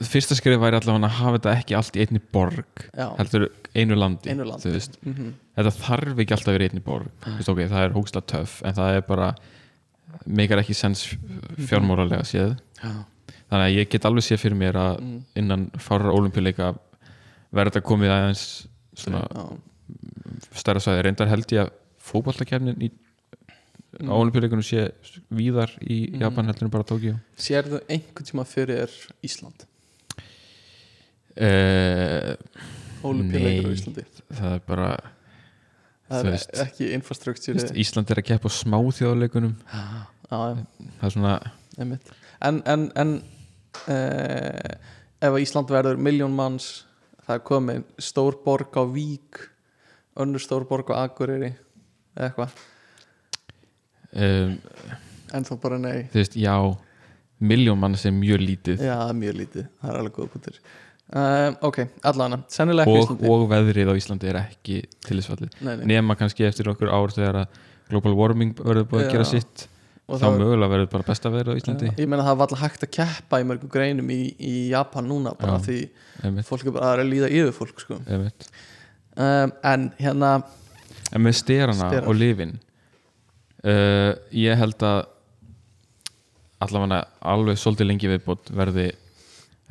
fyrsta 0.00 0.36
skrif 0.38 0.60
væri 0.62 0.78
allavega 0.78 1.10
að 1.10 1.18
hafa 1.18 1.38
þetta 1.38 1.54
ekki 1.58 1.76
allt 1.76 1.96
í 1.98 2.04
einni 2.06 2.20
borg 2.32 2.86
já, 2.88 3.08
heldur 3.18 3.50
einu 3.76 3.98
landi, 3.98 4.32
einu 4.32 4.46
land 4.48 4.64
þú 4.64 4.72
veist. 4.72 4.96
mm 5.04 5.34
þetta 5.54 5.72
þarf 5.76 6.22
ekki 6.22 6.34
alltaf 6.34 6.50
að 6.50 6.56
vera 6.56 6.66
í 6.66 6.70
einni 6.70 6.84
borg. 6.84 7.10
Þú 7.24 7.34
veist, 7.38 7.50
ok, 7.52 7.60
það 7.70 7.84
er 7.84 7.92
hóksla 7.94 8.22
töff 8.32 8.54
en 8.66 8.74
það 8.74 8.96
er 8.96 9.04
bara 9.06 9.28
meikar 10.26 10.62
ekki 10.62 10.74
sens 10.74 11.04
fjármóralega 11.68 12.24
séð. 12.26 12.56
Já. 12.80 12.94
Þannig 13.50 13.66
að 13.68 13.76
ég 13.78 13.88
get 13.92 14.04
alveg 14.08 14.24
séð 14.26 14.40
fyrir 14.44 14.56
mér 14.58 14.74
að 14.80 15.00
Mm. 15.00 15.22
innan 15.36 15.70
fárar 15.78 16.12
olimpíuleika 16.14 16.74
verður 17.52 17.70
þetta 17.72 17.86
komið 17.90 18.10
aðeins 18.14 18.44
svona 18.96 19.22
stærra 20.54 20.80
svæði 20.80 21.02
reyndar 21.04 21.28
held 21.28 21.46
ég 21.52 21.64
að 21.66 21.70
fótballtakefnin 22.00 22.82
í 22.82 22.90
Mm. 24.00 24.08
á 24.10 24.14
olimpíuleikunum 24.18 24.64
sé 24.66 24.90
víðar 25.30 25.70
í 25.86 26.10
Mm. 26.10 26.20
Japan 26.20 26.46
heldur 26.46 26.64
en 26.66 26.70
bara 26.70 26.82
Tókíu 26.84 27.14
sérðu 27.38 27.78
einhvern 27.88 28.26
tíma 28.26 28.44
fyrir 28.44 28.90
Ísland 29.22 29.66
uh, 31.38 32.34
Ólympíuleikar 33.04 33.66
á 33.66 33.70
Nei. 33.70 33.76
Íslandi 33.76 34.04
það 34.34 34.52
er 34.56 34.62
bara 34.66 34.88
það 36.08 36.18
þú 36.18 36.26
er 36.26 36.30
veist, 36.34 36.50
ekki 36.64 36.90
infrastruktúri 36.96 37.64
Ísland 37.84 38.10
er 38.10 38.20
að 38.22 38.28
keppa 38.32 38.50
á 38.50 38.56
smáþjóðleikunum 38.58 39.54
já, 39.62 39.84
já, 40.30 40.38
það 40.98 41.06
er 41.08 41.14
svona 41.16 41.34
einmitt 41.78 42.12
en, 42.44 42.60
en, 42.70 42.86
en 43.00 43.14
uh, 43.88 44.74
ef 45.20 45.30
að 45.30 45.42
Ísland 45.42 45.72
verður 45.72 46.00
miljón 46.00 46.36
manns 46.36 46.84
það 47.24 47.38
er 47.38 47.44
komin 47.48 47.84
stór 47.98 48.38
borg 48.44 48.76
á 48.76 48.84
Vík 48.92 49.42
önnur 50.20 50.42
stór 50.42 50.66
borg 50.68 50.92
á 50.94 51.04
Akureyri 51.04 51.52
eða 52.14 52.28
eitthvað, 52.28 52.58
um, 54.14 54.56
en 55.34 55.46
þá 55.48 55.54
bara 55.62 55.78
nei. 55.82 56.04
þú 56.12 56.20
veist, 56.20 56.36
já 56.38 56.54
miljón 57.44 57.80
manns 57.82 58.04
er 58.06 58.14
mjög 58.14 58.42
lítið. 58.44 58.82
Já, 58.86 58.96
mjög 59.16 59.38
lítið, 59.40 59.68
það 59.80 59.90
er 59.90 60.00
alveg 60.00 60.18
góða 60.18 60.32
punktur. 60.34 60.58
Um, 61.04 61.56
ok, 61.68 61.78
allan 62.08 62.44
sennilega 62.48 62.88
ekki 62.88 62.96
og, 62.96 63.02
Íslandi. 63.04 63.30
og 63.34 63.42
veðrið 63.50 63.90
á 63.92 63.94
Íslandi 63.98 64.28
er 64.30 64.38
ekki 64.40 64.78
tillisfallið 65.04 65.58
nema 65.84 66.16
kannski 66.16 66.46
eftir 66.48 66.70
okkur 66.72 66.88
ár 66.88 67.12
þegar 67.12 67.42
að 67.42 67.58
global 67.90 68.14
warming 68.16 68.54
verður 68.56 68.86
búið 68.88 69.04
að 69.04 69.12
gera 69.12 69.26
sitt 69.28 69.66
Og 70.04 70.18
þá 70.20 70.24
það- 70.26 70.38
mögulega 70.42 70.68
verður 70.74 70.90
bara 70.92 71.06
besta 71.08 71.30
veðrið 71.32 71.54
á 71.54 71.58
Íslandi 71.60 71.86
Já, 71.88 71.94
ég 71.96 72.08
meina 72.12 72.24
það 72.26 72.36
var 72.36 72.46
alltaf 72.50 72.60
hægt 72.60 72.82
að 72.84 72.90
keppa 72.98 73.38
í 73.40 73.46
mörgum 73.48 73.70
greinum 73.72 74.10
í, 74.12 74.18
í 74.36 74.54
Japan 74.74 75.06
núna 75.08 75.32
bara 75.38 75.56
Já. 75.56 75.64
því 75.64 75.78
einmitt, 76.28 76.48
fólk 76.50 76.66
er 76.68 76.74
bara 76.76 76.90
að 76.98 77.08
líða 77.08 77.30
yfir 77.32 77.54
fólk 77.56 77.80
sko. 77.80 77.96
um, 79.16 79.52
en 79.64 79.86
hérna 79.98 80.34
en 81.14 81.22
með 81.24 81.34
sterana 81.40 81.88
Sterar. 81.88 82.08
og 82.10 82.14
lifin 82.20 82.58
uh, 83.64 84.12
ég 84.34 84.56
held 84.60 84.82
að 84.84 85.06
allavega 86.64 87.00
alveg 87.32 87.58
svolítið 87.60 87.88
lengi 87.88 88.10
viðbót 88.12 88.52
verði 88.56 88.90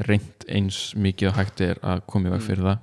reynd 0.08 0.48
eins 0.50 0.94
mikið 0.98 1.30
og 1.30 1.38
hægt 1.38 1.62
er 1.62 1.80
að 1.86 2.02
koma 2.10 2.30
í 2.30 2.34
veg 2.36 2.42
fyrir 2.48 2.66
það 2.72 2.80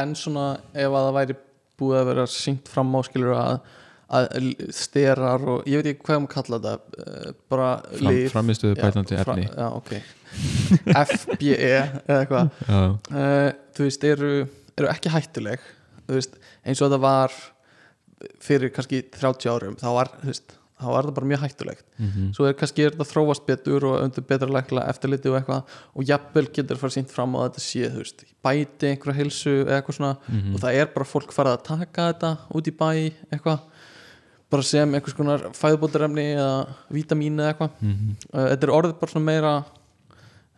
en 0.00 0.14
svona 0.16 0.46
ef 0.72 0.88
að 0.88 1.04
það 1.06 1.16
væri 1.18 1.36
búið 1.80 2.00
að 2.00 2.08
vera 2.12 2.26
sínt 2.30 2.68
fram 2.70 2.92
á 2.96 3.00
skilur 3.06 3.36
að, 3.36 3.60
að 4.10 4.48
sterar 4.74 5.44
og 5.54 5.68
ég 5.70 5.80
veit 5.82 5.90
ekki 5.92 6.06
hvað 6.08 6.20
maður 6.24 6.32
kalla 6.34 6.58
þetta 6.58 7.04
uh, 7.04 7.32
bara 7.52 7.68
Fram, 7.94 8.08
lyf. 8.10 8.32
framistuðu 8.34 8.74
Já, 8.74 8.82
bætandi 8.82 9.18
fra- 9.20 9.36
efni. 9.36 9.46
já, 9.54 9.68
ok. 9.76 9.92
FBE 11.14 11.54
eða 11.60 12.20
eitthvað. 12.20 12.50
Já, 12.66 12.80
uh, 13.14 13.48
þú 13.76 13.86
veist, 13.88 14.04
eru, 14.10 14.32
eru 14.78 14.90
ekki 14.92 15.12
hættuleg 15.14 15.62
veist, 16.10 16.38
eins 16.66 16.80
og 16.82 16.88
þetta 16.90 17.02
var 17.04 17.34
fyrir 18.42 18.72
kannski 18.74 19.04
30 19.14 19.46
árum 19.52 19.76
þá 19.80 19.86
var, 19.94 20.10
veist, 20.26 20.56
þá 20.80 20.86
var 20.90 21.06
það 21.08 21.14
bara 21.20 21.28
mjög 21.30 21.42
hættulegt. 21.44 21.84
Mm 22.00 22.28
svo 22.36 22.46
er 22.48 22.54
kannski 22.58 22.84
er 22.86 22.94
þetta 22.94 23.06
þróast 23.12 23.46
betur 23.48 23.84
og 23.90 23.96
undir 24.04 24.24
betra 24.28 24.48
lækla 24.50 24.84
eftirliti 24.90 25.30
og 25.30 25.38
eitthvað 25.38 25.74
og 25.94 26.06
jafnvel 26.08 26.46
getur 26.56 26.80
fara 26.80 26.94
sínt 26.96 27.12
fram 27.14 27.34
á 27.38 27.46
þetta 27.46 27.62
sé 27.64 27.86
veist, 27.94 28.24
bæti 28.44 28.90
einhverja 28.90 29.18
heilsu 29.22 29.54
eða 29.66 29.78
eitthvað 29.80 29.98
svona 30.00 30.12
Mhm. 30.28 30.54
og 30.54 30.60
það 30.64 30.80
er 30.82 30.90
bara 30.94 31.08
fólk 31.14 31.34
farið 31.36 31.56
að 31.58 31.64
taka 31.70 32.08
þetta 32.12 32.30
út 32.58 32.70
í 32.70 32.76
bæ 32.82 32.90
eitthvað 33.30 33.60
bara 34.50 34.66
sem 34.66 34.94
einhvers 34.96 35.16
konar 35.16 35.46
fæðbótarefni 35.56 36.26
eða 36.34 36.54
vítamín 36.92 37.38
eða 37.38 37.52
eitthvað. 37.52 37.76
Mhm. 37.80 38.16
uh, 38.32 38.46
þetta 38.52 38.66
er 38.66 38.74
orðið 38.78 38.98
bara 39.00 39.14
svona 39.14 39.28
meira 39.28 39.54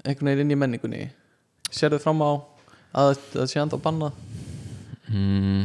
einhvern 0.03 0.33
veginn 0.33 0.47
inn 0.47 0.57
í 0.57 0.61
menningunni. 0.63 1.05
Sérðu 1.73 2.01
fram 2.03 2.25
á 2.25 2.31
að 2.93 3.15
þetta 3.17 3.49
sé 3.49 3.63
enda 3.63 3.79
á 3.79 3.85
bannað? 3.85 4.19
Mm, 5.13 5.65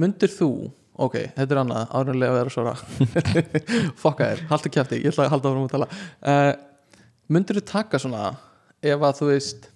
mundir 0.00 0.32
þú 0.32 0.50
ok, 0.94 1.16
þetta 1.34 1.54
er 1.54 1.60
annað, 1.62 1.84
árunlega 1.98 2.32
að 2.32 2.38
vera 2.38 2.50
að 2.50 2.54
svara. 2.54 2.74
Fokka 4.02 4.30
þér, 4.30 4.42
haltu 4.52 4.72
kjæfti 4.72 5.00
ég 5.00 5.10
ætla 5.10 5.26
að 5.26 5.34
halda 5.34 5.50
áfram 5.50 5.66
að 5.66 5.74
tala. 5.74 5.88
Uh, 6.22 6.50
mundir 7.34 7.58
þú 7.58 7.64
taka 7.72 8.00
svona 8.02 8.34
ef 8.84 9.06
að 9.08 9.20
þú 9.20 9.30
veist 9.32 9.70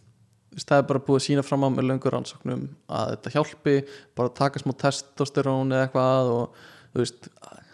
það 0.58 0.80
er 0.80 0.88
bara 0.88 1.02
búið 1.06 1.20
að 1.20 1.24
sína 1.26 1.44
fram 1.46 1.64
á 1.64 1.68
með 1.70 1.86
löngur 1.90 2.14
rannsóknum 2.14 2.64
að 2.90 3.12
þetta 3.12 3.32
hjálpi 3.34 3.74
bara 4.18 4.34
taka 4.34 4.62
smá 4.62 4.72
testosterón 4.80 5.74
eða 5.74 5.86
eitthvað 5.86 6.30
og 6.34 6.58
þú 6.94 7.02
veist 7.04 7.28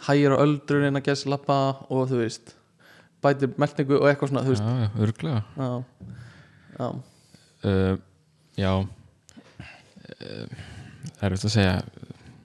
hægir 0.06 0.34
á 0.34 0.42
öldrun 0.44 0.86
en 0.88 1.00
að 1.00 1.08
gæsa 1.08 1.30
lappa 1.32 1.58
og 1.88 2.08
þú 2.10 2.20
veist 2.20 2.54
bætir 3.24 3.54
melningu 3.60 3.98
og 3.98 4.08
eitthvað 4.10 4.32
svona 4.32 4.44
já, 4.44 4.54
já, 4.84 4.88
örglega 5.00 5.40
já, 6.78 6.88
uh, 7.64 7.96
já. 8.60 8.72
Uh, 10.14 10.46
það 11.14 11.26
er 11.26 11.36
eftir 11.36 11.48
að 11.48 11.54
segja. 11.54 11.76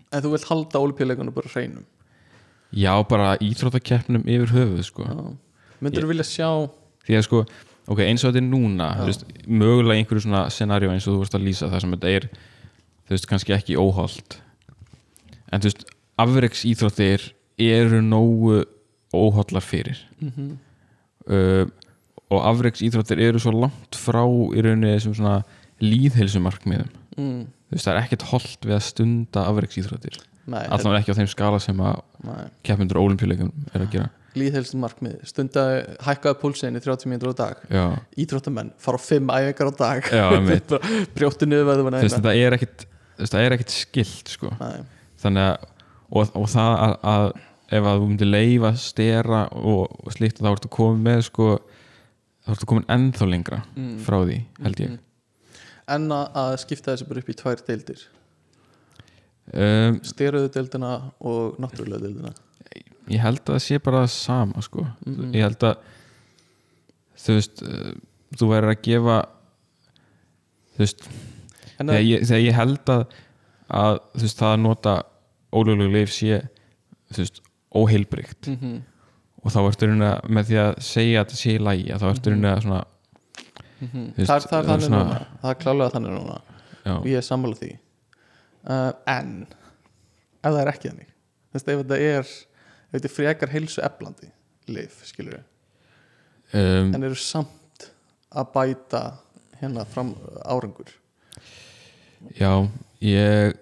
En 0.10 0.24
þú 0.24 0.34
vilt 0.34 0.50
halda 0.50 0.82
ólipjuleikunum 0.84 1.36
bara 1.36 1.52
hreinum? 1.54 1.86
Já, 2.76 2.94
bara 3.10 3.34
íþróttakeppnum 3.44 4.28
yfir 4.30 4.54
höfuð 4.54 4.86
sko. 4.86 5.08
já. 5.10 5.18
myndir 5.80 6.06
þú 6.06 6.12
vilja 6.12 6.28
sjá 6.28 6.50
því 7.08 7.18
að 7.18 7.26
sko, 7.26 7.42
ok, 7.90 8.04
eins 8.04 8.24
og 8.24 8.32
þetta 8.32 8.42
er 8.44 8.50
núna 8.50 8.90
veist, 9.08 9.26
mögulega 9.48 10.02
einhverju 10.02 10.26
svona 10.26 10.46
scenaríu 10.54 10.92
eins 10.94 11.08
og 11.08 11.16
þú 11.16 11.22
vorst 11.24 11.38
að 11.38 11.46
lýsa 11.48 11.70
þar 11.72 11.86
sem 11.86 11.96
þetta 11.96 12.12
er 12.18 12.28
þú 12.30 13.16
veist, 13.16 13.30
kannski 13.32 13.56
ekki 13.56 13.80
óholt. 13.80 14.40
En 15.50 15.64
þú 15.64 15.72
veist, 15.72 15.86
afreiks 16.20 16.66
íþróttir 16.70 17.30
eru 17.60 18.02
nógu 18.06 18.64
óhollar 19.14 19.66
fyrir. 19.66 20.00
Mm 20.22 20.58
uh, 21.30 21.66
og 22.30 22.46
afreiks 22.46 22.84
íþróttir 22.86 23.22
eru 23.26 23.42
svo 23.42 23.54
langt 23.56 23.98
frá 23.98 24.22
í 24.22 24.64
rauninni 24.64 24.94
þessum 24.94 25.16
svona 25.18 25.40
líðheilsumarkmiðum 25.82 26.92
mm. 27.18 27.40
þú 27.70 27.78
veist, 27.78 27.88
það 27.88 27.94
er 27.94 28.02
ekkert 28.04 28.26
holdt 28.30 28.68
við 28.68 28.76
að 28.78 28.86
stunda 28.86 29.46
afreiks 29.50 29.80
íþróttir 29.82 30.20
Nei, 30.50 30.62
allavega 30.66 31.02
ekki 31.02 31.14
á 31.14 31.20
þeim 31.20 31.30
skala 31.30 31.60
sem 31.62 31.82
að 31.86 32.00
nei. 32.26 32.46
keppmyndur 32.66 32.98
ólimpíuleikum 32.98 33.52
er 33.70 33.84
að 33.84 33.92
gera. 33.94 34.08
Líðhelsum 34.34 34.82
markmið 34.82 35.20
stunda 35.30 35.66
hækkaði 36.08 36.40
púlsinn 36.42 36.78
í 36.78 36.82
30 36.82 37.12
mínútur 37.12 37.36
á 37.38 37.42
dag. 37.44 37.62
Íþróttamenn 38.18 38.72
fara 38.82 38.98
á 38.98 39.02
5 39.06 39.30
æfingar 39.30 39.70
á 39.70 39.74
dag. 39.78 40.10
Brjóttu 41.14 41.46
niður 41.46 41.70
er 42.34 42.56
veist, 43.20 43.36
það 43.36 43.44
er 43.44 43.58
ekkert 43.60 43.76
skilt 43.76 44.34
sko. 44.34 44.50
Þannig 45.22 45.52
að 45.52 45.70
og, 46.10 46.34
og 46.34 46.50
það 46.50 46.74
að, 46.88 46.98
að 47.14 47.28
ef 47.70 47.86
að 47.86 48.00
þú 48.02 48.08
myndir 48.10 48.30
leifa 48.32 48.72
stera 48.82 49.44
og, 49.54 49.92
slíkt 50.16 50.40
þá 50.42 50.50
ertu 50.56 50.72
komin 50.74 51.04
með 51.06 51.22
sko 51.30 51.50
þá 52.46 52.54
ertu 52.56 52.70
komin 52.72 52.88
ennþá 52.90 53.28
lengra 53.30 53.60
Mm. 53.76 53.98
frá 54.06 54.18
því 54.26 54.40
held 54.64 54.80
ég 54.86 54.98
en 55.90 56.08
að, 56.14 56.26
að 56.38 56.56
skipta 56.64 56.94
þessu 56.96 57.08
bara 57.10 57.22
upp 57.24 57.30
í 57.30 57.38
tvær 57.38 57.62
deildir 57.68 58.02
um, 59.54 60.00
styruðu 60.06 60.52
deildina 60.54 60.92
og 61.20 61.58
náttúrulega 61.62 62.04
deildina 62.06 62.34
ég 63.10 63.22
held 63.24 63.42
að 63.42 63.56
það 63.56 63.64
sé 63.66 63.80
bara 63.82 64.04
sama 64.14 64.62
sko. 64.62 64.84
Mhm. 65.06 65.32
ég 65.34 65.42
held 65.48 65.64
að 65.66 65.80
þú 67.20 67.38
veist 67.40 67.64
uh, 67.66 67.92
þú 68.38 68.50
verður 68.52 68.74
að 68.76 68.84
gefa 68.86 69.18
þú 70.76 70.84
veist 70.86 71.02
en 71.80 71.88
þegar 71.90 72.00
að, 72.00 72.08
ég, 72.10 72.26
þegar 72.30 72.44
ég 72.46 72.58
held 72.60 72.94
að, 72.94 73.04
að 73.82 74.00
þú 74.14 74.26
veist 74.28 74.42
það 74.44 74.54
að 74.54 74.62
nota 74.66 74.94
ólögulegu 75.54 75.94
leif 75.98 76.14
sé 76.14 76.42
þú 77.10 77.24
veist 77.24 77.42
óheilbrygt 77.76 78.48
mm 78.56 78.80
og 79.40 79.54
þá 79.54 79.60
ertu 79.70 79.88
raunin 79.88 80.04
að 80.04 80.26
með 80.36 80.48
því 80.50 80.56
að 80.60 80.70
segja 80.84 81.20
að 81.22 81.30
þetta 81.30 81.38
sé 81.40 81.52
í 81.56 81.60
lægi 81.64 81.94
þá 81.96 82.08
ertu 82.10 82.32
raunin 82.34 82.48
að 82.50 82.64
svona 82.66 82.80
mm 83.80 84.08
veist, 84.18 84.28
það, 84.28 84.34
er- 84.36 84.48
það 84.50 84.58
er 84.60 84.66
þannig 84.70 84.88
svona- 84.90 85.04
núna. 85.06 85.20
Það 85.44 85.52
er 85.54 85.60
klálega 85.62 85.94
þannig 85.94 86.16
núna. 86.18 86.40
Já, 86.84 86.92
og 86.98 87.06
ég 87.08 87.18
er 87.22 87.26
sammála 87.30 87.56
því. 87.62 87.70
Uh, 88.68 88.92
en 89.08 89.30
ef 90.44 90.50
það 90.52 90.60
er 90.66 90.72
ekki 90.74 90.90
þannig 90.92 91.08
þú 91.14 91.56
veist 91.56 91.72
ef 91.72 91.80
þetta 91.80 92.00
er 92.10 92.20
ef 92.20 92.34
þetta 92.92 93.08
er 93.10 93.16
frekar 93.16 93.54
heilsu 93.54 93.82
eflandi 93.88 94.30
lif 94.68 95.00
skilur 95.08 95.40
um, 95.40 96.92
en 96.98 97.04
eru 97.08 97.16
samt 97.16 97.88
að 98.36 98.52
bæta 98.58 99.04
hérna 99.62 99.86
fram 99.88 100.12
árangur. 100.44 100.92
Já 102.36 102.52
ég 103.02 103.56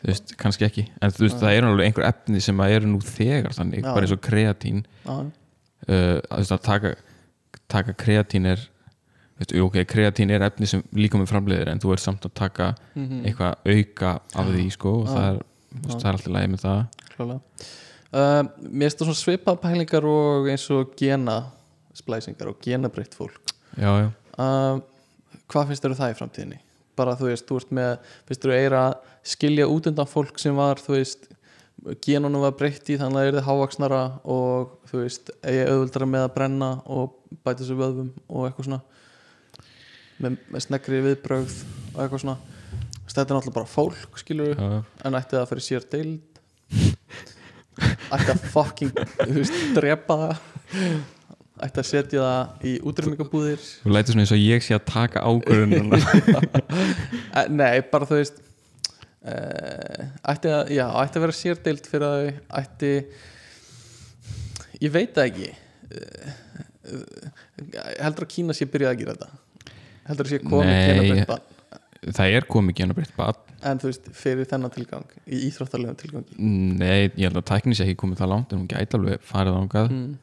þú 0.00 0.10
veist, 0.10 0.34
kannski 0.40 0.66
ekki. 0.66 0.86
En 1.00 1.12
þú 1.14 1.26
veist, 1.26 1.38
það 1.42 1.56
eru 1.58 1.70
alveg 1.70 1.90
einhver 1.90 2.08
efni 2.08 2.42
sem 2.44 2.62
að 2.64 2.74
eru 2.78 2.90
nú 2.90 3.00
þegar 3.04 3.56
þannig, 3.56 3.84
Já. 3.84 3.90
bara 3.92 4.06
eins 4.06 4.14
og 4.16 4.22
kreatín. 4.24 4.82
Uh, 5.06 5.20
að, 5.88 6.20
þú 6.24 6.40
veist, 6.40 6.54
að 6.56 6.62
taka, 6.66 6.92
taka 7.72 7.96
kreatín 8.00 8.48
er 8.50 8.64
þú 9.40 9.44
veist, 9.44 9.54
ok, 9.66 9.78
kreatín 9.88 10.32
er 10.34 10.44
efni 10.44 10.68
sem 10.68 10.82
líka 10.96 11.20
með 11.20 11.30
framleiðir 11.32 11.70
en 11.72 11.80
þú 11.80 11.94
er 11.94 12.02
samt 12.02 12.26
að 12.28 12.34
taka 12.40 12.72
mhm, 12.94 13.22
eitthvað 13.28 13.70
auka 13.72 14.16
af 14.36 14.50
því 14.50 14.66
sko, 14.76 14.96
og 15.02 15.06
Já. 15.06 15.12
það 15.12 15.28
er, 15.28 15.38
þú 15.70 15.84
veist, 15.86 15.94
það 15.94 16.10
er 16.10 16.18
alltaf 16.18 16.34
lægi 16.36 16.52
með 16.54 16.66
það. 16.66 16.82
Klálega. 17.14 17.70
Uh, 18.10 18.42
Mér 18.66 18.88
finnst 18.88 19.00
það 19.00 19.08
svona 19.08 19.20
svipað 19.20 19.60
pælingar 19.62 20.06
og 20.10 20.48
eins 20.50 20.64
og 20.74 20.96
gena 20.98 21.36
splæsingar 21.94 22.50
og 22.50 22.58
genabreitt 22.64 23.14
fólk. 23.14 23.54
Já, 23.78 23.90
já, 24.02 24.08
uh, 24.40 24.80
Hvað 25.50 25.70
finnst 25.70 25.84
þér 25.84 25.94
um 25.94 25.98
það 25.98 26.12
í 26.12 26.18
framtíðinni? 26.18 26.58
Bara 27.00 27.16
þú 27.18 27.32
veist, 27.32 27.48
þú 27.48 27.60
ert 27.62 27.74
með 27.80 28.14
finnst 28.28 28.46
þér 28.46 28.78
að 28.84 29.12
skilja 29.34 29.68
út 29.72 29.90
undan 29.90 30.08
fólk 30.10 30.40
sem 30.42 30.56
var, 30.56 30.80
þú 30.80 30.98
veist 30.98 31.30
genunum 32.04 32.44
var 32.44 32.56
breytt 32.58 32.88
í 32.92 32.96
þannig 33.00 33.16
að 33.16 33.20
það 33.20 33.28
er 33.28 33.36
þið 33.36 33.46
hávaksnara 33.48 34.00
og 34.28 34.72
þú 34.90 35.02
veist 35.02 35.30
eigi 35.40 35.66
auðvöldara 35.66 36.08
með 36.12 36.24
að 36.26 36.32
brenna 36.36 36.70
og 36.92 37.14
bæta 37.46 37.66
sér 37.66 37.78
vöðvum 37.80 38.10
og 38.28 38.48
eitthvað 38.48 38.68
svona. 38.68 38.80
Með, 40.20 40.36
með 40.52 40.64
snegri 40.66 41.00
viðbrögð 41.06 41.54
og 41.94 42.02
eitthvað 42.04 42.24
svona. 42.24 42.36
Þú 42.40 43.06
veist, 43.06 43.14
þetta 43.16 43.24
er 43.24 43.38
náttúrulega 43.38 43.56
bara 43.56 43.70
fólk 43.70 44.20
skilur 44.20 44.52
já, 44.52 44.66
já. 44.74 44.82
en 45.08 45.16
ætti 45.18 45.36
það 45.36 45.44
að 45.44 45.52
fyrir 45.54 45.66
sér 45.66 45.88
deild? 45.94 46.42
Ætti 48.10 48.34
að 48.34 48.44
fucking 48.52 48.92
þú 49.22 49.38
veist, 49.38 49.58
drepa 49.78 50.18
það 50.20 50.36
ætti 51.66 51.82
að 51.82 51.88
setja 51.88 52.26
það 52.26 52.66
í 52.66 52.72
útrýmingabúðir 52.90 53.64
þú 53.64 53.94
lætur 53.94 54.14
svona 54.14 54.24
eins 54.24 54.34
og 54.34 54.40
ég 54.42 54.64
sé 54.64 54.76
að 54.76 54.86
taka 54.90 55.24
ákvörðun 55.24 55.92
Eh, 57.30 57.46
nei, 57.54 57.82
bara 57.92 58.06
þú 58.08 58.16
veist 58.18 58.40
uh, 59.22 60.00
ætti 60.32 60.50
að 60.50 60.72
já, 60.74 60.84
ætti 61.02 61.20
að 61.20 61.24
vera 61.26 61.36
sér 61.36 61.60
deild 61.62 61.86
fyrir 61.86 62.06
að 62.08 62.16
þau 62.16 62.58
ætti 62.60 62.90
ég 64.80 64.94
veit 64.94 65.14
það 65.14 65.28
ekki. 65.28 65.50
Uh, 65.90 66.32
heldur 68.00 68.26
að 68.26 68.32
Kína 68.34 68.56
sé 68.56 68.66
byrjað 68.66 68.96
að 68.96 69.00
gera 69.04 69.14
þetta? 69.14 69.30
Heldur 70.10 70.26
að 70.26 70.34
sé 70.34 70.42
komið. 70.42 70.74
Kína 70.88 71.06
breytt 71.06 71.56
það 72.00 72.34
er 72.36 72.46
komið 72.48 72.80
genabritt 72.80 73.12
bad 73.16 73.38
en 73.66 73.80
þú 73.80 73.90
veist, 73.90 74.06
fyrir 74.16 74.48
þennan 74.48 74.72
tilgang 74.72 75.16
í 75.28 75.42
íþróttalegum 75.50 75.98
tilgangi? 76.00 76.36
Nei, 76.40 77.10
ég 77.10 77.26
held 77.26 77.40
að 77.42 77.48
tækni 77.50 77.76
sé 77.76 77.84
ekki 77.84 77.98
komið 78.00 78.22
það 78.22 78.32
langt 78.32 78.54
en 78.54 78.62
hún 78.62 78.70
gæti 78.70 78.96
alveg 78.96 79.26
farið 79.28 79.58
ángað 79.58 79.90
mm. 79.92 80.14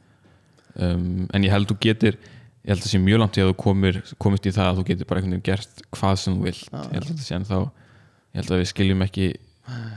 Um, 0.79 1.27
en 1.33 1.43
ég 1.47 1.51
held 1.53 1.69
þú 1.71 1.77
getur 1.87 2.15
ég 2.17 2.69
held 2.73 2.79
að 2.81 2.85
það 2.85 2.91
sé 2.93 2.99
mjög 3.03 3.19
langt 3.21 3.37
í 3.37 3.41
að 3.43 3.49
þú 3.51 3.57
komir, 3.63 3.99
komist 4.19 4.45
í 4.49 4.51
það 4.55 4.69
að 4.71 4.79
þú 4.81 4.85
getur 4.91 5.07
bara 5.09 5.21
einhvern 5.21 5.35
veginn 5.37 5.45
gert 5.47 5.83
hvað 5.95 6.15
sem 6.21 6.33
þú 6.37 6.47
vilt. 6.47 6.63
Ég 6.71 6.95
held 6.97 7.03
að 7.05 7.11
það 7.13 7.27
sé 7.27 7.35
ennþá 7.37 7.59
ég 7.61 8.41
held 8.41 8.51
að 8.51 8.61
við 8.63 8.71
skiljum 8.73 9.05
ekki 9.07 9.27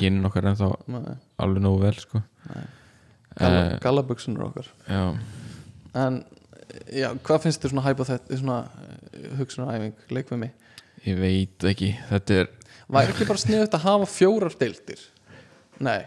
genin 0.01 0.27
okkar 0.29 0.47
ennþá 0.51 0.69
Nei, 0.91 1.17
alveg 1.43 1.63
nógu 1.65 1.81
vel 1.85 1.97
sko. 1.99 2.23
galla, 2.51 2.69
Eh, 3.41 3.79
gallaböksunur 3.83 4.43
okkar. 4.49 4.67
já, 4.89 5.03
en 5.95 6.25
já, 6.93 7.09
hvað 7.23 7.43
finnst 7.45 7.63
þér 7.63 7.71
svona 7.75 7.85
hæpa 7.87 8.07
þetta 8.09 8.39
svona 8.41 8.57
uh, 8.67 9.37
hugsunaræfing, 9.39 9.95
leik 10.11 10.31
við 10.33 10.39
mig. 10.43 10.51
Ég 11.07 11.17
veit 11.19 11.65
ekki. 11.71 11.93
Þetta 12.11 12.35
er 12.43 12.51
væri 12.91 13.15
ekki 13.15 13.27
bara 13.31 13.39
sniðut 13.43 13.75
að 13.79 13.85
hafa 13.87 14.09
fjórar 14.11 14.57
deildir? 14.61 15.01
Nei, 15.81 16.03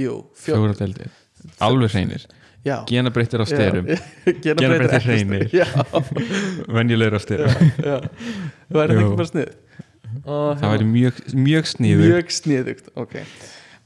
jú 0.00 0.16
fjó- 0.34 0.56
fjóra 0.56 0.74
deildir. 0.80 1.12
Alveg 1.60 1.92
hreinir, 1.94 2.24
já, 2.66 2.76
genabreyttir 2.90 3.40
á 3.44 3.46
styrum. 3.48 3.88
Gena 3.90 4.60
Genabreyttir 4.60 4.86
breytir 4.88 5.08
hreinir. 5.08 5.48
venjulegur 6.68 7.18
á 7.18 7.20
styrum. 7.22 7.74
Það 7.80 8.78
væri 8.80 8.96
Jú. 8.96 9.02
ekki 9.06 9.20
bara 9.22 9.32
snið 9.32 9.58
það 10.26 10.72
væri 10.74 10.86
mjög, 10.88 11.18
mjög 11.38 11.68
sníður 11.70 12.06
mjög 12.08 12.32
sniðugt 12.34 12.88
ok. 12.98 13.16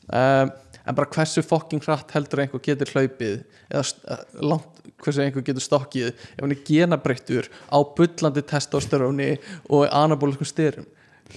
Um, 0.09 0.53
en 0.85 0.97
bara 0.99 1.11
hversu 1.17 1.45
fokking 1.45 1.85
hratt 1.85 2.13
heldur 2.17 2.45
einhver 2.45 2.63
getur 2.65 2.91
hlaupið 2.93 3.45
eða 3.73 4.19
langt 4.45 4.83
hversu 5.05 5.25
einhver 5.25 5.45
getur 5.45 5.65
stokkið 5.65 6.11
ef 6.13 6.43
hann 6.43 6.55
er 6.55 6.65
genabreyttur 6.69 7.49
á 7.69 7.79
bullandi 7.97 8.45
testosteróni 8.49 9.35
og 9.69 9.87
anabóliskum 9.91 10.49
styrum? 10.49 10.89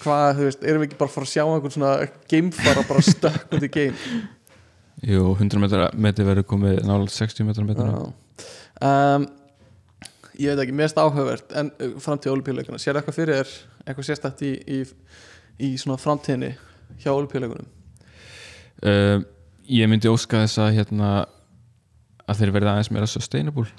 Hvað, 0.01 0.33
þú 0.37 0.47
veist, 0.49 0.65
erum 0.67 0.81
við 0.83 0.89
ekki 0.89 0.97
bara 0.99 1.09
að 1.09 1.13
fara 1.15 1.27
að 1.27 1.31
sjá 1.31 1.43
einhvern 1.45 1.73
svona 1.73 1.91
geimfara 2.29 2.83
bara 2.89 3.03
stökk 3.07 3.55
út 3.55 3.63
í 3.65 3.69
geim 3.71 4.01
jú, 5.05 5.23
100 5.35 5.61
metra 5.61 5.89
metri 5.97 6.25
verður 6.27 6.47
komið 6.49 6.81
nálega 6.87 7.13
60 7.13 7.47
metra 7.49 7.87
Já. 7.87 7.97
um, 8.89 9.27
ég 10.37 10.53
veit 10.53 10.63
ekki, 10.65 10.77
mest 10.77 10.99
áhugavert 11.01 11.55
en 11.57 11.71
uh, 11.77 11.95
framtíð 12.03 12.35
olupíuleikuna, 12.35 12.81
sér 12.81 12.99
eitthvað 12.99 13.19
fyrir 13.19 13.41
þér 13.41 13.55
eitthvað 13.87 14.09
sérstætt 14.09 14.45
í, 14.45 14.53
í, 14.67 14.83
í 15.69 15.73
svona 15.81 15.99
framtíðinni 16.01 16.53
hjá 17.03 17.11
olupíuleikunum 17.13 17.67
uh, 18.83 19.19
ég 19.67 19.91
myndi 19.91 20.11
óska 20.11 20.45
þess 20.45 20.63
að 20.63 20.79
hérna 20.79 21.11
að 22.27 22.41
þeir 22.41 22.55
verða 22.55 22.73
aðeins 22.75 22.89
meira 22.91 23.07
sustainable. 23.07 23.69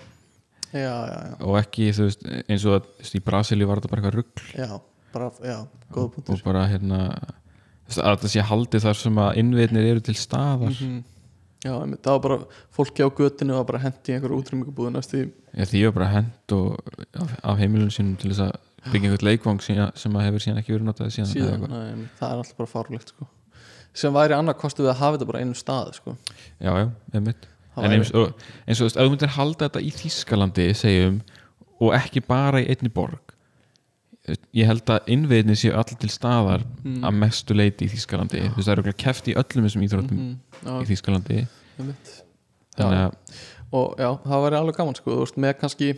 Já, 0.69 0.85
já, 0.85 1.17
já, 1.25 1.35
og 1.49 1.55
ekki 1.57 1.89
veist 1.97 2.25
eins 2.45 2.65
og 2.69 2.79
að 2.79 3.13
í 3.17 3.21
Brasilíu 3.25 3.69
var 3.69 3.81
þetta 3.81 3.91
bara 3.93 4.03
eitthvað 4.03 4.17
rugg 4.19 4.43
já 4.53 4.73
bara, 5.13 5.31
já, 5.41 5.59
góða 5.93 6.11
punktur. 6.15 6.35
Og 6.35 6.43
bara 6.45 6.67
hérna 6.69 6.99
að 7.97 8.11
þetta 8.17 8.29
sé 8.35 8.45
haldið 8.45 8.85
þar 8.85 8.99
sem 9.01 9.15
að 9.25 9.39
innviðnir 9.43 9.87
eru 9.95 10.01
til 10.05 10.15
staðar 10.15 10.75
Mhm. 10.75 10.99
Já, 11.65 11.73
einmitt, 11.75 12.03
það 12.07 12.13
var 12.15 12.21
bara 12.23 12.37
fólki 12.71 13.03
á 13.03 13.09
götinu 13.11 13.55
og 13.59 13.65
bara 13.67 13.79
hendi 13.83 14.13
í 14.13 14.15
einhverju 14.15 14.37
útrýmingabúðu 14.39 14.93
næstu 14.95 15.25
ég, 15.57 15.67
því 15.67 15.81
var 15.89 15.95
bara 15.97 16.11
hent 16.13 16.53
og, 16.55 16.77
af, 17.19 17.33
af 17.43 17.57
heimilunum 17.59 17.91
sínum 17.91 18.15
til 18.21 18.31
þess 18.31 18.45
að 18.45 18.93
byggja 18.93 19.09
einhvern 19.11 19.27
leikvang 19.27 19.59
sína, 19.65 19.89
sem 19.99 20.15
að 20.15 20.23
hefur 20.29 20.45
síðan 20.45 20.61
ekki 20.63 20.73
verið 20.77 20.87
notað 20.87 21.11
síðan, 21.17 21.33
síðan. 21.33 21.65
Nei, 21.67 21.81
einmitt, 21.91 22.13
það 22.21 22.31
er 22.31 22.43
alltaf 22.45 22.57
bara 22.61 22.71
fárlegt 22.71 23.11
sko. 23.11 23.27
sem 23.99 24.15
væri 24.15 24.37
annað 24.39 24.59
kostu 24.61 24.85
við 24.85 24.93
að 24.93 25.01
hafa 25.03 25.17
þetta 25.19 25.27
bara 25.33 25.39
á 25.39 25.43
einum 25.43 25.59
stað 25.59 25.91
sko. 25.99 26.15
já, 26.63 26.71
já, 26.79 26.87
einmitt 27.15 27.49
Það 27.75 27.85
en 27.85 27.93
eins 27.99 28.81
og, 28.83 28.95
þú 28.95 29.09
myndir 29.11 29.35
halda 29.35 29.67
þetta 29.69 29.83
í 29.83 29.91
Þískalandi 29.99 30.69
segjum, 30.79 31.19
og 31.81 31.93
ekki 31.99 32.23
bara 32.27 32.63
í 32.63 32.69
einni 32.71 32.89
borg 32.95 33.28
ég 34.55 34.67
held 34.69 34.91
að 34.95 35.09
innviðinni 35.15 35.57
séu 35.59 35.73
allir 35.79 35.99
til 36.03 36.11
staðar 36.13 36.65
Mm. 36.85 37.03
að 37.05 37.15
mestu 37.23 37.55
leiti 37.55 37.87
í 37.87 37.91
Þískalandi 37.93 38.41
þú 38.49 38.57
veist, 38.57 38.69
það 38.69 38.79
eru 38.79 38.93
keft 39.05 39.29
í 39.29 39.35
öllum 39.35 39.65
þessum 39.69 39.85
íþróttum 39.87 40.19
Mhm, 40.19 40.35
já, 40.65 40.73
í 40.83 40.87
Þískalandi 40.91 41.39
einmitt. 41.79 42.13
þannig 42.77 43.01
að 43.05 43.15
og 43.73 43.97
já, 43.99 44.11
það 44.25 44.45
væri 44.45 44.57
alveg 44.59 44.77
gaman 44.77 44.95
sko. 44.97 45.11
þú 45.11 45.25
veist, 45.25 45.37
með 45.37 45.59
kannski 45.61 45.89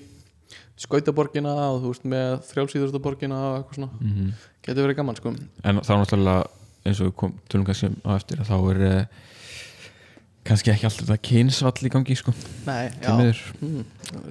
skautaborgina 0.81 1.53
og 1.71 1.83
þú 1.83 1.91
veist, 1.93 2.05
með 2.09 2.31
frjálsýðurstaborgina 2.51 3.37
og 3.37 3.59
eitthvað 3.61 3.75
svona, 3.81 3.91
mm 4.01 4.33
getur 4.63 4.85
verið 4.87 4.97
gaman 4.97 5.17
sko. 5.17 5.35
en 5.65 5.81
þá 5.81 5.93
náttúrulega 5.97 6.47
eins 6.87 7.01
og 7.01 7.15
kom, 7.17 7.35
tölum 7.49 7.65
kannski 7.67 7.87
um 7.89 7.97
á 8.05 8.11
eftir 8.17 8.41
að 8.41 8.49
þá 8.51 8.57
er 8.71 8.81
uh, 9.01 9.05
kannski 10.45 10.71
ekki 10.73 10.87
alltaf 10.89 11.07
þetta 11.07 11.23
kynsvall 11.29 11.85
í 11.87 11.91
gangi 11.93 12.17
sko, 12.17 12.33
Nei, 12.67 12.89
til 13.01 13.13
já, 13.13 13.35
mm, 13.61 13.85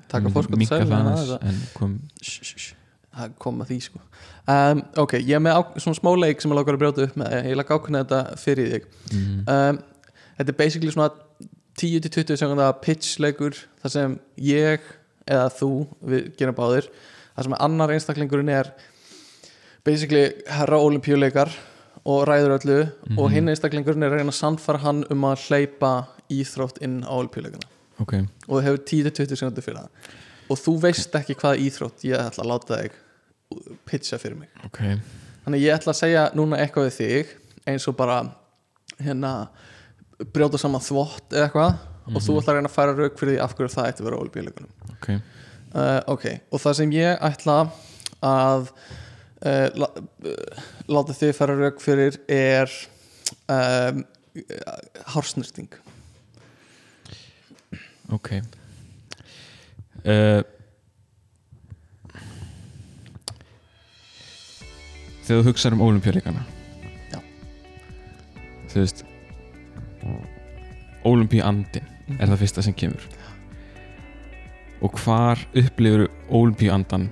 taka 0.09 0.29
fórskot 0.33 0.65
það 0.69 0.93
aðeins 0.99 1.33
en 1.45 1.59
kom 1.75 1.99
Shh, 2.21 2.41
shh, 2.43 2.57
shh. 2.57 2.73
Að 3.17 3.65
því 3.69 3.79
sko. 3.81 3.99
Um, 4.49 4.83
ok, 4.97 5.13
ég 5.19 5.35
er 5.37 5.39
með 5.43 5.57
á, 5.57 5.61
svona 5.81 5.97
smá 5.97 6.11
leik 6.17 6.41
sem 6.41 6.51
ég 6.51 6.57
lákar 6.59 6.77
að 6.77 6.83
brjóta 6.83 7.03
upp 7.07 7.15
með 7.17 7.33
ég 7.49 7.55
lag 7.57 7.65
ákveðna 7.73 8.03
þetta 8.05 8.37
fyrir 8.37 8.69
þig. 8.73 8.85
Mm, 9.13 9.39
um, 9.47 9.79
þetta 10.37 10.53
er 10.53 10.57
basically 10.59 10.91
svona 10.91 11.09
10-20 11.79 12.37
sekunda 12.37 12.71
pitch 12.81 13.19
leikur 13.19 13.55
þar 13.81 13.91
sem 13.93 14.19
ég 14.43 14.81
eða 15.29 15.49
þú, 15.53 15.87
við 16.03 16.29
gerum 16.39 16.55
báðir 16.57 16.87
þar 17.35 17.43
sem 17.47 17.57
annar 17.59 17.93
einstaklingurinn 17.93 18.49
er 18.51 18.71
basically 19.85 20.25
herra 20.51 20.79
olimpíuleikar 20.83 21.51
og 22.09 22.23
ræður 22.27 22.55
öllu 22.59 22.79
Mhm. 23.09 23.19
og 23.19 23.31
hinn 23.31 23.47
einstaklingurinn 23.49 24.03
er 24.03 24.11
að 24.11 24.17
reyna 24.19 24.31
að 24.33 24.39
sannfara 24.41 24.79
hann 24.83 25.03
um 25.09 25.21
að 25.29 25.45
hleypa 25.47 26.07
íþrótt 26.29 26.81
inn 26.81 27.03
á 27.03 27.11
olíuleikana 27.15 27.67
ok, 27.99 28.13
og 28.47 28.59
það 28.59 28.63
hefur 28.67 28.83
10-20 28.85 29.35
sekundur 29.39 29.63
fyrir 29.65 29.77
það 29.79 29.89
og 30.49 30.59
þú 30.59 30.75
veist 30.83 31.15
ekki 31.19 31.37
hvaða 31.39 31.61
íþrótt 31.65 32.05
ég 32.07 32.19
ætla 32.19 32.45
að 32.45 32.51
láta 32.51 32.79
þig 32.81 32.97
pitcha 33.89 34.19
fyrir 34.21 34.37
mig. 34.37 34.51
Ok. 34.65 34.81
Þannig 35.45 35.65
ég 35.65 35.75
ætla 35.75 35.93
að 35.93 36.01
segja 36.01 36.25
núna 36.37 36.59
eitthvað 36.61 36.89
við 36.89 36.97
þig 36.99 37.33
eins 37.69 37.87
og 37.89 37.97
bara 37.97 38.21
hérna 38.99 39.33
brjóta 40.33 40.59
saman 40.59 40.83
þvott 40.83 41.33
eða 41.33 41.47
eitthvað 41.47 41.77
og 42.09 42.23
þú 42.25 42.37
ætla 42.39 42.53
að 42.53 42.59
reyna 42.59 42.71
að 42.71 42.75
færa 42.75 42.95
rauk 42.97 43.19
fyrir 43.19 43.35
því 43.35 43.41
af 43.43 43.55
hverju 43.57 43.73
það 43.75 43.89
ætti 43.91 44.03
að 44.03 44.09
vera 44.09 44.21
olíuleikunum. 44.23 44.71
Ok, 44.95 45.09
uh, 45.13 45.99
ok, 46.15 46.25
og 46.49 46.63
það 46.63 46.77
sem 46.79 46.95
ég 46.97 47.25
ætla 47.29 47.57
að 48.25 48.71
uh, 49.45 49.67
la, 49.79 49.91
uh, 50.25 50.63
láta 50.89 51.17
þig 51.17 51.35
færa 51.37 51.57
rauk 51.59 51.83
fyrir 51.83 52.21
er 52.29 52.79
hársnýrting 55.09 55.73
ok 58.13 58.29
uh, 60.05 60.41
þegar 65.25 65.43
þú 65.43 65.45
hugsaður 65.49 65.77
um 65.77 65.83
olimpíuleikana 65.87 66.43
Já. 67.13 67.19
þú 68.71 68.81
veist 68.83 69.03
olimpíuandin 71.09 71.85
er 72.17 72.25
það 72.31 72.39
fyrsta 72.43 72.63
sem 72.65 72.73
kemur 72.77 73.05
og 74.85 74.95
hvar 75.03 75.41
upplifur 75.59 76.07
olimpíuandan 76.33 77.09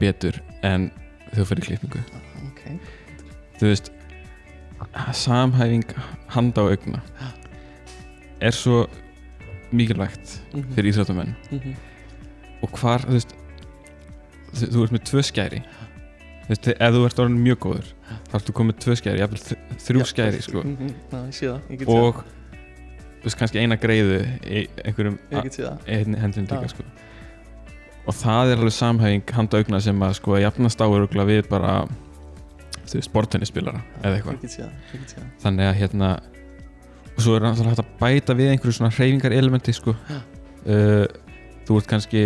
betur 0.00 0.38
en 0.66 0.90
þú 1.34 1.46
fyrir 1.50 1.66
klippingu 1.70 2.02
ok, 2.46 2.62
þú 3.58 3.72
veist 3.72 3.90
samhæfing 5.18 5.84
handa 6.34 6.62
og 6.68 6.76
augna 6.76 7.02
er 8.46 8.54
svo 8.54 8.84
mikilvægt 9.72 10.38
Mhm. 10.54 10.70
fyrir 10.74 10.92
íþróttamenn 10.92 11.34
Mhm. 11.52 11.74
Og 12.62 12.72
hvar, 12.80 13.04
þú 13.06 13.16
veist 13.18 13.34
þú, 14.54 14.70
þú 14.74 14.82
ert 14.86 14.94
með 14.96 15.04
tvö 15.10 15.22
skæri. 15.28 15.60
Þú 16.48 16.52
veist, 16.54 16.68
ef 16.72 16.94
þú 16.96 17.02
ert 17.08 17.18
orðin 17.22 17.42
mjög 17.44 17.58
góður 17.66 17.88
þá 18.30 18.34
ertu 18.40 18.54
komið 18.56 18.78
tvö 18.84 18.96
skæri, 18.96 19.20
jafnvel 19.20 19.42
þ- 19.44 19.80
þrjú 19.84 20.00
Já, 20.02 20.08
skæri 20.12 20.42
sko. 20.46 20.62
Mhm, 20.64 20.94
já, 21.12 21.18
ég 21.18 21.34
sé 21.36 21.46
það, 21.50 21.60
ég 21.68 21.78
get 21.82 21.88
og 21.92 22.22
þú 23.18 23.26
veist, 23.28 23.38
kannski 23.42 23.60
eina 23.60 23.76
greiðu 23.76 24.18
í 24.46 24.62
einhverjum 24.84 25.18
það, 25.30 25.50
það 25.58 25.92
einni 25.98 26.22
hendin 26.22 26.46
líka 26.48 26.70
sko. 26.72 26.86
og 28.08 28.14
það 28.16 28.52
er 28.54 28.56
alveg 28.62 28.72
samhæfing 28.78 29.32
handa 29.36 29.58
augna 29.60 29.80
sem 29.84 30.00
að 30.00 30.14
sko 30.16 30.38
jafnast 30.40 30.80
á 30.80 30.86
örugla 30.88 31.26
við 31.28 31.48
bara 31.50 31.82
þú 32.88 32.96
veist, 32.96 33.12
bortennisspilara 33.12 33.82
eða 34.02 34.16
eitthvað. 34.16 34.40
Það, 34.48 34.70
það. 35.12 35.24
Þannig 35.44 35.68
að 35.68 35.74
hérna 35.82 36.10
og 37.18 37.20
svo 37.26 37.34
er 37.36 37.42
náttúrulega 37.44 37.74
hægt 37.74 37.84
að 37.84 37.92
bæta 38.00 38.34
við 38.38 38.52
einhverju 38.54 38.76
svona 38.78 38.94
hreyfingar 38.96 39.34
elementi 39.36 39.74
sko 39.76 39.92
uh, 39.92 41.04
þú 41.68 41.76
ert 41.82 41.90
kannski 41.90 42.22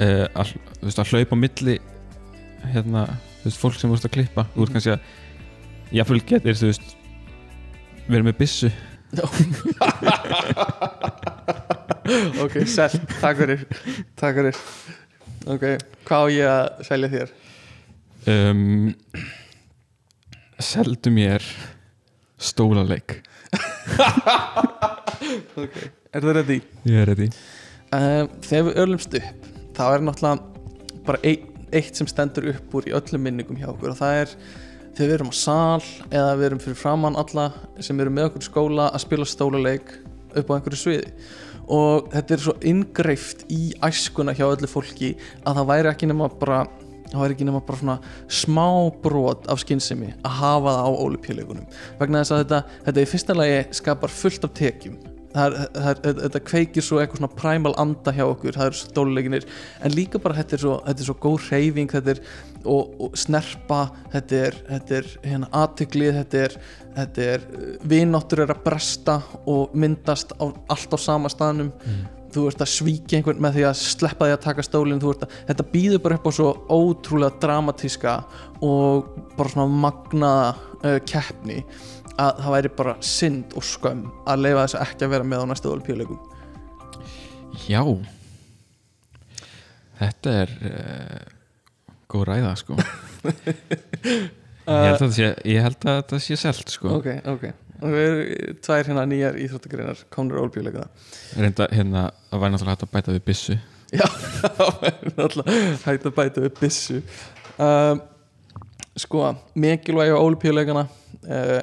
uh, 0.00 0.26
að, 0.40 0.46
veist, 0.82 1.00
að 1.02 1.10
hlaupa 1.14 1.34
á 1.36 1.42
milli 1.44 1.74
hérna, 2.74 3.02
veist, 3.44 3.60
fólk 3.60 3.76
sem 3.80 3.92
ert 3.94 4.08
að 4.08 4.14
klippa. 4.16 4.42
Ert 4.48 4.56
Mhm. 4.56 4.72
kannski 4.74 4.92
að 4.96 5.02
jafnvel 6.00 6.22
getur, 6.28 6.54
þú 6.60 6.66
veist 6.72 6.86
verið 8.10 8.26
með 8.30 8.36
byssu. 8.40 8.70
Ok, 12.40 12.54
sel, 12.66 12.90
takk 13.20 13.36
fyrir. 13.38 13.60
Takk 14.18 14.34
fyrir. 14.40 14.56
Ok, 15.50 15.64
hvað 16.08 16.20
á 16.20 16.26
ég 16.34 16.46
að 16.50 16.66
selja 16.88 17.08
þér? 17.12 17.28
Um, 18.30 18.88
seldu 20.60 21.10
mér 21.14 21.42
stólaleik 22.40 23.10
ok, 25.60 25.74
er 26.12 26.20
það 26.26 26.34
ready? 26.36 26.58
ég 26.84 26.96
er 27.00 27.06
ready. 27.08 27.28
Um, 27.96 28.26
þegar 28.44 28.66
við 28.68 28.80
örlumst 28.84 29.12
upp 29.20 29.40
þá 29.80 29.86
er 29.94 30.02
náttúrulega 30.04 31.04
bara 31.06 31.20
eitt 31.24 31.96
sem 31.96 32.08
stendur 32.10 32.50
upp 32.52 32.74
úr 32.76 32.88
í 32.90 32.96
öllum 32.96 33.22
minningum 33.24 33.56
hjá 33.56 33.70
okkur 33.70 33.94
og 33.94 34.00
það 34.00 34.18
er 34.18 34.34
þegar 34.96 35.06
við 35.06 35.14
erum 35.14 35.30
á 35.32 35.36
sal 35.38 35.84
eða 36.10 36.34
við 36.36 36.46
erum 36.48 36.60
fyrir 36.64 36.80
framann 36.80 37.16
alla 37.20 37.46
sem 37.80 38.02
eru 38.02 38.12
með 38.12 38.28
okkur 38.30 38.44
skóla 38.44 38.90
að 38.90 39.04
spila 39.06 39.28
stóluleik 39.28 39.94
upp 40.36 40.52
á 40.52 40.54
einhverju 40.56 40.80
sviði. 40.82 41.14
Og 41.70 42.10
þetta 42.12 42.34
er 42.34 42.42
svo 42.44 42.54
inngreift 42.66 43.44
í 43.54 43.60
æskuna 43.86 44.34
hjá 44.36 44.44
öllu 44.50 44.68
fólki 44.68 45.14
að 45.46 45.60
það 45.60 45.70
væri 45.70 45.92
ekki 45.92 46.10
nema 46.10 46.28
bara 46.42 46.64
ekki 47.10 47.46
nema 47.46 47.62
bara 47.66 47.96
smá 48.30 48.90
brot 49.02 49.48
af 49.50 49.62
skynsemi 49.64 50.12
að 50.20 50.36
hafa 50.42 50.74
það 50.76 50.84
á 50.86 50.90
ólupjuleikunum 51.06 51.70
vegna 51.98 52.20
þess 52.20 52.34
að 52.36 52.42
þetta, 52.44 52.60
þetta 52.86 53.02
í 53.02 53.08
fyrsta 53.10 53.38
lagi 53.38 53.56
skapar 53.80 54.14
fullt 54.14 54.46
af 54.46 54.54
tekjum 54.54 54.98
þetta- 55.34 56.42
kveikir 56.44 56.82
svo 56.84 56.98
eitthvað 57.00 57.20
svona 57.20 57.36
primal 57.38 57.74
anda 57.78 58.12
hjá 58.12 58.24
okkur, 58.26 58.56
það 58.56 58.70
eru 58.70 58.78
stóluleikinir 58.80 59.46
en 59.84 59.94
líka 59.94 60.20
bara 60.22 60.38
þetta 60.40 60.56
er 60.56 60.62
svo, 60.64 60.76
þetta 60.86 61.04
er 61.04 61.08
svo 61.08 61.16
góð 61.22 61.50
reyfing 61.52 61.90
þetta 61.94 62.14
er, 62.14 62.22
og, 62.64 62.94
og 63.00 63.18
snerpa 63.18 63.80
þetta 64.12 64.40
er, 64.46 64.60
þetta 64.68 64.96
er 64.98 65.10
hérna 65.24 65.50
aðtyglið, 65.62 66.14
þetta 66.20 66.44
er, 66.46 66.56
þetta 66.96 67.28
er 67.34 67.44
vináttur 67.92 68.44
er 68.44 68.54
að 68.54 68.64
bresta 68.64 69.20
og 69.46 69.76
myndast 69.78 70.34
á, 70.42 70.50
allt 70.70 70.96
á 70.96 70.98
sama 71.00 71.30
staðnum. 71.32 71.70
Þú 72.30 72.44
ert 72.46 72.60
að 72.62 72.70
svíkja 72.70 73.18
einhvern 73.18 73.40
með 73.42 73.56
því 73.56 73.62
að 73.66 73.78
sleppa 73.80 74.28
því 74.28 74.34
að 74.36 74.44
taka 74.44 74.62
stólinn 74.62 75.00
þú 75.02 75.14
ert 75.16 75.24
að, 75.26 75.32
þetta 75.48 75.64
býður 75.72 76.02
bara 76.04 76.18
upp 76.20 76.28
á 76.30 76.32
svo 76.36 76.50
ótrúlega 76.70 77.40
dramatíska 77.42 78.12
og 78.62 79.08
bara 79.34 79.50
svona 79.50 79.80
magnaða 79.82 80.52
uh, 80.84 81.00
keppni 81.10 81.64
að 82.20 82.42
það 82.44 82.54
væri 82.56 82.72
bara 82.80 82.96
synd 83.04 83.56
og 83.56 83.66
skömm 83.66 84.04
að 84.28 84.44
leifa 84.44 84.66
þess 84.66 84.80
ekki 84.84 85.06
að 85.06 85.14
vera 85.14 85.28
með 85.30 85.44
á 85.44 85.46
næstu 85.50 85.72
olíuleikum 85.72 86.20
já. 87.68 87.82
Þetta 90.00 90.34
er 90.42 90.52
uh, 90.64 91.24
góð 92.10 92.28
ræða 92.30 92.52
sko. 92.60 92.76
Ég 94.70 94.86
held 94.86 94.92
að 94.92 95.00
þetta 95.00 95.06
sé, 95.16 95.28
ég 95.50 95.64
held 95.64 95.84
að 95.88 95.96
þetta 95.96 96.18
sé 96.22 96.36
selt 96.38 96.68
sko. 96.70 96.92
Ok, 97.00 97.08
ok. 97.26 97.46
Og 97.80 97.90
við 97.90 98.04
erum 98.04 98.58
tvær 98.62 98.86
hérna 98.86 99.04
nýjar 99.08 99.38
íþróttagreinar 99.40 100.02
komnur 100.12 100.42
olíuleika 100.44 100.84
reynda 101.34 101.66
hérna 101.72 102.04
að 102.30 102.42
væri 102.44 102.54
náttúrulega 102.54 102.76
hægt 102.76 102.84
að 102.84 102.92
bæta 102.92 103.14
við 103.16 103.24
byssu. 103.26 103.56
Já, 103.90 104.04
það 104.60 104.86
er 104.90 105.00
náttúrulega 105.16 105.56
hægt 105.88 106.06
að 106.06 106.16
bæta 106.20 106.44
upp 106.46 106.60
byssu. 106.60 107.00
Um, 107.56 108.04
Sko, 109.00 109.24
mikilvægi 109.58 110.12
á 110.12 110.18
ólupíuleikana 110.20 110.84
uh, 110.84 111.58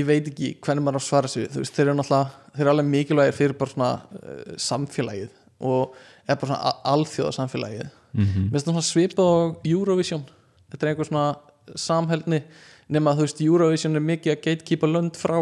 Ég 0.00 0.08
veit 0.08 0.30
ekki 0.30 0.54
hvernig 0.64 0.86
maður 0.86 1.02
á 1.02 1.08
svara 1.08 1.30
sig. 1.30 1.48
Þú 1.52 1.62
veist, 1.64 1.76
þeir 1.76 1.88
eru 1.90 1.98
náttúrulega 1.98 2.40
þeir 2.54 2.64
eru 2.64 2.72
alveg 2.72 2.90
mikilvægir 2.94 3.36
fyrir 3.36 3.56
bara 3.58 3.74
svona 3.74 3.90
uh, 4.00 4.56
samfélagið 4.60 5.30
og 5.60 5.94
eða 6.24 6.40
bara 6.40 6.50
svona 6.50 6.74
alþjóða 6.94 7.36
samfélagið 7.36 7.86
mm 7.86 8.24
-hmm. 8.24 8.48
Mér 8.48 8.50
finnst 8.50 8.66
það 8.66 8.74
svona 8.74 8.90
svipað 8.90 9.30
á 9.30 9.38
Eurovision. 9.64 10.24
Þetta 10.70 10.86
er 10.86 10.90
einhver 10.90 11.06
svona 11.06 11.36
samhælni 11.76 12.42
nema 12.88 13.10
að 13.10 13.16
þú 13.16 13.20
veist, 13.20 13.40
Eurovision 13.40 13.96
er 13.96 14.00
mikið 14.00 14.32
að 14.32 14.42
gatekeepa 14.44 14.86
lönd 14.86 15.16
frá 15.16 15.38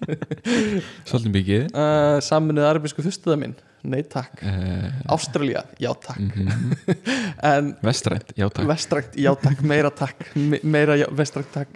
svolítið 1.08 1.32
mikið. 1.32 1.66
Uh, 1.80 2.20
Saminuð 2.20 2.64
arabísku 2.64 3.02
fyrstuða 3.02 3.36
minn 3.36 3.54
Nei 3.82 4.02
takk. 4.02 4.42
Uh, 4.44 4.92
Ástralía, 5.08 5.64
já 5.80 5.94
takk. 5.94 6.18
Mm 6.18 6.74
En 7.52 7.76
vestrænt, 7.82 8.32
já 8.36 8.48
takk. 8.50 8.68
Vestrækt, 8.68 9.16
já 9.16 9.34
takk, 9.34 9.62
meira 9.62 9.90
takk. 9.90 10.36
Me- 10.36 10.60
meira 10.62 10.96
já, 10.96 11.06
vestrækt 11.08 11.52
takk 11.52 11.68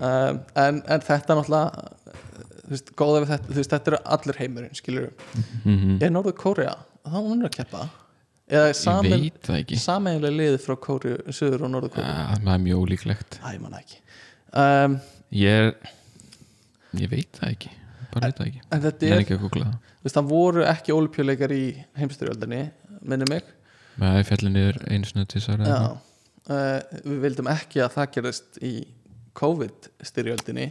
um, 0.00 0.40
en, 0.62 0.80
en 0.86 1.04
þetta 1.06 1.34
er 1.34 1.40
náttúrulega 1.40 1.86
þú 2.66 2.74
veist, 2.74 2.90
góða 2.98 3.22
við 3.22 3.32
þetta 3.32 3.52
þú 3.52 3.60
veist, 3.60 3.74
þetta 3.74 3.92
eru 3.92 4.00
allir 4.16 4.40
heimurinn, 4.40 4.74
skilur 4.74 5.08
mm 5.10 5.76
-hmm. 5.76 6.02
er 6.02 6.10
Norður 6.10 6.36
Kórea, 6.40 6.74
þá 7.06 7.18
hún 7.18 7.40
er 7.40 7.50
að 7.50 7.56
keppa? 7.56 7.88
Eða 8.46 8.70
það 8.70 9.74
sameinlega 9.82 10.34
liðið 10.34 10.60
frá 10.62 10.76
Kórea, 10.78 11.18
Suður 11.34 11.66
og 11.66 11.70
Norður 11.70 11.94
Kórea 11.96 12.14
uh, 12.14 12.36
það 12.44 12.54
er 12.54 12.62
mjög 12.62 12.82
ólíklegt. 12.82 13.38
Æ, 13.42 13.58
manna 13.58 13.80
ekki. 13.82 13.98
Um, 14.54 15.00
ég 15.34 15.50
er 15.50 15.74
ég 17.00 17.10
veit 17.10 17.32
það 17.40 17.50
ekki. 17.50 17.70
Bara 18.12 18.30
veit 18.30 18.38
það 18.38 18.46
ekki. 18.46 18.62
En 18.70 18.82
þetta 18.84 19.06
er 19.06 19.12
er, 19.12 19.24
ekki 19.24 19.38
það. 19.40 19.72
veist, 20.02 20.16
það 20.16 20.30
voru 20.30 20.64
ekki 20.64 20.94
olupjuleikar 20.94 21.54
í 21.56 21.64
heimstyrjöldinni 21.98 22.62
minni 23.02 23.26
mig. 23.30 23.42
Með 23.96 24.12
að 24.12 24.20
ég 24.20 24.28
fjalli 24.30 24.52
niður 24.52 24.78
einu 24.86 25.08
sinni 25.08 25.26
til 25.26 25.40
þess 25.40 25.66
Já, 25.66 25.82
uh, 26.52 26.78
við 27.02 27.20
vildum 27.26 27.50
ekki 27.50 27.82
að 27.82 27.92
það 27.96 28.10
gerist 28.16 28.62
í 28.62 28.72
COVID-styrjöldinni. 29.36 30.70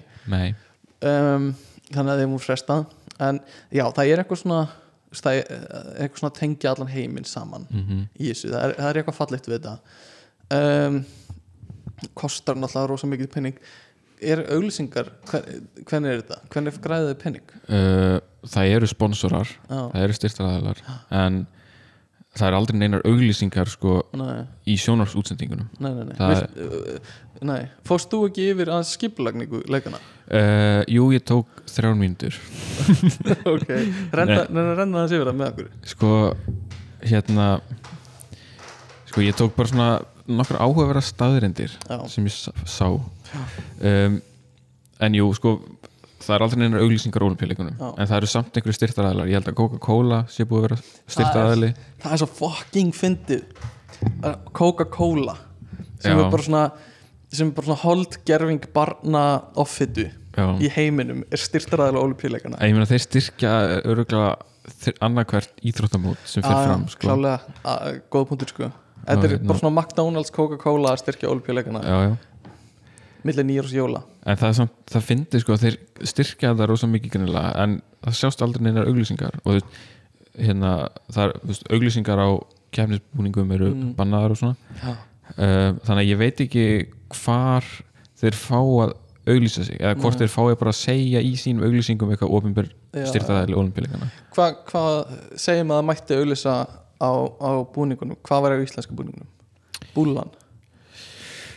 Um, 1.06 1.52
þannig 1.92 2.14
að 2.16 2.24
þeim 2.24 2.36
úr 2.38 2.44
frestað. 2.44 2.88
En 3.24 3.40
já, 3.70 3.86
það 3.86 4.10
er 4.10 4.24
eitthvað 4.24 4.42
svona 4.42 4.64
það 5.16 5.38
er 5.40 5.46
eitthvað 6.04 6.22
svona 6.22 6.34
að 6.34 6.40
tengja 6.42 6.74
allan 6.74 6.92
heiminn 6.92 7.28
saman 7.30 7.68
mm 7.70 8.04
í 8.20 8.30
þessu, 8.32 8.52
það 8.52 8.66
er, 8.66 8.76
það 8.80 8.90
er 8.90 9.00
eitthvað 9.00 9.18
fallegt 9.20 9.50
við 9.50 9.56
þetta. 9.56 9.76
Um, 10.56 11.00
kostar 12.18 12.60
náttúrulega 12.60 12.92
rosa 12.92 13.10
mikið 13.10 13.32
penning 13.34 13.60
er 14.26 14.42
auglýsingar, 14.56 15.12
hvernig 15.30 16.12
er 16.12 16.22
þetta? 16.22 16.40
Hvernig 16.54 16.80
græðið 16.84 17.16
penning 17.22 17.54
uh, 17.68 18.18
það 18.48 18.74
eru 18.78 18.90
sponsorar. 18.90 19.52
Já, 19.70 19.80
það 19.80 20.02
eru 20.04 20.18
styrtaraðalar 20.20 20.84
en 21.22 21.42
það 22.36 22.48
er 22.48 22.58
aldrei 22.58 22.80
neinar 22.80 23.06
auglýsingar 23.08 23.70
sko 23.72 24.00
nei, 24.18 24.44
í 24.68 24.76
sjónarsútsendingunum 24.82 25.70
nei, 25.80 25.92
nei, 25.92 26.04
nei. 26.10 26.18
Vilt, 26.20 26.58
uh, 26.60 27.14
nei. 27.48 27.62
Fórst 27.88 28.12
þú 28.12 28.22
ekki 28.30 28.50
yfir 28.54 28.72
að 28.76 28.86
skipulagningu 28.92 29.64
leikana? 29.72 30.02
uh, 30.28 30.82
Jú, 30.92 31.08
ég 31.16 31.24
tók 31.28 31.64
þrjár 31.72 31.98
mínútur 32.00 32.38
ok, 33.56 33.72
renna, 34.16 34.46
það 34.48 35.18
yfir 35.18 35.32
það 35.32 35.40
með 35.42 35.50
okkur 35.54 35.72
sko 35.94 36.12
hérna 37.06 37.50
sko 39.10 39.24
ég 39.24 39.38
tók 39.40 39.56
bara 39.56 39.72
svona 39.72 39.90
nokkur 40.26 40.58
áhugaverða 40.60 41.04
staðrindir 41.06 41.76
Já. 41.86 42.00
sem 42.10 42.26
ég 42.28 42.34
sá 42.66 42.88
um, 42.90 44.18
en 45.06 45.18
jú, 45.18 45.28
sko 45.38 45.58
það 46.26 46.36
er 46.36 46.46
aldrei 46.46 46.62
neinar 46.62 46.84
auglýsingar 46.84 47.26
Já. 47.26 47.88
en 47.98 48.10
það 48.10 48.18
eru 48.18 48.30
samt 48.32 48.58
einhverju 48.58 48.78
styrtaræðlar 48.80 49.30
ég 49.30 49.40
held 49.40 49.52
að 49.52 49.58
Coca-Cola 49.60 50.20
sé 50.32 50.46
búið 50.50 50.60
að 50.60 50.68
vera 50.68 50.78
styrtaræðli 51.16 51.72
það 52.04 52.16
er 52.16 52.22
svo 52.22 52.30
fucking 52.40 52.94
fyndið 52.96 53.44
Coca-Cola 54.58 55.38
sem 56.02 56.12
Já. 56.12 56.20
er 56.20 56.32
bara 56.34 56.48
svona 56.48 56.66
sem 57.36 57.50
er 57.50 57.56
bara 57.58 57.70
svona 57.70 57.82
holdgerfing 57.84 58.68
barna 58.76 59.26
offitu 59.62 60.10
í 60.36 60.72
heiminum 60.76 61.24
er 61.32 61.42
styrtaræðilega 61.42 62.04
olimpíuleikana 62.10 62.60
En 62.60 62.72
ég 62.72 62.78
meina 62.78 62.90
þeir 62.90 63.06
styrkja 63.06 63.54
öruglega 63.86 64.36
annarkvært 65.06 65.62
íþróttamót 65.62 66.22
sem 66.26 66.44
fyrir 66.44 66.66
fram 66.66 66.88
sko. 66.90 67.06
klálega, 67.06 67.40
góð 68.12 68.28
punktur 68.32 68.52
sko 68.52 68.72
þetta 69.06 69.28
er 69.28 69.36
hérna. 69.36 69.48
bara 69.50 69.62
svona 69.62 69.82
McDonalds, 69.82 70.32
Coca-Cola 70.34 70.96
styrkja 70.98 71.30
já. 71.30 72.18
Millir 73.26 73.46
nýjur 73.48 73.68
og 73.70 73.76
jóla. 73.80 74.02
En 74.26 74.38
það 74.42 74.54
samt, 74.60 74.76
það 74.92 75.06
fyndi 75.10 75.42
sko 75.42 75.56
að 75.56 75.64
þeir 75.66 75.78
styrkja 76.12 76.54
það 76.56 76.70
rosa 76.72 76.90
mikið 76.92 77.16
greinilega 77.16 77.54
en 77.64 77.78
það 78.06 78.18
sjást 78.22 78.44
aldrei 78.46 78.64
neinar 78.68 78.90
auglýsingar. 78.92 79.40
Og 79.46 79.58
veist, 79.58 79.80
hérna, 80.38 80.74
það 81.16 81.24
er 81.32 81.64
auglýsingar 81.78 82.22
á 82.22 82.30
kefnisbúningum 82.76 83.52
eru 83.56 83.72
Mm. 83.74 83.94
bannaðar 83.96 84.32
og 84.36 84.38
svona. 84.38 84.56
Já, 84.84 84.92
uh, 84.92 85.72
þannig 85.88 86.02
að 86.04 86.10
ég 86.12 86.18
veit 86.22 86.42
ekki 86.46 86.66
hvar 87.24 87.64
þeir 88.20 88.36
fá 88.36 88.60
að 88.60 88.94
auglýsa 89.26 89.64
sig 89.66 89.80
eða 89.82 89.96
hvort 89.98 90.20
þeir 90.22 90.30
fái 90.30 90.56
bara 90.60 90.70
að 90.70 90.78
segja 90.78 91.22
í 91.26 91.32
sínum 91.40 91.64
auglýsingum 91.66 92.12
eitthvað 92.14 92.34
ofinber 92.38 92.68
Já. 92.94 93.08
styrtaðæli 93.10 93.56
olimpíuleikana 93.58 94.12
hvað 94.36 94.60
hva, 94.70 94.84
segjum 95.36 95.72
að 95.74 95.80
það 95.80 95.88
mætti 95.90 96.18
auðlýsa 96.20 96.54
á, 97.02 97.10
á 97.42 97.50
búningunum? 97.74 98.20
Hvað 98.22 98.42
var 98.46 98.54
á 98.54 98.62
íslenska 98.62 98.94
búningunum? 98.94 99.26
Búlan 99.96 100.30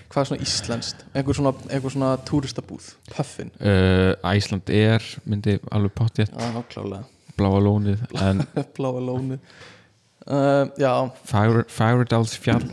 hvað 0.09 0.21
er 0.23 0.29
svona 0.31 0.43
íslenskt? 0.45 1.05
einhver 1.15 1.37
svona, 1.37 1.53
einhver 1.71 1.93
svona 1.95 2.11
túristabúð? 2.29 2.93
Puffin, 3.15 3.51
uh, 3.61 4.13
Æsland 4.35 4.71
er 4.73 5.05
myndi 5.29 5.59
alveg 5.73 5.93
pottjett 5.99 6.33
bláa 7.39 7.61
lónið 7.63 8.01
en 8.23 8.43
bláa 8.79 8.99
lónu 9.05 9.37
uh, 9.39 10.65
já, 10.81 10.93
Fagur- 11.29 11.69
Fagurdals 11.71 12.35
fjall 12.41 12.65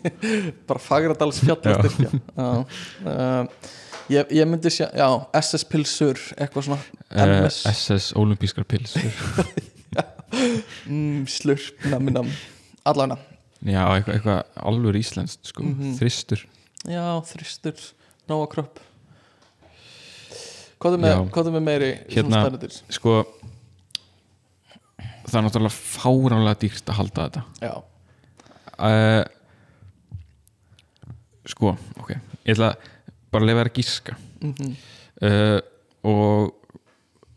bara 0.68 0.78
Fagradals 0.82 1.38
fjallastyrkja 1.40 2.10
já. 2.12 2.50
uh, 3.06 3.46
ég, 4.12 4.28
ég 4.36 4.44
myndi 4.50 4.68
sjá 4.74 4.90
já, 4.92 5.08
SS 5.40 5.64
Pilsur, 5.70 6.20
eitthvað 6.36 6.66
svona 6.68 6.80
SS 7.72 8.10
olimpískar 8.20 8.66
pilsur 8.68 9.08
mm, 10.90 11.24
slurp, 11.30 11.84
nammi 11.90 12.12
nam. 12.14 12.28
Allavega, 12.84 13.16
Já, 13.64 13.80
eitthvað, 13.94 14.16
eitthvað 14.18 14.40
alveg 14.68 14.98
íslenskt 15.00 15.48
sko, 15.48 15.62
Mhm. 15.64 15.94
þristur 15.96 16.42
já, 16.90 17.04
þristur 17.30 17.86
nóga 18.30 18.50
kropp 18.54 18.82
hvað 20.82 20.98
er 20.98 21.02
með, 21.04 21.56
er 21.56 21.64
meiri 21.64 21.90
Hérna- 22.12 22.44
sko 22.92 23.22
það 25.24 25.38
er 25.38 25.46
náttúrulega 25.46 25.74
fáránlega 25.74 26.60
dýrst 26.60 26.90
að 26.90 26.98
halda 27.00 27.28
þetta. 27.28 27.42
Já, 27.64 27.74
uh, 28.76 29.22
sko, 31.48 31.76
ok 32.00 32.10
ég 32.14 32.52
ætla 32.54 32.74
bara 33.32 33.42
að 33.42 33.48
lefa 33.48 33.62
þér 33.62 33.70
að 33.70 33.78
gíska. 33.80 34.18
Mm 34.44 34.74
uh, 35.22 35.60
og 36.04 36.52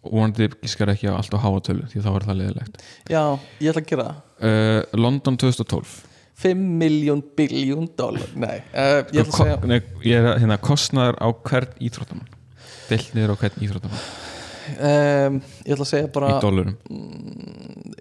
vonandi 0.07 0.49
gískar 0.61 0.91
ekki 0.91 1.07
á 1.11 1.15
allt 1.15 1.36
á 1.36 1.40
háatölu 1.40 1.88
því 1.91 2.02
þá 2.03 2.10
var 2.11 2.26
það 2.28 2.40
leðilegt 2.41 2.82
já, 3.11 3.22
ég 3.64 3.72
ætla 3.72 3.82
að 3.82 3.90
gera 3.91 4.06
það. 4.07 4.19
Uh, 4.40 4.82
London 4.99 5.38
2012 5.40 5.95
5 6.38 6.54
miljón 6.82 7.22
biljón 7.38 7.88
dólar 7.98 8.28
nei, 8.38 8.60
uh, 8.74 9.02
ég 9.10 9.24
ætla 9.24 9.24
að 9.24 9.32
Ko- 9.34 9.44
segja 9.44 9.58
nei, 9.72 9.80
ég 10.06 10.20
er 10.20 10.28
að- 10.34 10.40
hérna, 10.44 10.58
kostnaður 10.62 11.18
á 11.18 11.28
hvern 11.34 11.72
íþróttamann? 11.82 12.28
Deilt 12.90 13.14
niður 13.18 13.34
á 13.34 13.36
hvern 13.42 13.64
íþróttamann? 13.66 14.08
Um, 14.68 15.40
ég 15.66 15.74
ætla 15.74 15.86
að 15.88 15.92
segja 15.94 16.12
bara 16.14 16.30
í 16.36 16.42
dólarum 16.44 16.76
mm, 16.92 17.94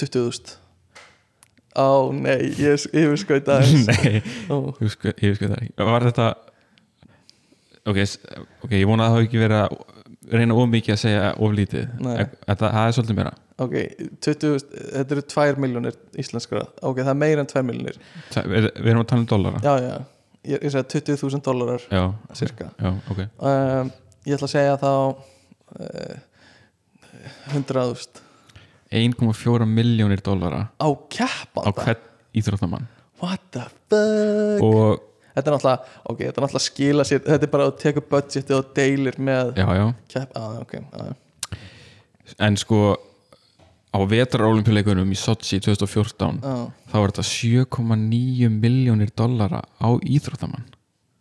20.000 0.00 0.56
á 1.76 1.88
nei, 2.16 2.38
ég, 2.56 2.86
hvað 3.28 3.36
þetta 3.36 3.56
er 3.60 3.72
nei, 3.84 4.12
ég 4.16 4.92
sko, 4.94 5.12
ég 5.20 5.36
sko 5.36 5.50
það 5.52 5.58
ekki 5.60 5.86
var 5.90 6.06
þetta 6.08 6.28
ok, 7.86 7.98
s- 8.02 8.18
ok, 8.64 8.72
ég 8.72 8.86
vona 8.88 9.06
að 9.06 9.10
það 9.12 9.16
hafi 9.20 9.28
ekki 9.28 9.42
verið 9.44 9.60
að 9.62 9.76
reyna 10.40 10.56
of 10.58 10.70
mikið 10.72 10.94
að 10.96 11.02
segja 11.04 11.26
of 11.38 11.52
lítið. 11.54 11.84
Nei. 12.02 12.14
Þetta, 12.48 12.70
það 12.74 12.86
er 12.88 12.94
svolítið 12.96 13.18
meira 13.20 13.34
ok, 13.62 13.74
20, 14.20 14.58
þetta 14.92 15.16
eru 15.16 15.22
2 15.32 15.62
miljónir 15.64 15.96
íslenskra, 16.20 16.64
ok, 16.82 17.00
það 17.02 17.12
er 17.14 17.18
meira 17.22 17.44
en 17.44 17.50
2 17.52 17.62
miljónir 17.64 17.96
Það- 18.34 18.50
við, 18.52 18.68
erum 18.84 19.02
að 19.04 19.08
tala 19.12 19.22
um 19.24 19.28
dollara. 19.32 19.62
Já, 19.64 19.74
já, 19.80 19.94
ég, 20.52 20.58
ég 20.66 20.74
segja 20.74 20.84
20.000 21.16 21.42
dólarar 21.46 21.86
já, 21.90 22.02
cirka 22.36 22.68
já, 22.76 22.90
ok. 23.10 23.24
Um, 23.40 23.90
ég 24.26 24.36
ætla 24.36 24.50
að 24.50 24.54
segja 24.56 24.76
þá 24.82 24.92
uh, 25.80 26.16
100.000 27.54 28.22
1,4 28.96 29.66
miljónir 29.66 30.20
dollara 30.24 30.68
á 30.78 30.86
á 30.86 30.88
keppanda 31.10 31.72
hvern 31.74 32.04
íþróttamann. 32.36 32.86
What 33.22 33.40
the 33.50 33.64
fuck? 33.88 34.62
Og 34.62 35.00
þetta 35.36 35.50
er 35.50 35.54
náttúrulega, 35.56 35.78
ok, 36.04 36.18
þetta 36.20 36.36
er 36.40 36.44
náttúrulega 36.44 36.60
að 36.60 36.66
skila 36.68 37.04
sér 37.08 37.22
þetta 37.24 37.46
er 37.48 37.52
bara 37.52 37.66
að 37.70 37.78
teka 37.82 38.02
budgetið 38.12 38.56
og 38.58 38.70
deilir 38.76 39.18
með 39.18 39.52
já, 39.58 39.66
já, 39.80 39.86
kepp, 40.12 40.36
ah, 40.38 40.58
ok, 40.62 40.74
ah, 41.00 41.56
en 42.46 42.56
sko 42.60 42.80
á 43.96 43.98
vetrarolimpíuleikunum 44.10 45.10
í 45.12 45.18
Sochi 45.18 45.58
2014 45.64 46.44
ah, 46.44 46.66
þá 46.90 46.96
var 47.00 47.14
þetta 47.14 47.24
7,9 47.30 48.50
miljónir 48.52 49.12
dollara 49.16 49.62
á 49.80 49.88
íþróttamann. 50.04 50.66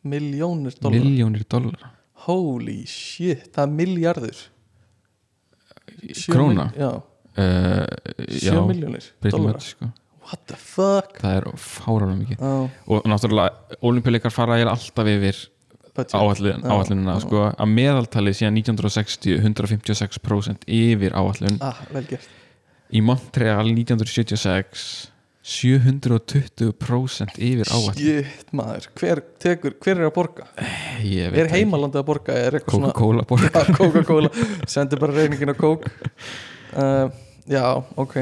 Miljónir 0.05 0.75
dólar 0.77 0.99
miljónir 0.99 1.45
dollara. 1.49 1.93
Holy 2.27 2.83
shit, 2.89 3.47
það 3.55 3.63
er 3.63 3.75
miljardur 3.79 4.43
Króna? 6.29 6.69
mil- 6.69 6.81
já, 6.81 6.91
uh, 6.99 7.85
7 8.27 8.67
miljónir 8.67 9.09
much, 9.39 9.71
sko. 9.73 9.89
what 10.25 10.45
the 10.47 10.57
fuck? 10.59 11.17
Það 11.21 11.39
er 11.39 11.49
fárálega 11.57 12.19
mikið. 12.21 12.41
Ah, 12.41 12.69
og 12.87 13.09
náttúrulega 13.09 13.79
olimpíuleikar 13.81 14.33
fara 14.33 14.59
alltaf 14.65 15.07
yfir 15.07 15.45
Já, 15.95 16.19
áallunina 16.19 17.13
já. 17.15 17.21
sko, 17.23 17.43
að 17.55 17.69
meðaltali 17.71 18.33
síðan 18.35 18.57
1960 18.59 19.37
156% 19.39 20.65
yfir 20.67 21.13
áallun 21.15 21.55
ah, 21.63 21.77
vel 21.93 22.03
gert 22.09 22.27
í 22.95 23.01
Montreal 23.03 23.67
1976 23.73 25.11
720% 25.45 27.35
yfir 27.37 27.69
áallun 27.69 27.97
shit 27.99 28.47
maður, 28.55 28.87
hver, 28.97 29.19
tekur, 29.41 29.75
hver 29.83 29.99
er 29.99 30.07
að 30.07 30.13
borga? 30.15 30.47
Ég 31.05 31.29
veit 31.29 31.43
er 31.43 31.51
heimalandið 31.53 32.01
að 32.01 32.07
borga 32.07 32.37
Coca-Cola 32.65 33.25
borga. 33.29 33.61
Coca-Cola, 33.77 34.31
sendir 34.69 35.01
bara 35.01 35.13
reyningin 35.13 35.53
á 35.53 35.55
Coke. 35.59 35.91
Uh, 36.73 37.13
já, 37.45 37.61
ok. 38.01 38.17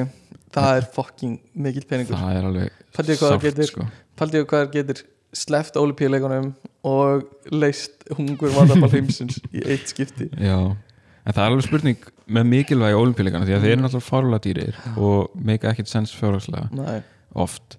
Það 0.54 0.82
er 0.82 0.90
fucking 0.98 1.38
mikill 1.56 1.88
peningur. 1.88 2.20
Það 2.20 2.36
er 2.41 2.50
alveg 2.50 3.45
getur- 3.45 3.72
sko. 3.72 3.88
Paldi 4.20 4.41
ég 4.41 4.50
hvað 4.50 4.66
það 4.66 4.76
getur 4.76 5.06
sleppt 5.34 5.80
olimpíuleikunum 5.80 6.52
og 6.91 7.24
leist 7.56 8.04
hungur 8.20 8.52
vandamál 8.54 8.91
heimsins 8.91 9.40
í 9.56 9.64
eitt 9.64 9.88
skipti. 9.95 10.28
Já, 10.36 10.60
en 10.76 11.32
það 11.32 11.40
er 11.40 11.48
alveg 11.48 11.70
spurning 11.72 12.04
með 12.28 12.45
mikilvægi 12.52 12.95
olimpíuleikana 13.00 13.45
því 13.48 13.56
að 13.58 13.66
þeir 13.66 13.72
eru 13.76 13.84
náttúrulega 13.84 14.10
fárlega 14.10 14.44
dýrir 14.45 14.78
og 14.98 15.34
make 15.36 15.68
ekkert 15.68 15.91
sens 15.91 16.14
fjárhagslega. 16.16 17.02
Oft. 17.36 17.78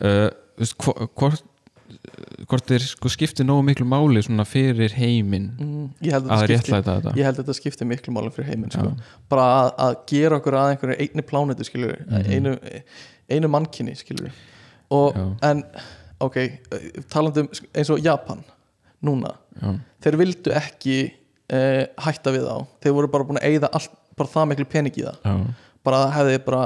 Uh, 0.00 0.28
hvort 1.16 1.44
hvort 2.46 2.68
þeir 2.70 2.84
sko 2.86 3.10
skipti 3.10 3.42
nógu 3.46 3.64
miklu 3.66 3.84
máli 3.88 4.20
svona 4.22 4.44
fyrir 4.46 4.92
heiminn 4.94 5.48
mm, 5.58 5.86
að 6.06 6.28
að 6.32 6.44
réttlæta 6.52 6.94
þetta. 7.00 7.14
ég 7.18 7.26
held 7.26 7.34
að 7.40 7.40
þetta 7.42 7.56
skipti 7.58 7.86
miklu 7.88 8.14
málum 8.14 8.32
fyrir 8.34 8.52
heiminn 8.52 8.70
sko. 8.72 8.92
Bara 9.32 9.46
að, 9.58 9.70
að 9.86 9.96
gera 10.12 10.38
okkur 10.38 10.56
að 10.60 10.70
einhverju 10.74 10.96
einni 11.02 11.24
plánetu 11.26 11.66
skilur 11.66 11.96
Mhm. 12.06 12.30
einu, 12.30 12.54
einu 13.30 13.50
mannkinni 13.50 13.96
skilur 13.98 14.30
og 14.90 15.18
Já. 15.18 15.26
en 15.50 15.64
ok, 16.20 16.38
talandi 17.10 17.40
um 17.44 17.48
eins 17.74 17.90
og 17.90 17.98
Japan 18.04 18.44
núna, 19.02 19.34
Já, 19.60 19.74
þeir 20.06 20.16
vildu 20.22 20.54
ekki 20.62 20.96
eh, 21.50 21.86
hætta 22.06 22.32
við 22.34 22.46
þá 22.48 22.56
þeir 22.84 22.94
voru 22.98 23.10
bara 23.12 23.26
búin 23.28 23.40
að 23.40 23.48
eyða 23.50 23.70
allt, 23.76 23.90
bara 24.18 24.32
það 24.34 24.48
miklu 24.52 24.68
pening 24.70 24.96
í 25.00 25.06
það. 25.06 25.18
Já, 25.24 25.34
bara 25.86 26.00
hefði 26.14 26.38
bara 26.46 26.62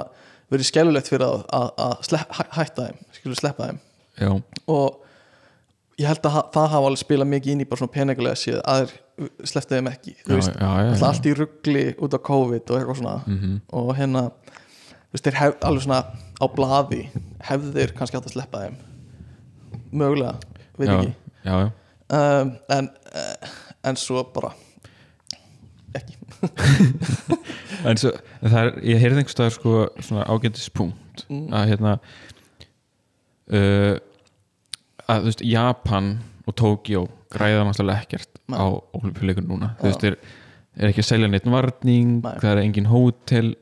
verið 0.53 0.69
skellulegt 0.71 1.09
fyrir 1.11 1.25
það 1.27 1.47
að, 1.59 1.71
að 1.87 1.95
slepp, 2.09 2.35
hæ- 2.39 2.53
hætta 2.59 2.89
þeim 2.89 2.99
skilur 3.19 3.41
sleppa 3.41 3.71
þeim. 3.71 3.79
Já, 4.21 4.31
og 4.71 5.01
ég 6.01 6.09
held 6.11 6.27
að 6.27 6.37
það 6.55 6.69
hafa 6.75 6.89
alveg 6.91 7.01
spilað 7.05 7.31
mikið 7.31 7.53
inn 7.55 7.63
í 7.65 7.69
bara 7.71 7.81
svona 7.83 7.95
peningulega 7.95 8.39
séð 8.39 8.61
að 8.67 8.83
þeir 8.85 9.31
slepptu 9.47 9.77
þeim 9.77 9.89
ekki 9.93 10.15
þú 10.25 10.39
veist, 10.41 10.57
allt 11.07 11.27
í 11.31 11.35
ruggli 11.39 11.85
út 12.03 12.17
á 12.19 12.21
COVID 12.27 12.71
og 12.75 12.81
eitthvað 12.81 12.99
svona. 12.99 13.17
Mhm. 13.31 13.53
og 13.79 13.93
hérna 13.99 14.25
þú 14.35 15.15
veist, 15.15 15.25
þeir 15.29 15.39
hef 15.39 15.55
alveg 15.71 15.85
svona 15.87 16.01
á 16.43 16.47
blaði 16.51 17.03
hefðu 17.47 17.73
þeir 17.79 17.95
kannski 17.95 18.19
átt 18.19 18.27
að 18.27 18.35
sleppa 18.35 18.65
þeim. 18.65 18.77
Mögulega, 19.95 20.35
veit 20.79 20.89
já, 20.91 20.97
ekki. 20.99 21.15
Já, 21.45 21.55
já. 21.63 21.71
um, 22.19 22.51
en, 22.75 22.89
uh, 23.15 23.49
en 23.85 23.97
svo 24.01 24.25
bara 24.35 24.51
En 27.89 27.99
svo, 28.01 28.11
en 28.41 28.49
það 28.53 28.61
er, 28.63 28.71
ég 28.89 29.01
heyrði 29.03 29.19
einhvers 29.21 29.35
staðar 29.37 29.55
sko 29.59 29.73
svona 30.05 30.27
ágætis 30.33 30.71
punkt 30.73 31.01
Mm. 31.31 31.45
að 31.55 31.69
hérna 31.71 31.91
uh, 33.55 33.97
að 35.07 35.21
þú 35.21 35.29
veist 35.29 35.43
Japan 35.47 36.09
og 36.49 36.57
Tokyo 36.59 37.05
græða 37.35 37.63
náttúrulega 37.69 38.03
ekkert 38.07 38.41
Nei. 38.51 38.57
á 38.59 38.65
olimpíuleikun 38.99 39.47
núna 39.49 39.69
þú 39.79 39.85
Já. 39.87 39.91
veist, 39.93 40.07
er, 40.09 40.17
er 40.81 40.91
ekki 40.91 41.05
að 41.05 41.09
selja 41.13 41.29
neitt 41.31 41.47
varning 41.51 42.17
Nei. 42.25 42.35
það 42.43 42.51
er 42.51 42.63
engin 42.65 42.89
hótel 42.91 43.53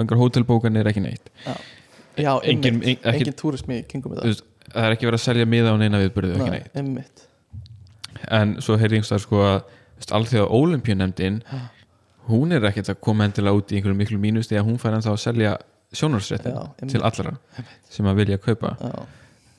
engar 0.00 0.20
hótelbókanir, 0.22 0.86
ekki 0.90 1.02
neitt 1.04 1.28
já, 1.44 2.30
Engin- 2.46 2.78
einmitt, 2.78 2.86
ein- 2.86 3.02
ekki- 3.02 3.24
engin 3.24 3.38
túrismi 3.42 3.80
kringum 3.90 4.14
Þú 4.14 4.20
þetta 4.20 4.30
veist, 4.30 4.44
það 4.70 4.86
er 4.88 4.96
ekki 4.96 5.08
verið 5.10 5.18
að 5.20 5.26
selja 5.26 5.50
miða 5.50 5.74
á 5.74 5.76
neina 5.82 6.02
viðbyrðu, 6.04 6.36
ekki 6.38 6.50
Nei, 6.50 6.58
neitt 6.60 6.78
einmitt 6.78 7.26
en 8.38 8.54
svo 8.62 8.78
heyrði 8.78 9.00
einhvers 9.00 9.10
staðar 9.10 9.26
sko 9.26 9.42
að 9.44 9.58
þú 9.98 10.14
alþjóða 10.20 10.50
olimpíunemdin 10.62 11.42
Já. 11.42 11.58
Hún 12.28 12.54
er 12.56 12.66
ekkert 12.70 12.92
að 12.92 13.00
koma 13.04 13.28
endilega 13.28 13.58
út 13.58 13.72
í 13.72 13.78
einhverju 13.78 13.98
miklu 13.98 14.18
mínus 14.20 14.50
því 14.50 14.60
að 14.60 14.68
hún 14.68 14.80
fær 14.82 14.96
ennþá 14.96 15.14
að 15.14 15.22
selja 15.24 15.54
sjónarsréttin 15.94 16.88
til 16.90 17.02
allra 17.06 17.36
sem 17.90 18.06
að 18.10 18.20
vilja 18.22 18.38
kaupa. 18.42 18.74
Já, 18.80 18.94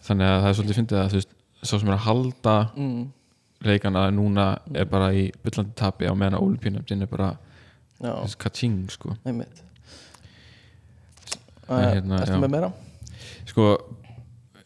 þannig 0.09 0.31
að 0.31 0.39
það 0.41 0.49
er 0.49 0.57
svolítið 0.59 0.79
fyndið 0.79 1.01
að 1.01 1.11
þú 1.11 1.19
veist 1.19 1.35
svo 1.65 1.79
sem 1.81 1.91
er 1.91 1.95
að 1.95 2.05
halda 2.05 2.55
mm, 2.75 3.03
leikana 3.65 4.07
núna 4.13 4.47
er 4.75 4.89
bara 4.89 5.11
í 5.15 5.27
byllandi 5.45 5.77
tapi 5.79 6.09
á 6.09 6.13
meðan 6.13 6.39
að 6.39 6.47
olimpíunemdin 6.47 7.05
er 7.05 7.11
bara 7.11 7.31
kaching 8.41 8.89
sko. 8.91 9.15
Einmitt. 9.25 9.61
Uh, 11.65 11.79
hérna, 11.79 12.19
Ertu 12.21 12.35
já. 12.35 12.41
með 12.43 12.51
meira? 12.53 12.73
sko 13.49 13.69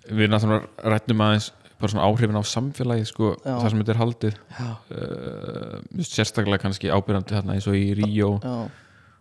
við 0.09 0.31
náttúrulega 0.31 0.89
rættum 0.91 1.21
aðeins 1.23 1.51
bara 1.79 1.91
svona 1.93 2.07
áhrifin 2.07 2.39
á 2.39 2.43
samfélagi 2.43 3.07
sko 3.07 3.33
það 3.43 3.67
sem 3.71 3.81
þetta 3.81 3.93
er 3.93 4.01
haldið. 4.01 4.39
Uh, 4.59 6.03
sérstaklega 6.05 6.63
kannski 6.65 6.91
ábyrjandi 6.91 7.37
þarna 7.37 7.55
eins 7.55 7.69
og 7.69 7.77
í 7.79 7.93
Ríó. 7.99 8.33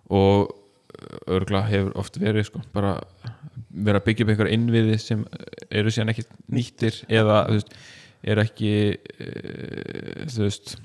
og 0.08 0.54
örgla 1.28 1.62
hefur 1.68 1.94
oft 2.00 2.18
verið 2.20 2.48
sko, 2.48 2.62
bara 2.74 2.96
vera 3.68 4.00
að 4.00 4.06
byggja 4.08 4.24
upp 4.24 4.32
einhver 4.32 4.50
innviði 4.50 4.98
sem 5.02 5.24
eru 5.70 5.92
síðan 5.92 6.12
ekki 6.14 6.24
nýttir 6.54 7.02
eða 7.20 7.42
veist, 7.52 7.74
er 8.26 8.40
ekki 8.42 8.72
uh, 8.96 10.24
þú 10.32 10.46
veist 10.46 10.78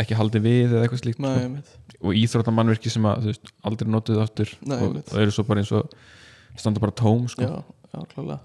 ekki 0.00 0.18
haldið 0.18 0.44
við 0.44 0.72
eða 0.72 0.82
eitthvað 0.84 1.02
slíkt 1.04 1.22
Nei, 1.22 1.60
sko. 1.62 2.00
og 2.02 2.18
íþróttamannverki 2.18 2.92
sem 2.92 3.06
að 3.08 3.30
veist, 3.30 3.52
aldrei 3.68 3.92
notuð 3.94 4.24
áttur 4.24 4.50
Nei, 4.66 4.78
og, 4.80 4.98
og 5.04 5.20
eru 5.22 5.34
svo 5.34 5.46
bara 5.48 5.62
eins 5.62 5.72
og 5.76 5.94
standa 6.58 6.82
bara 6.82 6.94
tóm 6.94 7.28
sko. 7.30 7.46
Já, 7.46 7.78
já, 7.94 8.02
klálega 8.12 8.40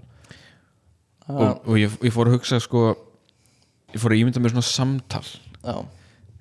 og, 1.29 1.61
og 1.65 1.79
ég, 1.79 1.93
ég 2.05 2.13
fór 2.13 2.29
að 2.29 2.37
hugsa 2.39 2.59
sko 2.63 2.83
ég 3.93 4.01
fór 4.01 4.15
að 4.15 4.23
ímynda 4.23 4.41
mér 4.41 4.53
svona 4.55 4.67
samtal. 4.69 5.25
Já, 5.59 5.75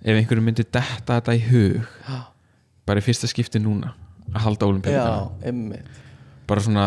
ef 0.05 0.15
einhverju 0.15 0.44
myndi 0.44 0.65
detta 0.66 1.19
þetta 1.19 1.35
í 1.36 1.43
hug 1.48 1.81
já, 1.82 2.19
bara 2.89 3.02
í 3.02 3.05
fyrsta 3.05 3.31
skipti 3.31 3.60
núna 3.62 3.94
að 4.32 4.44
halda 4.44 4.69
einmitt. 5.48 5.98
Bara 6.48 6.65
svona 6.65 6.86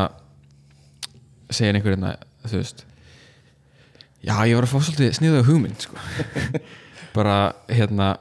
segir 1.51 1.75
einhver 1.75 1.97
hérna 1.97 2.15
þú 2.47 2.61
veist 2.61 2.85
já 4.21 4.35
ég 4.47 4.55
var 4.55 4.65
að 4.67 4.71
fá 4.71 4.79
svolítið 4.85 5.15
sniðuða 5.17 5.45
hugmynd 5.49 5.85
sko. 5.85 5.97
bara 7.17 7.37
hérna 7.69 8.13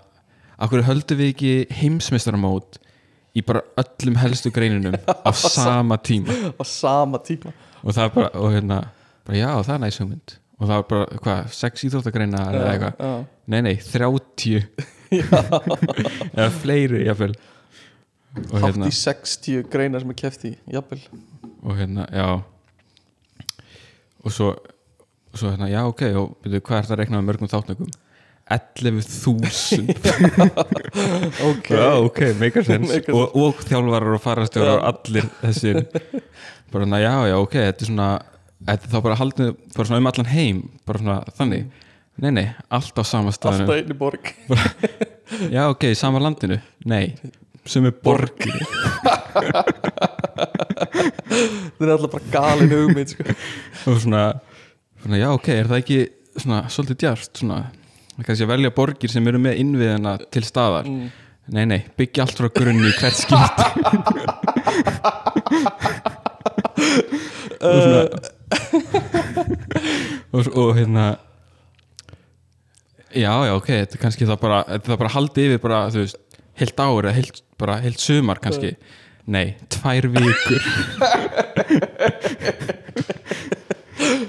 akkur 0.60 0.84
höldum 0.84 1.20
við 1.20 1.34
ekki 1.34 1.52
heimsmeistaramót 1.80 2.80
í 3.36 3.44
bara 3.46 3.62
öllum 3.80 4.18
helstu 4.20 4.50
greinunum 4.52 4.96
á 5.06 5.30
sama 5.54 6.00
tíma? 6.02 6.34
Á 6.58 6.64
sama 6.66 7.20
tíma. 7.22 7.54
Og 7.84 7.94
það 7.94 8.04
er 8.04 8.16
bara, 8.16 8.32
og 8.36 8.56
hérna 8.56 8.80
bara 9.26 9.40
já 9.40 9.50
það 9.66 9.74
er 9.74 9.82
næs 9.84 10.00
hugmynd. 10.02 10.36
Og 10.60 10.68
það 10.68 10.76
er 10.76 10.88
bara, 10.90 11.20
hvað, 11.24 11.52
sex 11.56 11.84
íþróttagreina 11.88 12.40
eða 12.52 12.72
eitthvað, 12.74 12.94
Já, 13.00 13.12
nei 13.54 13.60
nei, 13.64 13.76
30 13.80 14.66
eða 16.36 16.50
fleiri 16.60 17.06
jafnvel. 17.06 17.32
Og 18.50 18.58
hátt 18.58 18.66
hérna, 18.68 18.90
í 18.90 18.94
60 18.94 19.64
greinar 19.72 20.04
sem 20.04 20.12
er 20.12 20.18
keft 20.20 20.44
í 20.46 20.52
Jafnvel. 20.70 21.00
Og 21.64 21.72
hérna, 21.80 22.04
já. 22.14 22.28
Og 24.20 24.34
svo 24.36 24.52
og 25.30 25.38
svo 25.38 25.50
hérna, 25.52 25.68
já 25.70 25.80
ok, 25.86 26.02
og 26.18 26.36
byrju, 26.42 26.60
hvað 26.66 26.78
er 26.80 26.86
það 26.86 26.94
að 26.94 27.00
rekna 27.04 27.20
með 27.20 27.28
mörgum 27.30 27.50
þáttökum? 27.50 27.90
11.000 28.50 29.94
Ok, 31.50 31.68
já 31.70 31.90
ok, 32.02 32.18
meikar 32.40 32.66
sens 32.66 32.90
Make 32.90 33.14
og, 33.14 33.36
og 33.38 33.60
þjálfarar 33.62 34.16
og 34.16 34.22
farastjórar 34.24 34.80
og 34.80 34.88
allir 34.88 35.28
þessir 35.38 35.84
bara 36.72 36.82
hérna, 36.82 36.98
já 36.98 37.14
já 37.30 37.36
ok, 37.38 37.54
þetta 37.68 37.86
er 37.86 37.90
svona 37.92 38.08
þetta 38.66 38.86
er 38.86 38.92
þá 38.92 38.98
bara 39.06 39.20
haldið, 39.20 39.52
bara 39.76 39.88
svona 39.88 40.02
um 40.02 40.10
allan 40.10 40.32
heim 40.32 40.64
bara 40.88 41.02
svona 41.02 41.20
þannig. 41.38 41.68
Nei 42.20 42.32
nei, 42.36 42.48
allt 42.68 42.98
á 43.00 43.04
sama 43.06 43.32
staðinu 43.32 43.64
alltaf 43.64 43.78
einni 43.80 43.96
borg. 43.96 44.34
Já 45.54 45.62
ok, 45.70 45.92
sama 45.96 46.20
landinu, 46.20 46.58
nei 46.90 47.14
sem 47.68 47.86
er 47.86 47.94
borgin. 48.04 48.56
Það 50.90 51.84
er 51.86 51.92
alltaf 51.94 52.12
bara 52.12 52.30
galin 52.32 52.72
hugmynd 52.72 53.12
sko. 53.12 53.22
og 53.90 54.00
svona, 54.02 54.24
svona 55.04 55.20
já 55.20 55.28
ok, 55.32 55.48
er 55.54 55.66
það 55.70 55.82
ekki 55.82 55.98
svona 56.34 56.60
svolítið 56.72 56.98
djart 57.04 57.32
svona, 57.42 57.58
kannski 58.20 58.44
að 58.46 58.52
velja 58.54 58.76
borgir 58.76 59.10
sem 59.12 59.28
eru 59.30 59.40
með 59.42 59.54
innviðina 59.62 60.12
til 60.32 60.44
staðar? 60.46 60.86
Mm. 60.88 61.06
nei 61.56 61.64
nei, 61.68 61.80
byggja 61.98 62.20
allt 62.26 62.38
frá 62.40 62.48
grunni 62.54 62.90
hvert 62.98 63.18
skipt 63.20 63.58
og 67.60 67.78
svona 67.80 68.02
og, 70.34 70.46
og 70.48 70.72
hérna 70.78 71.06
já 73.14 73.32
já 73.46 73.54
ok, 73.54 73.68
þetta 73.68 73.96
er 73.96 74.02
kannski 74.02 74.26
það 74.26 74.42
bara 74.42 74.64
þetta 74.68 74.92
er 74.94 75.00
bara 75.04 75.14
haldið 75.14 75.46
yfir 75.50 75.62
bara, 75.62 75.84
þú 75.90 76.04
veist 76.04 76.20
heilt 76.60 76.82
ár 76.82 77.06
eða 77.06 77.16
heilt, 77.16 77.40
bara 77.60 77.78
heilt 77.80 78.02
sumar 78.02 78.40
kannski. 78.42 78.74
Nei, 79.30 79.54
tvær 79.72 80.08
vikur. 80.10 80.62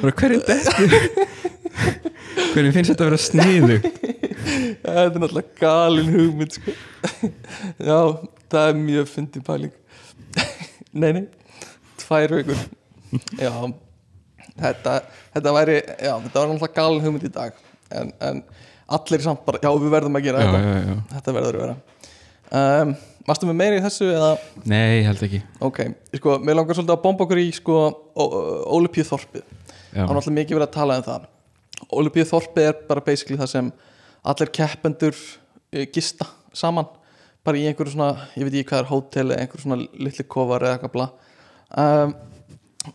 Bara 0.02 0.14
hverju 0.18 0.40
þetta 0.46 0.74
hverju 2.52 2.72
finnst 2.76 2.92
þetta 2.92 3.06
að 3.06 3.08
vera 3.08 3.20
sniðu 3.22 3.76
Það 4.82 4.98
er 5.02 5.12
náttúrulega 5.22 5.60
galin 5.62 6.10
hugmynd 6.12 6.58
sko. 6.58 6.74
Já, 7.78 8.00
það 8.52 8.66
er 8.66 8.80
mjög 8.82 9.08
fyndið 9.12 9.46
pæling. 9.48 9.76
Nei, 11.02 11.12
nei 11.16 11.24
Tvær 12.02 12.36
vikur. 12.40 12.66
Já, 13.40 13.54
þetta, 14.60 14.98
þetta 15.36 15.54
væri 15.58 15.78
Já, 15.80 16.16
þetta 16.26 16.36
var 16.40 16.52
náttúrulega 16.52 16.74
galin 16.80 17.06
hugmynd 17.06 17.30
í 17.30 17.34
dag. 17.38 17.62
En, 17.92 18.12
en 18.24 18.44
allir 18.98 19.24
samt 19.24 19.46
bara 19.48 19.62
Já, 19.64 19.72
við 19.72 19.96
verðum 19.96 20.20
að 20.20 20.28
gera 20.28 20.44
já, 20.44 20.52
þetta. 20.52 20.76
já. 20.82 21.00
Þetta 21.16 21.38
verður 21.38 21.62
að 21.62 21.66
vera. 21.66 21.80
Um, 22.52 22.94
Varstu 23.28 23.46
með 23.48 23.60
meiri 23.60 23.78
í 23.78 23.84
þessu 23.84 24.08
eða? 24.10 24.32
Nei, 24.66 25.04
held 25.06 25.22
ekki. 25.28 25.40
Ok, 25.62 25.84
sko, 26.18 26.40
mér 26.42 26.58
langar 26.58 26.76
svolítið 26.76 26.96
að 26.96 27.04
bomba 27.04 27.28
okkur 27.28 27.40
í 27.40 27.52
sko, 27.54 27.76
Ólupíu 28.18 29.06
þorpið 29.06 29.44
Það 29.92 30.02
er 30.02 30.16
náttúrulega 30.16 30.38
mikið 30.40 30.58
verið 30.58 30.68
að 30.68 30.76
tala 30.76 30.98
um 30.98 31.06
það. 31.06 31.24
Olympiu 31.98 32.26
þorpið 32.30 32.68
er 32.70 32.76
bara 32.88 33.04
basically 33.04 33.40
það 33.42 33.50
sem 33.52 33.70
allir 34.32 34.52
keppendur 34.56 35.18
eh, 35.74 35.88
gista 35.92 36.28
saman. 36.56 36.88
Bara 37.44 37.60
í 37.60 37.66
einhverju 37.68 37.96
svona, 37.96 38.28
ég 38.38 38.48
veit 38.48 38.56
ekki 38.56 38.70
hvað 38.70 38.84
er 38.84 38.90
hótel 38.92 39.26
eða 39.26 39.40
einhverju 39.44 39.66
svona 39.66 39.80
litli 40.06 40.26
kofar 40.32 40.66
eða 40.68 40.78
eitthvað 40.78 40.94
bla. 40.96 41.08
Um, 41.82 42.14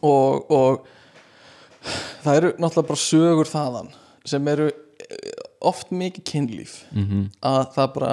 og, 0.01 0.53
og 0.55 0.87
það 2.27 2.41
eru 2.41 2.51
náttúrulega 2.59 2.91
bara 2.91 3.03
sögur 3.05 3.51
þaðan 3.51 3.91
sem 4.27 4.49
eru 4.53 4.69
eh, 4.71 5.33
oft 5.67 5.91
mikið 5.95 6.25
kynlíf. 6.33 6.77
Mhm, 6.93 7.27
að 7.47 7.61
það 7.77 7.93
bara 7.97 8.13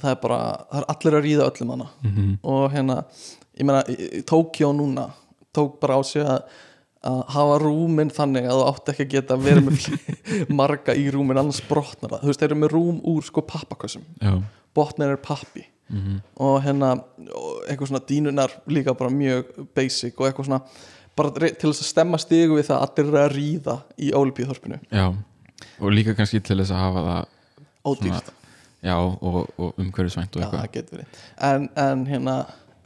það 0.00 0.10
er 0.14 0.18
bara, 0.22 0.40
það 0.70 0.80
er 0.80 0.88
allir 0.94 1.16
að 1.18 1.24
ríða 1.28 1.46
öllum 1.50 1.70
hana. 1.74 1.86
Mhm. 2.06 2.28
Og 2.48 2.66
hérna, 2.72 2.98
ég 3.58 3.66
meina 3.68 3.82
Tókjó 4.30 4.70
núna 4.76 5.10
tók 5.52 5.80
bara 5.80 5.98
á 5.98 6.02
sig 6.04 6.22
að 6.24 6.42
að 7.00 7.20
hafa 7.32 7.54
rúmin 7.62 8.10
þannig 8.12 8.44
að 8.44 8.58
þú 8.60 8.64
átti 8.68 8.92
ekki 8.92 9.04
að 9.06 9.12
geta 9.14 9.36
verið 9.40 9.62
með 9.64 9.76
fle- 9.80 10.46
marga 10.60 10.92
í 11.00 11.06
rúmin 11.10 11.38
annars 11.40 11.62
brotnar 11.64 12.10
það, 12.12 12.20
þú 12.20 12.28
veist, 12.28 12.40
þeir 12.42 12.50
eru 12.50 12.58
með 12.60 12.72
rúm 12.74 12.98
úr 13.08 13.22
sko 13.24 13.40
pappakössum, 13.48 14.02
já, 14.20 14.34
botnir 14.76 15.14
er 15.14 15.16
pappi. 15.24 15.64
Mhm. 15.88 16.18
Og 16.44 16.58
hérna 16.62 16.90
og 17.00 17.64
eitthvað 17.64 17.88
svona 17.88 18.02
dínunar 18.06 18.52
líka 18.68 18.92
bara 18.94 19.10
mjög 19.10 19.48
basic 19.74 20.20
og 20.20 20.28
eitthvað 20.28 20.50
svona 20.50 20.60
bara 21.18 21.32
til 21.50 21.70
þess 21.70 21.84
að 21.84 21.90
stemma 21.90 22.20
stigu 22.22 22.56
við 22.58 22.70
það 22.70 22.76
að 22.78 22.86
allir 22.86 23.10
eru 23.10 23.20
að 23.20 23.34
ríða 23.34 23.76
í 23.98 24.12
Olympiuþorpinu 24.20 24.80
já, 24.88 25.06
og 25.80 25.94
líka 25.94 26.16
kannski 26.18 26.42
til 26.44 26.58
þess 26.60 26.74
að 26.74 26.82
hafa 26.84 27.04
það 27.08 27.22
ódýrt, 27.90 28.32
já, 28.84 28.96
og, 28.96 29.38
og 29.56 29.80
umhverfisvænt 29.80 30.36
og 30.36 30.42
já 30.42 30.46
eitthvað. 30.46 30.64
það 30.64 30.74
getur 30.76 30.98
verið. 30.98 31.22
En, 31.50 31.68
en 31.84 32.04
hérna 32.08 32.34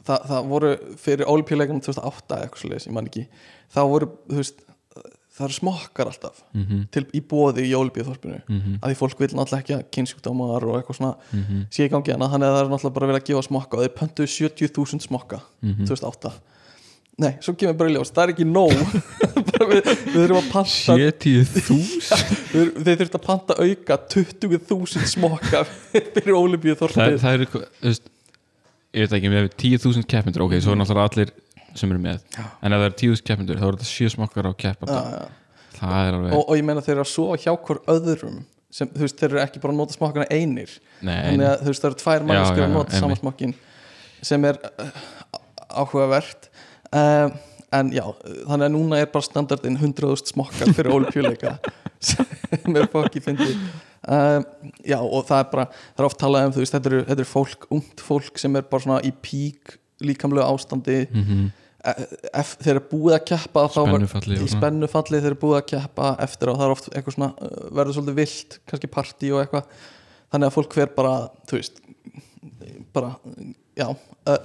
það, 0.05 0.29
það 0.29 0.53
voru 0.53 0.71
fyrir 1.01 1.31
Olympiuleikunum 1.33 1.83
2008 1.85 2.39
eitthvað 2.41 2.63
svo 2.63 2.71
ég 2.75 2.95
man 2.95 3.09
ekki 3.11 3.25
þá 3.75 3.81
voru, 3.91 4.07
þú 4.29 4.39
veist, 4.39 4.65
það 5.35 5.45
eru 5.47 5.57
smokkar 5.57 6.09
alltaf 6.11 6.41
mhm, 6.55 6.83
til, 6.95 7.03
í 7.11 7.21
bóði 7.27 7.65
í 7.67 7.73
Olympiuþorpinu 7.75 8.39
mhm, 8.39 8.77
að 8.79 8.91
því 8.91 8.99
fólk 9.01 9.23
vil 9.23 9.31
náttúrulega 9.33 9.63
ekki 9.63 9.75
að 9.75 9.87
kynnsjúkdómar 9.97 10.67
og 10.67 10.77
eitthvað 10.79 10.99
svona 11.01 11.15
mhm. 11.35 11.65
sé 11.75 11.87
í 11.87 11.91
gangi 11.91 12.15
hana 12.15 12.31
þannig 12.31 12.47
að 12.47 12.55
það 12.55 12.63
er 12.63 12.71
náttúrulega 12.73 12.97
bara 12.99 13.11
nei, 17.21 17.31
svo 17.43 17.55
kemur 17.57 17.77
bara 17.79 17.91
í 17.91 17.95
ljós, 17.95 18.11
það 18.15 18.23
er 18.25 18.33
ekki 18.35 18.47
nóg. 18.49 18.73
Við, 19.55 19.85
við 19.87 20.17
þurfum 20.17 20.37
að 20.41 20.47
panta 20.51 20.95
70.000 20.99 22.17
við, 22.55 22.71
þeir 22.75 22.97
þurfum 22.99 23.19
að 23.19 23.23
panta 23.23 23.55
auka 23.55 23.97
20.000 24.11 25.07
smokka 25.07 25.61
fyrir 26.17 26.35
Olympiu 26.35 26.73
það, 26.75 26.81
þorpið 26.81 27.15
það 27.21 27.37
er 27.37 27.43
eitthvað 27.45 27.63
þú 27.69 27.87
veist, 27.87 28.09
ég 28.95 29.05
veit 29.05 29.15
ekki, 29.15 29.31
við 29.31 29.39
hefum 29.39 29.55
10.000 29.63 30.09
keppindur 30.11 30.45
ok, 30.45 30.57
svo 30.59 30.75
er 30.75 30.81
náttúrulega 30.81 31.11
allir 31.13 31.31
sem 31.75 31.91
eru 31.91 32.01
með. 32.03 32.19
Já. 32.35 32.43
en 32.59 32.75
ef 32.75 32.83
það 32.83 32.89
er 32.89 32.97
10.000 33.03 33.27
keppindur 33.29 33.61
þá 33.61 33.65
er 33.67 33.77
þetta 33.77 33.89
7 33.91 34.13
smokkar 34.15 34.49
á 34.49 34.53
keppanda. 34.65 34.99
Er 35.75 36.17
alveg, 36.17 36.35
og, 36.35 36.43
og 36.43 36.59
ég 36.59 36.67
meina 36.67 36.83
þeir 36.83 36.97
eru 36.97 37.05
að 37.05 37.11
sofa 37.11 37.39
hjá 37.45 37.51
hver 37.55 37.81
öðrum 37.95 38.37
sem, 38.75 38.91
þú 38.91 39.05
veist, 39.05 39.17
þeir 39.19 39.29
eru 39.31 39.41
ekki 39.43 39.63
bara 39.63 39.75
að 39.75 39.79
nota 39.81 39.95
smokkana 39.95 40.27
einir. 40.31 40.71
Nei, 41.05 41.17
að 41.35 41.63
þú 41.63 41.71
veist, 41.71 41.83
það 41.83 41.89
eru 41.89 41.99
tvær 42.01 42.27
manneskur 42.27 42.61
já, 42.61 42.67
að 42.67 42.75
nota 42.75 42.95
sama 42.95 43.09
einmitt. 43.09 43.23
smokkin 43.23 43.55
sem 44.25 44.47
er 44.47 44.59
uh, 44.71 45.01
áhugavert 45.83 46.49
um, 47.01 47.35
en 47.75 47.91
já, 47.91 48.03
þannig 48.45 48.67
að 48.67 48.75
núna 48.75 49.01
er 49.01 49.09
bara 49.11 49.25
standardin 49.25 49.79
100.000 49.81 50.31
smokkar 50.31 50.71
fyrir 50.77 50.93
olimpíuleika 50.95 51.57
sem 51.99 52.77
er 52.77 52.87
fokki 52.93 53.23
fyndi 53.23 53.49
um, 53.55 54.45
já, 54.85 54.99
og 55.01 55.25
það 55.27 55.41
er 55.41 55.51
bara 55.51 55.67
það 55.73 56.03
er 56.03 56.09
oft 56.09 56.21
talað 56.21 56.47
um, 56.47 56.55
þú 56.55 56.63
veist, 56.63 56.77
þetta 56.77 56.91
eru, 56.93 57.03
þetta 57.09 57.21
eru 57.25 57.33
fólk 57.33 57.67
ungt 57.75 58.05
fólk 58.05 58.41
sem 58.41 58.57
er 58.59 58.67
bara 58.69 58.87
svona 58.87 59.03
í 59.03 59.13
pík 59.25 59.77
líkamlega 60.05 60.49
ástandi. 60.51 61.05
Mm 61.11 61.53
ef 61.85 62.55
þeir 62.61 62.71
eru 62.75 62.83
búið 62.89 63.15
að 63.17 63.25
keppa 63.29 63.65
Spennufalli 63.73 64.37
í 64.41 64.47
spennufalli 64.49 65.19
þeir 65.21 65.31
eru 65.31 65.39
búið 65.41 65.57
að 65.59 65.67
keppa 65.73 66.13
eftir 66.23 66.51
og 66.51 66.59
það 66.59 66.65
er 66.65 66.73
oft 66.75 66.87
eitthvað 66.91 67.17
svona 67.17 67.27
uh, 67.35 67.67
verður 67.77 67.97
svolítið 67.97 68.17
vilt, 68.21 68.57
kannski 68.69 68.89
partí 68.91 69.31
og 69.33 69.41
eitthvað. 69.43 69.83
Þannig 70.33 70.49
að 70.49 70.55
fólk 70.55 70.77
fer 70.79 70.93
bara 70.95 71.13
þú 71.45 71.59
veist 71.59 71.81
bara, 72.95 73.11
já, 73.77 73.87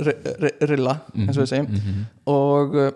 ri- 0.01 0.19
ri- 0.45 0.69
rilla 0.73 0.95
eins 1.17 1.37
og 1.37 1.43
við 1.45 1.51
segjum. 1.53 1.67
-hmm. 1.75 2.05
og 2.27 2.75
uh, 2.75 2.91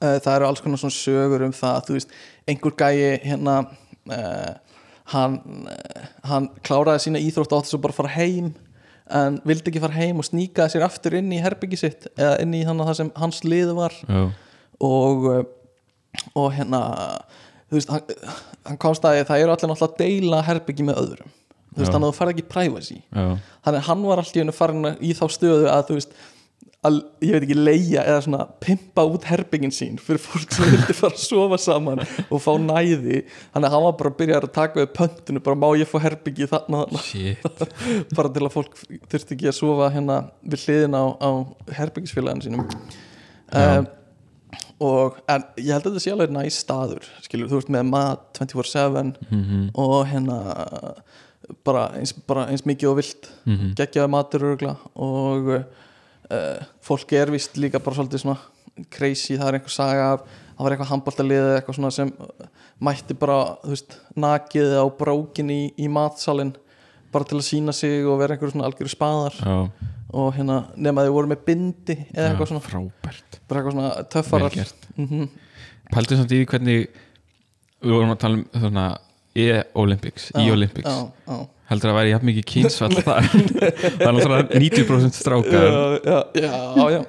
það 0.00 0.34
eru 0.36 0.46
alls 0.46 0.60
konar 0.60 0.78
svona 0.78 0.96
sögur 0.98 1.42
um 1.46 1.52
það 1.52 1.86
þú 1.86 1.92
veist, 1.98 2.10
einhver 2.48 2.74
gæi 2.76 3.18
hérna 3.24 3.56
uh, 4.10 4.52
hann 5.12 5.40
uh, 5.66 6.04
hann 6.24 6.48
kláraði 6.62 6.98
sína 7.06 7.18
íþrótt 7.18 7.52
átt 7.56 7.80
bara 7.80 7.92
að 7.92 8.00
fara 8.00 8.08
heim 8.16 8.52
en 9.10 9.40
vildi 9.44 9.68
ekki 9.70 9.80
fara 9.82 9.92
heim 9.98 10.18
og 10.18 10.24
sníkaði 10.24 10.70
sér 10.72 10.84
aftur 10.86 11.14
inn 11.18 11.32
í 11.32 11.40
herbyggi 11.42 11.76
sitt 11.76 12.06
eða 12.16 12.38
inn 12.40 12.54
í 12.54 12.64
þannig 12.64 12.86
það 12.86 12.96
sem 13.00 13.10
hans 13.16 13.42
lið 13.44 13.74
var. 13.76 13.92
Já, 14.08 14.30
og 14.80 15.46
og 16.36 16.52
hérna 16.52 16.80
þú 17.70 17.78
veist, 17.78 17.90
hann, 17.92 18.02
hann 18.68 18.78
komst 18.80 19.04
að 19.04 19.20
að 19.22 19.28
það 19.30 19.42
eru 19.42 19.52
allir 19.54 19.70
náttúrulega 19.72 19.92
að 19.92 19.98
deila 20.02 20.42
herbyggi 20.46 20.84
með 20.88 21.00
öðrum 21.02 21.30
þú 21.72 21.80
veist, 21.80 21.92
þannig 21.94 22.06
að 22.06 22.12
þú 22.12 22.18
farið 22.20 22.36
ekki 22.36 22.50
privacy. 22.52 23.00
Já, 23.00 23.24
þannig 23.64 23.80
að 23.80 23.88
hann 23.88 24.06
var 24.10 24.22
alltaf 24.22 24.36
í 24.38 24.42
hennu 24.42 24.54
farin 24.56 24.92
í 25.00 25.16
þá 25.18 25.24
stöðu 25.32 25.68
að 25.72 25.84
þú 25.88 25.98
veist 25.98 26.16
að, 26.82 26.98
ég 27.22 27.36
veit 27.36 27.44
ekki, 27.46 27.56
leia 27.58 28.02
eða 28.02 28.22
svona 28.24 28.44
pimpa 28.62 29.04
út 29.06 29.26
herbyggin 29.28 29.74
sín 29.74 30.00
fyrir 30.02 30.22
fólk 30.22 30.50
sem 30.54 30.66
vildi 30.66 30.96
fara 30.98 31.14
að 31.14 31.22
sofa 31.22 31.58
saman 31.62 32.02
og 32.02 32.42
fá 32.42 32.50
næði. 32.58 33.22
Þannig 33.54 33.68
að 33.68 33.76
hann 33.76 33.86
var 33.86 33.96
bara 34.00 34.12
að 34.12 34.18
byrja 34.18 34.40
að 34.40 34.50
taka 34.56 34.82
við 34.82 34.92
pöntinu 34.98 35.44
bara 35.46 35.60
má 35.62 35.68
ég 35.78 35.90
fá 35.90 35.96
herbyggi 36.02 36.50
þarna, 36.50 36.84
bara 38.18 38.34
til 38.34 38.44
að 38.44 38.52
fólk 38.56 38.78
þurfti 38.82 39.38
ekki 39.38 39.50
að 39.52 39.58
sofa 39.60 39.90
hérna 39.94 40.20
við 40.42 40.66
hliðin 40.66 40.98
á, 40.98 41.04
á 41.22 41.30
herbyggisfélaginu 41.78 42.48
sínum. 42.48 42.70
Um, 43.52 43.90
og 44.82 45.18
en 45.30 45.44
ég 45.60 45.70
held 45.76 45.84
að 45.84 45.92
þetta 45.92 46.02
sé 46.02 46.12
alveg 46.12 46.32
næst 46.34 46.64
staður 46.64 47.06
skilur, 47.22 47.50
þú 47.50 47.60
veist 47.60 47.70
með 47.72 47.90
mat 47.92 48.40
24-7 48.40 49.12
mm 49.30 49.68
og 49.78 49.98
hérna 50.10 50.38
bara 51.64 51.88
eins, 51.98 52.14
bara 52.28 52.46
eins 52.50 52.64
mikið 52.68 52.90
og 52.90 52.98
vilt. 53.00 53.28
-hmm. 53.44 53.74
geggjaði 53.78 54.10
matur 54.10 54.46
örugla 54.46 54.76
og 54.94 55.52
uh, 55.52 56.58
fólk 56.80 57.12
er 57.12 57.30
vist 57.30 57.56
líka 57.56 57.78
bara 57.78 57.96
svolítið 57.96 58.24
svona 58.24 58.38
crazy, 58.90 59.36
það 59.36 59.48
er 59.48 59.54
einhver 59.54 59.70
saga 59.70 60.12
af 60.12 60.20
það 60.56 60.64
var 60.64 60.72
eitthvað 60.72 60.90
handbóltaliðið 60.90 61.56
eitthvað 61.56 61.74
svona 61.74 61.90
sem 61.90 62.12
uh, 62.18 62.46
mætti 62.80 63.14
bara, 63.14 63.56
þú 63.62 63.68
veist, 63.68 63.98
nakið 64.16 64.76
á 64.80 64.84
brókin 64.98 65.50
í, 65.50 65.62
í 65.78 65.88
matsalinn 65.88 66.54
bara 67.12 67.24
til 67.24 67.38
að 67.38 67.48
sína 67.48 67.72
sig 67.72 68.06
og 68.06 68.18
vera 68.18 68.34
einhver 68.34 68.50
svona 68.50 68.64
algjöru 68.64 68.88
spaðar. 68.88 69.34
Já, 69.36 69.68
og 70.12 70.34
hérna 70.34 70.66
nema 70.76 71.04
þau 71.04 71.12
voru 71.12 71.28
með 71.28 71.44
bindi 71.44 71.96
eða 72.12 72.30
eitthvað 72.30 72.48
svona, 72.48 72.64
frábært. 72.64 73.40
Bara 73.48 73.60
eitthvað 73.60 73.72
svona 73.72 74.04
töffarar. 74.12 74.72
Mm 74.96 75.28
pældu 75.92 76.18
samt 76.18 76.32
í 76.32 76.40
því 76.40 76.48
hvernig 76.48 76.84
við 77.82 77.94
vorum 77.94 78.14
að 78.14 78.20
tala 78.22 78.38
um 78.40 78.44
svona 78.54 78.86
e-olympics, 79.34 80.30
e-olympics 80.36 80.88
já, 80.88 81.06
já. 81.28 81.38
heldur 81.70 81.92
að 81.92 81.98
væri 81.98 82.12
jafn 82.12 82.28
mikið 82.28 82.48
kynsfall 82.52 82.98
þar. 82.98 83.28
Það 83.32 84.06
er 84.06 84.16
náttúrulega 84.16 84.60
90% 84.60 85.18
strákar. 85.18 85.68
Já, 85.68 86.18
já, 86.36 86.50
já, 86.76 86.84
já, 86.96 87.00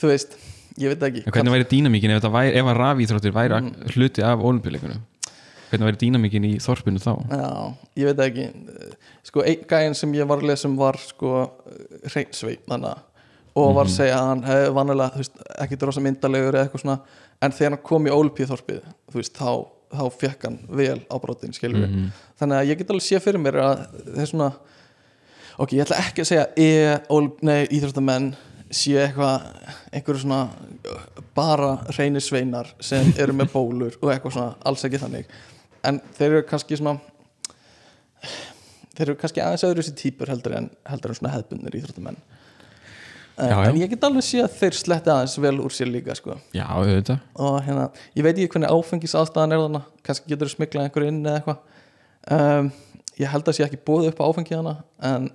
þú 0.00 0.12
veist 0.12 0.38
ég 0.80 0.94
veit 0.94 1.06
ekki. 1.10 1.24
Hvernig 1.28 1.56
væri 1.56 1.68
dýnamíkin 1.74 2.14
ef, 2.14 2.22
þetta 2.22 2.32
væri, 2.34 2.54
ef 2.56 2.70
að 2.72 2.80
rafíþróttir 2.80 3.36
væri 3.36 3.56
Mm. 3.60 3.92
hluti 3.94 4.24
af 4.24 4.44
olimpíuleikunum 4.50 5.02
hvernig 5.70 5.86
væri 5.86 6.00
dýnamíkin 6.00 6.46
í 6.48 6.54
þorpinu 6.62 6.98
þá? 7.02 7.12
Já, 7.30 7.50
ég 8.00 8.08
veit 8.10 8.22
ekki. 8.24 8.46
Sko, 9.28 9.44
einn 9.46 9.66
gæðin 9.70 9.94
sem 9.94 10.14
ég 10.18 10.26
var 10.26 10.40
að 10.40 10.50
lesa 10.50 10.66
um 10.68 10.76
var 10.80 10.98
sko, 10.98 11.44
þannig 12.08 13.06
og 13.60 13.74
var 13.76 13.86
að 13.86 13.94
segja 13.94 14.16
að 14.16 14.28
hann 14.30 14.42
hefði 14.46 14.72
veist, 15.18 15.36
ekki 15.62 15.78
rosa 15.82 16.02
myndalegur 16.04 16.56
eða 16.56 16.66
eitthvað 16.66 16.84
svona. 16.84 16.98
En 17.42 17.54
þegar 17.54 17.74
hann 17.74 17.84
kom 17.86 18.06
í 18.06 18.14
ólpíðþorpið 18.14 18.80
þú 19.10 19.20
veist, 19.20 19.36
þá, 19.38 19.50
þá 19.90 20.04
fekk 20.20 20.44
hann 20.46 20.58
vel 20.68 21.00
á 21.10 21.16
brotin 21.22 21.52
við, 21.56 21.88
Mhm. 21.88 22.10
þannig 22.40 22.56
að 22.60 22.68
ég 22.70 22.78
get 22.78 22.90
alveg 22.94 23.02
sé 23.08 23.20
fyrir 23.20 23.40
mér 23.42 23.58
að 23.62 23.86
það 24.06 24.20
er 24.22 24.30
svona 24.30 24.52
ok, 25.58 25.72
ég 25.76 25.82
ætla 25.84 25.98
ekki 25.98 26.22
að 26.22 26.30
segja 26.30 26.46
e, 26.56 26.68
íþróttamenn 27.74 28.30
sé 28.70 28.92
eitthvað 29.02 29.46
einhverju 29.92 30.20
svona 30.22 30.48
bara 31.34 31.72
reynir 31.98 32.22
sveinar 32.22 32.70
sem 32.80 33.12
eru 33.22 33.32
með 33.34 33.50
bólur 33.52 33.96
og 34.00 34.12
eitthvað 34.12 34.32
svona, 34.36 34.54
alls 34.64 34.84
ekki 34.86 35.00
þannig. 35.02 35.26
En 35.84 36.00
þeir 36.18 36.30
eru 36.36 36.42
kannski 36.46 36.76
svona 36.78 37.00
þeir 38.94 39.08
eru 39.08 39.16
kannski 39.20 39.40
aðeins 39.42 39.64
öðru 39.66 39.84
sér 39.86 39.96
típur 39.98 40.30
heldur 40.30 40.54
en, 40.58 40.70
heldur 40.90 41.10
en 41.14 41.18
svona 41.18 41.32
hefbundir 41.34 41.76
íþróttamenn 41.80 42.18
Já, 43.40 43.56
já. 43.64 43.70
en 43.70 43.76
ég 43.80 43.90
get 43.94 44.04
alveg 44.04 44.24
sé 44.26 44.40
að 44.44 44.54
þeir 44.60 44.74
sletti 44.76 45.10
aðeins 45.14 45.38
vel 45.40 45.56
úr 45.64 45.72
sér 45.74 45.88
líka 45.90 46.14
sko. 46.18 46.36
já, 46.54 46.64
auðvitað 46.68 47.18
og 47.40 47.58
hérna, 47.66 47.88
ég 48.16 48.22
veit 48.26 48.36
ekki 48.36 48.52
hvernig 48.54 48.70
áfengis 48.76 49.14
aðstæðan 49.16 49.52
er 49.56 49.62
þarna 49.64 49.82
kannski 50.06 50.28
getur 50.34 50.50
þú 50.50 50.54
smiklað 50.56 50.84
einhverju 50.88 51.08
inn 51.14 51.20
eða 51.26 51.40
eitthvað 51.40 52.58
um, 52.60 52.70
ég 53.20 53.32
held 53.34 53.48
að 53.48 53.56
sé 53.58 53.64
ekki 53.66 53.80
búið 53.88 54.10
upp 54.12 54.20
á 54.20 54.28
áfengi 54.28 54.56
hana 54.58 54.74
en, 55.10 55.30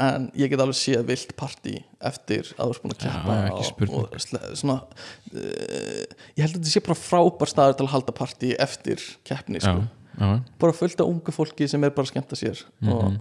en 0.00 0.26
ég 0.40 0.50
get 0.52 0.60
alveg 0.64 0.78
séð 0.80 1.04
vilt 1.10 1.34
partí 1.36 1.76
eftir 2.00 2.50
að 2.56 2.70
þú 2.70 2.76
er 2.76 2.82
búin 2.82 2.94
að 2.96 3.04
ekki 3.50 3.88
og, 3.90 4.00
og 4.00 4.56
svona 4.62 4.78
uh, 4.80 6.04
ég 6.36 6.44
held 6.44 6.54
að 6.54 6.58
þetta 6.60 6.72
sé 6.74 6.84
bara 6.86 6.98
frábær 7.02 7.52
staður 7.52 7.78
til 7.80 7.86
að 7.88 7.94
halda 7.94 8.16
partí 8.16 8.54
eftir 8.58 9.04
keppni 9.28 9.60
já, 9.60 9.68
sko. 9.68 10.30
bara 10.60 10.76
fullt 10.76 11.00
af 11.04 11.08
ungu 11.12 11.32
fólki 11.34 11.68
sem 11.70 11.84
er 11.84 11.92
bara 11.94 12.08
að 12.08 12.12
skemmta 12.14 12.38
sér 12.40 12.64
og 12.88 13.04
Mhm. 13.10 13.20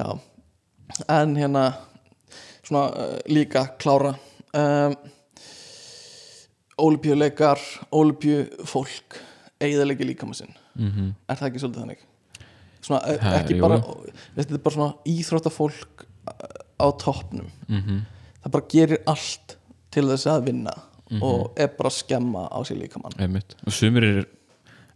já 0.00 0.18
en 1.08 1.36
hérna 1.38 1.62
svona 2.70 2.84
uh, 2.94 3.16
líka 3.30 3.66
klára. 3.82 4.14
Um, 4.56 4.94
ólipjuleikar 6.80 7.60
ólipjufólk 7.92 9.18
eigðalegi 9.60 10.06
líkama 10.08 10.34
sinn. 10.38 10.54
Mm 10.78 11.10
er 11.28 11.36
það 11.36 11.48
ekki 11.50 11.60
svolítið 11.62 11.82
þannig? 11.82 12.04
Svona 12.80 13.00
uh, 13.04 13.18
Ha, 13.20 13.32
ekki 13.42 13.56
jú. 13.58 13.60
bara 13.60 13.80
þetta 14.36 14.54
er 14.56 14.62
bara 14.64 14.74
svona 14.74 14.94
íþróttafólk 15.12 16.04
uh, 16.30 16.60
á 16.80 16.86
toppnum. 16.96 17.50
-hmm. 17.68 18.00
það 18.42 18.50
bara 18.56 18.64
gerir 18.72 19.02
allt 19.06 19.56
til 19.90 20.06
þess 20.08 20.26
að 20.26 20.44
vinna 20.46 20.72
Mhm. 21.10 21.22
og 21.22 21.52
er 21.58 21.66
bara 21.74 21.88
að 21.90 21.96
skemma 21.98 22.46
á 22.54 22.58
sér 22.62 22.78
líkamann. 22.78 23.10
Og 23.66 23.72
sumir 23.72 24.04
er 24.04 24.26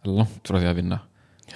langt 0.05 0.47
frá 0.47 0.61
því 0.63 0.69
að 0.71 0.75
vinna. 0.77 1.01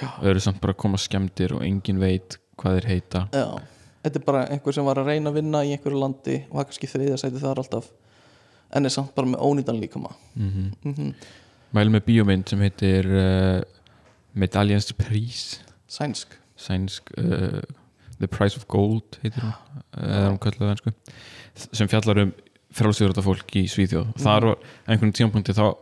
Já. 0.02 0.08
og 0.18 0.24
eru 0.26 0.40
samt 0.40 0.60
bara 0.60 0.72
að 0.72 0.76
koma 0.76 0.96
skemmtir 0.98 1.52
og 1.54 1.62
engin 1.62 1.98
veit 1.98 2.36
hvað 2.58 2.80
þeir 2.80 2.86
heita. 2.86 3.28
Já, 3.32 3.60
þetta 4.04 4.20
er 4.20 4.24
bara 4.26 4.44
einhver 4.52 4.72
sem 4.76 4.84
var 4.84 5.00
að 5.02 5.06
reyna 5.12 5.30
að 5.30 5.34
vinna 5.40 5.64
í 5.66 5.72
einhverju 5.74 5.98
landi 6.00 6.36
og 6.50 6.56
var 6.60 6.68
kannski 6.68 6.86
þriðja 6.90 7.18
sæti 7.18 7.42
þar 7.42 7.58
alltaf. 7.62 7.90
En 8.76 8.84
er 8.84 8.92
samt 8.92 9.14
bara 9.16 9.26
með 9.26 9.40
ónýtan 9.40 9.80
líkama. 9.80 10.10
Mm 10.36 10.70
mm 10.84 11.12
mælum 11.76 11.92
með 11.98 12.04
bíómynd 12.06 12.48
sem 12.48 12.60
heitir 12.64 13.04
uh, 13.12 13.60
Medaljans 14.34 14.86
Prís 14.96 15.58
Sænsk. 15.88 16.32
Sænsk 16.56 17.10
uh, 17.18 17.60
The 18.18 18.26
Price 18.26 18.56
of 18.56 18.64
Gold 18.72 19.18
heitir 19.22 19.44
eða 19.92 20.30
hún 20.30 20.38
það 20.40 20.80
sko 20.80 20.92
sem 21.74 21.90
fjallar 21.90 22.22
um 22.24 22.32
frálsýðurata 22.72 23.20
fólk 23.24 23.52
í 23.60 23.66
Svíþjóð. 23.68 24.06
Mhm. 24.14 24.22
þar 24.24 24.46
var 24.48 24.58
einhvern 24.88 25.12
tímapunkti 25.12 25.52
þá 25.56 25.76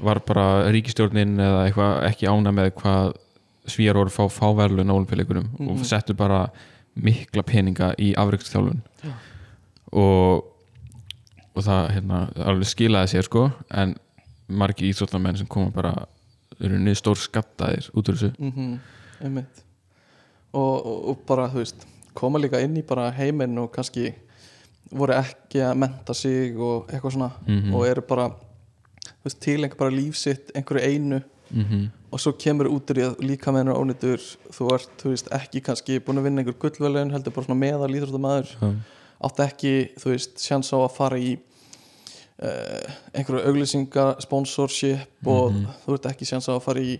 var 0.00 0.20
bara 0.24 0.46
ríkistjórnin 0.72 1.36
eða 1.42 1.62
eitthvað 1.66 1.94
ekki 2.08 2.28
ána 2.30 2.52
með 2.54 2.70
hvað 2.80 3.12
svíjar 3.68 3.98
voru 4.00 4.10
fá 4.14 4.24
fáverlun 4.32 4.88
á 4.88 4.94
olimpíuleikunum 4.96 5.48
Mhm. 5.58 5.68
og 5.70 5.84
settu 5.84 6.14
bara 6.16 6.50
mikla 7.02 7.42
peninga 7.46 7.92
í 7.98 8.12
afreikstjálfun 8.18 8.82
Já. 9.04 9.12
og 9.92 10.44
og 11.58 11.64
það 11.66 11.88
hérna, 11.96 12.18
alveg 12.46 12.68
skilaði 12.70 13.10
sér 13.10 13.26
sko 13.26 13.48
en 13.74 13.96
margir 14.48 14.86
íþróttamenn 14.92 15.36
sem 15.40 15.46
koma 15.50 15.72
bara 15.74 15.90
eru 16.62 16.78
niður 16.78 17.00
stór 17.00 17.18
skattaðir 17.18 17.88
út 17.98 18.08
úr 18.12 18.14
þessu. 18.18 18.30
Mm 18.38 19.42
og, 20.52 20.86
og, 20.86 21.08
og 21.10 21.18
bara 21.28 21.48
þú 21.52 21.58
veist 21.60 21.82
koma 22.16 22.38
líka 22.40 22.60
inn 22.64 22.76
í 22.78 22.84
bara 22.86 23.10
heiminn 23.12 23.58
og 23.60 23.72
kannski 23.74 24.12
voru 24.94 25.12
ekki 25.18 25.60
að 25.66 25.74
menta 25.82 26.14
sig 26.16 26.56
og 26.56 26.86
eitthvað 26.88 27.12
svona 27.16 27.30
Mhm. 27.46 27.74
og 27.74 27.86
eru 27.86 28.02
bara 28.08 28.28
þú 28.30 29.24
veist, 29.26 29.40
tilenga 29.40 29.76
bara 29.78 29.90
líf 29.90 30.16
sitt 30.16 30.50
einhverju 30.54 30.84
einu. 30.86 31.20
Mm 31.50 31.90
og 32.12 32.20
svo 32.22 32.32
kemur 32.40 32.68
út 32.72 32.88
úr 32.90 32.98
í 33.00 33.02
að 33.04 33.18
líka 33.20 33.52
með 33.52 33.60
hennar 33.66 33.80
ónýtur 33.82 34.22
þú 34.54 34.68
ert, 34.74 34.90
þú 35.02 35.10
veist, 35.12 35.28
ekki 35.34 35.60
kannski 35.66 35.98
búin 36.00 36.18
að 36.20 36.24
vinna 36.28 36.40
einhver 36.42 36.56
gullvelun, 36.62 37.10
heldur 37.12 37.32
bara 37.36 37.44
svona 37.46 37.60
meðal 37.60 37.90
íþróttamæður 37.98 38.48
átt 39.28 39.38
ekki, 39.44 39.72
þú 40.00 40.06
veist, 40.14 40.38
sjans 40.40 40.70
á 40.72 40.76
að 40.78 40.94
fara 40.94 41.18
í 41.18 41.32
uh, 41.36 42.84
einhverju 43.12 43.42
auglýsinga, 43.50 44.06
sponsorship 44.24 45.26
og 45.26 45.52
Mhm. 45.52 45.66
þú 45.84 45.94
ert 45.98 46.06
ekki 46.12 46.24
sjans 46.30 46.48
á 46.48 46.52
að 46.56 46.62
fara 46.64 46.80
í 46.80 46.98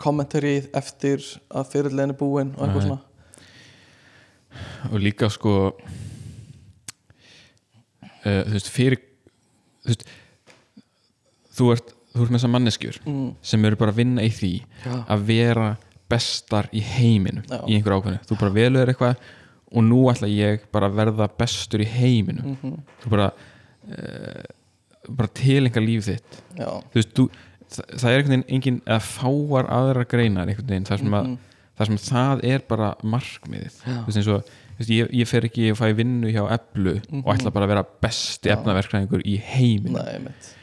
kommentarið 0.00 0.68
eftir 0.76 1.18
að 1.50 1.68
fyrirlegin 1.72 2.10
er 2.14 2.18
búin 2.20 2.54
og 2.56 2.62
eitthvað 2.68 2.82
Nei. 2.84 2.88
svona 2.88 3.00
og 4.92 5.00
líka 5.02 5.28
sko 5.32 5.52
uh, 8.24 8.42
þú 8.46 8.52
veist 8.54 8.70
fyrir 8.72 9.00
þú 9.84 9.88
veist 9.90 10.04
þú 11.54 11.68
ert, 11.74 11.92
þú 12.14 12.22
ert 12.22 12.30
með 12.30 12.38
þessar 12.38 12.54
manneskjur 12.54 13.00
mm, 13.04 13.30
sem 13.42 13.64
eru 13.68 13.80
bara 13.80 13.94
að 13.94 14.00
vinna 14.02 14.24
í 14.24 14.30
því 14.32 14.52
já, 14.62 14.92
að 15.10 15.26
vera 15.30 15.70
bestar 16.10 16.68
í 16.74 16.82
heiminum 16.84 17.46
Já. 17.48 17.62
í 17.66 17.78
einhver 17.78 17.96
ákveðinu, 17.96 18.26
þú 18.28 18.38
bara 18.40 18.54
velur 18.54 18.92
eitthvað 18.92 19.24
og 19.74 19.86
nú 19.86 20.02
ætla 20.12 20.28
ég 20.30 20.66
bara 20.74 20.90
að 20.90 20.98
verða 21.00 21.28
bestur 21.38 21.82
í 21.82 21.88
heiminum. 21.88 22.54
Mhm, 22.54 22.74
þú 23.02 23.12
bara 23.14 23.30
uh, 23.32 24.44
bara 25.08 25.32
tilenga 25.36 25.82
líf 25.82 26.06
þitt. 26.06 26.38
Já. 26.56 26.68
Þú 26.92 27.00
veist, 27.00 27.14
þú, 27.16 27.24
það, 27.74 27.88
það 27.90 28.10
er 28.10 28.18
einhvern 28.18 28.34
veginn 28.36 28.46
engin, 28.58 28.78
eða 28.86 29.00
fáar 29.08 29.70
aðra 29.78 30.06
greinar 30.14 30.52
einhvern 30.52 30.70
veginn, 30.70 30.86
þar 30.88 31.02
sem, 31.02 31.16
að, 31.18 31.30
mhm, 31.32 31.64
þar 31.80 31.90
sem 31.90 32.02
það 32.06 32.44
er 32.52 32.66
bara 32.70 32.92
markmiðið. 33.02 33.80
Þú 33.88 34.04
veist 34.06 34.20
eins 34.22 34.32
og, 34.36 34.52
ég, 34.94 35.14
ég 35.22 35.30
fer 35.30 35.48
ekki 35.50 35.70
og 35.74 35.80
fæ 35.80 35.86
vinnu 35.98 36.30
hjá 36.30 36.44
Eblu 36.54 36.98
og 37.24 37.32
ætla 37.34 37.54
bara 37.54 37.68
að 37.68 37.74
vera 37.74 37.86
besti 38.06 38.52
Já. 38.52 38.56
efnaverkræðingur 38.58 39.26
í 39.26 39.40
mitt 39.82 40.54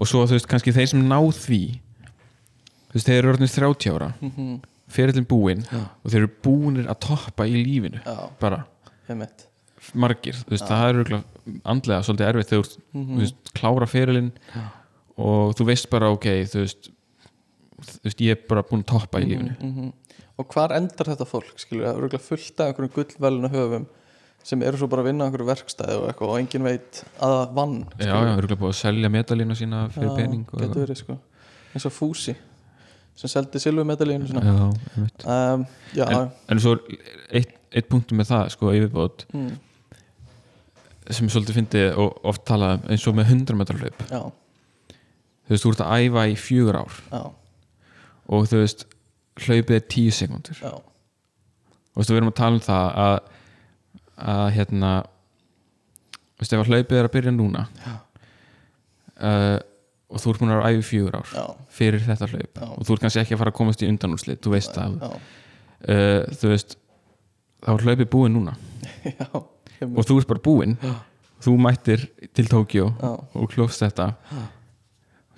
og 0.00 0.06
svo 0.08 0.24
þú 0.26 0.36
veist, 0.38 0.48
kannski 0.50 0.72
þeir 0.74 0.88
sem 0.92 1.02
ná 1.08 1.18
því 1.36 1.60
þú 1.72 2.94
veist, 2.96 3.06
þeir 3.08 3.18
eru 3.22 3.32
orðinir 3.34 3.54
30 3.54 3.94
ára 3.96 4.10
mhm, 4.20 4.60
ferillin 4.92 5.26
búinn 5.28 5.62
Já. 5.70 5.80
og 6.04 6.10
þeir 6.12 6.20
eru 6.22 6.30
búinir 6.44 6.88
að 6.92 7.00
toppa 7.06 7.46
í 7.48 7.56
lífinu 7.64 8.02
Já, 8.04 8.16
bara 8.40 8.64
mitt 9.12 9.48
margir, 9.98 10.36
þú 10.46 10.54
veist, 10.54 10.68
það 10.68 10.82
er 10.88 10.94
örugglega 11.00 11.60
andlega 11.66 12.04
svolítið 12.06 12.28
erfitt 12.30 12.50
þegar 12.52 12.68
þú 12.68 12.78
Mhm. 12.92 13.14
þú 13.16 13.20
veist, 13.24 13.52
klára 13.58 13.86
ferillin 13.90 14.32
Já. 14.54 14.62
og 15.18 15.54
þú 15.58 15.64
veist 15.66 15.90
bara 15.90 16.10
ok, 16.14 16.26
þú 16.52 16.60
veist 16.62 16.90
þú 17.82 18.04
veist, 18.06 18.20
ég 18.22 18.30
er 18.36 18.44
bara 18.48 18.62
búin 18.62 18.84
að 18.84 18.92
toppa 18.92 19.20
í 19.20 19.26
lífinu 19.26 19.56
Mhm. 19.60 19.92
Og 20.38 20.48
hvar 20.48 20.72
endar 20.72 21.06
þetta 21.06 21.26
fólk, 21.28 21.58
skilur, 21.60 21.84
það 21.84 21.92
er 21.92 21.98
örugglega 22.00 22.24
fullt 22.24 22.60
af 22.60 22.66
einhverjum 22.72 22.94
gullvelinu 22.94 23.48
höfum 23.52 23.86
sem 24.46 24.62
eru 24.66 24.80
svo 24.80 24.88
bara 24.90 25.04
að 25.04 25.10
vinna 25.10 25.24
á 25.24 25.26
einhverju 25.28 25.48
verkstæði 25.48 25.98
og 26.00 26.06
eitthvað 26.10 26.32
og 26.32 26.38
engin 26.42 26.66
veit 26.66 27.02
að 27.22 27.34
það 27.34 27.52
vann 27.58 27.76
já, 27.96 28.08
já, 28.10 28.32
örugglega 28.36 28.60
búin 28.62 28.72
að 28.72 28.80
selja 28.80 29.10
medalínu 29.12 29.58
sína 29.58 29.82
fyrir 29.94 30.16
pening 30.18 30.46
og 30.50 30.64
getur 30.64 30.82
verið 30.82 30.98
sko. 31.02 31.18
Eins 31.72 31.86
og 31.88 31.94
Fúsi 31.94 32.34
sem 33.16 33.30
seldi 33.30 33.60
silfumedalínu 33.62 34.30
sína. 34.30 34.42
Já, 34.42 34.68
einmitt. 34.96 35.26
um, 35.26 35.66
já, 35.94 36.06
en, 36.08 36.30
en 36.50 36.62
svo 36.62 36.76
eitt, 37.30 37.52
eitt 37.72 37.90
punktum 37.90 38.18
með 38.20 38.30
það 38.32 38.46
sko, 38.54 38.72
yfirbót, 38.76 39.26
mm, 39.32 39.50
sem 41.10 41.28
ég 41.28 41.34
svolítið 41.34 41.58
fyndið 41.60 42.00
og 42.00 42.30
oft 42.32 42.44
talað 42.48 42.78
um, 42.78 42.86
eins 42.94 43.04
og 43.10 43.18
með 43.18 43.34
100 43.36 43.60
metrar 43.60 43.82
hlaup. 43.82 44.06
Já, 44.08 44.22
þú 45.44 45.54
veist, 45.54 45.66
þú 45.66 45.74
ert 45.74 45.84
að 45.84 46.06
æfa 46.06 46.24
í 46.32 46.38
fjögur 46.40 46.80
ár. 46.80 46.98
Já, 47.12 47.22
og 48.32 48.48
þú 48.48 48.62
veist, 48.62 48.86
hlaupið 49.42 49.78
er 49.78 49.86
10 49.96 50.16
sekundur 50.16 50.62
já. 50.62 50.72
Og 51.92 52.00
þú 52.00 52.00
veist, 52.00 52.12
við 52.12 52.20
erum 52.22 52.32
að 52.32 52.38
tala 52.40 52.56
um 52.56 52.64
það 52.64 53.00
að, 53.04 53.16
að 54.18 54.46
hérna 54.56 54.92
þú 55.02 56.42
veist, 56.42 56.52
ef 56.52 56.60
að 56.62 56.70
hlaupið 56.72 56.98
er 56.98 57.08
að 57.08 57.14
byrja 57.16 57.34
núna 57.36 57.66
uh, 59.22 59.58
og 60.12 60.20
þú 60.20 60.32
ert 60.34 60.42
búin 60.42 60.52
að 60.52 60.66
æfa 60.68 60.80
í 60.82 60.84
fjögur 60.84 61.18
ár 61.20 61.32
já, 61.32 61.44
fyrir 61.72 62.04
þetta 62.04 62.28
hlaup 62.32 62.58
Já. 62.60 62.66
og 62.68 62.84
þú 62.84 62.96
ert 62.96 63.04
kannski 63.06 63.22
ekki 63.22 63.36
að 63.36 63.42
fara 63.44 63.52
að 63.54 63.58
komast 63.62 63.82
í 63.84 63.88
undanúrslit 63.88 64.42
þú 64.44 64.52
veist 64.56 64.74
það, 64.76 64.98
já, 65.00 65.12
uh, 65.94 66.36
þú 66.42 66.52
veist 66.52 66.76
þá 67.62 67.70
er 67.76 67.84
hlaupið 67.86 68.08
búin 68.10 68.34
núna. 68.36 68.56
Já, 69.22 69.26
og 69.32 70.06
þú 70.06 70.16
ert 70.20 70.28
bara 70.30 70.42
búin 70.42 70.76
þú 71.42 71.54
mættir 71.58 72.04
til 72.34 72.46
Tókjó 72.50 72.88
og 73.02 73.48
klófst 73.50 73.82
þetta. 73.82 74.12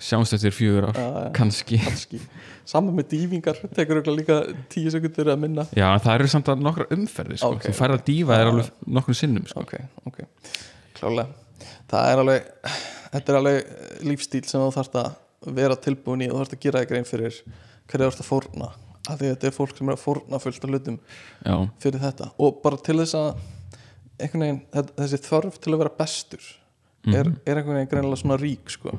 Sjáumst 0.01 0.35
eftir 0.35 0.55
fjögur 0.55 0.89
ár 0.89 0.99
já. 0.99 1.31
kannski. 1.37 1.79
Kannski. 1.83 2.19
Saman 2.65 2.97
með 2.97 3.11
dýfingar, 3.13 3.61
tekur 3.77 4.01
örugglega 4.01 4.19
líka 4.19 4.59
tíu 4.73 4.91
sekundur 4.93 5.31
að 5.31 5.41
minna. 5.45 5.67
Já, 5.77 5.87
en 5.91 6.03
það 6.03 6.19
eru 6.19 6.29
samt 6.33 6.51
að 6.51 6.65
nokkra 6.65 6.89
umferði 6.95 7.39
sko. 7.39 7.55
Ok, 7.55 7.69
þú 7.69 7.77
færð 7.77 7.99
að 7.99 8.05
dífa 8.09 8.41
þér 8.41 8.51
alveg 8.51 8.71
nokkrum 8.99 9.19
sinnum 9.21 9.49
sko. 9.49 9.65
ok, 9.65 9.75
ok, 10.11 10.21
klálega 10.97 11.29
það 11.91 12.09
er 12.11 12.21
alveg 12.23 12.49
þetta 13.13 13.31
er 13.31 13.39
alveg 13.39 14.03
lífstíl 14.09 14.43
sem 14.47 14.63
þú 14.63 14.71
þarfst 14.75 14.97
að 15.01 15.53
vera 15.55 15.77
tilbúin 15.79 16.25
í 16.25 16.29
og 16.29 16.35
þú 16.35 16.41
þarfst 16.41 16.57
að 16.57 16.65
gera 16.65 16.81
þig 16.81 16.91
grein 16.91 17.07
fyrir 17.07 17.37
hverju 17.37 18.01
þú 18.01 18.05
þarfst 18.05 18.23
að 18.23 18.29
fórna. 18.29 18.71
Af 19.05 19.19
því 19.19 19.27
að 19.27 19.33
þetta 19.35 19.47
er 19.47 19.55
fólk 19.55 19.77
sem 19.77 19.89
er 19.89 19.95
að 19.95 20.01
fórna 20.01 20.41
fullt 20.41 20.63
af 20.65 20.71
hlutum 20.71 20.99
fyrir 21.83 22.01
þetta. 22.01 22.29
Og 22.41 22.61
bara 22.63 22.79
til 22.81 22.97
þess 23.01 23.17
að 23.19 23.27
veginn, 24.17 24.61
þessi 24.73 25.19
þörf 25.27 25.59
til 25.61 25.75
að 25.75 25.81
vera 25.83 25.97
bestur 25.99 26.47
er, 27.13 27.23
Mhm. 27.29 27.37
er 27.45 27.55
einhvern 27.57 27.75
veginn 27.75 27.89
greinilega 27.91 28.21
svona 28.21 28.37
rík 28.39 28.69
sko. 28.69 28.89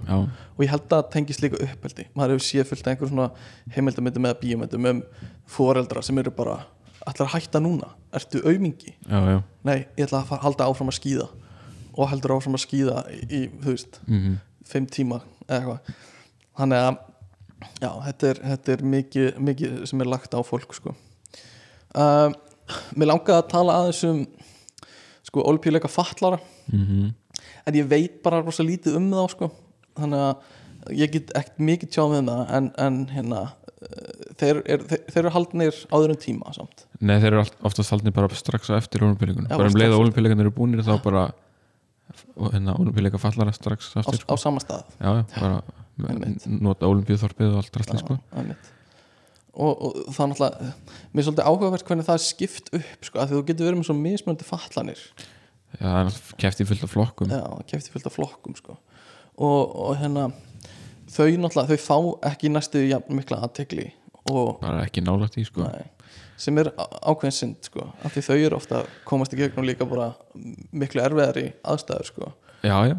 og 0.57 0.65
ég 0.65 0.69
held 0.71 0.89
að 0.89 1.03
það 1.03 1.11
tengist 1.11 1.41
líka 1.43 1.57
uppeldi. 1.63 2.07
Maður 2.17 2.31
hefur 2.37 2.47
séð 2.47 2.67
fullt 2.67 2.87
einhver 2.87 3.09
svona 3.09 3.31
heimildamöndum 3.75 4.25
eða 4.27 4.41
bíomöndum 4.41 4.87
um 4.91 5.03
foreldra 5.47 6.03
sem 6.03 6.19
eru 6.19 6.31
bara, 6.31 6.67
ætlar 7.07 7.29
að 7.29 7.35
hætta 7.41 7.59
núna. 7.61 7.89
Ertu 8.13 8.43
já. 9.37 9.43
Nei, 9.65 9.87
ég 9.97 10.07
ætla 10.09 10.23
að 10.23 10.27
fara, 10.27 10.43
halda 10.43 10.65
áfram 10.65 10.89
að 10.89 10.99
skýða 11.01 11.29
og 11.99 12.09
heldur 12.11 12.37
áfram 12.37 12.55
að 12.55 12.67
skýða 12.67 13.05
í, 13.31 13.49
þú 13.61 13.65
veist, 13.73 14.01
Mm 14.09 14.39
fimm 14.67 14.87
tíma 14.87 15.21
eða 15.49 15.61
eitthvað. 15.61 15.81
Þannig 16.59 16.79
að, 16.83 16.99
já, 17.81 17.91
þetta 18.07 18.29
er, 18.31 18.35
þetta 18.35 18.73
er 18.73 18.83
mikið, 18.83 19.37
mikið 19.39 19.87
sem 19.87 20.01
er 20.01 20.07
lagt 20.07 20.35
á 20.35 20.43
fólk 20.43 20.75
sko. 20.75 20.95
Uh, 21.95 22.33
Mér 22.97 23.07
langaði 23.13 23.37
að 23.39 23.49
tala 23.49 23.73
aðeins 23.79 24.03
um 24.09 24.27
sko, 25.23 25.43
olpíuleika 25.47 25.87
fallara 25.89 26.41
Mhm. 26.73 27.13
En 27.67 27.79
ég 27.79 27.89
veit 27.91 28.21
bara 28.25 28.43
rosa 28.45 28.65
lítið 28.67 28.99
um 29.01 29.09
þá 29.13 29.23
sko. 29.35 29.51
Þannig 29.97 30.25
að 30.27 30.97
ég 30.97 31.15
get 31.17 31.33
ekkert 31.35 31.63
mikið 31.69 31.95
tjáð 31.97 32.13
með 32.15 32.29
það 32.31 32.53
en, 32.59 32.69
en 32.87 32.99
hérna 33.11 33.41
uh, 33.47 34.27
þeir, 34.39 34.61
er, 34.63 34.85
þeir, 34.91 35.01
þeir 35.09 35.23
eru 35.25 35.33
haldnir 35.35 35.81
áður 35.91 36.15
en 36.15 36.21
tíma 36.23 36.53
samt. 36.55 36.85
Nei, 37.01 37.17
þeir 37.23 37.33
eru 37.33 37.47
oftast 37.67 37.95
haldnir 37.95 38.15
bara 38.17 38.39
strax 38.39 38.71
á 38.71 38.79
eftir 38.79 39.03
olimpíuleikunum 39.07 39.51
Já, 39.51 39.57
bara 39.57 39.73
um 39.73 39.79
leið 39.79 39.89
að 39.89 39.97
eftir. 39.97 40.05
olimpíuleikunum 40.05 40.45
eru 40.47 40.55
búinir 40.61 40.87
þá 40.87 40.95
bara 41.03 41.25
hérna 42.53 42.77
olimpíuleika 42.79 43.21
fallara 43.21 43.53
strax 43.57 43.91
á, 43.99 44.05
aftur 44.05 44.23
á 44.23 44.23
sko. 44.23 44.39
sama 44.41 44.63
stað. 44.63 44.87
Já, 45.01 45.11
já, 45.11 45.25
bara 45.41 45.59
nota 46.61 46.89
olimpíuþorpið 46.93 47.55
og 47.55 47.61
allt 47.63 47.79
rastli 47.81 48.01
sko. 48.03 48.19
Og, 49.57 49.71
og 49.73 49.95
það 50.13 50.23
er 50.23 50.31
náttúrulega 50.31 50.67
mér 51.17 51.23
er 51.23 51.27
svolítið 51.27 51.47
áhugavert 51.49 51.87
hvernig 51.89 52.07
það 52.07 52.19
er 52.19 52.25
skipt 52.27 52.67
upp 52.77 53.07
sko, 53.09 53.23
því 53.23 53.39
þú 53.39 53.45
getur 53.49 53.69
verið 53.71 53.79
með 53.81 53.89
svo 53.89 53.97
mismöndi 53.97 54.47
fallanir 54.47 55.05
já, 55.81 55.87
það 55.87 56.63
í 56.63 56.67
fullt 56.71 56.85
af 56.87 56.93
flokkum 56.93 57.33
já, 57.33 57.43
kefti 57.71 57.93
fullt 57.95 58.07
af 58.11 58.17
flokkum 58.17 58.57
sko. 58.59 58.77
og, 59.37 59.77
og 59.77 59.97
hérna 60.01 60.29
þau 61.13 61.29
náttúrulega, 61.39 61.77
þau 61.77 61.83
fá 61.87 62.31
ekki 62.33 62.51
næstu 62.53 62.83
mikla 63.13 63.43
aðtegli 63.47 63.91
bara 64.61 64.83
ekki 64.87 65.05
nálægt 65.07 65.39
í 65.39 65.45
sko. 65.47 65.69
nei, 65.69 65.87
sem 66.37 66.59
er 66.59 66.73
á- 66.75 66.91
ákveðin 67.13 67.37
synd 67.37 67.69
sko, 67.71 67.87
af 68.05 68.13
því 68.17 68.25
þau 68.29 68.37
eru 68.39 68.57
ofta 68.59 68.85
komast 69.05 69.33
í 69.37 69.41
gegnum 69.41 69.67
líka 69.69 69.87
bara 69.89 70.13
miklu 70.73 71.03
erfiðari 71.05 71.53
aðstæður 71.65 72.11
sko. 72.13 72.33
já, 72.63 72.77
já, 72.93 72.97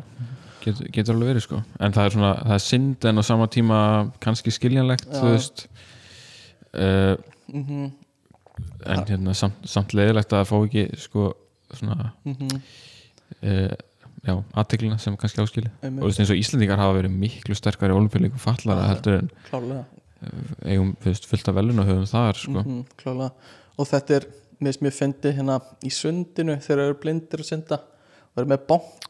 Get, 0.68 0.80
getur 0.92 1.16
alveg 1.16 1.30
verið 1.36 1.44
sko. 1.46 1.62
en 1.80 1.94
það 1.96 2.06
er 2.06 2.16
svona, 2.16 2.32
það 2.44 2.56
er 2.58 2.64
synd 2.66 3.06
en 3.08 3.22
á 3.22 3.24
sama 3.24 3.48
tíma 3.48 3.78
kannski 4.24 4.52
skiljanlegt 4.52 5.06
Já. 5.08 5.20
þú 5.22 5.30
veist 5.36 5.68
uh, 6.76 7.16
mm 7.54 7.92
en 8.90 9.04
hérna 9.06 9.34
samt, 9.38 9.58
samt 9.70 9.94
leiðilegt 9.94 10.34
að 10.34 10.48
fá 10.50 10.56
ekki 10.58 10.84
sko, 10.98 11.28
svona 11.74 12.14
-hmm. 12.26 12.62
uh, 13.44 13.76
já, 14.24 14.44
aðteglina 14.54 14.98
sem 14.98 15.18
kannski 15.18 15.42
Einmitt. 15.42 15.72
og 15.82 16.04
þú 16.04 16.08
veist 16.08 16.20
eins 16.20 16.30
og 16.32 16.38
Íslendingar 16.38 16.78
hafa 16.78 17.00
verið 17.02 17.12
miklu 17.12 17.56
sterkari 17.56 17.94
olimpíuleikum 17.94 18.40
fallara 18.40 18.88
heldur 18.88 19.20
en 19.20 19.32
klálega 19.50 19.86
eigum 20.66 20.96
þú 21.02 21.12
veist, 21.12 21.28
fullt 21.30 21.50
af 21.52 21.58
velun 21.58 21.82
og 21.82 21.90
höfum 21.90 22.10
þar 22.10 22.40
sko. 22.40 22.64
Mhm, 22.64 22.82
klálega 22.98 23.32
og 23.78 23.90
þetta 23.92 24.18
er, 24.18 24.26
mér 24.64 24.74
sem 24.74 24.88
ég 24.90 24.96
fyndi 24.96 25.34
hérna 25.38 25.60
í 25.86 25.92
sundinu 25.94 26.58
þegar 26.58 26.82
þeir 26.82 26.86
eru 26.88 27.00
blindir 27.04 27.44
að 27.44 27.50
synda. 27.52 27.80
Og 28.34 28.42
eru 28.42 28.50
með 28.52 28.64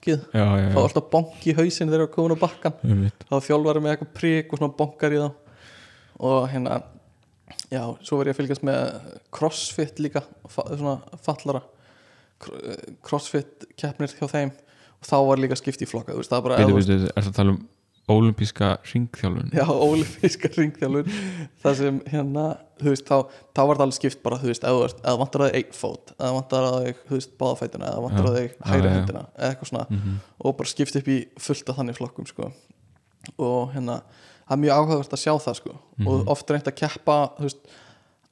já, 0.07 0.15
fá 0.31 0.79
já, 0.79 0.83
alltaf 0.83 1.09
bonk 1.11 1.47
í 1.47 1.55
hausinn 1.55 1.89
þegar 1.89 1.97
þeir 1.97 2.05
eru 2.05 2.11
komin 2.13 2.35
á 2.35 2.43
bakkan 2.43 2.75
þá 3.27 3.35
þjálfari 3.43 3.81
með 3.83 3.91
eitthvað 3.93 4.13
prík 4.15 4.53
og 4.53 4.61
svona 4.61 4.77
bonkar 4.77 5.15
í 5.15 5.19
þá. 5.19 5.29
Og 6.27 6.49
hérna 6.51 6.77
já, 7.71 7.81
svo 8.01 8.19
verð 8.19 8.31
ég 8.31 8.35
að 8.35 8.39
fylgjast 8.39 8.67
með 8.67 8.79
crossfit 9.35 9.99
líka 9.99 10.23
svona 10.47 10.99
fallara 11.23 11.61
eh, 11.63 11.76
crossfit 13.05 13.65
keppnir 13.77 14.11
hjá 14.17 14.27
þeim 14.31 14.51
og 14.97 15.07
þá 15.09 15.17
var 15.29 15.37
líka 15.41 15.57
skipt 15.59 15.81
í 15.81 15.87
flokka 15.89 16.15
veist, 16.17 16.31
það 16.31 16.43
bara 16.47 16.57
þú- 16.61 16.77
bíddu, 16.77 16.97
er 17.15 17.21
það 17.23 17.31
að 17.31 17.35
tala 17.41 17.53
um 17.55 17.65
ólimpíska 18.07 18.67
ringþjálfun 18.87 19.49
já, 19.51 19.65
ólifíska 19.67 20.47
ringþjálfun 20.55 21.09
það 21.63 21.73
sem 21.81 21.97
hérna, 22.07 22.45
þú 22.79 22.93
veist, 22.93 23.03
þá, 23.09 23.17
þá 23.51 23.61
var 23.67 23.75
það 23.75 23.83
alveg 23.87 23.97
skipt 23.97 24.21
bara, 24.23 24.37
þú 24.39 24.47
veist, 24.53 24.63
eða, 24.69 25.17
vantar 25.19 25.43
það 25.43 25.57
einn 25.59 25.73
fót, 25.75 26.13
eða 26.15 26.29
vantar 26.37 26.67
það 26.67 26.77
þig, 26.85 27.01
þú 27.09 27.17
veist, 27.17 27.33
báðafætina 27.41 27.89
eða 27.91 28.05
vantar 28.05 28.29
það 28.29 28.37
þig 28.39 28.55
hægri 28.71 28.93
hendina 28.93 29.23
eða 29.35 29.49
eitthvað 29.51 29.71
svona, 29.73 29.85
Mhm. 29.89 30.15
og 30.39 30.57
bara 30.61 30.71
skipt 30.71 30.95
upp 31.01 31.07
í 31.11 31.17
fullt 31.37 31.69
af 31.69 31.75
þannig 31.81 31.97
flokkum, 31.99 32.27
sko. 32.31 32.51
Og 33.43 33.73
hérna, 33.75 34.01
það 34.47 34.55
er 34.55 34.61
mjög 34.63 34.77
áhugavert 34.77 35.13
að 35.17 35.23
sjá 35.25 35.33
það, 35.43 35.55
sko, 35.59 35.75
Mhm. 35.99 36.07
og 36.07 36.27
oft 36.31 36.47
reynt 36.49 36.63
að 36.71 36.75
keppa 36.79 37.17
þú 37.37 37.43
veist, 37.43 37.59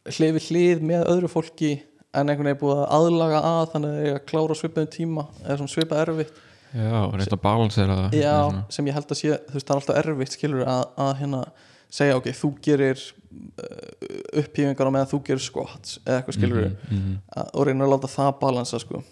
hlið 0.06 0.34
við 0.40 0.48
hlið 0.49 0.82
með 0.88 1.06
öðru 1.11 1.27
fólki 1.36 1.82
en 2.16 2.32
einhvern 2.32 2.50
veginn 2.50 2.62
búið 2.62 2.82
að 2.82 2.92
aðlaga 2.98 3.42
að 3.52 3.62
þannig 3.74 3.94
að 3.96 4.06
ég 4.08 4.18
að 4.20 4.26
klára 4.32 4.58
svipaðum 4.60 4.92
tíma 4.96 5.26
eða 5.46 5.68
svipað 5.72 6.02
erfitt. 6.06 6.42
Já, 6.76 6.92
reynt 7.16 7.32
að 7.32 7.42
balansera 7.44 7.96
það 8.02 8.16
já, 8.20 8.34
sem 8.76 8.88
ég 8.90 8.98
held 8.98 9.12
að 9.14 9.20
sé 9.22 9.36
þú 9.48 9.56
veist, 9.56 9.68
það 9.68 9.76
er 9.76 9.80
alltaf 9.80 10.00
erfitt 10.02 10.34
skilur 10.36 10.66
að, 10.68 10.82
að 11.06 11.12
hérna 11.22 11.44
segja 11.96 12.18
ok, 12.20 12.26
þú 12.36 12.50
gerir 12.66 13.00
uh, 13.00 14.40
upphífingar 14.42 14.90
á 14.92 14.96
meðan 14.96 15.12
þú 15.14 15.20
gerir 15.30 15.44
squats 15.46 16.00
eða 16.04 16.18
eitthvað 16.20 16.38
skilur 16.40 16.66
Mhm, 16.66 16.98
mhm, 16.98 17.14
og 17.46 17.68
reyna 17.70 17.86
að 17.88 17.94
láta 17.94 18.10
það 18.12 18.34
balansa 18.42 18.82
sko. 18.84 19.04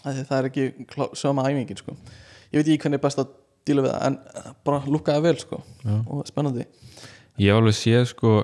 Af 0.00 0.16
því 0.16 0.24
það 0.30 0.36
er 0.40 0.48
ekki 0.48 0.66
klá, 0.90 1.06
sama 1.18 1.44
æfingin 1.46 1.78
sko. 1.78 1.94
Ég 2.50 2.58
veit 2.58 2.66
ekki 2.72 2.82
hvernig 2.86 2.98
er 2.98 3.04
best 3.04 3.22
að 3.22 3.30
díla 3.68 3.84
við 3.84 3.92
það 3.94 4.06
en 4.08 4.18
uh, 4.18 4.50
bara 4.66 4.82
lúkaði 4.90 5.24
vel 5.28 5.36
sko 5.44 5.60
Já. 5.84 5.94
og 6.06 6.26
spennandi. 6.26 6.66
Ég 7.38 7.52
hef 7.52 7.60
alveg 7.60 7.76
séð 7.78 8.06
sko 8.16 8.34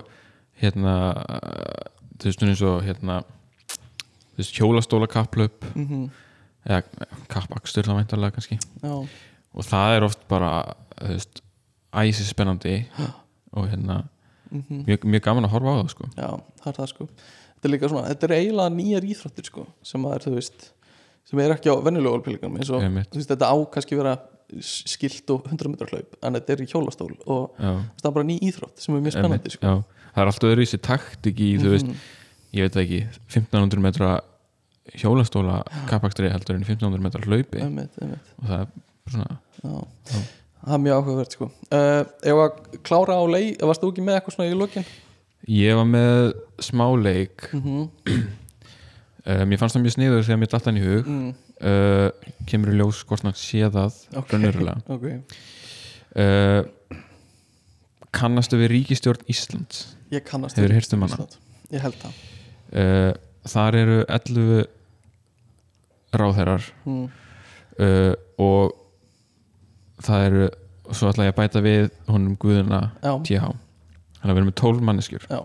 hérna 0.60 0.94
uh, 1.16 1.88
þú 2.20 2.30
veist 2.30 2.46
eins 2.46 2.62
og 2.62 2.84
hérna 2.86 3.22
þú 4.36 4.42
veist 4.42 4.58
hjólastóla 4.60 5.08
kapplöp 5.10 5.64
mm 5.74 6.06
eða 6.66 6.82
kappakstur 7.30 7.86
það 7.86 8.00
væntarlega 8.00 8.34
kannski. 8.34 8.56
Já, 8.82 8.90
og 9.54 9.66
það 9.68 9.92
er 9.96 10.04
oft 10.08 10.24
bara 10.26 10.48
æsi 11.96 12.24
spennandi 12.26 12.80
og 13.54 13.68
hérna 13.70 14.00
mm 14.50 14.82
mjög, 14.86 15.04
mjög 15.06 15.22
gaman 15.26 15.46
að 15.46 15.52
horfa 15.56 15.72
á 15.74 15.76
það 15.80 15.90
sko. 15.92 16.08
Já, 16.16 16.28
það 16.62 16.68
er 16.72 16.76
það 16.80 16.88
sko. 16.92 17.06
Þetta 17.56 17.66
er 17.68 17.72
líka 17.72 17.88
svona, 17.90 18.08
þetta 18.12 18.26
er 18.28 18.34
eiginlega 18.36 18.74
nýjar 18.76 19.06
íþróttir 19.12 19.48
sko 19.48 19.64
sem 19.82 20.04
að 20.06 20.14
er, 20.16 20.24
þú 20.26 20.34
veist 20.36 20.66
sem 21.26 21.40
er 21.42 21.54
ekki 21.56 21.70
á 21.72 21.74
venjulegu 21.82 22.18
olpilingum 22.20 22.58
eins 22.60 22.70
og 22.70 22.84
veist, 22.84 23.30
þetta 23.30 23.48
á 23.50 23.56
kannski 23.74 23.98
vera 23.98 24.16
skilt 24.62 25.30
og 25.34 25.46
100 25.50 25.72
metrar 25.72 25.90
hlaup 25.90 26.14
en 26.22 26.36
þetta 26.38 26.54
er 26.54 26.62
í 26.62 26.68
hjólastól 26.70 27.10
og 27.26 27.56
já, 27.58 27.72
það 27.98 28.10
er 28.10 28.14
bara 28.20 28.28
ný 28.28 28.36
íþrótt 28.46 28.78
sem 28.84 28.94
er 28.94 29.02
mjög 29.02 29.16
spennandi 29.18 29.50
sko. 29.56 29.72
það 30.14 30.22
er 30.22 30.30
alltaf 30.30 30.50
öðru 30.52 30.62
í 30.66 30.70
sér 30.70 30.82
taktik 30.86 31.42
í 31.42 31.48
þú 31.58 31.72
veist, 31.74 31.86
Mhm. 31.90 32.04
Ég 32.52 32.66
veit 32.66 32.76
ekki 32.82 33.00
1500 33.34 33.80
metra 33.82 34.10
hjólastóla 34.94 35.62
kappakstri 35.90 36.30
heldur 36.30 36.56
en 36.56 36.64
1500 36.64 37.02
metra 37.02 37.22
hlaupi 37.26 37.58
einmitt, 37.62 37.96
einmitt. 38.02 38.28
og 38.42 38.50
það 38.50 38.60
er 38.60 38.68
svona 39.10 39.30
Já. 39.62 39.72
Já. 40.12 40.20
það 40.66 40.74
er 40.76 40.82
mjög 40.84 41.00
áhugavert 41.00 41.32
sko. 41.36 41.48
uh, 41.74 42.02
ef 42.22 42.42
að 42.44 42.78
klára 42.86 43.16
á 43.18 43.24
leið 43.34 43.64
varst 43.66 43.82
þú 43.82 43.90
ekki 43.92 44.04
með 44.06 44.18
eitthvað 44.18 44.36
svona 44.36 44.50
í 44.52 44.58
lokin 44.60 44.86
ég 45.56 45.78
var 45.78 45.88
með 45.90 46.32
smá 46.68 46.86
leik 47.02 47.48
mm 47.52 47.62
-hmm. 47.62 48.22
uh, 49.26 49.42
mér 49.46 49.58
fannst 49.58 49.76
það 49.76 49.82
mjög 49.86 49.96
sniður 49.96 50.24
þegar 50.26 50.40
mér 50.42 50.52
datt 50.54 50.64
hann 50.70 50.78
í 50.80 50.84
hug 50.86 51.06
mm, 51.06 51.34
uh, 51.60 52.08
kemur 52.46 52.72
í 52.72 52.78
ljós 52.78 53.02
hvort 53.04 53.22
hann 53.26 53.34
sé 53.34 53.66
það 53.66 53.92
Ok. 54.16 54.30
raunverulega 54.32 54.76
ok, 54.94 55.04
uh, 56.16 56.62
kannastu 58.10 58.56
við 58.56 58.70
ríkistjórn 58.76 59.26
Íslands 59.28 59.96
ég 60.10 60.22
kannast 60.24 60.56
Hefurðu 60.56 60.72
við 60.72 60.78
heyrt 60.80 60.92
um? 60.94 61.04
Ísland. 61.04 61.36
ég 61.74 61.82
held 61.82 61.94
það 62.00 62.12
uh, 62.72 63.12
þar 63.46 63.78
eru 63.82 63.98
11 64.08 64.66
ráðherrar. 66.16 66.66
Mm, 66.86 67.06
uh, 67.78 68.14
og 68.42 68.74
það 70.06 70.26
eru 70.30 70.48
svo 70.94 71.10
ætla 71.10 71.26
ég 71.26 71.34
að 71.34 71.40
bæta 71.40 71.62
við 71.64 71.88
honum 72.06 72.36
Guðuna 72.38 72.82
TH 73.02 73.52
þannig 74.16 74.30
að 74.30 74.32
við 74.32 74.40
erum 74.40 74.50
með 74.50 74.58
12 74.62 74.84
manneskjur. 74.88 75.28
Já, 75.30 75.40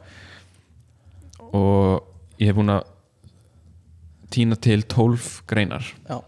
og 1.52 2.42
ég 2.42 2.50
hef 2.50 2.58
búin 2.58 2.74
að 2.74 2.84
tína 4.32 4.58
til 4.62 4.84
12 4.88 5.32
greinar. 5.50 5.88
Já, 6.08 6.22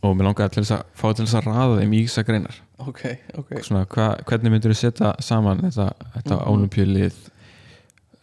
og 0.00 0.16
mér 0.16 0.30
langaði 0.30 0.54
til 0.54 0.64
þess 0.64 0.76
að 0.78 0.84
fá 0.96 1.06
til 1.12 1.26
þess 1.26 1.38
að 1.40 1.48
raða 1.50 1.80
þeim 1.80 1.96
í 1.96 2.02
þess 2.06 2.26
greinar. 2.28 2.60
Ok, 2.80 3.02
ok. 3.36 3.50
Svona, 3.66 3.84
hva, 3.92 4.06
hvernig 4.28 4.54
myndur 4.54 4.72
þú 4.72 4.78
setja 4.80 5.12
saman 5.24 5.60
þetta, 5.66 5.90
þetta 6.14 6.38
mm 6.38 6.54
olimpíulið 6.54 7.18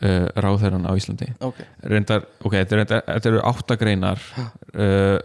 uh, 0.03 0.27
ráðherran 0.37 0.87
á 0.87 0.91
Íslandi. 0.97 1.29
Ok, 1.45 1.61
reyndar, 1.83 2.27
ok, 2.41 2.53
þetta, 2.53 2.75
er, 2.75 2.81
reyndar, 2.81 3.03
þetta 3.09 3.31
eru 3.33 3.43
átta 3.51 3.77
greinar 3.79 4.23
uh, 4.37 5.17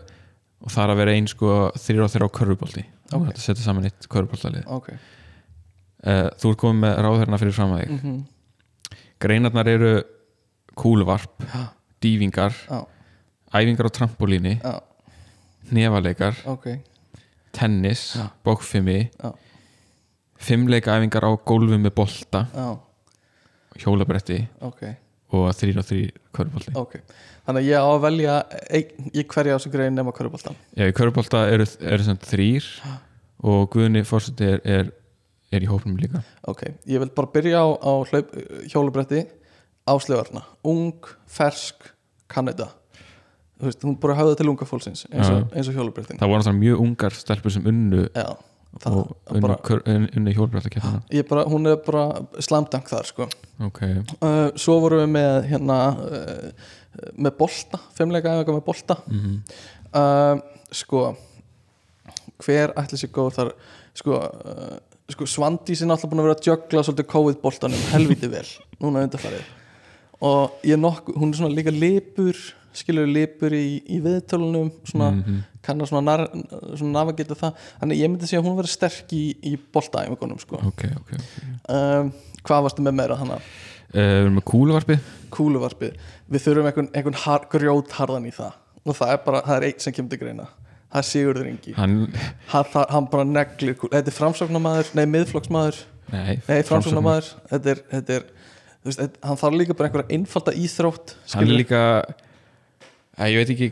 og 0.63 0.71
það 0.75 0.85
er 0.85 0.93
að 0.95 1.01
vera 1.03 1.17
ein 1.19 1.31
sko 1.31 1.57
þrjá 1.77 2.05
og 2.07 2.13
þrjá 2.17 2.29
körfubolti. 2.41 2.85
Ok. 3.13 3.17
okay. 3.19 3.33
þetta 3.33 3.47
setja 3.47 3.67
saman 3.67 3.89
eitt 3.91 4.09
körfuboltalið. 4.13 4.69
Ok. 4.73 4.93
Uh, 6.03 6.29
þú 6.43 6.53
ert 6.53 6.63
komið 6.63 6.85
með 6.87 7.03
ráðherrana 7.07 7.43
fyrir 7.43 7.59
fram 7.59 7.77
að 7.77 7.85
þig. 7.85 7.99
Mm 8.03 8.23
greinarnar 9.23 9.69
eru 9.71 9.93
kúluvarp, 10.79 11.45
já, 11.47 11.69
dýfingar 12.03 12.55
já, 12.67 12.81
æfingar 13.55 13.87
á 13.87 13.91
trampolíni, 13.95 14.57
já, 14.59 14.81
nefaleikar 15.71 16.35
tennis, 17.53 18.17
Já. 18.17 18.31
bókfimi 18.45 19.11
Já. 19.23 19.33
fimmleika 20.37 20.97
æfingar 20.97 21.29
á 21.29 21.31
gólfi 21.37 21.79
með 21.79 21.95
bolta. 21.95 22.47
Já, 22.55 22.81
hjólabretti 23.81 24.39
ok, 24.65 24.83
og 25.37 25.47
þrýr 25.57 25.81
og 25.81 25.87
þrýr 25.89 26.11
körfubolti. 26.37 26.75
Ok. 26.79 26.99
Þannig 27.47 27.65
að 27.65 27.69
ég 27.71 27.83
á 27.83 27.89
að 27.89 28.03
velja 28.05 28.35
í 29.11 29.25
hverja 29.33 29.55
á 29.55 29.59
þessu 29.59 29.73
grein 29.73 29.97
nema 29.99 30.15
köruboltan 30.15 30.59
Já, 30.79 30.87
í 30.87 30.95
körfubolta 30.95 31.47
eru, 31.51 31.67
eru 31.81 32.07
sem 32.07 32.21
þrýr 32.23 32.69
og 33.43 33.65
Guðni 33.73 34.05
fórseti 34.07 34.47
er, 34.47 34.61
er, 34.63 34.93
er 35.51 35.65
í 35.65 35.71
hópnum 35.71 35.97
líka. 35.99 36.23
Ok, 36.47 36.69
ég 36.87 37.03
vil 37.03 37.11
bara 37.17 37.33
byrja 37.35 37.65
á, 37.65 37.67
á 37.75 37.93
hlaup, 38.07 38.37
hjólubretti 38.71 39.25
áslöfarna, 39.91 40.45
ung, 40.71 41.11
fersk 41.27 41.91
kanneda 42.31 42.71
þú 43.63 43.69
veist, 43.69 43.85
hún 43.87 43.99
bara 44.03 44.17
hafði 44.19 44.39
til 44.41 44.49
unga 44.51 44.67
fólksins 44.67 45.05
eins 45.13 45.29
og, 45.31 45.53
og 45.55 45.77
hjólubrettin 45.77 46.19
það 46.19 46.33
voru 46.33 46.43
náttúrulega 46.43 46.63
mjög 46.63 46.83
ungar 46.87 47.15
stelpur 47.15 47.55
sem 47.55 47.69
unnu 47.71 48.07
já, 48.09 48.27
það 48.81 48.99
og 49.01 49.11
ég 51.13 51.29
bara, 51.29 51.45
hún 51.51 51.69
er 51.69 51.77
bara 51.85 52.07
slamdank 52.41 52.89
þar 52.89 53.11
sko. 53.11 53.29
Ok, 53.69 53.83
uh, 54.23 54.49
svo 54.57 54.79
vorum 54.83 55.05
við 55.05 55.13
með 55.19 55.37
hérna 55.51 55.79
uh, 55.93 56.73
með 57.17 57.37
bolta, 57.39 57.81
fimmleika 57.97 58.33
æfinga 58.33 58.57
með 58.57 58.67
bolta. 58.67 58.99
Mm 59.13 59.39
uh, 59.93 60.41
sko 60.73 61.11
hver 62.43 62.73
ætli 62.81 62.99
sér 63.01 63.13
góð 63.15 63.35
þar? 63.37 63.51
Sko, 63.97 64.19
uh, 64.19 65.03
sko 65.13 65.29
Svandís 65.29 65.83
er 65.83 65.91
náttúrulega 65.91 66.13
búin 66.13 66.23
að 66.23 66.29
vera 66.29 66.39
að 66.39 66.49
jögla 66.49 66.85
svolítið 66.87 67.11
COVID-boltanum 67.13 67.85
helviti 67.93 68.31
vel 68.33 68.47
núna 68.81 69.05
undarfærið 69.07 69.51
og 70.23 70.65
ég 70.67 70.79
nokkuð, 70.79 71.19
hún 71.19 71.33
er 71.33 71.41
svona 71.41 71.57
líka 71.57 71.75
lipur 71.75 72.39
skilur 72.73 73.07
lipur 73.09 73.51
í, 73.57 73.83
í 73.89 73.99
viðtölunum 74.05 74.71
svona, 74.89 75.11
Mhm. 75.13 75.43
kann 75.63 75.79
að 75.81 75.89
svona, 75.93 76.03
nar, 76.05 76.25
svona 76.77 76.93
navigita 77.05 77.35
það, 77.39 77.55
þannig 77.81 77.99
ég 78.01 78.11
myndi 78.11 78.27
segja 78.31 78.41
að 78.43 78.47
hún 78.49 78.57
verið 78.59 78.73
sterk 78.75 79.13
í, 79.13 79.23
í 79.43 79.57
boltaæfingunum 79.73 80.41
sko. 80.41 80.57
ok, 80.57 80.85
ok, 80.97 81.13
ok. 81.13 81.43
Um, 81.69 82.13
hvað 82.45 82.63
varstu 82.69 82.83
með 82.83 82.95
meira 83.03 83.17
þannig 83.21 83.41
Uh, 83.93 83.99
við 84.01 84.23
erum 84.25 84.37
með 84.39 84.45
kúluvarpið. 84.49 85.01
Kúluvarpið, 85.31 85.97
við 86.33 86.41
þurfum 86.41 86.67
einhvern, 86.71 86.87
einhvern 86.97 87.15
har, 87.27 87.43
grjótharðan 87.53 88.25
í 88.25 88.31
það. 88.33 88.53
Og 88.87 88.95
það 88.97 89.11
er 89.13 89.19
bara, 89.27 89.41
það 89.43 89.57
er 89.59 89.67
eitt 89.69 89.83
sem 89.85 89.93
kemur 89.93 90.09
til 90.15 90.19
greina. 90.23 90.47
Það 90.93 90.97
er 91.03 91.09
Sigurður 91.11 91.49
Ingi. 91.51 91.75
Hann, 91.77 91.99
hann, 92.49 92.65
það, 92.73 92.87
hann 92.89 93.07
bara 93.13 93.25
neglir 93.29 93.75
kúl 93.77 93.91
þetta 93.93 94.09
er 94.09 94.17
framsóknarmaður, 94.17 94.95
nei 94.97 95.05
miðflokksmaður. 95.13 95.83
Nei, 96.11 96.41
nei 96.49 96.63
framsóknarmaður. 96.63 97.29
þetta 97.53 97.67
er, 97.75 97.83
þetta 97.93 98.17
er 98.17 98.25
veist, 98.87 98.99
þetta- 99.05 99.23
hann 99.29 99.37
þarf 99.45 99.59
líka 99.61 99.77
bara 99.77 99.89
einhverja 99.91 100.17
einfalda 100.17 100.53
íþrótt 100.57 101.15
hann 101.35 101.45
er 101.45 101.53
líka 101.61 101.83
að, 103.19 103.33
ég 103.33 103.43
veit 103.43 103.53
ekki 103.55 103.71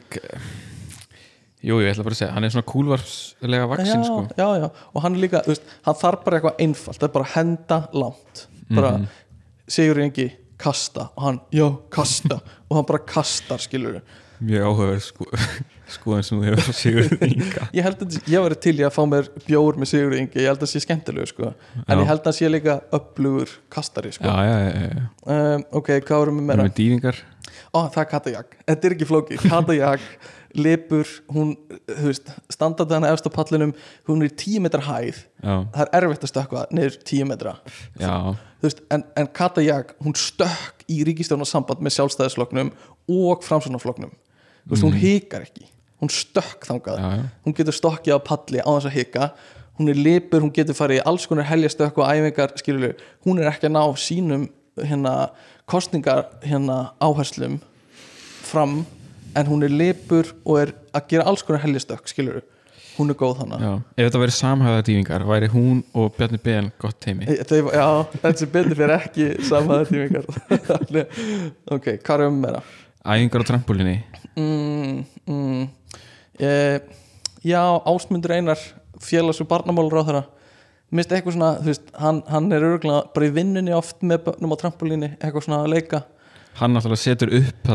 jú, 1.60 1.78
ég 1.84 1.90
ætla 1.92 2.04
bara 2.06 2.16
að 2.16 2.20
segja 2.22 2.32
hann 2.36 2.46
er 2.48 2.52
svona 2.54 2.68
kúlvarpslega 2.70 3.66
vaksin 3.70 4.00
já, 4.00 4.06
sko 4.06 4.20
já, 4.38 4.46
já, 4.62 4.68
og 4.94 5.02
hann 5.04 5.16
er 5.18 5.24
líka, 5.26 5.42
þú 5.44 5.52
veist, 5.54 5.74
hann 5.88 5.98
þarf 6.00 6.22
bara 6.24 6.38
eitthvað 6.40 6.62
einfalt, 6.66 7.00
það 7.00 7.08
er 7.10 7.14
bara 7.18 7.28
að 7.28 7.34
henda 7.36 7.80
langt 8.04 8.46
bara, 8.70 8.92
Mhm. 9.00 9.10
Sigurður 9.70 10.02
Ingi 10.08 10.24
kasta 10.60 11.04
og 11.16 11.22
hann, 11.22 11.36
já, 11.54 11.66
kasta 11.94 12.40
og 12.68 12.76
hann 12.80 12.86
bara 12.88 12.98
kastar, 13.06 13.60
skilur 13.62 14.00
mjög 14.40 14.64
áhugaverð 14.66 15.02
sko, 15.04 15.26
skoðan 15.94 16.24
sem 16.24 16.40
þú 16.40 16.46
hefur 16.48 16.74
sigur 16.78 17.10
ynga 17.26 17.66
ég 17.76 17.84
held 17.84 18.00
að 18.06 18.16
ég 18.32 18.40
væri 18.46 18.56
til 18.64 18.74
í 18.80 18.84
að 18.88 18.94
fá 18.96 19.02
mér 19.10 19.28
bjór 19.44 19.76
með 19.76 19.90
Sigurður 19.92 20.22
Ingi, 20.22 20.40
ég 20.40 20.48
held 20.48 20.62
að 20.62 20.64
það 20.64 20.72
sé 20.72 20.82
skemmtilegu 20.86 21.28
sko. 21.28 21.50
en 21.76 21.84
Já. 21.84 22.00
ég 22.00 22.08
held 22.08 22.22
að 22.24 22.30
hann 22.30 22.38
sé 22.40 22.48
líka 22.50 22.78
upplugur 22.96 23.52
kastari, 23.68 24.12
sko. 24.16 24.24
já, 24.24 24.48
já, 24.48 24.56
já, 24.64 24.88
já. 24.88 25.04
um, 25.36 25.64
ok, 25.82 25.92
hvað 26.08 26.22
vorum 26.24 26.40
við 26.40 26.40
við 26.40 26.48
meira? 26.48 26.56
erum 26.64 26.70
með 26.72 26.78
dýfingar 26.80 27.20
Ó, 27.70 27.86
það 27.86 28.02
er 28.02 28.10
Katajak, 28.10 28.54
þetta 28.66 28.88
er 28.88 28.94
ekki 28.96 29.06
flóki 29.06 29.36
Katajak, 29.38 30.04
lipur 30.58 31.06
hún, 31.30 31.52
þú 31.86 32.08
veist, 32.08 32.30
efst 32.50 33.28
á 33.28 33.30
pallinum, 33.30 33.74
hún 34.08 34.24
er 34.26 34.32
tíu 34.34 34.62
metra 34.64 34.82
hæð. 34.82 35.20
Já, 35.38 35.54
það 35.76 35.84
er 35.86 36.06
erfitt 36.08 36.26
að 36.26 36.32
stökkva 36.32 36.64
niður 36.74 36.96
tíu 37.06 37.28
metra. 37.30 37.54
Já, 38.00 38.14
Þú 38.60 38.68
veist, 38.68 38.80
en, 38.92 39.02
en 39.16 39.28
Katajak, 39.32 39.94
hún 40.04 40.16
stökk 40.20 40.82
í 40.92 40.98
ríkistjórnarsamband 41.08 41.80
með 41.80 41.94
sjálfstæðisflokknum 41.94 42.72
og 43.08 43.46
framsóknarflokknum. 43.46 44.10
Þú 44.66 44.74
veist, 44.74 44.84
hún 44.84 44.98
hikar 45.00 45.46
ekki. 45.46 45.70
Hún 46.02 46.12
stökk 46.12 46.66
þangað. 46.68 47.00
Já, 47.00 47.22
hún 47.46 47.56
getur 47.56 47.76
stokkið 47.76 48.18
á 48.18 48.20
palli 48.26 48.60
á 48.60 48.68
þess 48.68 48.90
að 48.90 48.98
hika. 48.98 49.30
Hún 49.80 49.88
er 49.88 49.96
lipur, 49.96 50.44
hún 50.44 50.52
getur 50.52 50.76
farið 50.76 51.00
í 51.00 51.04
alls 51.08 51.24
konar 51.30 51.48
heljastökk 51.48 52.02
og 52.02 52.10
æfingar, 52.12 52.52
skilur 52.60 53.00
hún 53.24 53.40
er 53.40 53.48
ekki 53.48 53.70
að 53.70 53.78
ná 53.78 53.82
sínum 53.96 54.44
hérna, 54.76 55.14
kostningar 55.70 56.26
hérna, 56.42 56.90
áherslum 57.00 57.60
fram 58.50 58.80
en 59.38 59.46
hún 59.46 59.62
er 59.62 59.70
lipur 59.70 60.32
og 60.44 60.56
er 60.64 60.72
að 60.96 61.06
gera 61.12 61.28
alls 61.30 61.44
konar 61.46 61.62
heljastökk, 61.62 62.08
skilur 62.10 62.40
hún 62.96 63.12
er 63.12 63.16
góð 63.16 63.38
þannig 63.44 63.62
ef 63.94 64.08
þetta 64.08 64.20
væri 64.24 64.34
samhæða 64.34 64.82
dýfingar 64.88 65.22
væri 65.28 65.48
hún 65.52 65.82
og 65.96 66.10
Bjarni 66.18 66.40
Ben 66.42 66.72
gott 66.82 66.98
teimi 67.00 67.28
Þau, 67.48 67.70
já, 67.72 67.86
þessi 68.24 68.48
betur 68.52 68.74
fyrir 68.76 68.96
ekki 68.96 69.28
samhæða 69.46 69.86
tímingar 69.88 70.26
ok, 71.76 71.86
hvað 72.02 72.16
er 72.16 72.26
um 72.26 72.40
meira? 72.42 72.62
æfingar 73.00 73.40
á 73.40 73.48
trampolíni. 73.48 73.94
Mm, 74.36 75.04
mm, 75.24 75.62
e, 76.38 76.50
já, 77.46 77.62
Ásmundur 77.88 78.34
Einar 78.36 78.60
félags- 79.00 79.40
og 79.40 79.48
barnamálur 79.48 80.02
á 80.02 80.08
þeirra 80.10 80.24
minnst 80.90 81.12
eitthvað 81.14 81.36
svona, 81.36 81.50
þú 81.60 81.70
veist, 81.70 81.90
hann, 82.02 82.22
hann 82.30 82.48
er 82.52 82.64
örgulega 82.66 83.02
bara 83.14 83.28
í 83.28 83.34
vinnunni 83.36 83.74
oft 83.76 84.00
með 84.02 84.24
börnum 84.26 84.54
á 84.54 84.60
trampolíni 84.62 85.10
eitthvað 85.18 85.46
svona 85.46 85.60
að 85.64 85.72
leika. 85.74 86.00
Hann 86.58 86.74
náttúrulega 86.74 87.00
setur 87.00 87.30
upp 87.38 87.68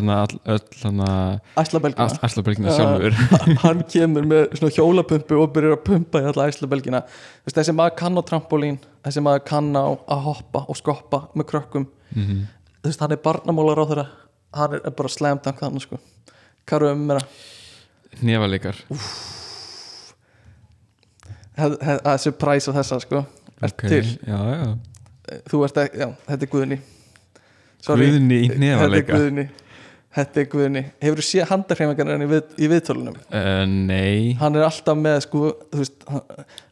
æslabelgina. 1.57 2.07
Æslabelgina 2.27 2.73
Já. 2.73 2.75
sjálfur. 2.75 3.15
Hann 3.63 3.83
kemur 3.89 4.27
með 4.27 4.57
svona 4.59 4.75
hjólapumpu 4.75 5.39
og 5.41 5.53
byrjar 5.55 5.77
að 5.77 5.85
pumpa 5.87 6.21
í 6.21 6.27
alla 6.33 6.49
æslabelgina. 6.51 7.01
Þessi 7.47 7.73
maður 7.77 7.95
kann 8.01 8.19
á 8.19 8.23
trampolín 8.27 8.81
þessi 9.07 9.23
maður 9.25 9.45
kann 9.47 9.71
á 9.79 9.85
að 9.95 10.21
hoppa 10.27 10.65
og 10.67 10.77
skoppa 10.81 11.23
með 11.39 11.49
krökkum. 11.53 11.87
Mhm. 12.15 12.43
þú 12.83 12.91
veist, 12.91 13.01
hann 13.01 13.15
er 13.15 13.23
barnamálar 13.23 13.79
á 13.81 13.85
þeirra 13.89 14.05
hann 14.55 14.75
er 14.77 14.91
bara 14.99 15.09
dunk 15.47 15.57
þannig 15.63 15.81
sko. 15.87 15.97
Hvað 16.67 16.83
er 16.85 16.91
um 16.91 17.07
meira 17.07 17.23
nefaleikar 18.21 18.77
hef- 18.91 19.44
það 21.55 22.11
er 22.13 22.21
surprise 22.23 22.71
á 22.71 22.73
þessa 22.79 22.99
sko. 23.03 23.23
Til, 23.79 24.01
já, 24.27 24.39
já. 24.51 24.65
þú 25.49 25.61
ert 25.65 25.77
ekki, 25.85 26.01
já, 26.03 26.09
þetta 26.27 26.45
er 26.45 26.51
Guðni. 26.51 26.79
Sorry. 27.85 28.09
Guðni 28.09 28.39
í 28.43 28.71
er 28.73 29.05
Guðni. 29.07 29.45
Þetta 30.15 30.41
er 30.41 30.49
Guðni. 30.51 30.83
Hefur 31.03 31.19
þú 31.19 31.27
séð 31.27 31.49
handarhreifingarinn 31.51 32.23
í, 32.23 32.27
við, 32.31 32.51
í 32.55 32.69
viðtölunum? 32.71 33.15
uh, 33.35 33.63
nei. 33.67 34.35
Hann 34.39 34.55
er 34.55 34.67
alltaf 34.67 34.99
með 34.99 35.21
sko, 35.25 35.51
þú 35.73 35.81
veist, 35.81 36.05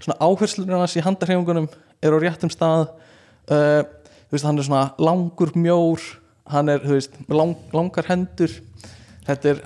svona 0.05 0.18
áherslunum 0.23 0.84
hans 0.84 0.95
í 0.95 1.03
handarhreifingunum 1.03 1.68
er 2.03 2.15
á 2.15 2.18
réttum 2.23 2.51
stað. 2.51 2.85
Uh, 3.47 3.81
þú 4.30 4.38
veist, 4.38 4.47
hann 4.47 4.60
er 4.60 4.68
svona 4.69 4.85
langur 5.10 5.51
mjór. 5.60 6.05
Hann 6.51 6.72
er, 6.72 6.84
þú 6.84 6.99
veist, 6.99 7.19
lang, 7.31 7.57
langar 7.76 8.07
hendur. 8.11 8.55
Þetta 9.27 9.53
er, 9.53 9.60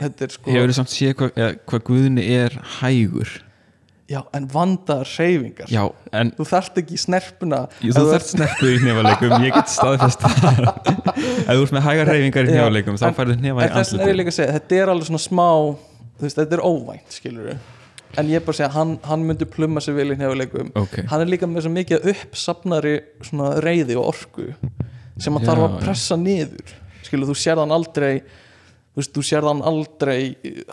þetta 0.00 0.26
er 0.26 0.36
sko 0.36 0.54
hefur 0.54 0.70
þið 0.70 0.78
samt 0.80 0.92
séð 0.92 1.18
hvað 1.20 1.36
hva 1.36 1.50
hvað 1.70 1.84
Guðni 1.86 2.24
er 2.36 2.56
hægur 2.80 3.34
já, 4.10 4.20
en 4.38 4.44
vandaðar 4.52 5.08
hreyfingar. 5.16 5.70
Já, 5.72 5.82
en 6.14 6.30
þú 6.36 6.44
þarft 6.50 6.76
ekki 6.82 6.98
snerpuna. 7.02 7.62
Jú, 7.82 7.92
þú 7.96 8.04
þarft 8.12 8.32
snerpu 8.34 8.68
í 8.70 8.76
nefalekum, 8.84 9.34
ég 9.46 9.56
get 9.56 9.72
staðfest 9.72 10.26
Ef 10.26 11.50
þú 11.50 11.62
ert 11.64 11.74
með 11.76 11.86
hægar 11.88 12.10
reyfingar 12.12 12.46
í 12.46 12.52
Já, 12.54 12.60
nefalekum 12.60 12.98
þá 13.00 13.06
en- 13.08 13.16
færðu 13.18 13.36
nefa 13.42 13.66
í 13.66 14.30
segja 14.36 14.52
þetta 14.58 14.78
er 14.82 14.92
alveg 14.92 15.08
svona 15.10 15.22
smá 15.24 15.48
veist, 16.20 16.38
þetta 16.38 16.58
er 16.58 16.62
óvænt 16.66 17.16
skilur 17.18 17.50
en 18.16 18.30
ég 18.30 18.38
er 18.38 18.44
bara 18.46 18.54
að 18.54 18.60
segja 18.60 18.72
hann, 18.76 18.94
hann 19.04 19.24
myndi 19.28 19.44
plumma 19.50 19.82
sér 19.84 19.96
vel 19.98 20.08
í 20.14 20.16
nefnileikum 20.16 20.70
Ok, 20.78 20.98
hann 21.10 21.20
er 21.24 21.28
líka 21.30 21.48
með 21.50 21.66
svo 21.66 21.72
mikið 21.74 22.06
uppsafnari 22.14 22.94
svona 23.26 23.50
reyði 23.64 23.96
og 24.00 24.10
orku 24.14 24.46
sem 25.18 25.32
hann 25.34 25.44
Já, 25.44 25.48
þarf 25.50 25.64
að 25.66 25.74
já. 25.74 25.78
pressa 25.84 26.16
niður. 26.20 26.74
Skilur 27.06 27.30
þú 27.30 27.36
sér 27.42 27.60
hann 27.62 27.74
aldrei 27.74 28.12
þú 28.96 29.06
þú 29.18 29.24
sér 29.28 29.46
hann 29.48 29.62
aldrei 29.66 30.20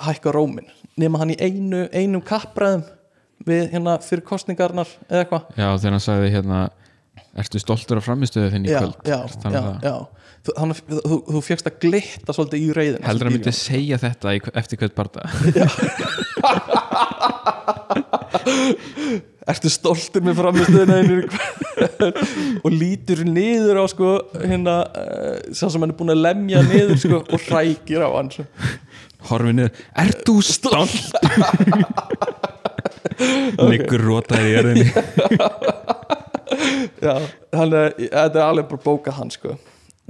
hækka 0.06 0.34
rómin 0.36 0.70
nema 1.00 1.20
hann 1.22 1.34
í 1.34 1.38
einu, 1.42 1.88
einum 1.92 2.22
kappræðum 2.24 2.84
við 3.48 3.64
hérna 3.74 3.94
fyrir 4.06 4.24
kostningarnar 4.28 4.90
eða 5.10 5.22
eitthvað 5.26 5.44
já 5.60 5.68
þegar 5.78 5.94
hann 5.98 6.06
sagði 6.10 6.28
hérna 6.38 6.60
Ertu 7.34 7.58
stoltur 7.62 7.98
af 7.98 8.06
framistöðu 8.06 8.52
þinn 8.54 8.66
í 8.68 8.70
kvöld? 8.74 8.94
já, 9.10 9.18
Ertu 9.26 9.40
þannig 9.42 9.58
já, 9.58 9.62
að- 9.70 9.84
já. 9.88 9.96
Þú, 10.44 10.52
hann, 10.60 10.72
þú, 10.76 11.18
þú 11.32 11.40
fegst 11.48 11.68
að 11.70 11.76
glitta 11.86 12.32
svolítið 12.36 12.60
í 12.66 12.68
reyðina 12.78 13.06
Heldur 13.08 13.28
sem 13.30 13.34
myndi 13.38 13.54
segja 13.56 13.98
þetta 14.02 14.28
eftir 14.60 14.78
hvert 14.82 14.96
barða 14.98 15.24
ertu 19.54 19.70
stoltur 19.72 20.22
með 20.26 20.38
framistöðina 20.40 20.96
einir 21.02 21.24
og 22.64 22.72
lítur 22.74 23.20
niður 23.28 23.78
á 23.84 23.86
sko 23.92 24.10
hérna 24.44 24.76
uh, 24.88 24.92
sá 25.56 25.66
sem 25.68 25.82
hann 25.84 25.92
er 25.94 25.98
búin 26.00 26.14
að 26.14 26.22
lemja 26.24 26.60
niður 26.68 26.98
sko 27.02 27.18
og 27.24 27.40
hrækir 27.50 28.02
á 28.06 28.10
hann 28.14 28.30
sko. 28.34 28.44
Horfi 29.30 29.52
niður, 29.56 29.72
ert 30.04 30.20
þú 30.28 30.36
stolt? 30.44 31.14
Liggur 33.72 34.04
rótaði 34.04 34.52
í 34.52 34.56
erðinni 34.60 34.88
já, 37.06 37.16
hann 37.54 37.76
er, 37.76 37.96
þetta 38.00 38.40
er 38.40 38.46
alveg 38.46 38.70
bara 38.72 38.84
bóka 38.86 39.14
hann 39.16 39.32
sko. 39.34 39.58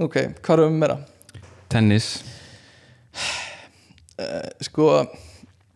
Ok, 0.02 0.16
hvað 0.44 0.54
er 0.58 0.64
um 0.68 0.78
meira? 0.78 0.96
Tennis, 1.72 2.08
uh, 4.18 4.46
sko, 4.62 4.88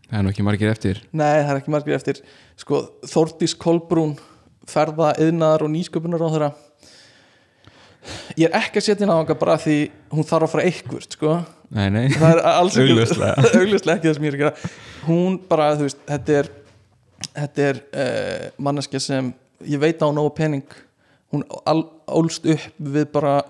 það 0.08 0.18
er 0.20 0.26
nú 0.26 0.32
ekki 0.32 0.46
margir 0.46 0.70
eftir. 0.72 1.02
nei 1.10 1.40
það 1.42 1.52
er 1.54 1.60
ekki 1.62 1.74
margir 1.74 1.98
eftir. 1.98 2.22
Sko, 2.58 2.82
Þórdís 3.06 3.54
Kolbrún 3.58 4.16
ferða, 4.68 5.14
yðnaðar 5.22 5.66
og 5.66 5.74
nýsköpunar 5.74 6.22
á 6.22 6.28
þeirra 6.28 6.50
ég 8.38 8.48
er 8.48 8.56
ekki 8.58 8.80
að 8.80 8.86
setja 8.86 9.04
inn 9.06 9.12
á 9.12 9.18
hanga 9.18 9.36
bara 9.38 9.56
því 9.60 9.76
hún 10.14 10.26
þarf 10.26 10.46
að 10.46 10.52
fara 10.54 10.66
eitthvert 10.68 11.16
sko. 11.16 11.38
Nei, 11.74 11.88
nei, 11.92 12.04
er 12.08 12.40
Augljóslega. 12.46 13.34
augljóslega 13.58 13.98
ekki 13.98 14.08
það 14.08 14.16
sem 14.16 14.26
ég 14.26 14.32
er 14.32 14.38
að 14.38 14.44
gera. 14.44 14.70
Hún 15.08 15.36
bara, 15.50 15.68
þú 15.76 15.88
veist, 15.88 16.00
þetta 16.08 16.36
er 16.40 16.50
þetta 17.34 17.64
er 17.72 17.80
uh, 17.92 18.44
manneskja 18.62 19.00
sem 19.02 19.32
ég 19.66 19.80
veit 19.82 20.02
á 20.04 20.08
nógu 20.14 20.34
pening. 20.38 20.64
Hún 21.32 21.42
al, 21.68 21.82
ólst 22.08 22.46
upp 22.48 22.68
við 22.80 23.08
bara 23.12 23.40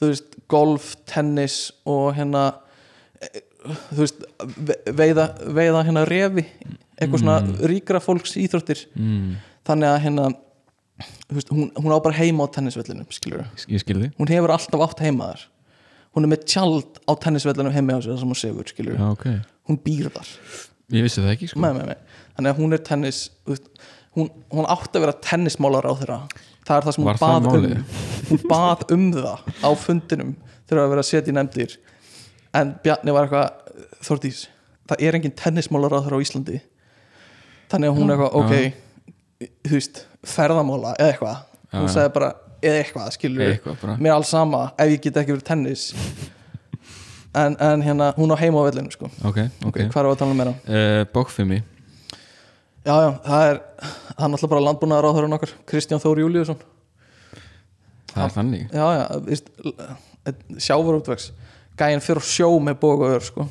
þú 0.00 0.10
veist, 0.12 0.36
golf, 0.52 0.92
tennis 1.08 1.56
og 1.88 2.14
hérna 2.16 2.46
eh, 3.20 3.42
þú 3.90 3.98
veist, 4.04 4.22
ve- 4.68 4.78
veiða 4.96 5.26
veiða 5.56 5.82
hérna 5.88 6.04
refi 6.08 6.46
eitthvað 6.96 7.20
svona 7.24 7.38
ríkra 7.68 8.00
fólks 8.00 8.36
íþróttir. 8.40 8.86
Mm, 8.96 9.34
þannig 9.68 9.90
að 9.90 9.98
hérna 10.06 10.28
veist, 11.34 11.50
hún, 11.52 11.68
hún 11.76 11.92
á 11.92 11.98
bara 12.00 12.16
heima 12.16 12.46
á 12.46 12.52
tennisvellinum 12.56 13.04
hún 14.16 14.32
hefur 14.32 14.54
alltaf 14.54 14.86
átt 14.86 15.02
heima 15.04 15.32
þar. 15.34 15.44
Hún 16.16 16.24
er 16.24 16.32
með 16.32 16.46
tjald 16.48 17.02
á 17.04 17.12
tennisvellinum 17.20 17.74
heima 17.74 17.98
á 17.98 18.00
sér 18.00 18.14
þar 18.14 18.22
sem 18.22 18.32
hún 18.32 18.40
sefur 18.40 18.70
Já, 18.96 19.10
ok, 19.12 19.26
hún 19.68 19.80
býr 19.84 20.08
þar. 20.14 20.30
Ég 20.94 21.04
vissi 21.04 21.20
það 21.20 21.32
ekki 21.34 21.50
sko. 21.50 21.60
Með, 21.60 21.80
með, 21.80 21.90
með. 21.90 22.05
Þannig 22.36 22.52
að 22.52 22.60
hún 22.60 22.76
er 22.76 22.84
tennis 22.86 23.22
hún, 23.46 24.30
hún 24.52 24.68
átti 24.68 24.98
að 24.98 25.06
vera 25.06 25.16
tennismálar 25.26 25.88
á 25.88 25.92
þeirra 25.96 26.20
það 26.66 26.76
er 26.76 26.86
það 26.86 26.96
sem 26.96 27.04
hún 27.04 27.20
það 27.20 27.26
bað 27.26 27.58
um. 27.58 27.84
hún 28.30 28.42
bað 28.50 28.84
um 28.96 29.06
það 29.14 29.50
á 29.62 29.70
fundinum 29.80 30.32
þegar 30.66 30.82
að 30.82 30.92
vera 30.92 31.04
að 31.04 31.10
setja 31.10 31.32
í 31.32 31.36
nefndir. 31.36 31.76
En 32.56 32.72
Bjarni 32.82 33.14
var 33.14 33.28
eitthvað 33.28 34.00
Þordís, 34.06 34.46
það 34.88 35.04
er 35.06 35.18
engin 35.18 35.34
tennismálar 35.36 35.94
á 35.94 36.00
þeirra 36.02 36.18
á 36.18 36.24
Íslandi. 36.24 36.58
Þannig 37.70 37.92
að 37.92 38.00
hún 38.00 38.10
er 38.10 38.16
eitthvað, 38.16 38.40
ok 38.40 38.82
þú 39.66 39.76
veist, 39.76 40.02
ferðamála 40.26 40.94
eða 40.96 41.12
eitthvað. 41.12 41.44
Hún 41.66 41.84
Já, 41.84 41.86
já. 41.86 41.92
sagði 41.92 42.12
bara, 42.14 42.32
eða 42.64 42.80
eitthvað, 42.80 43.08
skilur 43.18 43.46
Eitthvað 43.50 43.86
mér 44.00 44.10
er 44.12 44.16
alls 44.16 44.30
sama 44.32 44.60
ef 44.80 44.92
ég 44.94 45.02
get 45.04 45.18
ekki 45.20 45.34
verið 45.34 45.46
tennis. 45.50 45.86
En, 47.36 47.56
en 47.60 47.82
hérna, 47.84 48.12
hún 48.16 48.32
á 48.32 48.36
heima 48.40 48.62
á 48.64 48.66
vellinu 48.70 48.94
sko. 48.94 49.10
Ok, 49.28 49.42
ok, 49.68 49.80
hvað 49.92 49.98
er 50.00 50.06
að 50.08 50.20
tala 50.22 50.32
um 50.32 50.38
meira? 50.40 50.54
Uh, 50.64 51.02
Bókfimi 51.12 51.58
Já, 52.86 52.94
já, 53.02 53.10
það 53.26 53.44
er 53.50 53.56
hann 54.16 54.30
er 54.30 54.36
alltaf 54.36 54.50
bara 54.52 54.62
landbúnaðar 54.62 55.08
á 55.10 55.14
þeirra 55.16 55.36
okkar 55.36 55.52
Kristján 55.66 56.02
Þóri 56.02 56.22
Júlíusson. 56.22 56.60
Það 58.12 58.22
er 58.24 58.34
þannig. 58.36 58.68
Já, 58.70 58.86
já, 58.94 60.34
sjávar 60.62 61.00
útvegs 61.00 61.32
gæinn 61.76 62.02
fyrir 62.04 62.24
sjó 62.24 62.48
með 62.62 62.78
bók 62.84 63.02
og 63.04 63.16
ör 63.16 63.26
sko. 63.26 63.46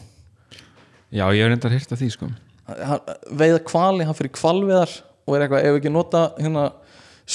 Já, 1.13 1.27
ég 1.35 1.43
hef 1.43 1.51
reyndar 1.51 1.75
hýrt 1.75 1.91
af 1.93 1.99
því 2.01 2.09
sko. 2.15 2.29
Hann, 2.65 3.11
veiða 3.43 3.59
kvali, 3.67 4.07
hann 4.07 4.17
fyrir 4.17 4.33
kvalveðar 4.35 4.95
og 5.25 5.35
er 5.37 5.45
eitthvað, 5.45 5.67
ef 5.67 5.79
ekki 5.79 5.91
nota 5.93 6.23
hérna 6.39 6.65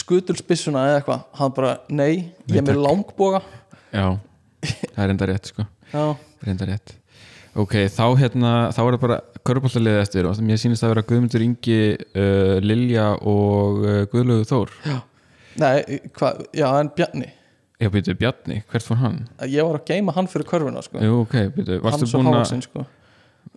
skutulsbissuna 0.01 0.86
eða 0.89 0.98
eitthvað 1.02 1.22
hann 1.39 1.55
bara, 1.55 1.77
nei, 1.93 2.32
ég 2.51 2.59
er 2.62 2.66
með 2.66 2.81
langboga. 2.82 3.43
Já, 3.93 4.06
það 4.64 5.05
er 5.05 5.12
reyndar 5.12 5.32
rétt 5.35 5.52
sko. 5.52 5.68
Já, 5.93 6.05
Reyndar 6.40 6.70
rétt. 6.72 6.94
Ok, 7.59 7.74
þá 7.93 8.05
hérna, 8.16 8.51
þá 8.72 8.81
er 8.86 8.94
það 8.94 9.02
bara 9.02 9.20
körbáltaliðið 9.49 10.01
eftir 10.05 10.29
og 10.31 10.39
mér 10.45 10.61
sýnist 10.61 10.83
það 10.85 10.89
að 10.91 10.95
vera 10.95 11.07
Guðmundur 11.11 11.45
Ingi 11.47 11.79
uh, 11.97 12.57
Lilja 12.65 13.07
og 13.31 13.81
uh, 13.85 13.99
Guðlaugur 14.12 14.49
Þór 14.51 14.73
nei, 15.61 16.01
hvað, 16.17 16.43
já, 16.57 16.67
en 16.81 16.91
Bjarni 16.97 17.29
Já, 17.81 17.89
byrju, 17.89 18.12
Bjarni, 18.21 18.59
hvert 18.69 18.85
fór 18.85 18.99
hann? 19.01 19.15
ég 19.49 19.65
var 19.65 19.79
að 19.79 19.87
geima 19.89 20.12
hann 20.12 20.27
fyrir 20.29 20.45
körfuna 20.51 20.83
sko. 20.85 21.01
Jú, 21.01 21.23
ok, 21.25 21.37
byrju, 21.57 21.79
varstu 21.81 22.05
hans 22.05 22.11
og 22.12 22.21
búin 22.21 22.29
að 22.29 22.35
Hávaxinn 22.37 22.65
sko. 22.67 22.83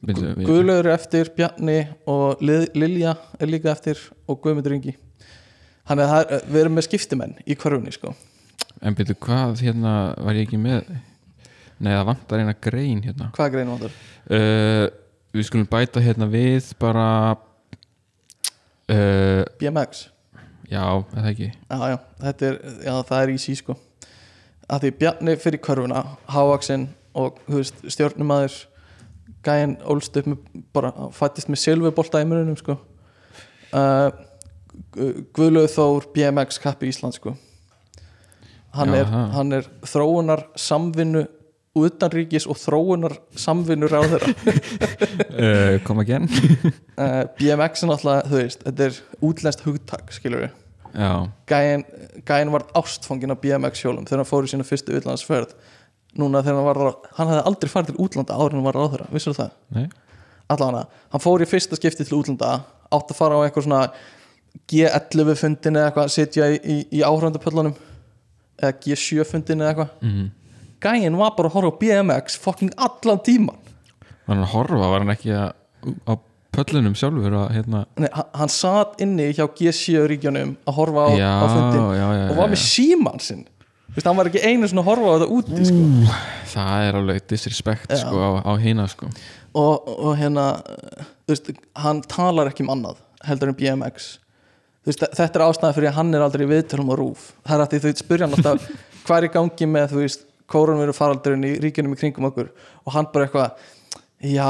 byrju, 0.07 0.29
við- 0.37 0.47
Guðlaugur 0.47 0.87
er 0.87 0.93
eftir, 0.93 1.31
Bjarni 1.35 1.75
og 2.07 2.39
Lil- 2.39 2.69
Lilja 2.79 3.17
er 3.35 3.51
líka 3.51 3.73
eftir 3.73 3.99
og 4.31 4.39
Guðmundur 4.45 4.77
Ingi 4.77 4.93
þannig 5.83 6.05
að 6.05 6.13
það 6.13 6.31
er, 6.37 6.45
við 6.55 6.61
erum 6.63 6.77
með 6.79 6.87
skiptimenn 6.87 7.35
í 7.43 7.57
körfunni 7.59 7.91
sko. 7.97 8.13
En 8.79 8.95
byrju, 8.95 9.17
hvað 9.27 9.59
hérna 9.67 9.93
var 10.23 10.39
ég 10.39 10.47
ekki 10.47 10.61
með 10.69 10.87
Nei, 11.83 11.91
það 11.91 12.05
vantar 12.13 12.39
eina 12.45 12.55
grein 12.63 13.01
hérna 13.03 13.27
hvað 13.35 13.51
greinu 13.57 13.75
vantar? 13.75 13.95
uh, 14.31 14.85
Við 15.33 15.47
skulum 15.47 15.69
bæta 15.69 16.01
hérna 16.03 16.27
við 16.29 16.73
bara 16.81 17.05
uh, 18.85 19.41
BMX 19.57 20.07
já, 20.69 20.83
það 21.13 21.29
ekki? 21.31 21.47
Já, 21.53 21.77
já, 21.89 21.97
þetta 22.21 22.49
er, 22.49 22.59
já, 22.85 22.93
það 23.09 23.17
er 23.21 23.31
easy 23.33 23.55
sko. 23.57 23.77
Að 24.69 24.85
því 24.85 24.91
Bjarni 25.01 25.35
fyrir 25.41 25.61
körfuna 25.63 26.03
hávaksinn 26.31 26.85
og 27.17 27.39
veist, 27.49 27.81
stjórnumæður 27.93 28.59
gæinn 29.43 29.75
ólst 29.89 30.15
upp 30.21 30.29
með, 30.31 30.61
bara 30.75 30.93
fættist 31.15 31.51
með 31.51 31.63
silfubolta 31.63 32.21
í 32.23 32.29
mununum 32.29 32.57
sko. 32.59 32.77
Uh, 33.73 34.09
Guðlöð 35.33 35.71
Þór 35.73 36.07
BMX 36.13 36.61
kappi 36.61 36.89
Ísland 36.93 37.17
sko. 37.17 37.35
Hann, 38.73 38.93
er, 38.97 39.05
hann 39.05 39.53
er 39.53 39.67
þróunar 39.85 40.47
samvinnu 40.57 41.27
utanríkis 41.77 42.45
og 42.49 42.59
þróunar 42.61 43.17
samvinnu 43.35 43.89
ráðherra. 43.91 44.33
Uh, 45.33 45.79
kom 45.85 45.99
again? 45.99 46.29
Uh, 46.93 47.23
BMX 47.39 47.81
er 47.81 47.89
náttúrulega, 47.89 48.27
þú 48.29 48.37
veist, 48.37 48.59
þetta 48.67 48.85
er 48.85 48.97
útlenskt 49.25 49.63
hugtak, 49.65 50.11
skilur 50.13 50.43
við 50.43 50.51
gæin, 51.49 51.83
gæin 52.25 52.51
var 52.53 52.67
ástfangin 52.77 53.33
á 53.33 53.37
BMX 53.41 53.81
hjólum 53.81 54.05
þegar 54.05 54.21
hann 54.21 54.29
fór 54.29 54.45
í 54.45 54.51
sína 54.51 54.65
fyrstu 54.67 54.93
utlandsferð. 54.97 55.55
Núna 56.19 56.43
þegar 56.45 56.59
hann 56.59 56.67
var 56.67 56.97
hann 57.17 57.31
hefði 57.31 57.45
aldrei 57.49 57.71
farið 57.71 57.89
til 57.89 58.03
útlanda 58.05 58.37
áður 58.37 58.53
en 58.53 58.59
hann 58.59 58.67
var 58.67 58.77
ráðherra 58.77 59.07
vissur 59.13 59.33
það? 59.37 59.55
nei. 59.73 59.87
Allavega, 60.53 60.83
hann 61.09 61.23
fór 61.23 61.41
í 61.41 61.49
fyrsta 61.49 61.79
skipti 61.79 62.05
til 62.05 62.19
útlanda 62.19 62.51
átt 62.93 63.09
að 63.09 63.17
fara 63.17 63.39
á 63.41 63.43
eitthvað 63.47 63.65
svona 63.65 63.81
G11 64.69 65.39
fundin 65.39 65.79
eða 65.79 65.89
eitthvað 65.89 66.13
sitja 66.13 66.49
í, 66.53 66.59
í, 66.61 66.77
í 66.99 67.01
áhrifandapöllunum 67.01 67.73
eða 68.61 68.73
G7 68.83 69.25
fundin 69.25 69.63
eða 69.63 69.71
eitthvað. 69.73 69.95
Mm. 70.05 70.27
Gæin 70.83 71.17
var 71.19 71.33
bara 71.37 71.49
að 71.51 71.57
horfa 71.57 71.73
á 71.73 71.79
BMX 71.81 72.37
fucking 72.43 72.73
allan 72.77 73.21
tíman 73.25 73.59
var 74.27 74.35
hann 74.35 74.45
að 74.45 74.53
horfa, 74.53 74.91
var 74.93 75.03
hann 75.03 75.13
ekki 75.15 75.33
að, 75.35 75.53
á 76.07 76.13
pöllunum 76.53 76.93
sjálfur 76.97 77.33
að 77.37 77.55
hérna 77.57 77.83
Nei, 77.99 78.09
hann, 78.13 78.51
satt 78.51 78.99
inni 79.03 79.31
hjá 79.33 79.45
G7 79.57 80.05
ríkjunum 80.11 80.53
að 80.69 80.77
horfa 80.77 81.07
á, 81.07 81.11
já, 81.17 81.31
á 81.33 81.45
fundin 81.49 81.87
já, 81.97 82.05
já, 82.19 82.23
og 82.29 82.37
var 82.39 82.53
með 82.53 82.63
síman 82.67 83.23
sinn 83.23 83.43
Vist, 83.93 84.07
hann 84.09 84.17
var 84.17 84.25
ekki 84.25 84.41
einu 84.41 84.65
svona 84.69 84.81
að 84.81 84.87
horfa 84.89 85.09
á 85.09 85.13
þetta 85.13 85.33
úti 85.37 85.65
sko. 85.69 86.13
það 86.49 86.85
er 86.87 86.95
alveg 86.97 87.25
disrespect 87.29 87.91
Já. 87.93 87.99
sko, 88.01 88.21
á, 88.25 88.29
á 88.41 88.51
hina 88.57 88.87
sko. 88.89 89.09
og, 89.53 89.89
og 89.93 90.15
hérna 90.17 90.45
uh, 90.65 91.03
veist, 91.29 91.51
hann 91.77 92.01
talar 92.09 92.49
ekki 92.49 92.65
um 92.65 92.71
annað 92.73 93.03
heldur 93.27 93.51
en 93.51 93.57
BMX 93.59 94.07
veist, 94.87 95.03
þetta 95.03 95.29
er 95.29 95.45
ástæða 95.45 95.75
fyrir 95.77 95.91
að 95.91 95.99
hann 95.99 96.17
er 96.17 96.25
aldrei 96.25 96.47
viðtölum 96.49 96.89
á 96.89 96.95
rúf 96.97 97.27
það 97.45 97.55
er 97.59 97.65
að 97.67 97.75
því 97.75 97.81
veist 97.85 98.01
spyrja 98.01 98.27
hann 98.29 98.37
alltaf 98.39 98.65
hvað 99.05 99.19
er 99.19 99.27
í 99.29 99.33
gangi 99.37 99.69
með 99.75 99.93
þú 99.93 100.01
veist 100.01 100.25
kórunveru 100.53 100.93
faraldurinn 100.95 101.47
í 101.49 101.53
ríkjunum 101.63 101.95
í 101.95 101.99
kringum 101.99 102.29
okkur. 102.29 102.51
Og 102.85 102.93
hann 102.95 103.09
bara 103.13 103.27
eitthvað 103.27 103.51
já, 104.23 104.49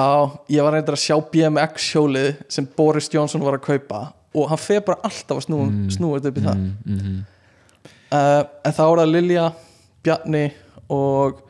ég 0.54 0.62
var 0.68 0.76
reyndar 0.78 0.98
að 1.00 1.04
sjá 1.06 1.16
BMX 1.34 1.88
hjólið 1.96 2.30
sem 2.54 2.68
Boris 2.78 3.10
Johnson 3.14 3.42
var 3.46 3.58
að 3.58 3.66
kaupa. 3.72 4.02
Og 4.36 4.50
hann 4.52 4.62
fer 4.62 4.82
bara 4.86 5.00
alltaf 5.06 5.38
að 5.40 5.46
snúa, 5.48 5.70
Mm. 5.70 5.88
snúa 5.94 6.20
þetta 6.20 6.30
upp 6.34 6.38
í 6.42 6.46
það. 6.48 6.62
Mm, 6.62 7.00
mm, 7.00 7.24
uh, 8.12 8.44
en 8.66 8.74
þá 8.74 8.84
er 8.86 9.00
það 9.02 9.12
Lilja, 9.14 9.46
Bjarni 10.04 10.44
og 10.90 11.42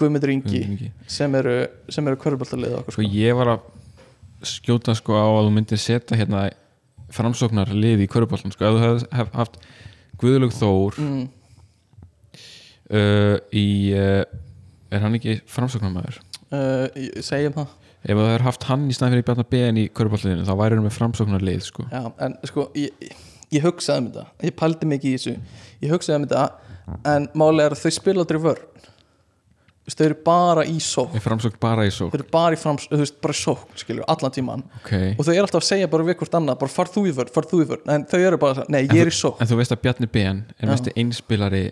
Guðmundur 0.00 0.32
Ingi 0.32 0.90
sem 1.06 1.34
eru, 1.38 1.52
sem 1.92 2.06
eru 2.08 2.16
körfbaltarlið 2.18 2.72
okkur 2.80 2.96
sko 2.96 3.04
ég 3.06 3.36
var 3.38 3.52
að 3.52 3.60
skjóta 4.42 4.94
sko 4.98 5.14
á 5.14 5.22
að 5.28 5.44
þú 5.46 5.52
myndir 5.54 5.78
setja 5.78 6.16
hérna 6.18 6.48
framsóknar 7.12 7.70
lið 7.76 8.02
í 8.06 8.08
köruboltan 8.10 8.50
sko, 8.54 8.64
ef 8.64 8.74
þú 8.74 8.82
hefði 8.82 9.06
hef 9.20 9.30
haft 9.36 9.58
Guðlaug 10.22 10.54
Þór 10.56 10.98
mm, 10.98 11.22
uh, 12.90 13.36
í 13.54 13.66
uh, 13.96 14.24
er 14.92 15.04
hann 15.04 15.14
ekki 15.18 15.38
framsóknarmæður 15.50 16.18
uh, 16.18 16.88
ég- 16.98 17.20
segjum 17.24 17.54
það. 17.60 17.78
Ef 18.02 18.18
þú 18.18 18.24
hefur 18.26 18.42
haft 18.48 18.64
hann 18.66 18.88
í 18.90 18.94
staðin 18.96 19.14
fyrir 19.14 19.26
Bjarnar 19.28 19.46
BN 19.52 19.76
í 19.78 19.86
köruboltliðinu 19.94 20.46
þá 20.48 20.54
væri 20.58 20.74
hann 20.78 20.86
með 20.88 20.96
framsóknar 20.96 21.44
lið 21.46 21.60
sko. 21.68 21.84
Já, 21.92 22.02
en 22.26 22.34
sko 22.50 22.64
ég, 22.74 23.14
ég 23.54 23.62
hugsaði 23.62 24.02
um 24.02 24.08
þetta, 24.10 24.24
ég 24.48 24.56
pældi 24.58 24.88
mikið 24.90 25.12
í 25.12 25.16
þessu. 25.20 25.34
Ég 25.84 25.94
hugsaði 25.94 26.18
um 26.18 26.26
þetta 26.26 27.06
en 27.12 27.28
málega 27.38 27.70
er 27.70 27.76
að 27.76 27.84
þau 27.84 27.94
spila 27.94 28.24
aldrei 28.24 28.40
vörn. 28.42 28.68
Þú 29.82 29.90
veist, 29.90 29.98
þau 29.98 30.04
eru 30.06 30.16
bara 30.26 30.62
í 30.70 30.74
sók 30.82 31.14
er 31.18 31.22
framsókn 31.24 31.56
bara 31.62 31.82
í 31.86 31.88
þau 31.90 31.96
sók 31.96 32.12
eru 32.14 32.26
bara 32.30 32.54
í 32.54 32.58
frams, 32.58 32.84
þú 32.90 32.98
veist, 33.00 33.16
bara 33.22 33.34
í 33.34 33.38
sók 33.38 33.62
skilur, 33.80 34.04
allan 34.12 34.30
tíman 34.34 34.60
ok, 34.78 34.92
og 35.18 35.26
þau 35.26 35.32
eru 35.32 35.42
alltaf 35.42 35.58
að 35.58 35.66
segja 35.66 35.88
bara 35.90 36.06
við 36.06 36.18
hvort 36.20 36.36
annað, 36.38 36.58
bara 36.60 36.70
far 36.70 36.90
þú 36.94 37.02
í 37.10 37.14
vörn, 37.16 37.32
far 37.34 37.48
þú 37.50 37.58
í 37.64 37.66
vörn. 37.72 37.82
En 37.90 38.04
þau 38.06 38.18
eru 38.20 38.38
bara, 38.44 38.62
nei, 38.70 38.84
ég 38.84 39.00
er 39.02 39.10
í 39.10 39.14
sók 39.16 39.42
en 39.42 39.50
þú 39.50 39.58
veist 39.58 39.74
að 39.74 39.80
Bjarni 39.82 40.06
BN 40.14 40.38
er 40.62 40.70
mest 40.70 40.86
einspilari 40.94 41.64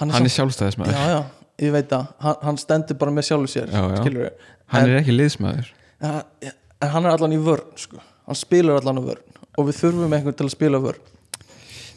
hann 0.00 0.12
er, 0.12 0.26
er 0.28 0.34
sjálfstæðismæður 0.36 0.96
já, 0.96 1.04
já, 1.14 1.20
ég 1.66 1.74
veit 1.76 1.88
það 1.92 2.06
hann, 2.26 2.38
hann 2.48 2.60
stendur 2.60 2.98
bara 3.00 3.14
með 3.16 3.28
sjálfu 3.30 3.52
sér 3.52 3.70
Já, 3.72 3.82
já. 3.94 3.98
skilur 4.02 4.30
hann 4.74 4.90
er 4.90 5.00
ekki 5.00 5.14
liðsmæður 5.16 5.72
en 6.06 6.90
hann 6.92 7.06
er 7.08 7.14
allan 7.16 7.32
í 7.36 7.40
vörn 7.40 7.70
sko. 7.80 8.00
hann 8.26 8.36
spilar 8.38 8.80
allan 8.82 9.00
á 9.00 9.04
vörn. 9.06 9.22
Og 9.56 9.64
við 9.70 9.78
þurfum 9.78 10.12
einhvern 10.12 10.34
til 10.36 10.44
að 10.44 10.52
spila 10.52 10.78
vörn. 10.84 10.98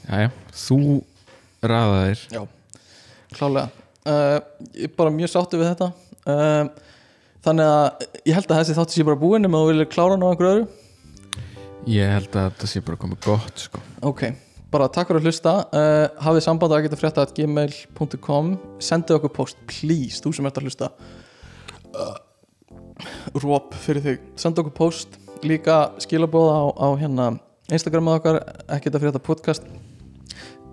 Jæja, 0.07 0.30
þú 0.55 0.77
raðaðir. 1.67 2.21
Já, 2.31 2.41
klálega. 3.35 3.65
Uh, 4.07 4.38
Ég 4.80 4.85
er 4.88 4.93
bara 4.95 5.11
mjög 5.11 5.34
sáttu 5.34 5.59
við 5.59 5.67
þetta. 5.73 5.89
Uh, 6.23 6.69
Þannig 7.43 7.69
að 7.71 8.05
ég 8.27 8.35
held 8.35 8.49
að 8.51 8.57
þessi 8.61 8.77
þáttu 8.77 8.95
sé 8.95 9.03
bara 9.07 9.19
búin 9.19 9.43
nema 9.43 9.59
þú 9.61 9.67
viljið 9.73 9.89
klára 9.93 10.15
hann 10.15 10.23
á 10.23 10.30
einhverju 10.31 10.53
öðru. 10.55 11.43
Ég 11.91 12.09
held 12.15 12.34
að 12.35 12.47
þetta 12.49 12.69
sé 12.71 12.81
bara 12.88 12.99
komið 13.03 13.21
gott 13.27 13.61
sko. 13.63 13.84
Ok, 14.07 14.23
bara 14.74 14.90
takk 14.94 15.10
fyrir 15.10 15.22
að 15.22 15.30
hlusta. 15.30 15.54
Uh, 15.74 16.06
Hafið 16.24 16.46
samband 16.46 16.76
að 16.76 16.86
geta 16.86 17.00
frétta 17.00 17.26
at 17.26 17.34
gmail.com 17.38 18.52
Sendið 18.84 19.18
okkur 19.18 19.34
post, 19.40 19.62
please, 19.70 20.22
þú 20.24 20.34
sem 20.36 20.50
ert 20.50 20.60
að 20.60 20.70
hlusta. 20.70 20.91
Uh, 21.94 22.18
Róp 23.41 23.76
fyrir 23.80 24.06
þig. 24.06 24.24
Sendið 24.40 24.66
okkur 24.66 24.78
post 24.78 25.20
Líka 25.48 25.94
skilabóða 26.04 26.56
á, 26.60 26.66
á 26.76 26.88
hérna 27.00 27.28
Instagramið 27.72 28.18
okkar, 28.18 28.40
ekkert 28.76 28.98
að 28.98 29.06
frétta 29.06 29.22
podcast. 29.24 29.68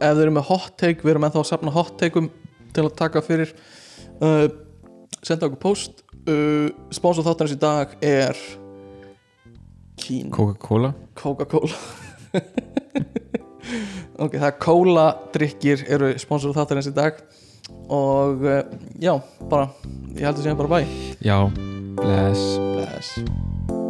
Ef 0.01 0.17
þið 0.17 0.23
eru 0.25 0.37
með 0.37 0.49
hot 0.51 0.73
take 0.81 1.05
Við 1.05 1.15
erum 1.15 1.27
ennþá 1.29 1.43
að 1.45 1.51
safna 1.53 1.75
hot 1.77 1.95
takeum 2.01 2.31
Til 2.77 2.85
að 2.85 2.97
taka 2.99 3.23
fyrir. 3.25 3.53
Uh, 4.21 4.49
Sendið 5.23 5.51
okkur 5.51 5.63
post. 5.63 6.03
Uh, 6.27 6.69
Sponsor 6.95 7.25
þáttarins 7.25 7.55
í 7.55 7.61
dag 7.63 7.95
er 8.05 8.41
Kín 9.97 10.29
Coca-Cola. 10.35 10.93
Coca-Cola 11.17 11.73
ok, 14.19 14.37
það 14.37 14.49
er 14.51 14.59
Cola 14.63 15.09
drikkir 15.35 15.87
eru 15.89 16.13
sponsor 16.23 16.55
þáttarins 16.57 16.91
í 16.91 16.95
dag. 16.97 17.19
Og 17.91 18.47
uh, 18.47 18.63
já, 19.03 19.15
bara 19.51 19.71
ég 20.15 20.27
held 20.27 20.39
að 20.39 20.45
segja 20.45 20.61
bara 20.61 20.77
bæ. 20.77 20.95
Já, 21.25 21.39
bless. 21.99 22.47
Bless 22.77 23.86